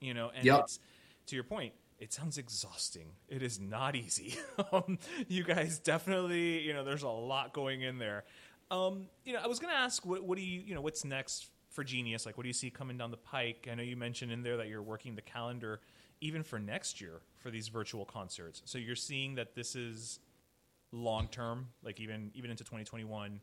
you 0.00 0.14
know, 0.14 0.30
and 0.34 0.44
yep. 0.44 0.60
it's 0.60 0.78
to 1.26 1.34
your 1.36 1.44
point 1.44 1.72
it 1.98 2.12
sounds 2.12 2.38
exhausting. 2.38 3.12
It 3.28 3.42
is 3.42 3.58
not 3.60 3.96
easy. 3.96 4.36
um, 4.72 4.98
you 5.28 5.44
guys 5.44 5.78
definitely, 5.78 6.60
you 6.60 6.72
know, 6.72 6.84
there's 6.84 7.02
a 7.02 7.08
lot 7.08 7.52
going 7.52 7.82
in 7.82 7.98
there. 7.98 8.24
Um, 8.70 9.06
you 9.24 9.32
know, 9.32 9.40
I 9.42 9.46
was 9.46 9.58
going 9.58 9.72
to 9.72 9.78
ask, 9.78 10.04
what, 10.04 10.22
what 10.22 10.36
do 10.36 10.44
you, 10.44 10.60
you 10.60 10.74
know, 10.74 10.80
what's 10.80 11.04
next 11.04 11.46
for 11.70 11.84
Genius? 11.84 12.26
Like, 12.26 12.36
what 12.36 12.42
do 12.42 12.48
you 12.48 12.54
see 12.54 12.70
coming 12.70 12.98
down 12.98 13.10
the 13.10 13.16
pike? 13.16 13.68
I 13.70 13.74
know 13.74 13.82
you 13.82 13.96
mentioned 13.96 14.32
in 14.32 14.42
there 14.42 14.56
that 14.56 14.68
you're 14.68 14.82
working 14.82 15.14
the 15.14 15.22
calendar 15.22 15.80
even 16.20 16.42
for 16.42 16.58
next 16.58 17.00
year 17.00 17.20
for 17.36 17.50
these 17.50 17.68
virtual 17.68 18.04
concerts. 18.04 18.62
So 18.64 18.78
you're 18.78 18.96
seeing 18.96 19.34
that 19.36 19.54
this 19.54 19.76
is 19.76 20.18
long 20.92 21.28
term, 21.28 21.68
like 21.82 22.00
even 22.00 22.30
even 22.34 22.50
into 22.50 22.64
2021, 22.64 23.40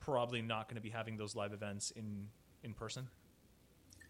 probably 0.00 0.42
not 0.42 0.68
going 0.68 0.76
to 0.76 0.82
be 0.82 0.90
having 0.90 1.16
those 1.16 1.36
live 1.36 1.52
events 1.52 1.92
in 1.92 2.28
in 2.62 2.74
person. 2.74 3.08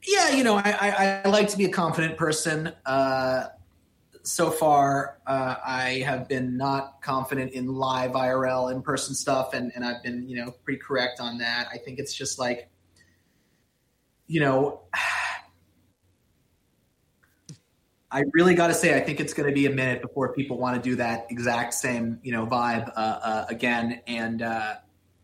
Yeah, 0.07 0.31
you 0.31 0.43
know, 0.43 0.57
I, 0.57 0.71
I, 0.81 1.23
I 1.25 1.29
like 1.29 1.49
to 1.49 1.57
be 1.57 1.65
a 1.65 1.71
confident 1.71 2.17
person. 2.17 2.73
Uh, 2.85 3.47
so 4.25 4.51
far, 4.51 5.19
uh, 5.27 5.57
I 5.65 6.05
have 6.07 6.29
been 6.29 6.57
not 6.57 7.01
confident 7.03 7.53
in 7.53 7.67
live 7.67 8.13
IRL 8.13 8.73
in 8.73 8.83
person 8.83 9.15
stuff, 9.15 9.55
and, 9.55 9.73
and 9.75 9.85
I've 9.85 10.03
been, 10.03 10.29
you 10.29 10.37
know, 10.37 10.53
pretty 10.65 10.79
correct 10.79 11.21
on 11.21 11.39
that. 11.39 11.69
I 11.73 11.79
think 11.79 11.99
it's 11.99 12.15
just 12.15 12.39
like, 12.39 12.69
you 14.27 14.41
know, 14.41 14.81
I 18.11 18.25
really 18.33 18.55
got 18.55 18.67
to 18.67 18.75
say, 18.75 18.95
I 18.95 19.01
think 19.01 19.21
it's 19.21 19.33
going 19.33 19.49
to 19.49 19.55
be 19.55 19.65
a 19.67 19.71
minute 19.71 20.03
before 20.03 20.35
people 20.35 20.59
want 20.59 20.77
to 20.77 20.83
do 20.91 20.97
that 20.97 21.27
exact 21.31 21.73
same, 21.73 22.21
you 22.23 22.31
know, 22.31 22.47
vibe 22.47 22.93
uh, 22.95 23.01
uh, 23.23 23.47
again. 23.49 24.03
And 24.07 24.43
uh, 24.43 24.75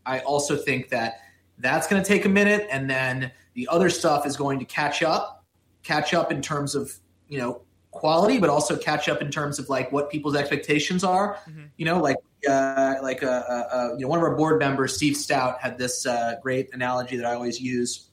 I 0.07 0.19
also 0.21 0.57
think 0.57 0.89
that 0.89 1.19
that's 1.59 1.85
going 1.87 2.01
to 2.01 2.07
take 2.07 2.25
a 2.25 2.29
minute, 2.29 2.67
and 2.71 2.89
then 2.89 3.31
the 3.53 3.67
other 3.69 3.89
stuff 3.89 4.25
is 4.25 4.37
going 4.37 4.59
to 4.59 4.65
catch 4.65 5.03
up, 5.03 5.45
catch 5.83 6.13
up 6.13 6.31
in 6.31 6.41
terms 6.41 6.75
of, 6.75 6.91
you 7.27 7.37
know, 7.37 7.61
quality, 7.91 8.37
but 8.37 8.49
also 8.49 8.77
catch 8.77 9.09
up 9.09 9.21
in 9.21 9.31
terms 9.31 9.59
of 9.59 9.69
like 9.69 9.91
what 9.91 10.09
people's 10.09 10.35
expectations 10.35 11.03
are. 11.03 11.35
Mm-hmm. 11.47 11.65
You 11.77 11.85
know, 11.85 11.99
like 11.99 12.17
uh, 12.47 12.95
like 13.01 13.23
uh, 13.23 13.27
uh, 13.27 13.67
uh, 13.71 13.89
you 13.97 14.01
know, 14.01 14.07
one 14.07 14.19
of 14.19 14.23
our 14.23 14.35
board 14.35 14.59
members, 14.59 14.95
Steve 14.95 15.15
Stoute, 15.15 15.59
had 15.59 15.77
this 15.77 16.05
uh, 16.05 16.35
great 16.41 16.73
analogy 16.73 17.17
that 17.17 17.25
I 17.25 17.33
always 17.33 17.59
use, 17.59 18.09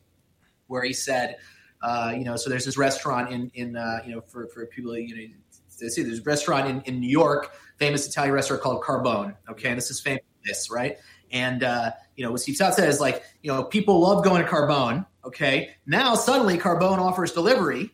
where 0.66 0.82
he 0.82 0.92
said, 0.92 1.36
uh, 1.82 2.12
you 2.16 2.24
know, 2.24 2.36
so 2.36 2.50
there's 2.50 2.64
this 2.64 2.76
restaurant 2.76 3.30
in 3.30 3.50
in 3.54 3.76
uh, 3.76 4.00
you 4.04 4.14
know 4.14 4.20
for 4.20 4.48
for 4.48 4.66
people 4.66 4.96
you 4.96 5.28
know 5.28 5.34
see 5.68 6.02
there's 6.02 6.20
a 6.20 6.22
restaurant 6.22 6.68
in, 6.68 6.80
in 6.82 7.00
New 7.00 7.08
York, 7.08 7.54
famous 7.76 8.06
Italian 8.06 8.34
restaurant 8.34 8.62
called 8.62 8.82
Carbone. 8.82 9.36
Okay, 9.50 9.68
and 9.68 9.76
this 9.76 9.90
is 9.90 10.00
famous, 10.00 10.70
right? 10.70 10.98
And 11.30 11.62
uh, 11.62 11.90
you 12.16 12.24
know 12.24 12.32
what 12.32 12.40
Steve 12.40 12.56
Stoute 12.56 12.74
says, 12.74 13.00
like 13.00 13.22
you 13.42 13.52
know, 13.52 13.64
people 13.64 14.00
love 14.00 14.24
going 14.24 14.42
to 14.42 14.48
Carbone. 14.48 15.06
Okay, 15.26 15.70
now 15.86 16.14
suddenly 16.14 16.56
Carbone 16.56 16.98
offers 16.98 17.32
delivery. 17.32 17.90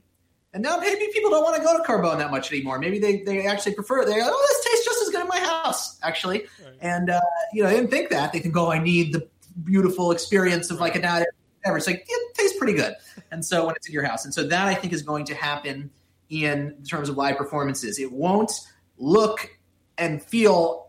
And 0.55 0.63
now 0.63 0.77
maybe 0.77 1.09
people 1.15 1.31
don't 1.31 1.43
want 1.43 1.57
to 1.57 1.63
go 1.63 1.79
to 1.79 1.83
Carbone 1.83 2.19
that 2.19 2.31
much 2.31 2.53
anymore. 2.53 2.79
Maybe 2.79 2.99
they, 2.99 3.23
they 3.23 3.47
actually 3.47 3.73
prefer 3.73 4.03
it. 4.03 4.07
They 4.07 4.17
go, 4.17 4.21
oh, 4.23 4.47
this 4.49 4.65
tastes 4.67 4.85
just 4.85 5.03
as 5.03 5.09
good 5.09 5.23
in 5.23 5.29
my 5.29 5.39
house, 5.39 5.99
actually. 6.03 6.41
Right. 6.63 6.75
And, 6.83 7.09
uh, 7.09 7.21
you 7.55 7.63
know, 7.63 7.71
they 7.71 7.77
didn't 7.77 7.91
think 7.91 8.11
that. 8.11 8.35
They 8.35 8.39
think, 8.41 8.55
oh, 8.55 8.71
I 8.71 8.79
need 8.79 9.15
the 9.15 9.27
beautiful 9.65 10.11
experience 10.11 10.71
of 10.71 10.79
like 10.79 10.95
a 10.95 10.99
night. 10.99 11.27
Whatever. 11.61 11.79
It's 11.79 11.87
like, 11.87 12.05
it 12.07 12.35
tastes 12.35 12.59
pretty 12.59 12.75
good. 12.75 12.95
And 13.31 13.43
so 13.43 13.65
when 13.65 13.77
it's 13.77 13.87
in 13.87 13.95
your 13.95 14.05
house. 14.05 14.27
And 14.27 14.35
so 14.35 14.47
that 14.47 14.69
I 14.69 14.75
think 14.75 14.93
is 14.93 15.01
going 15.01 15.25
to 15.25 15.35
happen 15.35 15.89
in 16.29 16.77
terms 16.87 17.09
of 17.09 17.17
live 17.17 17.39
performances. 17.39 17.99
It 17.99 18.13
won't 18.13 18.53
look 18.99 19.49
and 19.97 20.23
feel 20.23 20.82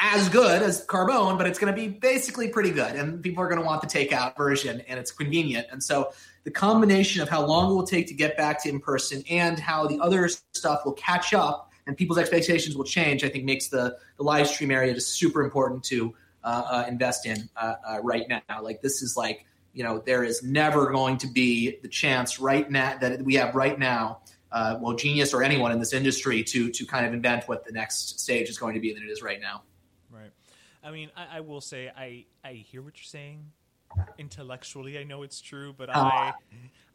as 0.00 0.30
good 0.30 0.62
as 0.62 0.84
Carbone, 0.86 1.36
but 1.36 1.46
it's 1.46 1.58
going 1.58 1.72
to 1.72 1.78
be 1.78 1.86
basically 1.86 2.48
pretty 2.48 2.70
good. 2.70 2.96
And 2.96 3.22
people 3.22 3.42
are 3.44 3.48
going 3.48 3.60
to 3.60 3.66
want 3.66 3.82
the 3.82 3.86
takeout 3.86 4.34
version 4.34 4.80
and 4.88 4.98
it's 4.98 5.12
convenient. 5.12 5.66
And 5.70 5.82
so 5.82 6.12
the 6.44 6.50
combination 6.50 7.20
of 7.20 7.28
how 7.28 7.44
long 7.44 7.70
it 7.70 7.74
will 7.74 7.86
take 7.86 8.06
to 8.06 8.14
get 8.14 8.34
back 8.36 8.62
to 8.62 8.70
in 8.70 8.80
person 8.80 9.22
and 9.28 9.58
how 9.58 9.86
the 9.86 10.00
other 10.00 10.28
stuff 10.28 10.86
will 10.86 10.94
catch 10.94 11.34
up 11.34 11.70
and 11.86 11.96
people's 11.96 12.18
expectations 12.18 12.76
will 12.76 12.84
change, 12.84 13.24
I 13.24 13.28
think 13.28 13.44
makes 13.44 13.68
the, 13.68 13.98
the 14.16 14.22
live 14.22 14.48
stream 14.48 14.70
area 14.70 14.94
just 14.94 15.18
super 15.18 15.42
important 15.42 15.84
to 15.84 16.14
uh, 16.42 16.62
uh, 16.70 16.86
invest 16.88 17.26
in 17.26 17.50
uh, 17.54 17.74
uh 17.86 17.98
right 18.02 18.26
now. 18.26 18.62
Like 18.62 18.80
this 18.80 19.02
is 19.02 19.18
like, 19.18 19.44
you 19.74 19.84
know, 19.84 19.98
there 19.98 20.24
is 20.24 20.42
never 20.42 20.90
going 20.90 21.18
to 21.18 21.26
be 21.26 21.78
the 21.82 21.88
chance 21.88 22.40
right 22.40 22.70
now 22.70 22.96
that 22.98 23.22
we 23.22 23.34
have 23.34 23.54
right 23.54 23.78
now, 23.78 24.20
uh, 24.50 24.78
well, 24.80 24.94
genius 24.94 25.34
or 25.34 25.42
anyone 25.42 25.72
in 25.72 25.78
this 25.78 25.92
industry 25.92 26.42
to 26.44 26.70
to 26.70 26.86
kind 26.86 27.04
of 27.04 27.12
invent 27.12 27.44
what 27.48 27.66
the 27.66 27.72
next 27.72 28.18
stage 28.18 28.48
is 28.48 28.56
going 28.56 28.72
to 28.74 28.80
be 28.80 28.94
than 28.94 29.02
it 29.02 29.10
is 29.10 29.20
right 29.20 29.40
now. 29.40 29.62
I 30.82 30.90
mean, 30.90 31.10
I, 31.16 31.38
I 31.38 31.40
will 31.40 31.60
say 31.60 31.90
I 31.96 32.24
I 32.44 32.52
hear 32.54 32.82
what 32.82 32.96
you're 32.96 33.04
saying 33.04 33.52
intellectually 34.18 34.98
I 34.98 35.04
know 35.04 35.22
it's 35.22 35.40
true, 35.40 35.74
but 35.76 35.90
I 35.90 36.32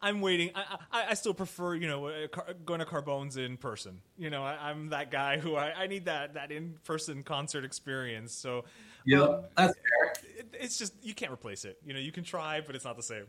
I'm 0.02 0.22
waiting. 0.22 0.52
I, 0.56 0.78
I, 0.92 1.06
I 1.10 1.14
still 1.16 1.34
prefer 1.34 1.76
you 1.76 1.88
know 1.88 2.08
uh, 2.08 2.28
going 2.66 2.80
to 2.80 2.86
Carbone's 2.86 3.38
in 3.38 3.58
person. 3.58 4.00
You 4.18 4.30
know 4.30 4.44
I, 4.44 4.72
am 4.72 4.90
that 4.90 5.12
guy 5.12 5.38
who 5.38 5.56
I, 5.56 5.74
I 5.84 5.88
need 5.88 6.06
that 6.06 6.36
that 6.36 6.52
in 6.52 6.76
person 6.84 7.24
concert 7.24 7.66
experience. 7.66 8.34
So 8.34 8.66
yeah, 9.06 9.22
um, 9.22 9.42
that's 9.58 9.74
fair. 9.74 10.14
It, 10.38 10.56
it's 10.60 10.78
just 10.78 10.94
you 11.02 11.14
can't 11.14 11.32
replace 11.32 11.66
it. 11.66 11.78
You 11.86 11.94
know 11.94 12.00
you 12.00 12.12
can 12.12 12.24
try, 12.24 12.62
but 12.62 12.76
it's 12.76 12.86
not 12.86 12.98
the 12.98 13.04
same. 13.04 13.26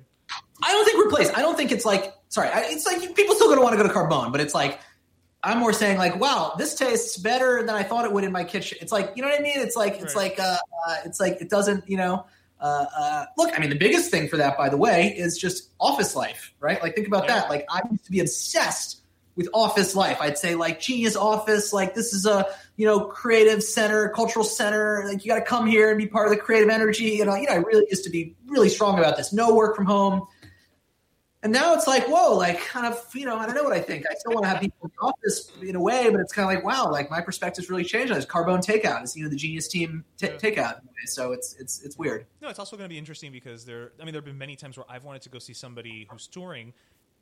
I 0.63 0.73
don't 0.73 0.85
think 0.85 1.07
replace. 1.07 1.31
I 1.31 1.41
don't 1.41 1.57
think 1.57 1.73
it's 1.73 1.85
like 1.85 2.15
sorry. 2.29 2.51
It's 2.53 2.87
like 2.87 3.15
people 3.15 3.35
still 3.35 3.49
going 3.49 3.59
to 3.59 3.63
want 3.63 3.77
to 3.77 3.83
go 3.83 3.89
to 3.89 3.95
Carbone, 3.95 4.33
but 4.33 4.41
it's 4.41 4.55
like. 4.55 4.81
I'm 5.43 5.59
more 5.59 5.73
saying 5.73 5.99
like, 5.99 6.19
wow, 6.19 6.55
this 6.59 6.75
tastes 6.75 7.17
better 7.17 7.63
than 7.63 7.75
I 7.75 7.83
thought 7.83 8.05
it 8.05 8.13
would 8.13 8.25
in 8.25 8.33
my 8.33 8.45
kitchen. 8.45 8.79
It's 8.81 8.91
like, 8.91 9.13
you 9.15 9.23
know 9.23 9.29
what 9.29 9.39
I 9.39 9.43
mean? 9.43 9.59
It's 9.59 9.77
like, 9.77 10.01
it's 10.01 10.17
right. 10.17 10.31
like, 10.31 10.41
uh, 10.41 10.57
uh, 10.89 10.97
it's 11.05 11.21
like 11.21 11.41
it 11.41 11.51
doesn't, 11.51 11.89
you 11.89 11.97
know, 11.97 12.27
uh, 12.61 12.87
uh, 12.97 13.25
look, 13.37 13.55
I 13.55 13.61
mean, 13.61 13.71
the 13.71 13.79
biggest 13.79 14.11
thing 14.11 14.29
for 14.29 14.39
that, 14.39 14.57
by 14.57 14.69
the 14.69 14.77
way, 14.77 15.15
is 15.17 15.39
just 15.39 15.71
office 15.79 16.17
life, 16.17 16.55
right? 16.59 16.83
Like, 16.83 16.95
think 16.95 17.07
about 17.07 17.25
yeah. 17.25 17.41
that. 17.41 17.51
Like, 17.51 17.67
I 17.71 17.83
used 17.91 18.07
to 18.07 18.11
be 18.11 18.21
obsessed 18.21 19.03
with 19.37 19.49
office 19.53 19.95
life. 19.95 20.17
I'd 20.21 20.39
say, 20.39 20.55
like, 20.55 20.81
genius 20.81 21.15
office, 21.17 21.73
like, 21.73 21.95
this 21.95 22.15
is 22.15 22.25
a, 22.25 22.47
you 22.77 22.87
know, 22.87 23.01
creative 23.01 23.63
center, 23.63 24.09
cultural 24.09 24.45
center. 24.45 25.05
Like, 25.07 25.25
you 25.25 25.31
got 25.31 25.39
to 25.39 25.45
come 25.45 25.67
here 25.67 25.91
and 25.91 25.99
be 25.99 26.07
part 26.07 26.27
of 26.27 26.35
the 26.35 26.41
creative 26.41 26.71
energy. 26.71 27.05
You 27.05 27.27
know, 27.27 27.35
you 27.35 27.47
know, 27.47 27.53
I 27.53 27.57
really 27.57 27.87
used 27.91 28.05
to 28.05 28.11
be 28.11 28.35
really 28.47 28.71
strong 28.71 28.99
about 28.99 29.19
this. 29.19 29.35
No 29.35 29.55
work 29.55 29.77
from 29.77 29.85
home. 29.85 30.27
And 31.47 31.53
now 31.53 31.75
it's 31.75 31.87
like, 31.87 32.09
whoa, 32.09 32.35
like 32.35 32.61
kind 32.67 32.93
of, 32.93 33.07
you 33.15 33.25
know, 33.25 33.37
I 33.37 33.47
don't 33.47 33.55
know 33.55 33.63
what 33.63 33.73
I 33.73 33.79
think. 33.79 34.05
I 34.11 34.15
still 34.15 34.33
want 34.33 34.47
to 34.47 34.49
have 34.49 34.61
people 34.61 34.79
in 34.83 34.91
the 34.99 35.07
office 35.07 35.53
in 35.63 35.77
a 35.77 35.81
way, 35.81 36.11
but 36.11 36.19
it's 36.19 36.33
kind 36.33 36.43
of 36.45 36.53
like, 36.53 36.65
wow, 36.65 36.91
like 36.91 37.09
my 37.09 37.21
perspective's 37.21 37.71
really 37.71 37.85
changed 37.85 38.11
on 38.11 38.19
this. 38.19 38.27
Carbone 38.27 38.59
takeout 38.59 39.05
is, 39.05 39.17
you 39.17 39.23
know, 39.23 39.29
the 39.29 39.37
genius 39.37 39.69
team 39.69 40.05
t- 40.19 40.27
takeout. 40.27 40.81
So 41.05 41.31
it's 41.31 41.55
it's 41.61 41.83
it's 41.85 41.97
weird. 41.97 42.27
No, 42.43 42.49
it's 42.49 42.59
also 42.59 42.77
going 42.77 42.87
to 42.87 42.93
be 42.93 42.99
interesting 42.99 43.31
because 43.31 43.65
there. 43.65 43.93
I 44.01 44.05
mean, 44.05 44.13
there 44.13 44.19
have 44.19 44.25
been 44.25 44.37
many 44.37 44.57
times 44.57 44.77
where 44.77 44.87
I've 44.89 45.05
wanted 45.05 45.23
to 45.23 45.29
go 45.29 45.39
see 45.39 45.53
somebody 45.53 46.09
who's 46.11 46.27
touring, 46.27 46.73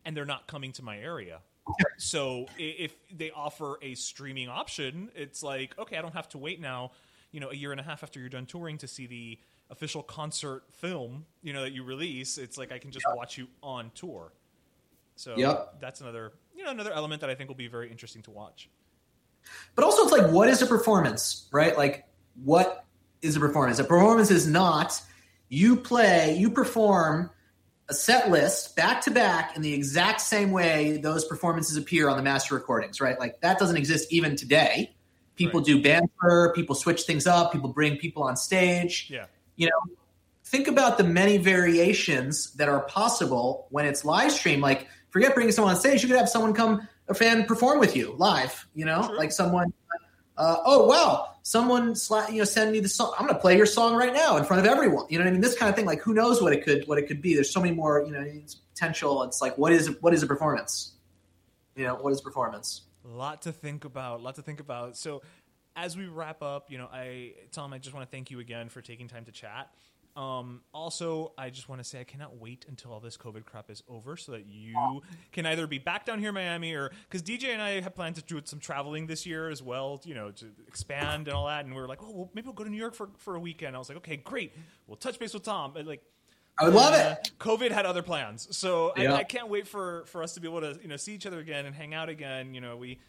and 0.06 0.16
they're 0.16 0.24
not 0.24 0.46
coming 0.46 0.72
to 0.72 0.82
my 0.82 0.96
area. 0.96 1.40
So 1.98 2.46
if 2.58 2.94
they 3.14 3.30
offer 3.30 3.76
a 3.82 3.94
streaming 3.94 4.48
option, 4.48 5.10
it's 5.14 5.42
like, 5.42 5.78
okay, 5.78 5.98
I 5.98 6.02
don't 6.02 6.14
have 6.14 6.30
to 6.30 6.38
wait 6.38 6.62
now, 6.62 6.92
you 7.30 7.40
know, 7.40 7.50
a 7.50 7.54
year 7.54 7.72
and 7.72 7.80
a 7.80 7.84
half 7.84 8.02
after 8.02 8.20
you're 8.20 8.30
done 8.30 8.46
touring 8.46 8.78
to 8.78 8.88
see 8.88 9.06
the 9.06 9.38
official 9.70 10.02
concert 10.02 10.64
film, 10.72 11.26
you 11.42 11.52
know, 11.52 11.62
that 11.62 11.72
you 11.72 11.82
release, 11.84 12.38
it's 12.38 12.58
like 12.58 12.72
I 12.72 12.78
can 12.78 12.90
just 12.90 13.04
yep. 13.08 13.16
watch 13.16 13.38
you 13.38 13.48
on 13.62 13.90
tour. 13.94 14.32
So 15.16 15.34
yep. 15.36 15.80
that's 15.80 16.00
another, 16.00 16.32
you 16.54 16.64
know, 16.64 16.70
another 16.70 16.92
element 16.92 17.20
that 17.20 17.30
I 17.30 17.34
think 17.34 17.48
will 17.48 17.56
be 17.56 17.68
very 17.68 17.90
interesting 17.90 18.22
to 18.22 18.30
watch. 18.30 18.68
But 19.74 19.84
also, 19.84 20.02
it's 20.02 20.12
like, 20.12 20.30
what 20.30 20.48
is 20.48 20.62
a 20.62 20.66
performance, 20.66 21.48
right? 21.52 21.76
Like, 21.76 22.06
what 22.42 22.84
is 23.22 23.36
a 23.36 23.40
performance? 23.40 23.78
A 23.78 23.84
performance 23.84 24.30
is 24.30 24.46
not 24.46 25.00
you 25.48 25.76
play, 25.76 26.36
you 26.36 26.50
perform 26.50 27.30
a 27.88 27.94
set 27.94 28.30
list 28.30 28.74
back 28.76 29.02
to 29.02 29.10
back 29.10 29.54
in 29.56 29.62
the 29.62 29.72
exact 29.72 30.22
same 30.22 30.50
way 30.50 30.96
those 30.96 31.24
performances 31.26 31.76
appear 31.76 32.08
on 32.08 32.16
the 32.16 32.22
master 32.22 32.54
recordings, 32.54 33.00
right? 33.00 33.18
Like 33.20 33.40
that 33.42 33.58
doesn't 33.58 33.76
exist 33.76 34.10
even 34.10 34.36
today. 34.36 34.94
People 35.36 35.60
right. 35.60 35.66
do 35.66 35.82
banter, 35.82 36.52
people 36.54 36.74
switch 36.74 37.02
things 37.02 37.26
up, 37.26 37.52
people 37.52 37.68
bring 37.68 37.98
people 37.98 38.22
on 38.22 38.36
stage. 38.36 39.08
Yeah 39.10 39.26
you 39.56 39.66
know, 39.66 39.94
think 40.44 40.68
about 40.68 40.98
the 40.98 41.04
many 41.04 41.38
variations 41.38 42.52
that 42.54 42.68
are 42.68 42.80
possible 42.80 43.66
when 43.70 43.86
it's 43.86 44.04
live 44.04 44.32
stream. 44.32 44.60
Like, 44.60 44.88
forget 45.10 45.34
bringing 45.34 45.52
someone 45.52 45.74
on 45.74 45.80
stage. 45.80 46.02
You 46.02 46.08
could 46.08 46.18
have 46.18 46.28
someone 46.28 46.54
come, 46.54 46.86
a 47.08 47.14
fan 47.14 47.44
perform 47.44 47.78
with 47.78 47.96
you 47.96 48.14
live. 48.18 48.66
You 48.74 48.84
know, 48.84 49.06
True. 49.06 49.16
like 49.16 49.32
someone. 49.32 49.72
Uh, 50.36 50.56
oh 50.64 50.86
wow, 50.86 51.28
someone 51.42 51.92
sla- 51.92 52.28
you 52.28 52.38
know 52.38 52.44
send 52.44 52.72
me 52.72 52.80
the 52.80 52.88
song. 52.88 53.14
I'm 53.16 53.26
going 53.26 53.36
to 53.36 53.40
play 53.40 53.56
your 53.56 53.66
song 53.66 53.94
right 53.94 54.12
now 54.12 54.36
in 54.36 54.44
front 54.44 54.66
of 54.66 54.66
everyone. 54.66 55.06
You 55.08 55.18
know 55.18 55.24
what 55.24 55.28
I 55.28 55.32
mean? 55.32 55.40
This 55.40 55.56
kind 55.56 55.70
of 55.70 55.76
thing. 55.76 55.86
Like, 55.86 56.02
who 56.02 56.12
knows 56.12 56.42
what 56.42 56.52
it 56.52 56.64
could 56.64 56.88
what 56.88 56.98
it 56.98 57.06
could 57.06 57.22
be? 57.22 57.34
There's 57.34 57.50
so 57.50 57.60
many 57.60 57.72
more. 57.72 58.02
You 58.04 58.12
know, 58.12 58.24
potential. 58.74 59.22
It's 59.22 59.40
like 59.40 59.56
what 59.56 59.72
is 59.72 59.90
what 60.00 60.12
is 60.12 60.22
a 60.22 60.26
performance? 60.26 60.92
You 61.76 61.84
know, 61.84 61.94
what 61.94 62.12
is 62.12 62.20
performance? 62.20 62.82
A 63.04 63.08
lot 63.08 63.42
to 63.42 63.52
think 63.52 63.84
about. 63.84 64.20
A 64.20 64.22
lot 64.22 64.36
to 64.36 64.42
think 64.42 64.60
about. 64.60 64.96
So 64.96 65.22
as 65.76 65.96
we 65.96 66.06
wrap 66.06 66.42
up, 66.42 66.70
you 66.70 66.78
know, 66.78 66.88
I 66.92 67.34
Tom, 67.52 67.72
I 67.72 67.78
just 67.78 67.94
want 67.94 68.08
to 68.08 68.14
thank 68.14 68.30
you 68.30 68.40
again 68.40 68.68
for 68.68 68.80
taking 68.80 69.08
time 69.08 69.24
to 69.24 69.32
chat. 69.32 69.70
Um, 70.16 70.60
also, 70.72 71.32
I 71.36 71.50
just 71.50 71.68
want 71.68 71.82
to 71.82 71.84
say 71.88 71.98
I 71.98 72.04
cannot 72.04 72.36
wait 72.36 72.66
until 72.68 72.92
all 72.92 73.00
this 73.00 73.16
COVID 73.16 73.44
crap 73.44 73.68
is 73.68 73.82
over 73.88 74.16
so 74.16 74.32
that 74.32 74.46
you 74.46 75.02
can 75.32 75.44
either 75.44 75.66
be 75.66 75.78
back 75.78 76.06
down 76.06 76.20
here 76.20 76.28
in 76.28 76.34
Miami 76.36 76.72
or 76.72 76.92
because 77.08 77.20
DJ 77.20 77.48
and 77.48 77.60
I 77.60 77.80
have 77.80 77.96
planned 77.96 78.14
to 78.16 78.22
do 78.22 78.40
some 78.44 78.60
traveling 78.60 79.08
this 79.08 79.26
year 79.26 79.50
as 79.50 79.60
well, 79.60 80.00
you 80.04 80.14
know, 80.14 80.30
to 80.30 80.46
expand 80.68 81.26
and 81.26 81.36
all 81.36 81.48
that. 81.48 81.64
And 81.64 81.74
we 81.74 81.80
were 81.80 81.88
like, 81.88 82.00
oh, 82.00 82.12
well, 82.12 82.30
maybe 82.32 82.46
we'll 82.46 82.54
go 82.54 82.62
to 82.62 82.70
New 82.70 82.78
York 82.78 82.94
for, 82.94 83.10
for 83.18 83.34
a 83.34 83.40
weekend. 83.40 83.74
I 83.74 83.78
was 83.80 83.88
like, 83.88 83.98
okay, 83.98 84.16
great. 84.16 84.52
We'll 84.86 84.96
touch 84.96 85.18
base 85.18 85.34
with 85.34 85.42
Tom. 85.42 85.72
But 85.74 85.84
like, 85.84 86.02
I 86.56 86.66
would 86.66 86.74
love 86.74 86.94
uh, 86.94 87.16
it. 87.18 87.32
COVID 87.40 87.72
had 87.72 87.84
other 87.84 88.02
plans, 88.02 88.56
so 88.56 88.92
I, 88.96 89.08
I, 89.08 89.24
can't 89.24 89.48
wait 89.48 89.66
for 89.66 90.04
for 90.06 90.22
us 90.22 90.34
to 90.34 90.40
be 90.40 90.46
able 90.46 90.60
to 90.60 90.78
you 90.80 90.86
know 90.86 90.96
see 90.96 91.12
each 91.12 91.26
other 91.26 91.40
again 91.40 91.66
and 91.66 91.74
hang 91.74 91.94
out 91.94 92.08
again. 92.08 92.54
You 92.54 92.60
know, 92.60 92.76
we 92.76 93.00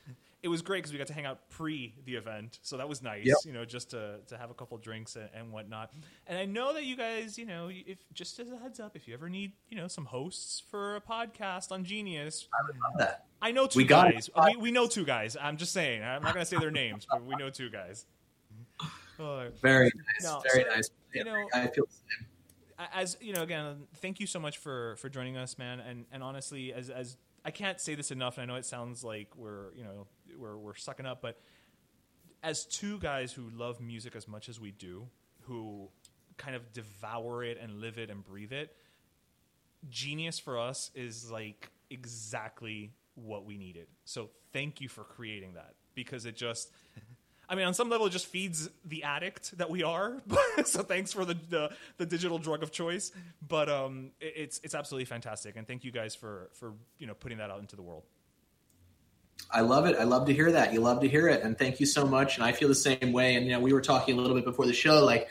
it 0.46 0.48
was 0.48 0.62
great 0.62 0.78
because 0.78 0.91
we 0.91 1.00
got 1.00 1.08
to 1.08 1.14
hang 1.14 1.26
out 1.26 1.50
pre 1.50 1.96
the 2.06 2.16
event, 2.16 2.60
so 2.62 2.78
that 2.78 2.88
was 2.88 3.02
nice. 3.02 3.26
Yep. 3.26 3.38
You 3.46 3.54
know, 3.54 3.66
just 3.66 3.89
to 3.89 4.20
to 4.28 4.38
have 4.38 4.52
a 4.52 4.54
couple 4.54 4.78
drinks 4.78 5.16
and, 5.16 5.28
and, 5.36 5.52
whatnot. 5.52 5.91
And 6.28 6.38
I 6.38 6.46
know 6.46 6.72
that 6.74 6.84
you 6.84 6.96
guys, 6.96 7.38
you 7.39 7.48
know, 7.48 7.70
if 7.72 7.98
just 8.14 8.39
as 8.39 8.52
a 8.52 8.58
heads 8.58 8.80
up, 8.80 8.96
if 8.96 9.08
you 9.08 9.16
ever 9.16 9.28
need, 9.28 9.54
you 9.70 9.76
know, 9.76 9.88
some 9.88 10.06
hosts 10.06 10.62
for 10.70 10.98
a 10.98 11.02
podcast 11.02 11.72
on 11.72 11.84
Genius, 11.84 12.48
I 12.54 12.64
would 12.68 12.76
love 12.76 13.00
that. 13.00 13.26
I 13.41 13.52
know 13.52 13.66
two 13.66 13.80
we 13.80 13.86
guys. 13.86 14.30
We, 14.46 14.56
we 14.58 14.72
know 14.72 14.88
two 14.88 15.06
guys. 15.06 15.36
I'm 15.41 15.58
just 15.58 15.74
saying. 15.74 16.04
I'm 16.04 16.22
not 16.22 16.34
gonna 16.34 16.46
say 16.46 16.58
their 16.60 16.70
names, 16.70 17.08
but 17.10 17.26
we 17.26 17.36
know 17.36 17.50
two 17.50 17.72
guys. 17.72 18.06
Oh, 19.20 19.47
very 19.62 19.86
nice. 19.86 20.24
No, 20.24 20.43
very 20.51 20.63
so, 20.63 20.76
nice. 20.76 20.89
You 21.13 21.24
know, 21.24 21.47
I 21.54 21.67
feel 21.67 21.86
the 21.86 21.92
same 21.92 22.28
as 22.93 23.17
you 23.22 23.34
know 23.34 23.42
again 23.42 23.84
thank 23.97 24.20
you 24.20 24.28
so 24.28 24.39
much 24.39 24.58
for 24.58 24.96
for 24.97 25.09
joining 25.09 25.38
us 25.38 25.58
man 25.58 25.80
and 25.80 26.05
and 26.12 26.22
honestly 26.22 26.74
as 26.74 26.89
as 26.89 27.17
i 27.43 27.51
can't 27.51 27.80
say 27.80 27.96
this 27.96 28.12
enough 28.12 28.38
and 28.38 28.43
i 28.43 28.46
know 28.46 28.58
it 28.58 28.66
sounds 28.66 29.04
like 29.04 29.30
we're 29.36 29.74
you 29.76 29.84
know 29.84 30.08
we're, 30.37 30.57
we're 30.57 30.75
sucking 30.75 31.05
up. 31.05 31.21
But 31.21 31.39
as 32.43 32.66
two 32.66 32.99
guys 32.99 33.32
who 33.32 33.49
love 33.55 33.82
music 33.82 34.16
as 34.16 34.28
much 34.28 34.49
as 34.49 34.59
we 34.59 34.71
do, 34.71 35.07
who 35.41 35.89
kind 36.37 36.55
of 36.55 36.74
devour 36.74 37.43
it 37.43 37.57
and 37.62 37.79
live 37.79 37.97
it 37.97 38.09
and 38.09 38.24
breathe 38.24 38.51
it, 38.51 38.75
genius 39.89 40.39
for 40.39 40.59
us 40.59 40.91
is 40.95 41.32
like 41.32 41.70
exactly 41.89 42.91
what 43.16 43.45
we 43.45 43.57
needed. 43.57 43.87
So 44.03 44.29
thank 44.53 44.82
you 44.82 44.89
for 44.89 45.03
creating 45.03 45.53
that 45.53 45.74
because 45.93 46.25
it 46.25 46.36
just. 46.36 46.71
I 47.47 47.53
mean, 47.53 47.67
on 47.67 47.75
some 47.75 47.89
level, 47.89 48.07
it 48.07 48.09
just 48.09 48.25
feeds 48.25 48.70
the 48.86 49.03
addict 49.03 49.55
that 49.59 49.70
we 49.70 49.83
are. 49.83 50.24
so 50.66 50.82
thanks 50.82 51.13
for 51.13 51.25
the, 51.25 51.36
the, 51.47 51.71
the 51.97 52.05
digital 52.07 52.39
drug 52.39 52.63
of 52.63 52.71
choice. 52.71 53.12
But 53.47 53.70
um, 53.70 54.09
it, 54.20 54.33
it's 54.36 54.62
it's 54.63 54.74
absolutely 54.74 55.05
fantastic, 55.05 55.55
and 55.55 55.67
thank 55.67 55.83
you 55.83 55.91
guys 55.91 56.16
for 56.16 56.49
for 56.53 56.74
you 56.97 57.05
know 57.05 57.13
putting 57.13 57.37
that 57.37 57.51
out 57.51 57.59
into 57.59 57.75
the 57.75 57.83
world. 57.83 58.03
I 59.51 59.62
love 59.62 59.86
it. 59.86 59.95
I 59.97 60.03
love 60.03 60.25
to 60.28 60.33
hear 60.33 60.51
that. 60.51 60.74
You 60.74 60.82
love 60.82 61.01
to 61.01 61.07
hear 61.07 61.28
it, 61.28 61.43
and 61.43 61.57
thank 61.57 61.79
you 61.79 61.86
so 61.86 62.05
much. 62.05 62.36
And 62.36 62.43
I 62.43 62.51
feel 62.51 62.67
the 62.67 62.75
same 62.75 63.12
way. 63.13 63.36
And 63.36 63.45
you 63.45 63.53
know, 63.53 63.59
we 63.59 63.74
were 63.74 63.82
talking 63.82 64.17
a 64.17 64.21
little 64.21 64.36
bit 64.36 64.45
before 64.45 64.66
the 64.66 64.74
show. 64.74 65.03
Like, 65.03 65.29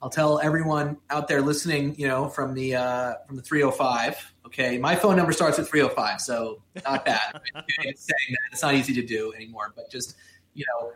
I'll 0.00 0.10
tell 0.10 0.40
everyone 0.40 0.96
out 1.10 1.28
there 1.28 1.40
listening, 1.42 1.94
you 1.96 2.08
know, 2.08 2.28
from 2.28 2.54
the 2.54 2.76
uh, 2.76 3.14
from 3.26 3.36
the 3.36 3.42
305. 3.42 4.32
Okay, 4.46 4.78
my 4.78 4.96
phone 4.96 5.16
number 5.16 5.32
starts 5.32 5.58
at 5.58 5.68
305, 5.68 6.20
so 6.20 6.62
not 6.84 7.04
bad. 7.04 7.40
that 7.54 7.64
it's 7.76 8.62
not 8.62 8.74
easy 8.74 8.94
to 8.94 9.02
do 9.02 9.32
anymore, 9.32 9.72
but 9.76 9.90
just 9.90 10.16
you 10.54 10.64
know, 10.68 10.92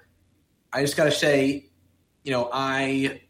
I 0.72 0.82
just 0.82 0.96
got 0.96 1.04
to 1.04 1.12
say, 1.12 1.70
you 2.24 2.32
know, 2.32 2.50
I 2.52 3.20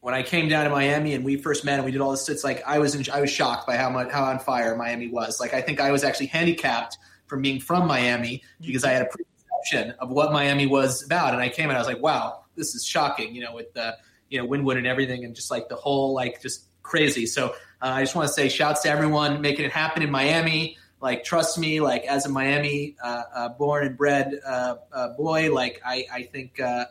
when 0.00 0.14
I 0.14 0.22
came 0.22 0.48
down 0.48 0.64
to 0.64 0.70
Miami 0.70 1.14
and 1.14 1.24
we 1.24 1.36
first 1.36 1.64
met 1.64 1.74
and 1.74 1.84
we 1.84 1.90
did 1.90 2.00
all 2.00 2.12
this, 2.12 2.28
it's 2.28 2.44
like 2.44 2.62
I 2.66 2.78
was 2.78 2.94
in, 2.94 3.04
I 3.12 3.20
was 3.20 3.30
shocked 3.30 3.66
by 3.66 3.76
how 3.76 3.90
much 3.90 4.10
how 4.10 4.24
on 4.24 4.38
fire 4.38 4.74
Miami 4.76 5.08
was. 5.08 5.40
Like 5.40 5.52
I 5.52 5.60
think 5.60 5.80
I 5.80 5.90
was 5.90 6.04
actually 6.04 6.26
handicapped 6.26 6.96
from 7.28 7.42
being 7.42 7.60
from 7.60 7.86
Miami 7.86 8.42
because 8.60 8.84
I 8.84 8.90
had 8.90 9.02
a 9.02 9.06
preconception 9.06 9.94
of 10.00 10.10
what 10.10 10.32
Miami 10.32 10.66
was 10.66 11.04
about, 11.04 11.34
and 11.34 11.42
I 11.42 11.48
came 11.48 11.68
and 11.68 11.76
I 11.76 11.80
was 11.80 11.86
like, 11.86 12.02
wow, 12.02 12.44
this 12.56 12.74
is 12.74 12.84
shocking. 12.84 13.34
You 13.34 13.44
know, 13.44 13.54
with 13.54 13.72
the 13.74 13.96
you 14.28 14.40
know 14.40 14.48
Wynwood 14.48 14.76
and 14.76 14.86
everything, 14.86 15.24
and 15.24 15.34
just 15.34 15.50
like 15.50 15.68
the 15.68 15.76
whole 15.76 16.14
like 16.14 16.42
just 16.42 16.64
crazy. 16.82 17.26
So 17.26 17.48
uh, 17.82 17.86
I 17.86 18.02
just 18.02 18.14
want 18.14 18.28
to 18.28 18.34
say 18.34 18.48
shouts 18.48 18.82
to 18.82 18.90
everyone 18.90 19.40
making 19.40 19.64
it 19.64 19.72
happen 19.72 20.02
in 20.02 20.10
Miami. 20.10 20.76
Like 21.00 21.22
trust 21.22 21.58
me, 21.58 21.80
like 21.80 22.04
as 22.04 22.26
a 22.26 22.28
Miami 22.28 22.96
uh, 23.02 23.22
uh, 23.34 23.48
born 23.50 23.86
and 23.86 23.96
bred 23.96 24.40
uh, 24.44 24.76
uh, 24.92 25.08
boy, 25.10 25.52
like 25.52 25.80
I 25.84 26.06
I 26.12 26.22
think 26.24 26.60
uh, 26.60 26.86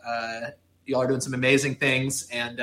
y'all 0.85 1.01
are 1.01 1.07
doing 1.07 1.19
some 1.19 1.33
amazing 1.33 1.75
things 1.75 2.27
and 2.31 2.61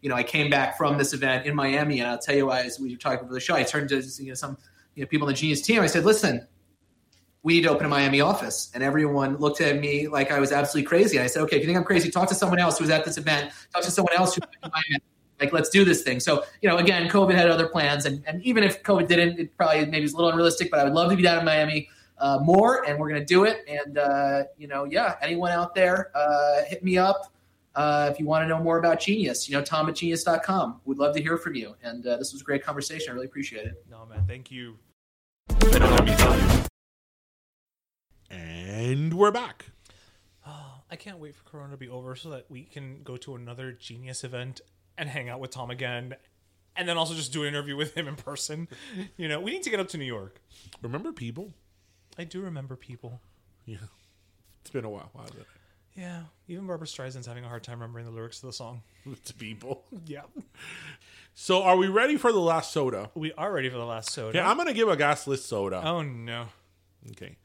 you 0.00 0.08
know, 0.08 0.14
I 0.14 0.22
came 0.22 0.50
back 0.50 0.76
from 0.76 0.96
this 0.98 1.12
event 1.12 1.46
in 1.46 1.54
Miami, 1.54 2.00
and 2.00 2.08
I'll 2.08 2.18
tell 2.18 2.36
you 2.36 2.46
why. 2.46 2.62
As 2.62 2.78
we 2.78 2.90
were 2.90 2.96
talking 2.96 3.20
before 3.20 3.34
the 3.34 3.40
show, 3.40 3.54
I 3.54 3.62
turned 3.64 3.88
to 3.88 4.00
you 4.00 4.28
know 4.28 4.34
some 4.34 4.56
you 4.94 5.02
know 5.02 5.08
people 5.08 5.28
in 5.28 5.34
the 5.34 5.38
Genius 5.38 5.60
team. 5.60 5.80
I 5.82 5.86
said, 5.86 6.04
"Listen, 6.04 6.46
we 7.42 7.54
need 7.54 7.62
to 7.62 7.70
open 7.70 7.86
a 7.86 7.88
Miami 7.88 8.20
office. 8.20 8.70
And 8.74 8.82
everyone 8.82 9.36
looked 9.36 9.60
at 9.60 9.78
me 9.78 10.08
like 10.08 10.30
I 10.30 10.40
was 10.40 10.52
absolutely 10.52 10.88
crazy. 10.88 11.16
And 11.16 11.24
I 11.24 11.28
said, 11.28 11.42
okay, 11.42 11.56
if 11.56 11.62
you 11.62 11.66
think 11.66 11.78
I'm 11.78 11.84
crazy, 11.84 12.10
talk 12.10 12.28
to 12.28 12.34
someone 12.34 12.58
else 12.58 12.78
who 12.78 12.84
was 12.84 12.90
at 12.90 13.04
this 13.04 13.16
event. 13.16 13.52
Talk 13.72 13.82
to 13.84 13.90
someone 13.90 14.14
else 14.14 14.34
who 14.34 14.40
like 15.40 15.52
let's 15.52 15.68
do 15.68 15.84
this 15.84 16.02
thing. 16.02 16.20
So, 16.20 16.44
you 16.62 16.68
know, 16.68 16.78
again, 16.78 17.08
COVID 17.08 17.34
had 17.34 17.48
other 17.48 17.68
plans. 17.68 18.06
And, 18.06 18.24
and 18.26 18.42
even 18.42 18.64
if 18.64 18.82
COVID 18.82 19.06
didn't, 19.06 19.38
it 19.38 19.56
probably 19.56 19.86
maybe 19.86 20.04
is 20.04 20.12
a 20.12 20.16
little 20.16 20.30
unrealistic, 20.30 20.70
but 20.70 20.80
I 20.80 20.84
would 20.84 20.92
love 20.92 21.10
to 21.10 21.16
be 21.16 21.22
down 21.22 21.38
in 21.38 21.44
Miami 21.44 21.88
uh, 22.18 22.40
more 22.42 22.84
and 22.86 22.98
we're 22.98 23.08
going 23.08 23.20
to 23.20 23.26
do 23.26 23.44
it. 23.44 23.64
And, 23.68 23.98
uh, 23.98 24.44
you 24.56 24.66
know, 24.66 24.84
yeah, 24.84 25.14
anyone 25.22 25.52
out 25.52 25.74
there, 25.74 26.10
uh, 26.14 26.64
hit 26.64 26.82
me 26.82 26.98
up. 26.98 27.32
Uh, 27.74 28.10
if 28.12 28.18
you 28.18 28.26
want 28.26 28.42
to 28.42 28.48
know 28.48 28.60
more 28.60 28.78
about 28.78 28.98
Genius, 28.98 29.48
you 29.48 29.54
know, 29.54 29.62
tom 29.62 29.88
at 29.88 29.94
genius.com. 29.94 30.80
We'd 30.84 30.98
love 30.98 31.14
to 31.14 31.22
hear 31.22 31.36
from 31.36 31.54
you. 31.54 31.76
And 31.84 32.04
uh, 32.04 32.16
this 32.16 32.32
was 32.32 32.40
a 32.40 32.44
great 32.44 32.64
conversation. 32.64 33.10
I 33.10 33.14
really 33.14 33.26
appreciate 33.26 33.66
it. 33.66 33.84
No, 33.88 34.04
man. 34.06 34.24
Thank 34.26 34.50
you. 34.50 34.76
And 38.30 39.14
we're 39.14 39.30
back. 39.30 39.66
Oh, 40.46 40.80
I 40.90 40.96
can't 40.96 41.18
wait 41.18 41.34
for 41.34 41.44
Corona 41.44 41.72
to 41.72 41.76
be 41.76 41.88
over 41.88 42.14
so 42.14 42.30
that 42.30 42.46
we 42.50 42.64
can 42.64 43.02
go 43.02 43.16
to 43.18 43.34
another 43.34 43.72
Genius 43.72 44.24
event 44.24 44.60
and 44.96 45.08
hang 45.08 45.28
out 45.28 45.40
with 45.40 45.50
Tom 45.50 45.70
again. 45.70 46.14
And 46.76 46.88
then 46.88 46.96
also 46.96 47.14
just 47.14 47.32
do 47.32 47.42
an 47.42 47.48
interview 47.48 47.76
with 47.76 47.94
him 47.94 48.06
in 48.06 48.16
person. 48.16 48.68
You 49.16 49.28
know, 49.28 49.40
we 49.40 49.50
need 49.50 49.62
to 49.64 49.70
get 49.70 49.80
up 49.80 49.88
to 49.88 49.98
New 49.98 50.04
York. 50.04 50.40
Remember 50.82 51.12
people? 51.12 51.52
I 52.18 52.24
do 52.24 52.40
remember 52.40 52.76
people. 52.76 53.20
Yeah. 53.64 53.76
It's 54.60 54.70
been 54.70 54.84
a 54.84 54.90
while, 54.90 55.10
hasn't 55.18 55.40
it? 55.40 55.46
Yeah, 55.96 56.20
even 56.46 56.66
Barbra 56.68 56.86
Streisand's 56.86 57.26
having 57.26 57.44
a 57.44 57.48
hard 57.48 57.64
time 57.64 57.80
remembering 57.80 58.04
the 58.04 58.12
lyrics 58.12 58.38
to 58.40 58.46
the 58.46 58.52
song. 58.52 58.82
To 59.24 59.34
people. 59.34 59.84
Yeah. 60.06 60.22
So 61.34 61.62
are 61.62 61.76
we 61.76 61.88
ready 61.88 62.16
for 62.16 62.30
the 62.30 62.38
last 62.40 62.72
soda? 62.72 63.10
We 63.14 63.32
are 63.32 63.50
ready 63.52 63.68
for 63.70 63.78
the 63.78 63.84
last 63.86 64.10
soda. 64.12 64.36
Yeah, 64.38 64.48
I'm 64.48 64.56
gonna 64.58 64.74
give 64.74 64.88
a 64.88 64.96
gasless 64.96 65.38
soda. 65.38 65.80
oh 65.84 66.02
no. 66.02 66.46
Okay. 67.12 67.36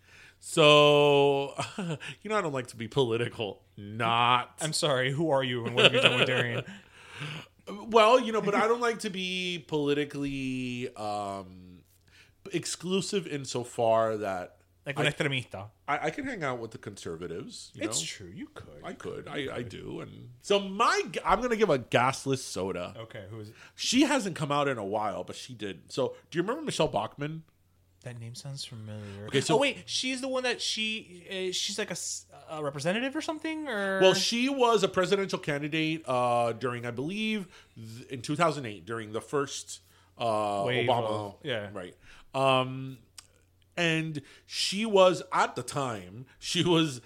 So 0.46 1.56
you 2.22 2.30
know 2.30 2.38
I 2.38 2.42
don't 2.42 2.52
like 2.52 2.68
to 2.68 2.76
be 2.76 2.90
political. 2.90 3.62
Not 3.78 4.52
I'm 4.62 4.74
sorry, 4.74 5.10
who 5.14 5.30
are 5.30 5.42
you 5.42 5.66
and 5.66 5.74
what 5.74 5.86
have 5.86 5.94
you 5.94 6.02
done 6.02 6.20
with 6.20 6.28
Darian? 6.28 6.64
well, 7.88 8.20
you 8.20 8.34
know, 8.34 8.42
but 8.42 8.54
I 8.54 8.68
don't 8.68 8.82
like 8.82 9.00
to 9.00 9.10
be 9.10 9.64
politically 9.70 10.94
um 10.98 11.80
exclusive 12.52 13.26
insofar 13.26 14.18
that 14.18 14.58
Like 14.86 15.00
un 15.00 15.06
extremista. 15.06 15.70
I, 15.88 16.08
I 16.08 16.10
can 16.10 16.26
hang 16.26 16.44
out 16.44 16.60
with 16.60 16.72
the 16.72 16.78
conservatives. 16.78 17.72
You 17.74 17.84
It's 17.88 18.02
know? 18.02 18.06
true, 18.06 18.32
you 18.36 18.48
could. 18.54 18.82
I 18.84 18.94
could. 18.94 19.30
I, 19.30 19.48
I 19.56 19.62
do. 19.62 20.02
And 20.02 20.32
so 20.42 20.60
my 20.60 21.04
I'm 21.24 21.42
gonna 21.42 21.56
give 21.56 21.70
a 21.70 21.80
gasless 21.80 22.40
soda. 22.40 22.94
Okay, 23.00 23.24
who 23.30 23.40
is 23.40 23.48
it? 23.48 23.56
She 23.76 24.02
hasn't 24.02 24.36
come 24.36 24.52
out 24.52 24.68
in 24.68 24.78
a 24.78 24.84
while, 24.86 25.24
but 25.24 25.38
she 25.38 25.54
did. 25.54 25.84
So 25.90 26.16
do 26.30 26.38
you 26.38 26.42
remember 26.42 26.64
Michele 26.64 26.90
Bachmann? 26.90 27.44
That 28.04 28.20
name 28.20 28.36
sounds 28.36 28.66
familiar. 28.66 29.28
Okay, 29.28 29.40
so- 29.42 29.56
oh 29.56 29.58
wait, 29.60 29.84
she's 29.86 30.20
the 30.22 30.28
one 30.28 30.44
that 30.44 30.62
she 30.62 31.24
uh, 31.30 31.52
she's 31.54 31.80
like 31.80 31.92
a 32.50 32.62
representative 32.64 33.16
or 33.16 33.22
something, 33.22 33.68
or 33.68 34.00
Well, 34.02 34.14
she 34.14 34.50
was 34.50 34.84
a 34.84 34.90
presidential 34.90 35.40
candidate 35.40 36.04
uh, 36.08 36.52
during, 36.52 36.86
I 36.86 36.92
believe, 36.92 37.48
th- 37.76 38.08
in 38.10 38.22
2008 38.22 38.86
during 38.86 39.14
the 39.14 39.22
first 39.22 39.80
uh, 40.18 40.26
Obama. 40.26 41.04
of- 41.10 41.36
yeah. 41.44 41.70
right. 41.74 41.96
Um, 42.36 42.98
and 43.78 44.22
she 44.46 44.86
was 44.86 45.24
at 45.32 45.56
the 45.56 45.64
time 45.64 46.26
she 46.40 46.64
was 46.64 47.00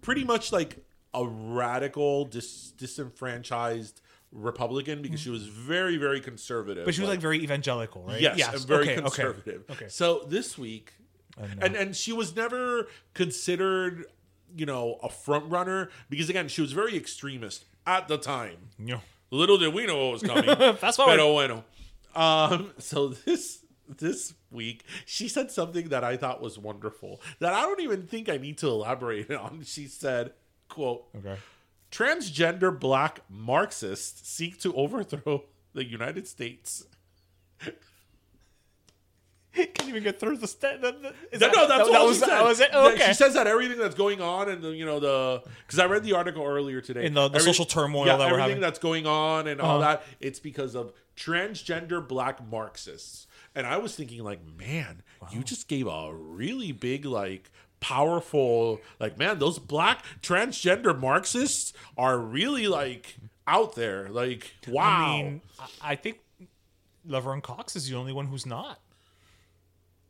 pretty 0.00 0.22
much 0.24 0.52
like 0.52 0.78
a 1.12 1.26
radical, 1.26 2.24
dis- 2.24 2.70
disenfranchised 2.72 4.00
Republican 4.34 5.00
because 5.00 5.20
she 5.20 5.30
was 5.30 5.46
very, 5.46 5.96
very 5.96 6.20
conservative. 6.20 6.84
but 6.84 6.94
she 6.94 7.00
was 7.00 7.08
like 7.08 7.20
very 7.20 7.42
evangelical, 7.42 8.02
right? 8.02 8.20
Yes, 8.20 8.52
and 8.52 8.66
very 8.66 8.90
okay, 8.90 9.00
conservative. 9.00 9.62
Okay. 9.70 9.84
okay. 9.84 9.88
So 9.88 10.24
this 10.28 10.58
week, 10.58 10.92
and 11.38 11.74
and 11.76 11.96
she 11.96 12.12
was 12.12 12.34
never 12.36 12.88
considered, 13.14 14.04
you 14.56 14.66
know, 14.66 14.98
a 15.02 15.08
front 15.08 15.50
runner 15.50 15.90
because 16.10 16.28
again, 16.28 16.48
she 16.48 16.60
was 16.60 16.72
very 16.72 16.96
extremist 16.96 17.64
at 17.86 18.08
the 18.08 18.18
time. 18.18 18.70
No. 18.78 19.00
Little 19.30 19.58
did 19.58 19.72
we 19.72 19.86
know 19.86 20.06
what 20.06 20.12
was 20.12 20.22
coming. 20.30 20.76
Fast 20.76 20.96
forward. 20.96 21.16
Pero 21.16 21.32
bueno. 21.32 21.64
Um, 22.14 22.72
so 22.78 23.08
this 23.08 23.64
this 23.88 24.34
week, 24.50 24.84
she 25.04 25.28
said 25.28 25.50
something 25.50 25.88
that 25.88 26.04
I 26.04 26.16
thought 26.16 26.40
was 26.40 26.58
wonderful 26.58 27.20
that 27.40 27.52
I 27.52 27.62
don't 27.62 27.80
even 27.80 28.06
think 28.06 28.28
I 28.28 28.36
need 28.36 28.58
to 28.58 28.68
elaborate 28.68 29.30
on. 29.32 29.62
She 29.64 29.86
said, 29.86 30.32
"quote 30.68 31.04
Okay. 31.16 31.36
Transgender 31.94 32.76
black 32.78 33.20
Marxists 33.30 34.28
seek 34.28 34.58
to 34.60 34.74
overthrow 34.74 35.44
the 35.74 35.84
United 35.84 36.26
States." 36.26 36.86
Can't 39.54 39.88
even 39.88 40.02
get 40.02 40.18
through 40.18 40.38
the. 40.38 40.48
St- 40.48 40.80
the, 40.82 40.90
the 40.90 41.38
No, 41.38 41.38
that, 41.38 41.52
no, 41.54 41.68
that's 41.68 41.88
that, 41.88 41.96
all 42.00 42.06
was 42.08 42.16
she 42.16 42.20
said. 42.20 42.28
that 42.30 42.42
was 42.44 42.58
it. 42.58 42.70
Yeah, 42.72 42.86
Okay. 42.88 43.06
She 43.06 43.14
says 43.14 43.34
that 43.34 43.46
everything 43.46 43.78
that's 43.78 43.94
going 43.94 44.20
on 44.20 44.48
and 44.48 44.60
the 44.60 44.70
you 44.70 44.84
know 44.84 44.98
the 44.98 45.44
because 45.64 45.78
I 45.78 45.84
read 45.86 46.02
the 46.02 46.14
article 46.14 46.44
earlier 46.44 46.80
today 46.80 47.06
In 47.06 47.14
the- 47.14 47.28
the 47.28 47.38
social 47.38 47.64
turmoil 47.64 48.04
yeah, 48.06 48.16
that 48.16 48.32
we're 48.32 48.40
everything 48.40 48.40
having. 48.48 48.60
that's 48.60 48.80
going 48.80 49.06
on 49.06 49.46
and 49.46 49.60
all 49.60 49.80
Uh-huh. 49.80 49.92
that 49.92 50.02
it's 50.18 50.40
because 50.40 50.74
of 50.74 50.92
transgender 51.16 52.06
black 52.06 52.44
Marxists. 52.44 53.28
And 53.54 53.64
I 53.68 53.76
was 53.78 53.94
thinking 53.94 54.24
like, 54.24 54.40
man, 54.58 55.04
you 55.30 55.44
just 55.44 55.68
gave 55.68 55.86
a 55.86 56.12
really 56.12 56.72
big 56.72 57.04
like 57.04 57.52
powerful 57.84 58.80
like 58.98 59.18
man 59.18 59.38
those 59.38 59.58
black 59.58 60.02
transgender 60.22 60.98
marxists 60.98 61.74
are 61.98 62.18
really 62.18 62.66
like 62.66 63.16
out 63.46 63.74
there 63.74 64.08
like 64.08 64.54
wow 64.68 64.82
I 65.18 65.22
mean, 65.22 65.42
I, 65.82 65.94
think 65.94 66.20
Laverne 67.04 67.42
Cox 67.42 67.76
is 67.76 67.86
the 67.86 67.94
only 67.96 68.14
one 68.14 68.24
who's 68.26 68.46
not. 68.46 68.80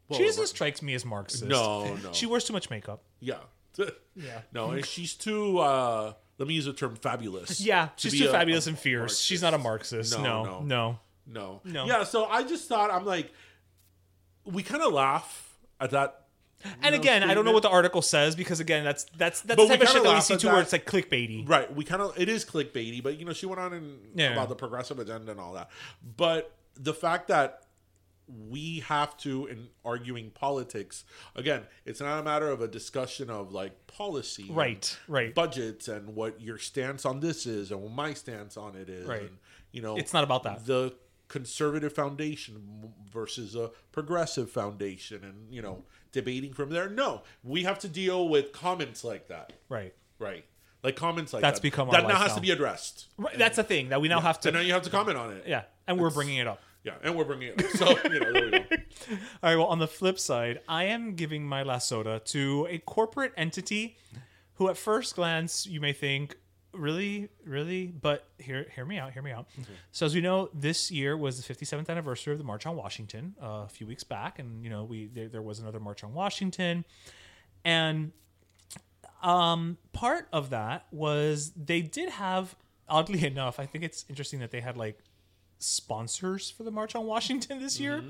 Well, 0.09 0.21
she 0.21 0.25
doesn't 0.25 0.47
strike 0.47 0.81
me 0.83 0.95
as 0.95 1.05
Marxist. 1.05 1.45
No, 1.47 1.97
no. 1.97 2.13
She 2.13 2.27
wears 2.27 2.45
too 2.45 2.53
much 2.53 2.71
makeup. 2.71 3.03
yeah 3.19 3.39
Yeah. 4.15 4.43
no 4.53 4.71
and 4.71 4.87
she's 4.95 5.15
too 5.15 5.59
uh 5.59 6.13
let 6.39 6.47
me 6.47 6.55
use 6.55 6.67
the 6.67 6.73
term 6.73 6.95
fabulous 6.95 7.61
Yeah, 7.61 7.89
she's 7.97 8.13
be 8.13 8.21
too 8.21 8.29
fabulous 8.31 8.67
a 8.67 8.71
and 8.71 8.79
fierce. 8.79 9.19
She's 9.19 9.43
not 9.43 9.53
a 9.53 9.59
Marxist. 9.59 10.17
No, 10.17 10.23
No, 10.23 10.45
no. 10.45 10.61
no. 10.61 10.99
No. 11.27 11.61
No. 11.65 11.87
Yeah, 11.87 12.05
so 12.05 12.27
I 12.27 12.45
just 12.45 12.69
thought 12.69 12.93
I'm 12.93 13.05
like 13.05 13.33
we 14.45 14.63
kind 14.63 14.83
of 14.85 14.93
laugh 14.93 15.59
at 15.81 15.91
that. 15.91 16.21
And 16.83 16.95
know, 16.95 17.01
again, 17.01 17.23
I 17.23 17.35
don't 17.35 17.45
know 17.45 17.53
what 17.53 17.63
the 17.63 17.69
article 17.71 18.03
says 18.03 18.35
because 18.35 18.61
again, 18.61 18.85
that's 18.85 19.05
that's 19.17 19.41
that's 19.43 19.57
But 19.57 19.69
the 19.69 19.77
type 19.77 19.83
of 19.83 19.89
shit 19.89 20.03
that 20.03 20.15
we 20.15 20.21
see 20.21 20.37
too, 20.37 20.49
where 20.49 20.61
it's 20.63 20.73
like 20.73 20.87
clickbaity. 20.87 21.49
Right, 21.49 21.73
we 21.75 21.85
kind 21.85 22.01
of 22.03 22.19
it 22.19 22.29
is 22.29 22.45
clickbaity, 22.45 23.03
but 23.03 23.19
you 23.19 23.25
know 23.25 23.33
she 23.33 23.47
went 23.47 23.61
on 23.61 23.73
and 23.73 23.99
Yeah. 24.15 24.33
about 24.33 24.49
the 24.49 24.57
progressive 24.57 24.99
agenda 24.99 25.31
and 25.33 25.41
all 25.41 25.53
that. 25.55 25.71
But 26.17 26.53
the 26.75 26.95
fact 26.95 27.29
that 27.29 27.61
we 28.27 28.81
have 28.81 29.15
to 29.19 29.47
in 29.47 29.69
arguing 29.85 30.31
politics 30.31 31.05
again, 31.37 31.63
it's 31.85 32.01
not 32.01 32.19
a 32.19 32.23
matter 32.23 32.49
of 32.49 32.63
a 32.63 32.69
discussion 32.69 33.29
of 33.29 33.53
like 33.53 33.87
policy, 33.87 34.47
Right, 34.51 34.97
right. 35.09 35.35
budgets 35.35 35.89
and 35.89 36.15
what 36.17 36.41
your 36.41 36.57
stance 36.57 37.05
on 37.05 37.21
this 37.21 37.45
is 37.47 37.71
and 37.71 37.83
what 37.83 37.93
my 37.93 38.15
stance 38.15 38.57
on 38.57 38.77
it 38.77 38.89
is, 38.89 39.07
Right. 39.07 39.21
and, 39.23 39.37
you 39.73 39.83
know, 39.83 39.97
It's 39.97 40.15
not 40.15 40.25
about 40.25 40.45
that. 40.45 40.65
The 40.65 40.95
conservative 41.35 41.93
foundation 41.93 42.63
versus 43.13 43.57
a 43.57 43.73
progressive 43.91 44.49
foundation, 44.49 45.25
and 45.25 45.53
you 45.53 45.61
know, 45.61 45.83
debating 46.13 46.53
from 46.53 46.71
there. 46.71 46.89
No, 46.89 47.23
we 47.43 47.65
have 47.65 47.81
to 47.81 47.89
deal 47.89 48.29
with 48.29 48.53
comments 48.53 49.03
like 49.03 49.27
that. 49.27 49.53
Right. 49.69 49.93
Right. 50.21 50.45
Like 50.85 50.95
comments 50.95 51.33
like 51.33 51.43
That's 51.43 51.59
that. 51.59 51.63
become 51.63 51.89
our 51.89 51.95
that 52.01 52.07
now 52.07 52.19
has 52.21 52.37
to 52.37 52.41
be 52.41 52.53
addressed. 52.53 53.07
Right, 53.19 53.37
That's 53.37 53.57
the 53.57 53.65
thing 53.65 53.89
that 53.89 54.01
we 54.01 54.07
now 54.07 54.21
have 54.21 54.37
So 54.41 54.51
to. 54.51 54.57
now 54.59 54.63
you 54.63 54.73
have 54.75 54.83
to 54.83 54.91
comment 54.91 55.19
on 55.19 55.33
it. 55.33 55.43
yeah, 55.45 55.63
and 55.89 55.99
we're 55.99 56.11
bringing 56.11 56.37
it 56.37 56.47
up. 56.47 56.61
Yeah, 56.85 56.95
and 57.03 57.17
we're 57.17 57.25
bringing 57.25 57.49
it. 57.49 57.59
Up. 57.65 57.71
So 57.73 57.89
you 58.13 58.21
know, 58.21 58.33
there 58.33 58.45
we 58.45 58.51
go. 58.51 58.59
All 59.11 59.17
right. 59.43 59.57
Well, 59.57 59.67
on 59.67 59.81
the 59.81 59.89
flip 59.89 60.21
side, 60.21 60.61
I 60.69 60.85
am 60.85 61.17
giving 61.17 61.45
my 61.45 61.65
last 61.65 61.89
soda 61.89 62.21
to 62.27 62.69
a 62.71 62.79
corporate 62.79 63.33
entity 63.37 63.97
who, 64.55 64.69
at 64.69 64.77
first 64.77 65.17
glance, 65.17 65.67
you 65.67 65.81
may 65.81 65.93
think, 65.93 66.37
really, 66.77 67.29
really, 67.45 67.87
but 67.87 68.27
hear 68.39 68.67
hear 68.75 68.85
me 68.85 68.99
out. 68.99 69.13
Hear 69.13 69.23
me 69.23 69.31
out. 69.31 69.47
So, 69.93 70.07
as 70.07 70.15
we 70.15 70.21
know, 70.21 70.51
this 70.53 70.91
year 70.91 71.17
was 71.17 71.43
the 71.43 71.55
57th 71.55 71.89
anniversary 71.89 72.33
of 72.33 72.39
the 72.39 72.45
March 72.45 72.67
on 72.67 72.77
Washington 72.77 73.35
uh, 73.43 73.65
a 73.65 73.69
few 73.69 73.87
weeks 73.87 74.05
back, 74.05 74.39
and 74.39 74.63
you 74.63 74.71
know, 74.71 74.85
we 74.85 75.07
there, 75.07 75.29
there 75.29 75.43
was 75.43 75.59
another 75.59 75.81
March 75.81 76.05
on 76.05 76.15
Washington, 76.15 76.85
and 77.65 78.13
um, 79.23 79.79
part 79.93 80.29
of 80.33 80.51
that 80.51 80.87
was 80.91 81.53
they 81.57 81.81
did 81.81 82.11
have, 82.11 82.55
oddly 82.89 83.27
enough, 83.27 83.59
I 83.59 83.67
think 83.67 83.85
it's 83.85 84.05
interesting 84.09 84.41
that 84.41 84.51
they 84.51 84.61
had 84.61 84.77
like 84.77 84.99
sponsors 85.59 86.51
for 86.51 86.63
the 86.63 86.71
March 86.71 86.95
on 86.95 87.07
Washington 87.07 87.61
this 87.61 87.81
year. 87.81 88.05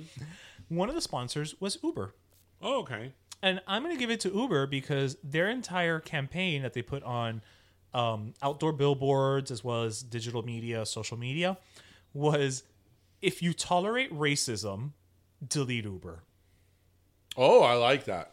One 0.69 0.89
of 0.89 0.95
the 0.95 1.01
sponsors 1.01 1.55
was 1.61 1.79
Uber. 1.83 2.15
Oh, 2.61 2.81
okay. 2.81 3.13
And 3.43 3.61
I'm 3.67 3.83
going 3.83 3.95
to 3.95 4.01
give 4.01 4.11
it 4.11 4.21
to 4.21 4.31
Uber 4.31 4.67
because 4.67 5.17
their 5.23 5.51
entire 5.51 6.01
campaign 6.01 6.63
that 6.63 6.73
they 6.73 6.83
put 6.83 7.03
on 7.03 7.43
um, 7.95 8.35
outdoor 8.43 8.73
billboards 8.73 9.51
as 9.51 9.65
well 9.65 9.85
as 9.85 10.03
digital 10.03 10.43
media, 10.43 10.85
social 10.85 11.17
media, 11.17 11.57
was 12.13 12.65
if 13.23 13.43
you 13.43 13.53
tolerate 13.55 14.13
racism, 14.13 14.91
delete 15.47 15.85
Uber. 15.85 16.23
Oh, 17.37 17.63
I 17.63 17.75
like 17.75 18.05
that. 18.05 18.33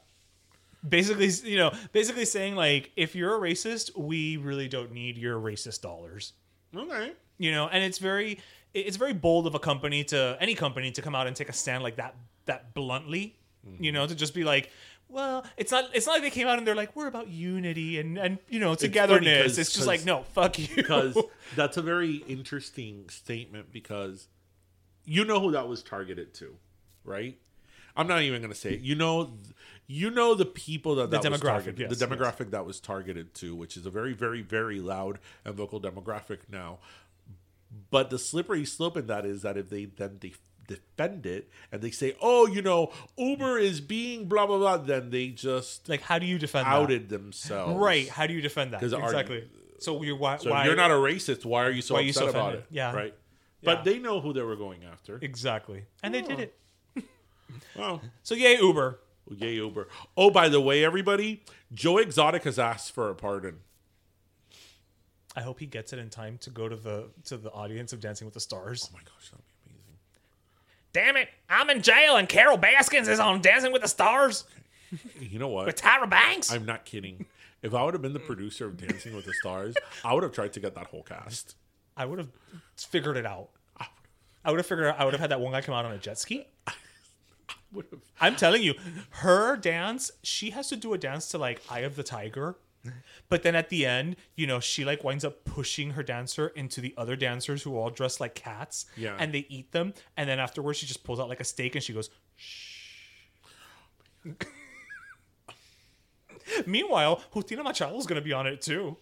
Basically, 0.88 1.30
you 1.50 1.58
know, 1.58 1.72
basically 1.92 2.26
saying 2.26 2.56
like, 2.56 2.92
if 2.96 3.16
you're 3.16 3.36
a 3.36 3.40
racist, 3.40 3.96
we 3.98 4.38
really 4.38 4.68
don't 4.68 4.92
need 4.92 5.18
your 5.18 5.40
racist 5.40 5.82
dollars. 5.82 6.34
Okay. 6.76 7.12
you 7.38 7.52
know 7.52 7.68
and 7.68 7.84
it's 7.84 7.98
very 7.98 8.40
it's 8.74 8.96
very 8.96 9.12
bold 9.12 9.46
of 9.46 9.56
a 9.56 9.60
company 9.60 10.06
to 10.06 10.38
any 10.40 10.56
company 10.56 10.90
to 10.92 11.02
come 11.02 11.14
out 11.14 11.28
and 11.28 11.36
take 11.36 11.50
a 11.50 11.54
stand 11.54 11.84
like 11.84 11.98
that 11.98 12.16
that 12.46 12.74
bluntly 12.74 13.36
you 13.78 13.92
know 13.92 14.08
to 14.08 14.16
just 14.16 14.34
be 14.34 14.46
like 14.46 14.72
well 15.12 15.46
it's 15.58 15.72
not 15.72 15.86
it's 15.94 16.06
not 16.08 16.14
like 16.14 16.22
they 16.24 16.30
came 16.30 16.48
out 16.48 16.58
and 16.58 16.66
they're 16.66 16.76
like 16.76 16.96
we're 16.96 17.08
about 17.08 17.28
unity 17.28 18.00
and 18.00 18.18
and 18.18 18.38
you 18.50 18.60
know 18.60 18.74
togetherness 18.76 19.44
'cause- 19.44 19.60
it's 19.60 19.74
just 19.74 19.88
like 19.88 20.06
no 20.06 20.24
fuck 20.34 20.58
you 20.58 20.68
because 20.76 21.18
that's 21.56 21.78
a 21.78 21.82
very 21.82 22.16
interesting 22.28 23.08
statement 23.10 23.72
because 23.72 24.28
you 25.06 25.26
know 25.26 25.40
who 25.40 25.52
that 25.52 25.68
was 25.68 25.82
targeted 25.84 26.34
to, 26.36 26.56
right? 27.04 27.38
I'm 27.96 28.08
not 28.08 28.22
even 28.22 28.40
going 28.42 28.54
to 28.54 28.58
say 28.58 28.74
it. 28.76 28.82
You 28.82 28.96
know, 28.96 29.34
you 29.88 30.12
know 30.12 30.36
the 30.36 30.46
people 30.46 30.96
that 30.96 31.10
The 31.10 31.20
that 31.20 31.30
was 31.32 31.42
demographic, 31.42 31.44
targeted, 31.66 31.80
yes, 31.90 32.00
the 32.00 32.06
demographic 32.08 32.52
that 32.52 32.66
was 32.66 32.80
targeted 32.80 33.34
to, 33.34 33.54
which 33.56 33.76
is 33.76 33.86
a 33.86 33.90
very, 33.90 34.14
very, 34.14 34.42
very 34.42 34.80
loud 34.80 35.20
and 35.44 35.56
vocal 35.56 35.82
demographic 35.82 36.38
now. 36.50 36.80
But 37.90 38.10
the 38.12 38.20
slippery 38.20 38.64
slope 38.64 38.96
in 38.96 39.08
that 39.08 39.26
is 39.26 39.42
that 39.42 39.58
if 39.58 39.70
they 39.70 39.86
then 39.86 40.18
they 40.22 40.34
defend 40.76 41.26
it 41.26 41.50
and 41.72 41.82
they 41.82 41.92
say, 41.92 42.16
"Oh, 42.22 42.48
you 42.48 42.62
know, 42.62 42.92
Uber 43.18 43.58
is 43.60 43.82
being 43.82 44.28
blah 44.28 44.46
blah 44.48 44.58
blah," 44.58 44.78
then 44.78 45.10
they 45.10 45.28
just 45.30 45.88
like 45.90 46.02
how 46.02 46.18
do 46.20 46.26
you 46.26 46.38
defend 46.38 46.68
outed 46.68 47.10
themselves, 47.10 47.76
right 47.80 48.08
how 48.10 48.26
do 48.28 48.34
you 48.34 48.42
defend 48.42 48.74
that 48.74 48.84
are- 48.84 49.04
exactly 49.04 49.48
so 49.80 50.02
you're 50.04 50.16
why, 50.16 50.38
So 50.38 50.52
why 50.52 50.66
you're 50.66 50.76
not 50.76 50.92
a 50.92 50.96
racist, 51.10 51.44
why 51.44 51.64
are 51.66 51.72
you 51.72 51.82
so 51.82 51.96
why 51.96 52.02
are 52.02 52.04
you 52.04 52.10
upset 52.12 52.24
so 52.26 52.30
about 52.30 52.50
offended? 52.50 52.66
it? 52.72 52.76
Yeah. 52.76 52.94
right. 52.96 53.14
Yeah. 53.62 53.76
But 53.76 53.84
they 53.84 53.98
know 54.00 54.22
who 54.22 54.32
they 54.34 54.42
were 54.44 54.56
going 54.56 54.84
after. 54.84 55.18
exactly 55.22 55.86
and 56.04 56.14
they 56.16 56.22
did 56.22 56.40
it 56.40 56.54
Wow. 57.76 58.02
so 58.24 58.36
yay 58.36 58.58
uber 58.58 59.00
Yay, 59.38 59.54
Uber. 59.54 59.88
Oh, 60.18 60.30
by 60.30 60.50
the 60.50 60.60
way, 60.60 60.84
everybody, 60.84 61.44
Joe 61.74 62.00
Exotic 62.00 62.44
has 62.44 62.60
asked 62.60 62.92
for 62.92 63.10
a 63.10 63.16
pardon. 63.16 63.60
i 65.38 65.42
hope 65.42 65.60
he 65.60 65.66
gets 65.66 65.94
it 65.94 66.00
in 66.00 66.10
time 66.10 66.38
to 66.40 66.50
go 66.50 66.68
to 66.68 66.76
the 66.76 67.08
to 67.24 67.38
the 67.38 67.50
audience 67.52 67.94
of 67.94 68.00
dancing 68.02 68.26
with 68.26 68.34
the 68.34 68.40
stars 68.42 68.90
Oh 68.90 68.94
my 68.94 69.00
gosh, 69.00 69.30
that'd 69.30 69.46
be 69.46 69.51
amazing. 69.51 69.51
Damn 70.94 71.16
it 71.18 71.30
i'm 71.50 71.70
in 71.70 71.82
jail 71.82 72.16
and 72.18 72.28
carol 72.30 72.58
baskins 72.58 73.08
is 73.08 73.20
on 73.20 73.42
dancing 73.42 73.72
with 73.72 73.82
the 73.82 73.88
stars 73.88 74.44
You 75.20 75.40
know 75.40 75.48
what? 75.48 75.66
with 75.68 75.76
tyra 75.82 76.10
banks 76.10 76.52
I'm 76.52 76.66
not 76.66 76.84
kidding. 76.86 77.26
If 77.62 77.74
I 77.76 77.84
would 77.84 77.94
have 77.94 78.02
been 78.02 78.14
the 78.14 78.20
producer 78.20 78.66
of 78.66 78.76
Dancing 78.76 79.16
with 79.16 79.26
the 79.26 79.34
Stars, 79.34 79.76
I 80.04 80.16
would 80.16 80.24
have 80.24 80.32
tried 80.32 80.52
to 80.54 80.60
get 80.60 80.74
that 80.74 80.88
whole 80.88 81.04
cast. 81.04 81.56
I 81.96 82.06
would 82.06 82.18
have 82.18 82.30
figured 82.76 83.18
it 83.18 83.26
out. 83.28 83.50
I 84.44 84.50
would 84.50 84.58
have 84.58 84.66
figured 84.66 84.88
out. 84.88 85.00
I 85.00 85.06
would 85.06 85.14
have 85.14 85.22
had 85.22 85.30
that 85.30 85.40
one 85.40 85.52
guy 85.52 85.62
come 85.62 85.76
out 85.76 85.86
on 85.86 85.92
a 85.92 86.00
jet 86.00 86.18
ski. 86.18 86.48
Would 87.72 87.86
have. 87.92 88.00
I'm 88.20 88.36
telling 88.36 88.64
you, 88.64 88.74
her 89.12 89.56
dance. 89.56 90.10
She 90.24 90.50
has 90.50 90.70
to 90.70 90.76
do 90.76 90.94
a 90.94 90.98
dance 90.98 91.30
to 91.30 91.38
like 91.38 91.62
"Eye 91.70 91.82
of 91.82 91.96
the 91.96 92.04
Tiger," 92.04 92.56
but 93.30 93.44
then 93.44 93.56
at 93.56 93.70
the 93.70 93.86
end, 93.86 94.16
you 94.36 94.48
know, 94.48 94.60
she 94.60 94.84
like 94.86 95.04
winds 95.04 95.24
up 95.26 95.44
pushing 95.46 95.92
her 95.92 96.04
dancer 96.04 96.48
into 96.50 96.82
the 96.82 96.94
other 96.98 97.16
dancers 97.16 97.64
who 97.64 97.76
are 97.76 97.80
all 97.80 97.90
dressed 97.90 98.20
like 98.20 98.36
cats. 98.36 98.86
Yeah. 98.98 99.16
and 99.20 99.34
they 99.34 99.46
eat 99.50 99.72
them, 99.72 99.94
and 100.18 100.28
then 100.30 100.40
afterwards, 100.40 100.80
she 100.80 100.86
just 100.86 101.04
pulls 101.04 101.20
out 101.20 101.30
like 101.30 101.40
a 101.40 101.46
steak 101.46 101.76
and 101.76 101.84
she 101.84 101.94
goes. 101.94 102.10
Shh. 102.36 102.78
Meanwhile, 106.66 107.22
Justina 107.34 107.64
Machado 107.64 107.98
is 107.98 108.06
going 108.06 108.20
to 108.20 108.26
be 108.26 108.34
on 108.34 108.46
it 108.48 108.62
too, 108.62 108.98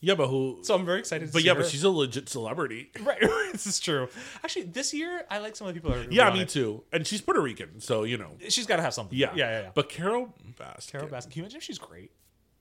Yeah, 0.00 0.14
but 0.14 0.28
who? 0.28 0.60
so 0.62 0.74
I'm 0.74 0.86
very 0.86 0.98
excited. 1.00 1.26
To 1.26 1.32
but 1.32 1.40
see 1.40 1.46
yeah, 1.46 1.54
her. 1.54 1.60
but 1.60 1.68
she's 1.68 1.84
a 1.84 1.90
legit 1.90 2.28
celebrity. 2.28 2.90
Right, 3.04 3.20
this 3.52 3.66
is 3.66 3.80
true. 3.80 4.08
Actually, 4.42 4.64
this 4.66 4.94
year 4.94 5.24
I 5.30 5.38
like 5.38 5.56
some 5.56 5.66
of 5.68 5.74
the 5.74 5.80
people 5.80 5.94
that 5.94 6.06
are. 6.08 6.12
Yeah, 6.12 6.32
me 6.32 6.42
it. 6.42 6.48
too. 6.48 6.84
And 6.92 7.06
she's 7.06 7.20
Puerto 7.20 7.40
Rican, 7.40 7.80
so 7.80 8.04
you 8.04 8.16
know. 8.16 8.30
She's 8.48 8.66
got 8.66 8.76
to 8.76 8.82
have 8.82 8.94
something. 8.94 9.16
Yeah, 9.18 9.30
yeah, 9.34 9.50
yeah. 9.50 9.60
yeah. 9.62 9.70
But 9.74 9.88
Carole 9.88 10.32
Baskin, 10.58 10.92
Carole 10.92 11.08
Baskin, 11.08 11.30
can 11.30 11.38
you 11.38 11.42
imagine 11.42 11.58
if 11.58 11.64
she's 11.64 11.78
great? 11.78 12.12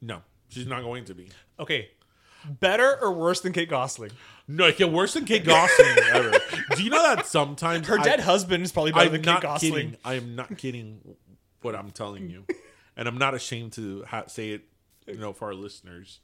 no, 0.01 0.21
she's 0.49 0.67
not 0.67 0.83
going 0.83 1.05
to 1.05 1.13
be. 1.15 1.29
Okay, 1.59 1.89
better 2.59 2.97
or 3.01 3.13
worse 3.13 3.41
than 3.41 3.53
Kate 3.53 3.69
Gosselin? 3.69 4.11
No, 4.47 4.71
get 4.71 4.91
worse 4.91 5.13
than 5.13 5.25
Kate 5.25 5.45
Gosselin 5.45 5.97
ever. 6.13 6.31
Do 6.75 6.83
you 6.83 6.89
know 6.89 7.03
that 7.15 7.25
sometimes 7.27 7.87
Her 7.87 7.99
I- 7.99 8.03
dead 8.03 8.19
husband 8.19 8.63
is 8.63 8.71
probably 8.71 8.91
better 8.91 9.05
I'm 9.05 9.11
than 9.11 9.21
Kate 9.23 9.41
Gosselin. 9.41 9.73
kidding. 9.73 9.97
I 10.03 10.13
am 10.15 10.35
not 10.35 10.57
kidding. 10.57 10.99
What 11.61 11.75
I'm 11.75 11.91
telling 11.91 12.29
you, 12.29 12.45
and 12.97 13.07
I'm 13.07 13.17
not 13.17 13.33
ashamed 13.35 13.73
to 13.73 14.03
ha- 14.07 14.27
say 14.27 14.51
it. 14.51 14.63
You 15.07 15.17
know, 15.17 15.33
for 15.33 15.47
our 15.47 15.53
listeners. 15.55 16.19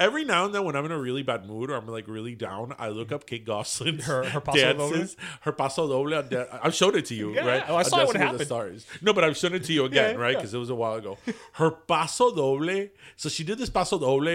Every 0.00 0.24
now 0.24 0.46
and 0.46 0.54
then, 0.54 0.64
when 0.64 0.74
I'm 0.74 0.84
in 0.86 0.90
a 0.92 0.98
really 0.98 1.22
bad 1.22 1.44
mood 1.46 1.70
or 1.70 1.74
I'm 1.74 1.86
like 1.86 2.08
really 2.08 2.34
down, 2.34 2.74
I 2.78 2.88
look 2.88 3.12
up 3.12 3.26
Kate 3.26 3.44
Gosselin's 3.44 4.04
Her- 4.06 4.24
her 4.24 4.40
paso 4.40 4.72
dances. 4.72 5.16
Her 5.42 5.52
paso 5.52 5.86
doble. 5.86 6.14
on 6.14 6.28
dan- 6.28 6.46
I've 6.62 6.74
showed 6.74 6.96
it 6.96 7.04
to 7.06 7.14
you, 7.14 7.34
Yeah, 7.34 7.46
right? 7.46 7.64
oh, 7.68 7.76
I 7.76 7.82
saw 7.82 8.00
it 8.00 8.06
when 8.08 8.16
it 8.16 8.20
Dancing 8.20 8.38
the. 8.38 8.44
Stars. 8.46 8.86
No, 9.02 9.12
but 9.12 9.22
I've 9.24 9.36
shown 9.36 9.52
it 9.54 9.62
to 9.64 9.72
you 9.74 9.84
again, 9.84 10.14
Yeah, 10.16 10.20
right? 10.20 10.30
yeah. 10.32 10.38
Because 10.38 10.54
it 10.54 10.58
was 10.58 10.70
a 10.70 10.74
while 10.74 10.94
ago. 10.94 11.18
Her 11.52 11.70
paso 11.70 12.34
doble. 12.34 12.88
So 13.16 13.28
she 13.28 13.44
did 13.44 13.58
this 13.58 13.68
paso 13.68 13.98
doble. 13.98 14.26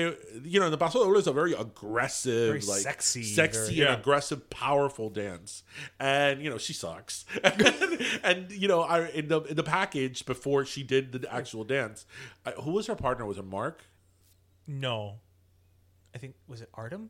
You 0.43 0.59
know, 0.59 0.69
the 0.69 0.77
paso 0.77 0.99
doble 1.03 1.17
is 1.17 1.25
a 1.27 1.33
very 1.33 1.53
aggressive, 1.53 2.49
Very 2.49 2.61
like 2.61 2.81
sexy, 2.81 3.23
sexy 3.23 3.59
very- 3.59 3.69
and 3.69 3.77
yeah. 3.77 3.93
aggressive, 3.99 4.47
powerful 4.51 5.09
dance. 5.09 5.63
And 5.99 6.43
you 6.43 6.49
know, 6.51 6.59
she 6.59 6.73
sucks. 6.73 7.25
and, 7.43 8.01
and, 8.23 8.51
you 8.51 8.67
know, 8.67 8.81
I 8.81 9.07
in 9.09 9.29
the 9.29 9.41
in 9.41 9.55
the 9.55 9.63
package 9.63 10.25
before 10.27 10.63
she 10.65 10.83
did 10.83 11.11
the 11.11 11.33
actual 11.33 11.63
dance, 11.63 12.05
I, 12.45 12.51
who 12.51 12.71
was 12.73 12.85
her 12.85 12.95
partner? 12.95 13.25
Was 13.25 13.39
it 13.39 13.45
Mark? 13.45 13.83
No, 14.67 15.19
I 16.15 16.17
think 16.17 16.35
was 16.47 16.61
it 16.61 16.69
Artem. 16.73 17.09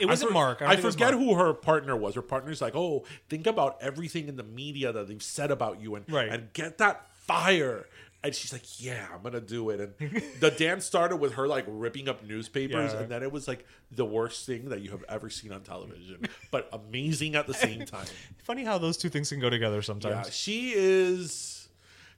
It 0.00 0.06
wasn't 0.06 0.28
for- 0.30 0.34
Mark. 0.34 0.62
I, 0.62 0.66
I, 0.66 0.68
don't 0.68 0.76
think 0.76 0.82
it 0.84 0.86
was 0.86 0.94
forget 0.94 1.14
Mark. 1.14 1.24
who 1.24 1.34
her 1.34 1.54
partner 1.54 1.96
was. 1.96 2.14
Her 2.14 2.22
partner's 2.22 2.60
like, 2.60 2.76
oh, 2.76 3.04
think 3.28 3.48
about 3.48 3.78
everything 3.80 4.28
in 4.28 4.36
the 4.36 4.44
media 4.44 4.92
that 4.92 5.08
they've 5.08 5.22
said 5.22 5.50
about 5.50 5.80
you, 5.80 5.96
and 5.96 6.04
Right. 6.08 6.28
and 6.28 6.52
get 6.52 6.78
that 6.78 7.08
fire. 7.16 7.86
And 8.24 8.32
she's 8.32 8.52
like, 8.52 8.80
yeah, 8.80 9.08
I'm 9.12 9.20
gonna 9.22 9.40
do 9.40 9.70
it. 9.70 9.80
And 9.98 10.22
the 10.38 10.50
dance 10.56 10.84
started 10.84 11.16
with 11.16 11.32
her 11.34 11.48
like 11.48 11.64
ripping 11.66 12.08
up 12.08 12.22
newspapers, 12.24 12.92
Yeah. 12.92 13.00
and 13.00 13.08
then 13.10 13.24
it 13.24 13.32
was 13.32 13.48
like 13.48 13.66
the 13.90 14.04
worst 14.04 14.46
thing 14.46 14.68
that 14.68 14.80
you 14.82 14.92
have 14.92 15.02
ever 15.08 15.28
seen 15.28 15.50
on 15.52 15.62
television, 15.62 16.28
but 16.52 16.68
amazing 16.72 17.34
at 17.34 17.48
the 17.48 17.54
same 17.54 17.84
time. 17.86 18.06
Funny 18.44 18.62
how 18.62 18.78
those 18.78 18.96
two 18.96 19.08
things 19.08 19.30
can 19.30 19.40
go 19.40 19.50
together 19.50 19.76
Yeah, 19.76 19.80
sometimes. 19.82 20.32
she 20.32 20.72
is. 20.76 21.61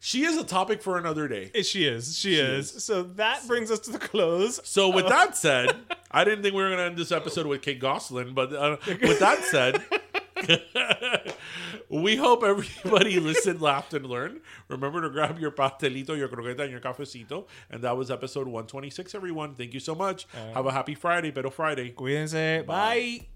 She 0.05 0.27
is 0.27 0.37
a 0.37 0.45
topic 0.45 0.83
for 0.83 0.99
another 0.99 1.29
day. 1.29 1.51
She 1.63 1.87
is. 1.87 2.19
She, 2.19 2.35
is. 2.35 2.85
So 2.85 3.05
that 3.15 3.49
brings 3.49 3.71
us 3.71 3.79
to 3.81 3.91
the 3.91 3.99
close. 3.99 4.61
So 4.63 4.91
with 4.91 5.09
that 5.09 5.35
said, 5.45 5.75
I 6.11 6.25
didn't 6.25 6.43
think 6.43 6.55
we 6.55 6.63
were 6.63 6.69
going 6.69 6.79
to 6.79 6.85
end 6.85 6.99
this 6.99 7.11
episode 7.11 7.47
with 7.47 7.63
Kate 7.63 7.81
Gosselin, 7.81 8.35
but 8.35 8.53
uh, 8.53 8.77
with 8.87 9.19
that 9.21 9.43
said, 9.45 9.83
we 11.89 12.17
hope 12.17 12.45
everybody 12.45 13.19
listened, 13.31 13.63
laughed, 13.63 13.95
and 13.95 14.05
learned. 14.05 14.43
Remember 14.69 15.01
to 15.01 15.09
grab 15.09 15.39
your 15.39 15.53
pastelito, 15.53 16.15
your 16.15 16.29
croqueta, 16.29 16.61
and 16.61 16.71
your 16.71 16.81
cafecito. 16.81 17.47
And 17.71 17.81
that 17.83 17.97
was 17.97 18.11
episode 18.11 18.47
126, 18.47 19.15
everyone. 19.15 19.55
Thank 19.55 19.73
you 19.73 19.81
so 19.81 19.95
much. 19.95 20.27
Have 20.53 20.67
a 20.67 20.73
happy 20.73 20.95
Friday, 20.95 21.31
Pero 21.31 21.49
Friday. 21.49 21.95
Cuídense. 21.97 22.67
Bye. 22.67 23.29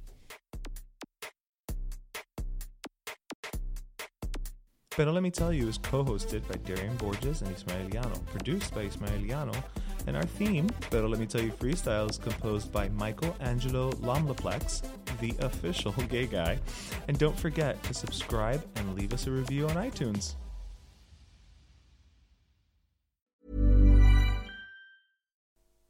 Pero 4.98 5.12
Let 5.12 5.22
Me 5.22 5.30
Tell 5.30 5.52
You 5.52 5.68
is 5.68 5.78
co 5.78 6.04
hosted 6.04 6.42
by 6.48 6.56
Darian 6.64 6.96
Borges 6.96 7.42
and 7.42 7.54
Ismaeliano, 7.54 8.26
produced 8.26 8.74
by 8.74 8.84
Ismaeliano, 8.84 9.54
and 10.08 10.16
our 10.16 10.24
theme, 10.24 10.68
Pero 10.90 11.06
Let 11.06 11.20
Me 11.20 11.26
Tell 11.26 11.40
You 11.40 11.52
Freestyle, 11.52 12.10
is 12.10 12.18
composed 12.18 12.72
by 12.72 12.88
Michael 12.88 13.36
Angelo 13.38 13.92
Lomlaplex, 14.02 14.82
the 15.20 15.32
official 15.38 15.92
gay 16.08 16.26
guy. 16.26 16.58
And 17.06 17.16
don't 17.16 17.38
forget 17.38 17.80
to 17.84 17.94
subscribe 17.94 18.60
and 18.74 18.96
leave 18.96 19.14
us 19.14 19.28
a 19.28 19.30
review 19.30 19.68
on 19.68 19.76
iTunes. 19.76 20.34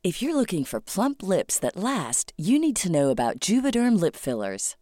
If 0.05 0.21
you're 0.21 0.37
looking 0.37 0.65
for 0.65 0.83
plump 0.83 1.23
lips 1.23 1.59
that 1.61 1.77
last, 1.79 2.35
you 2.37 2.59
need 2.59 2.77
to 2.77 2.93
know 2.93 3.09
about 3.09 3.41
Juvederm 3.41 3.99
lip 3.99 4.17
fillers. 4.17 4.77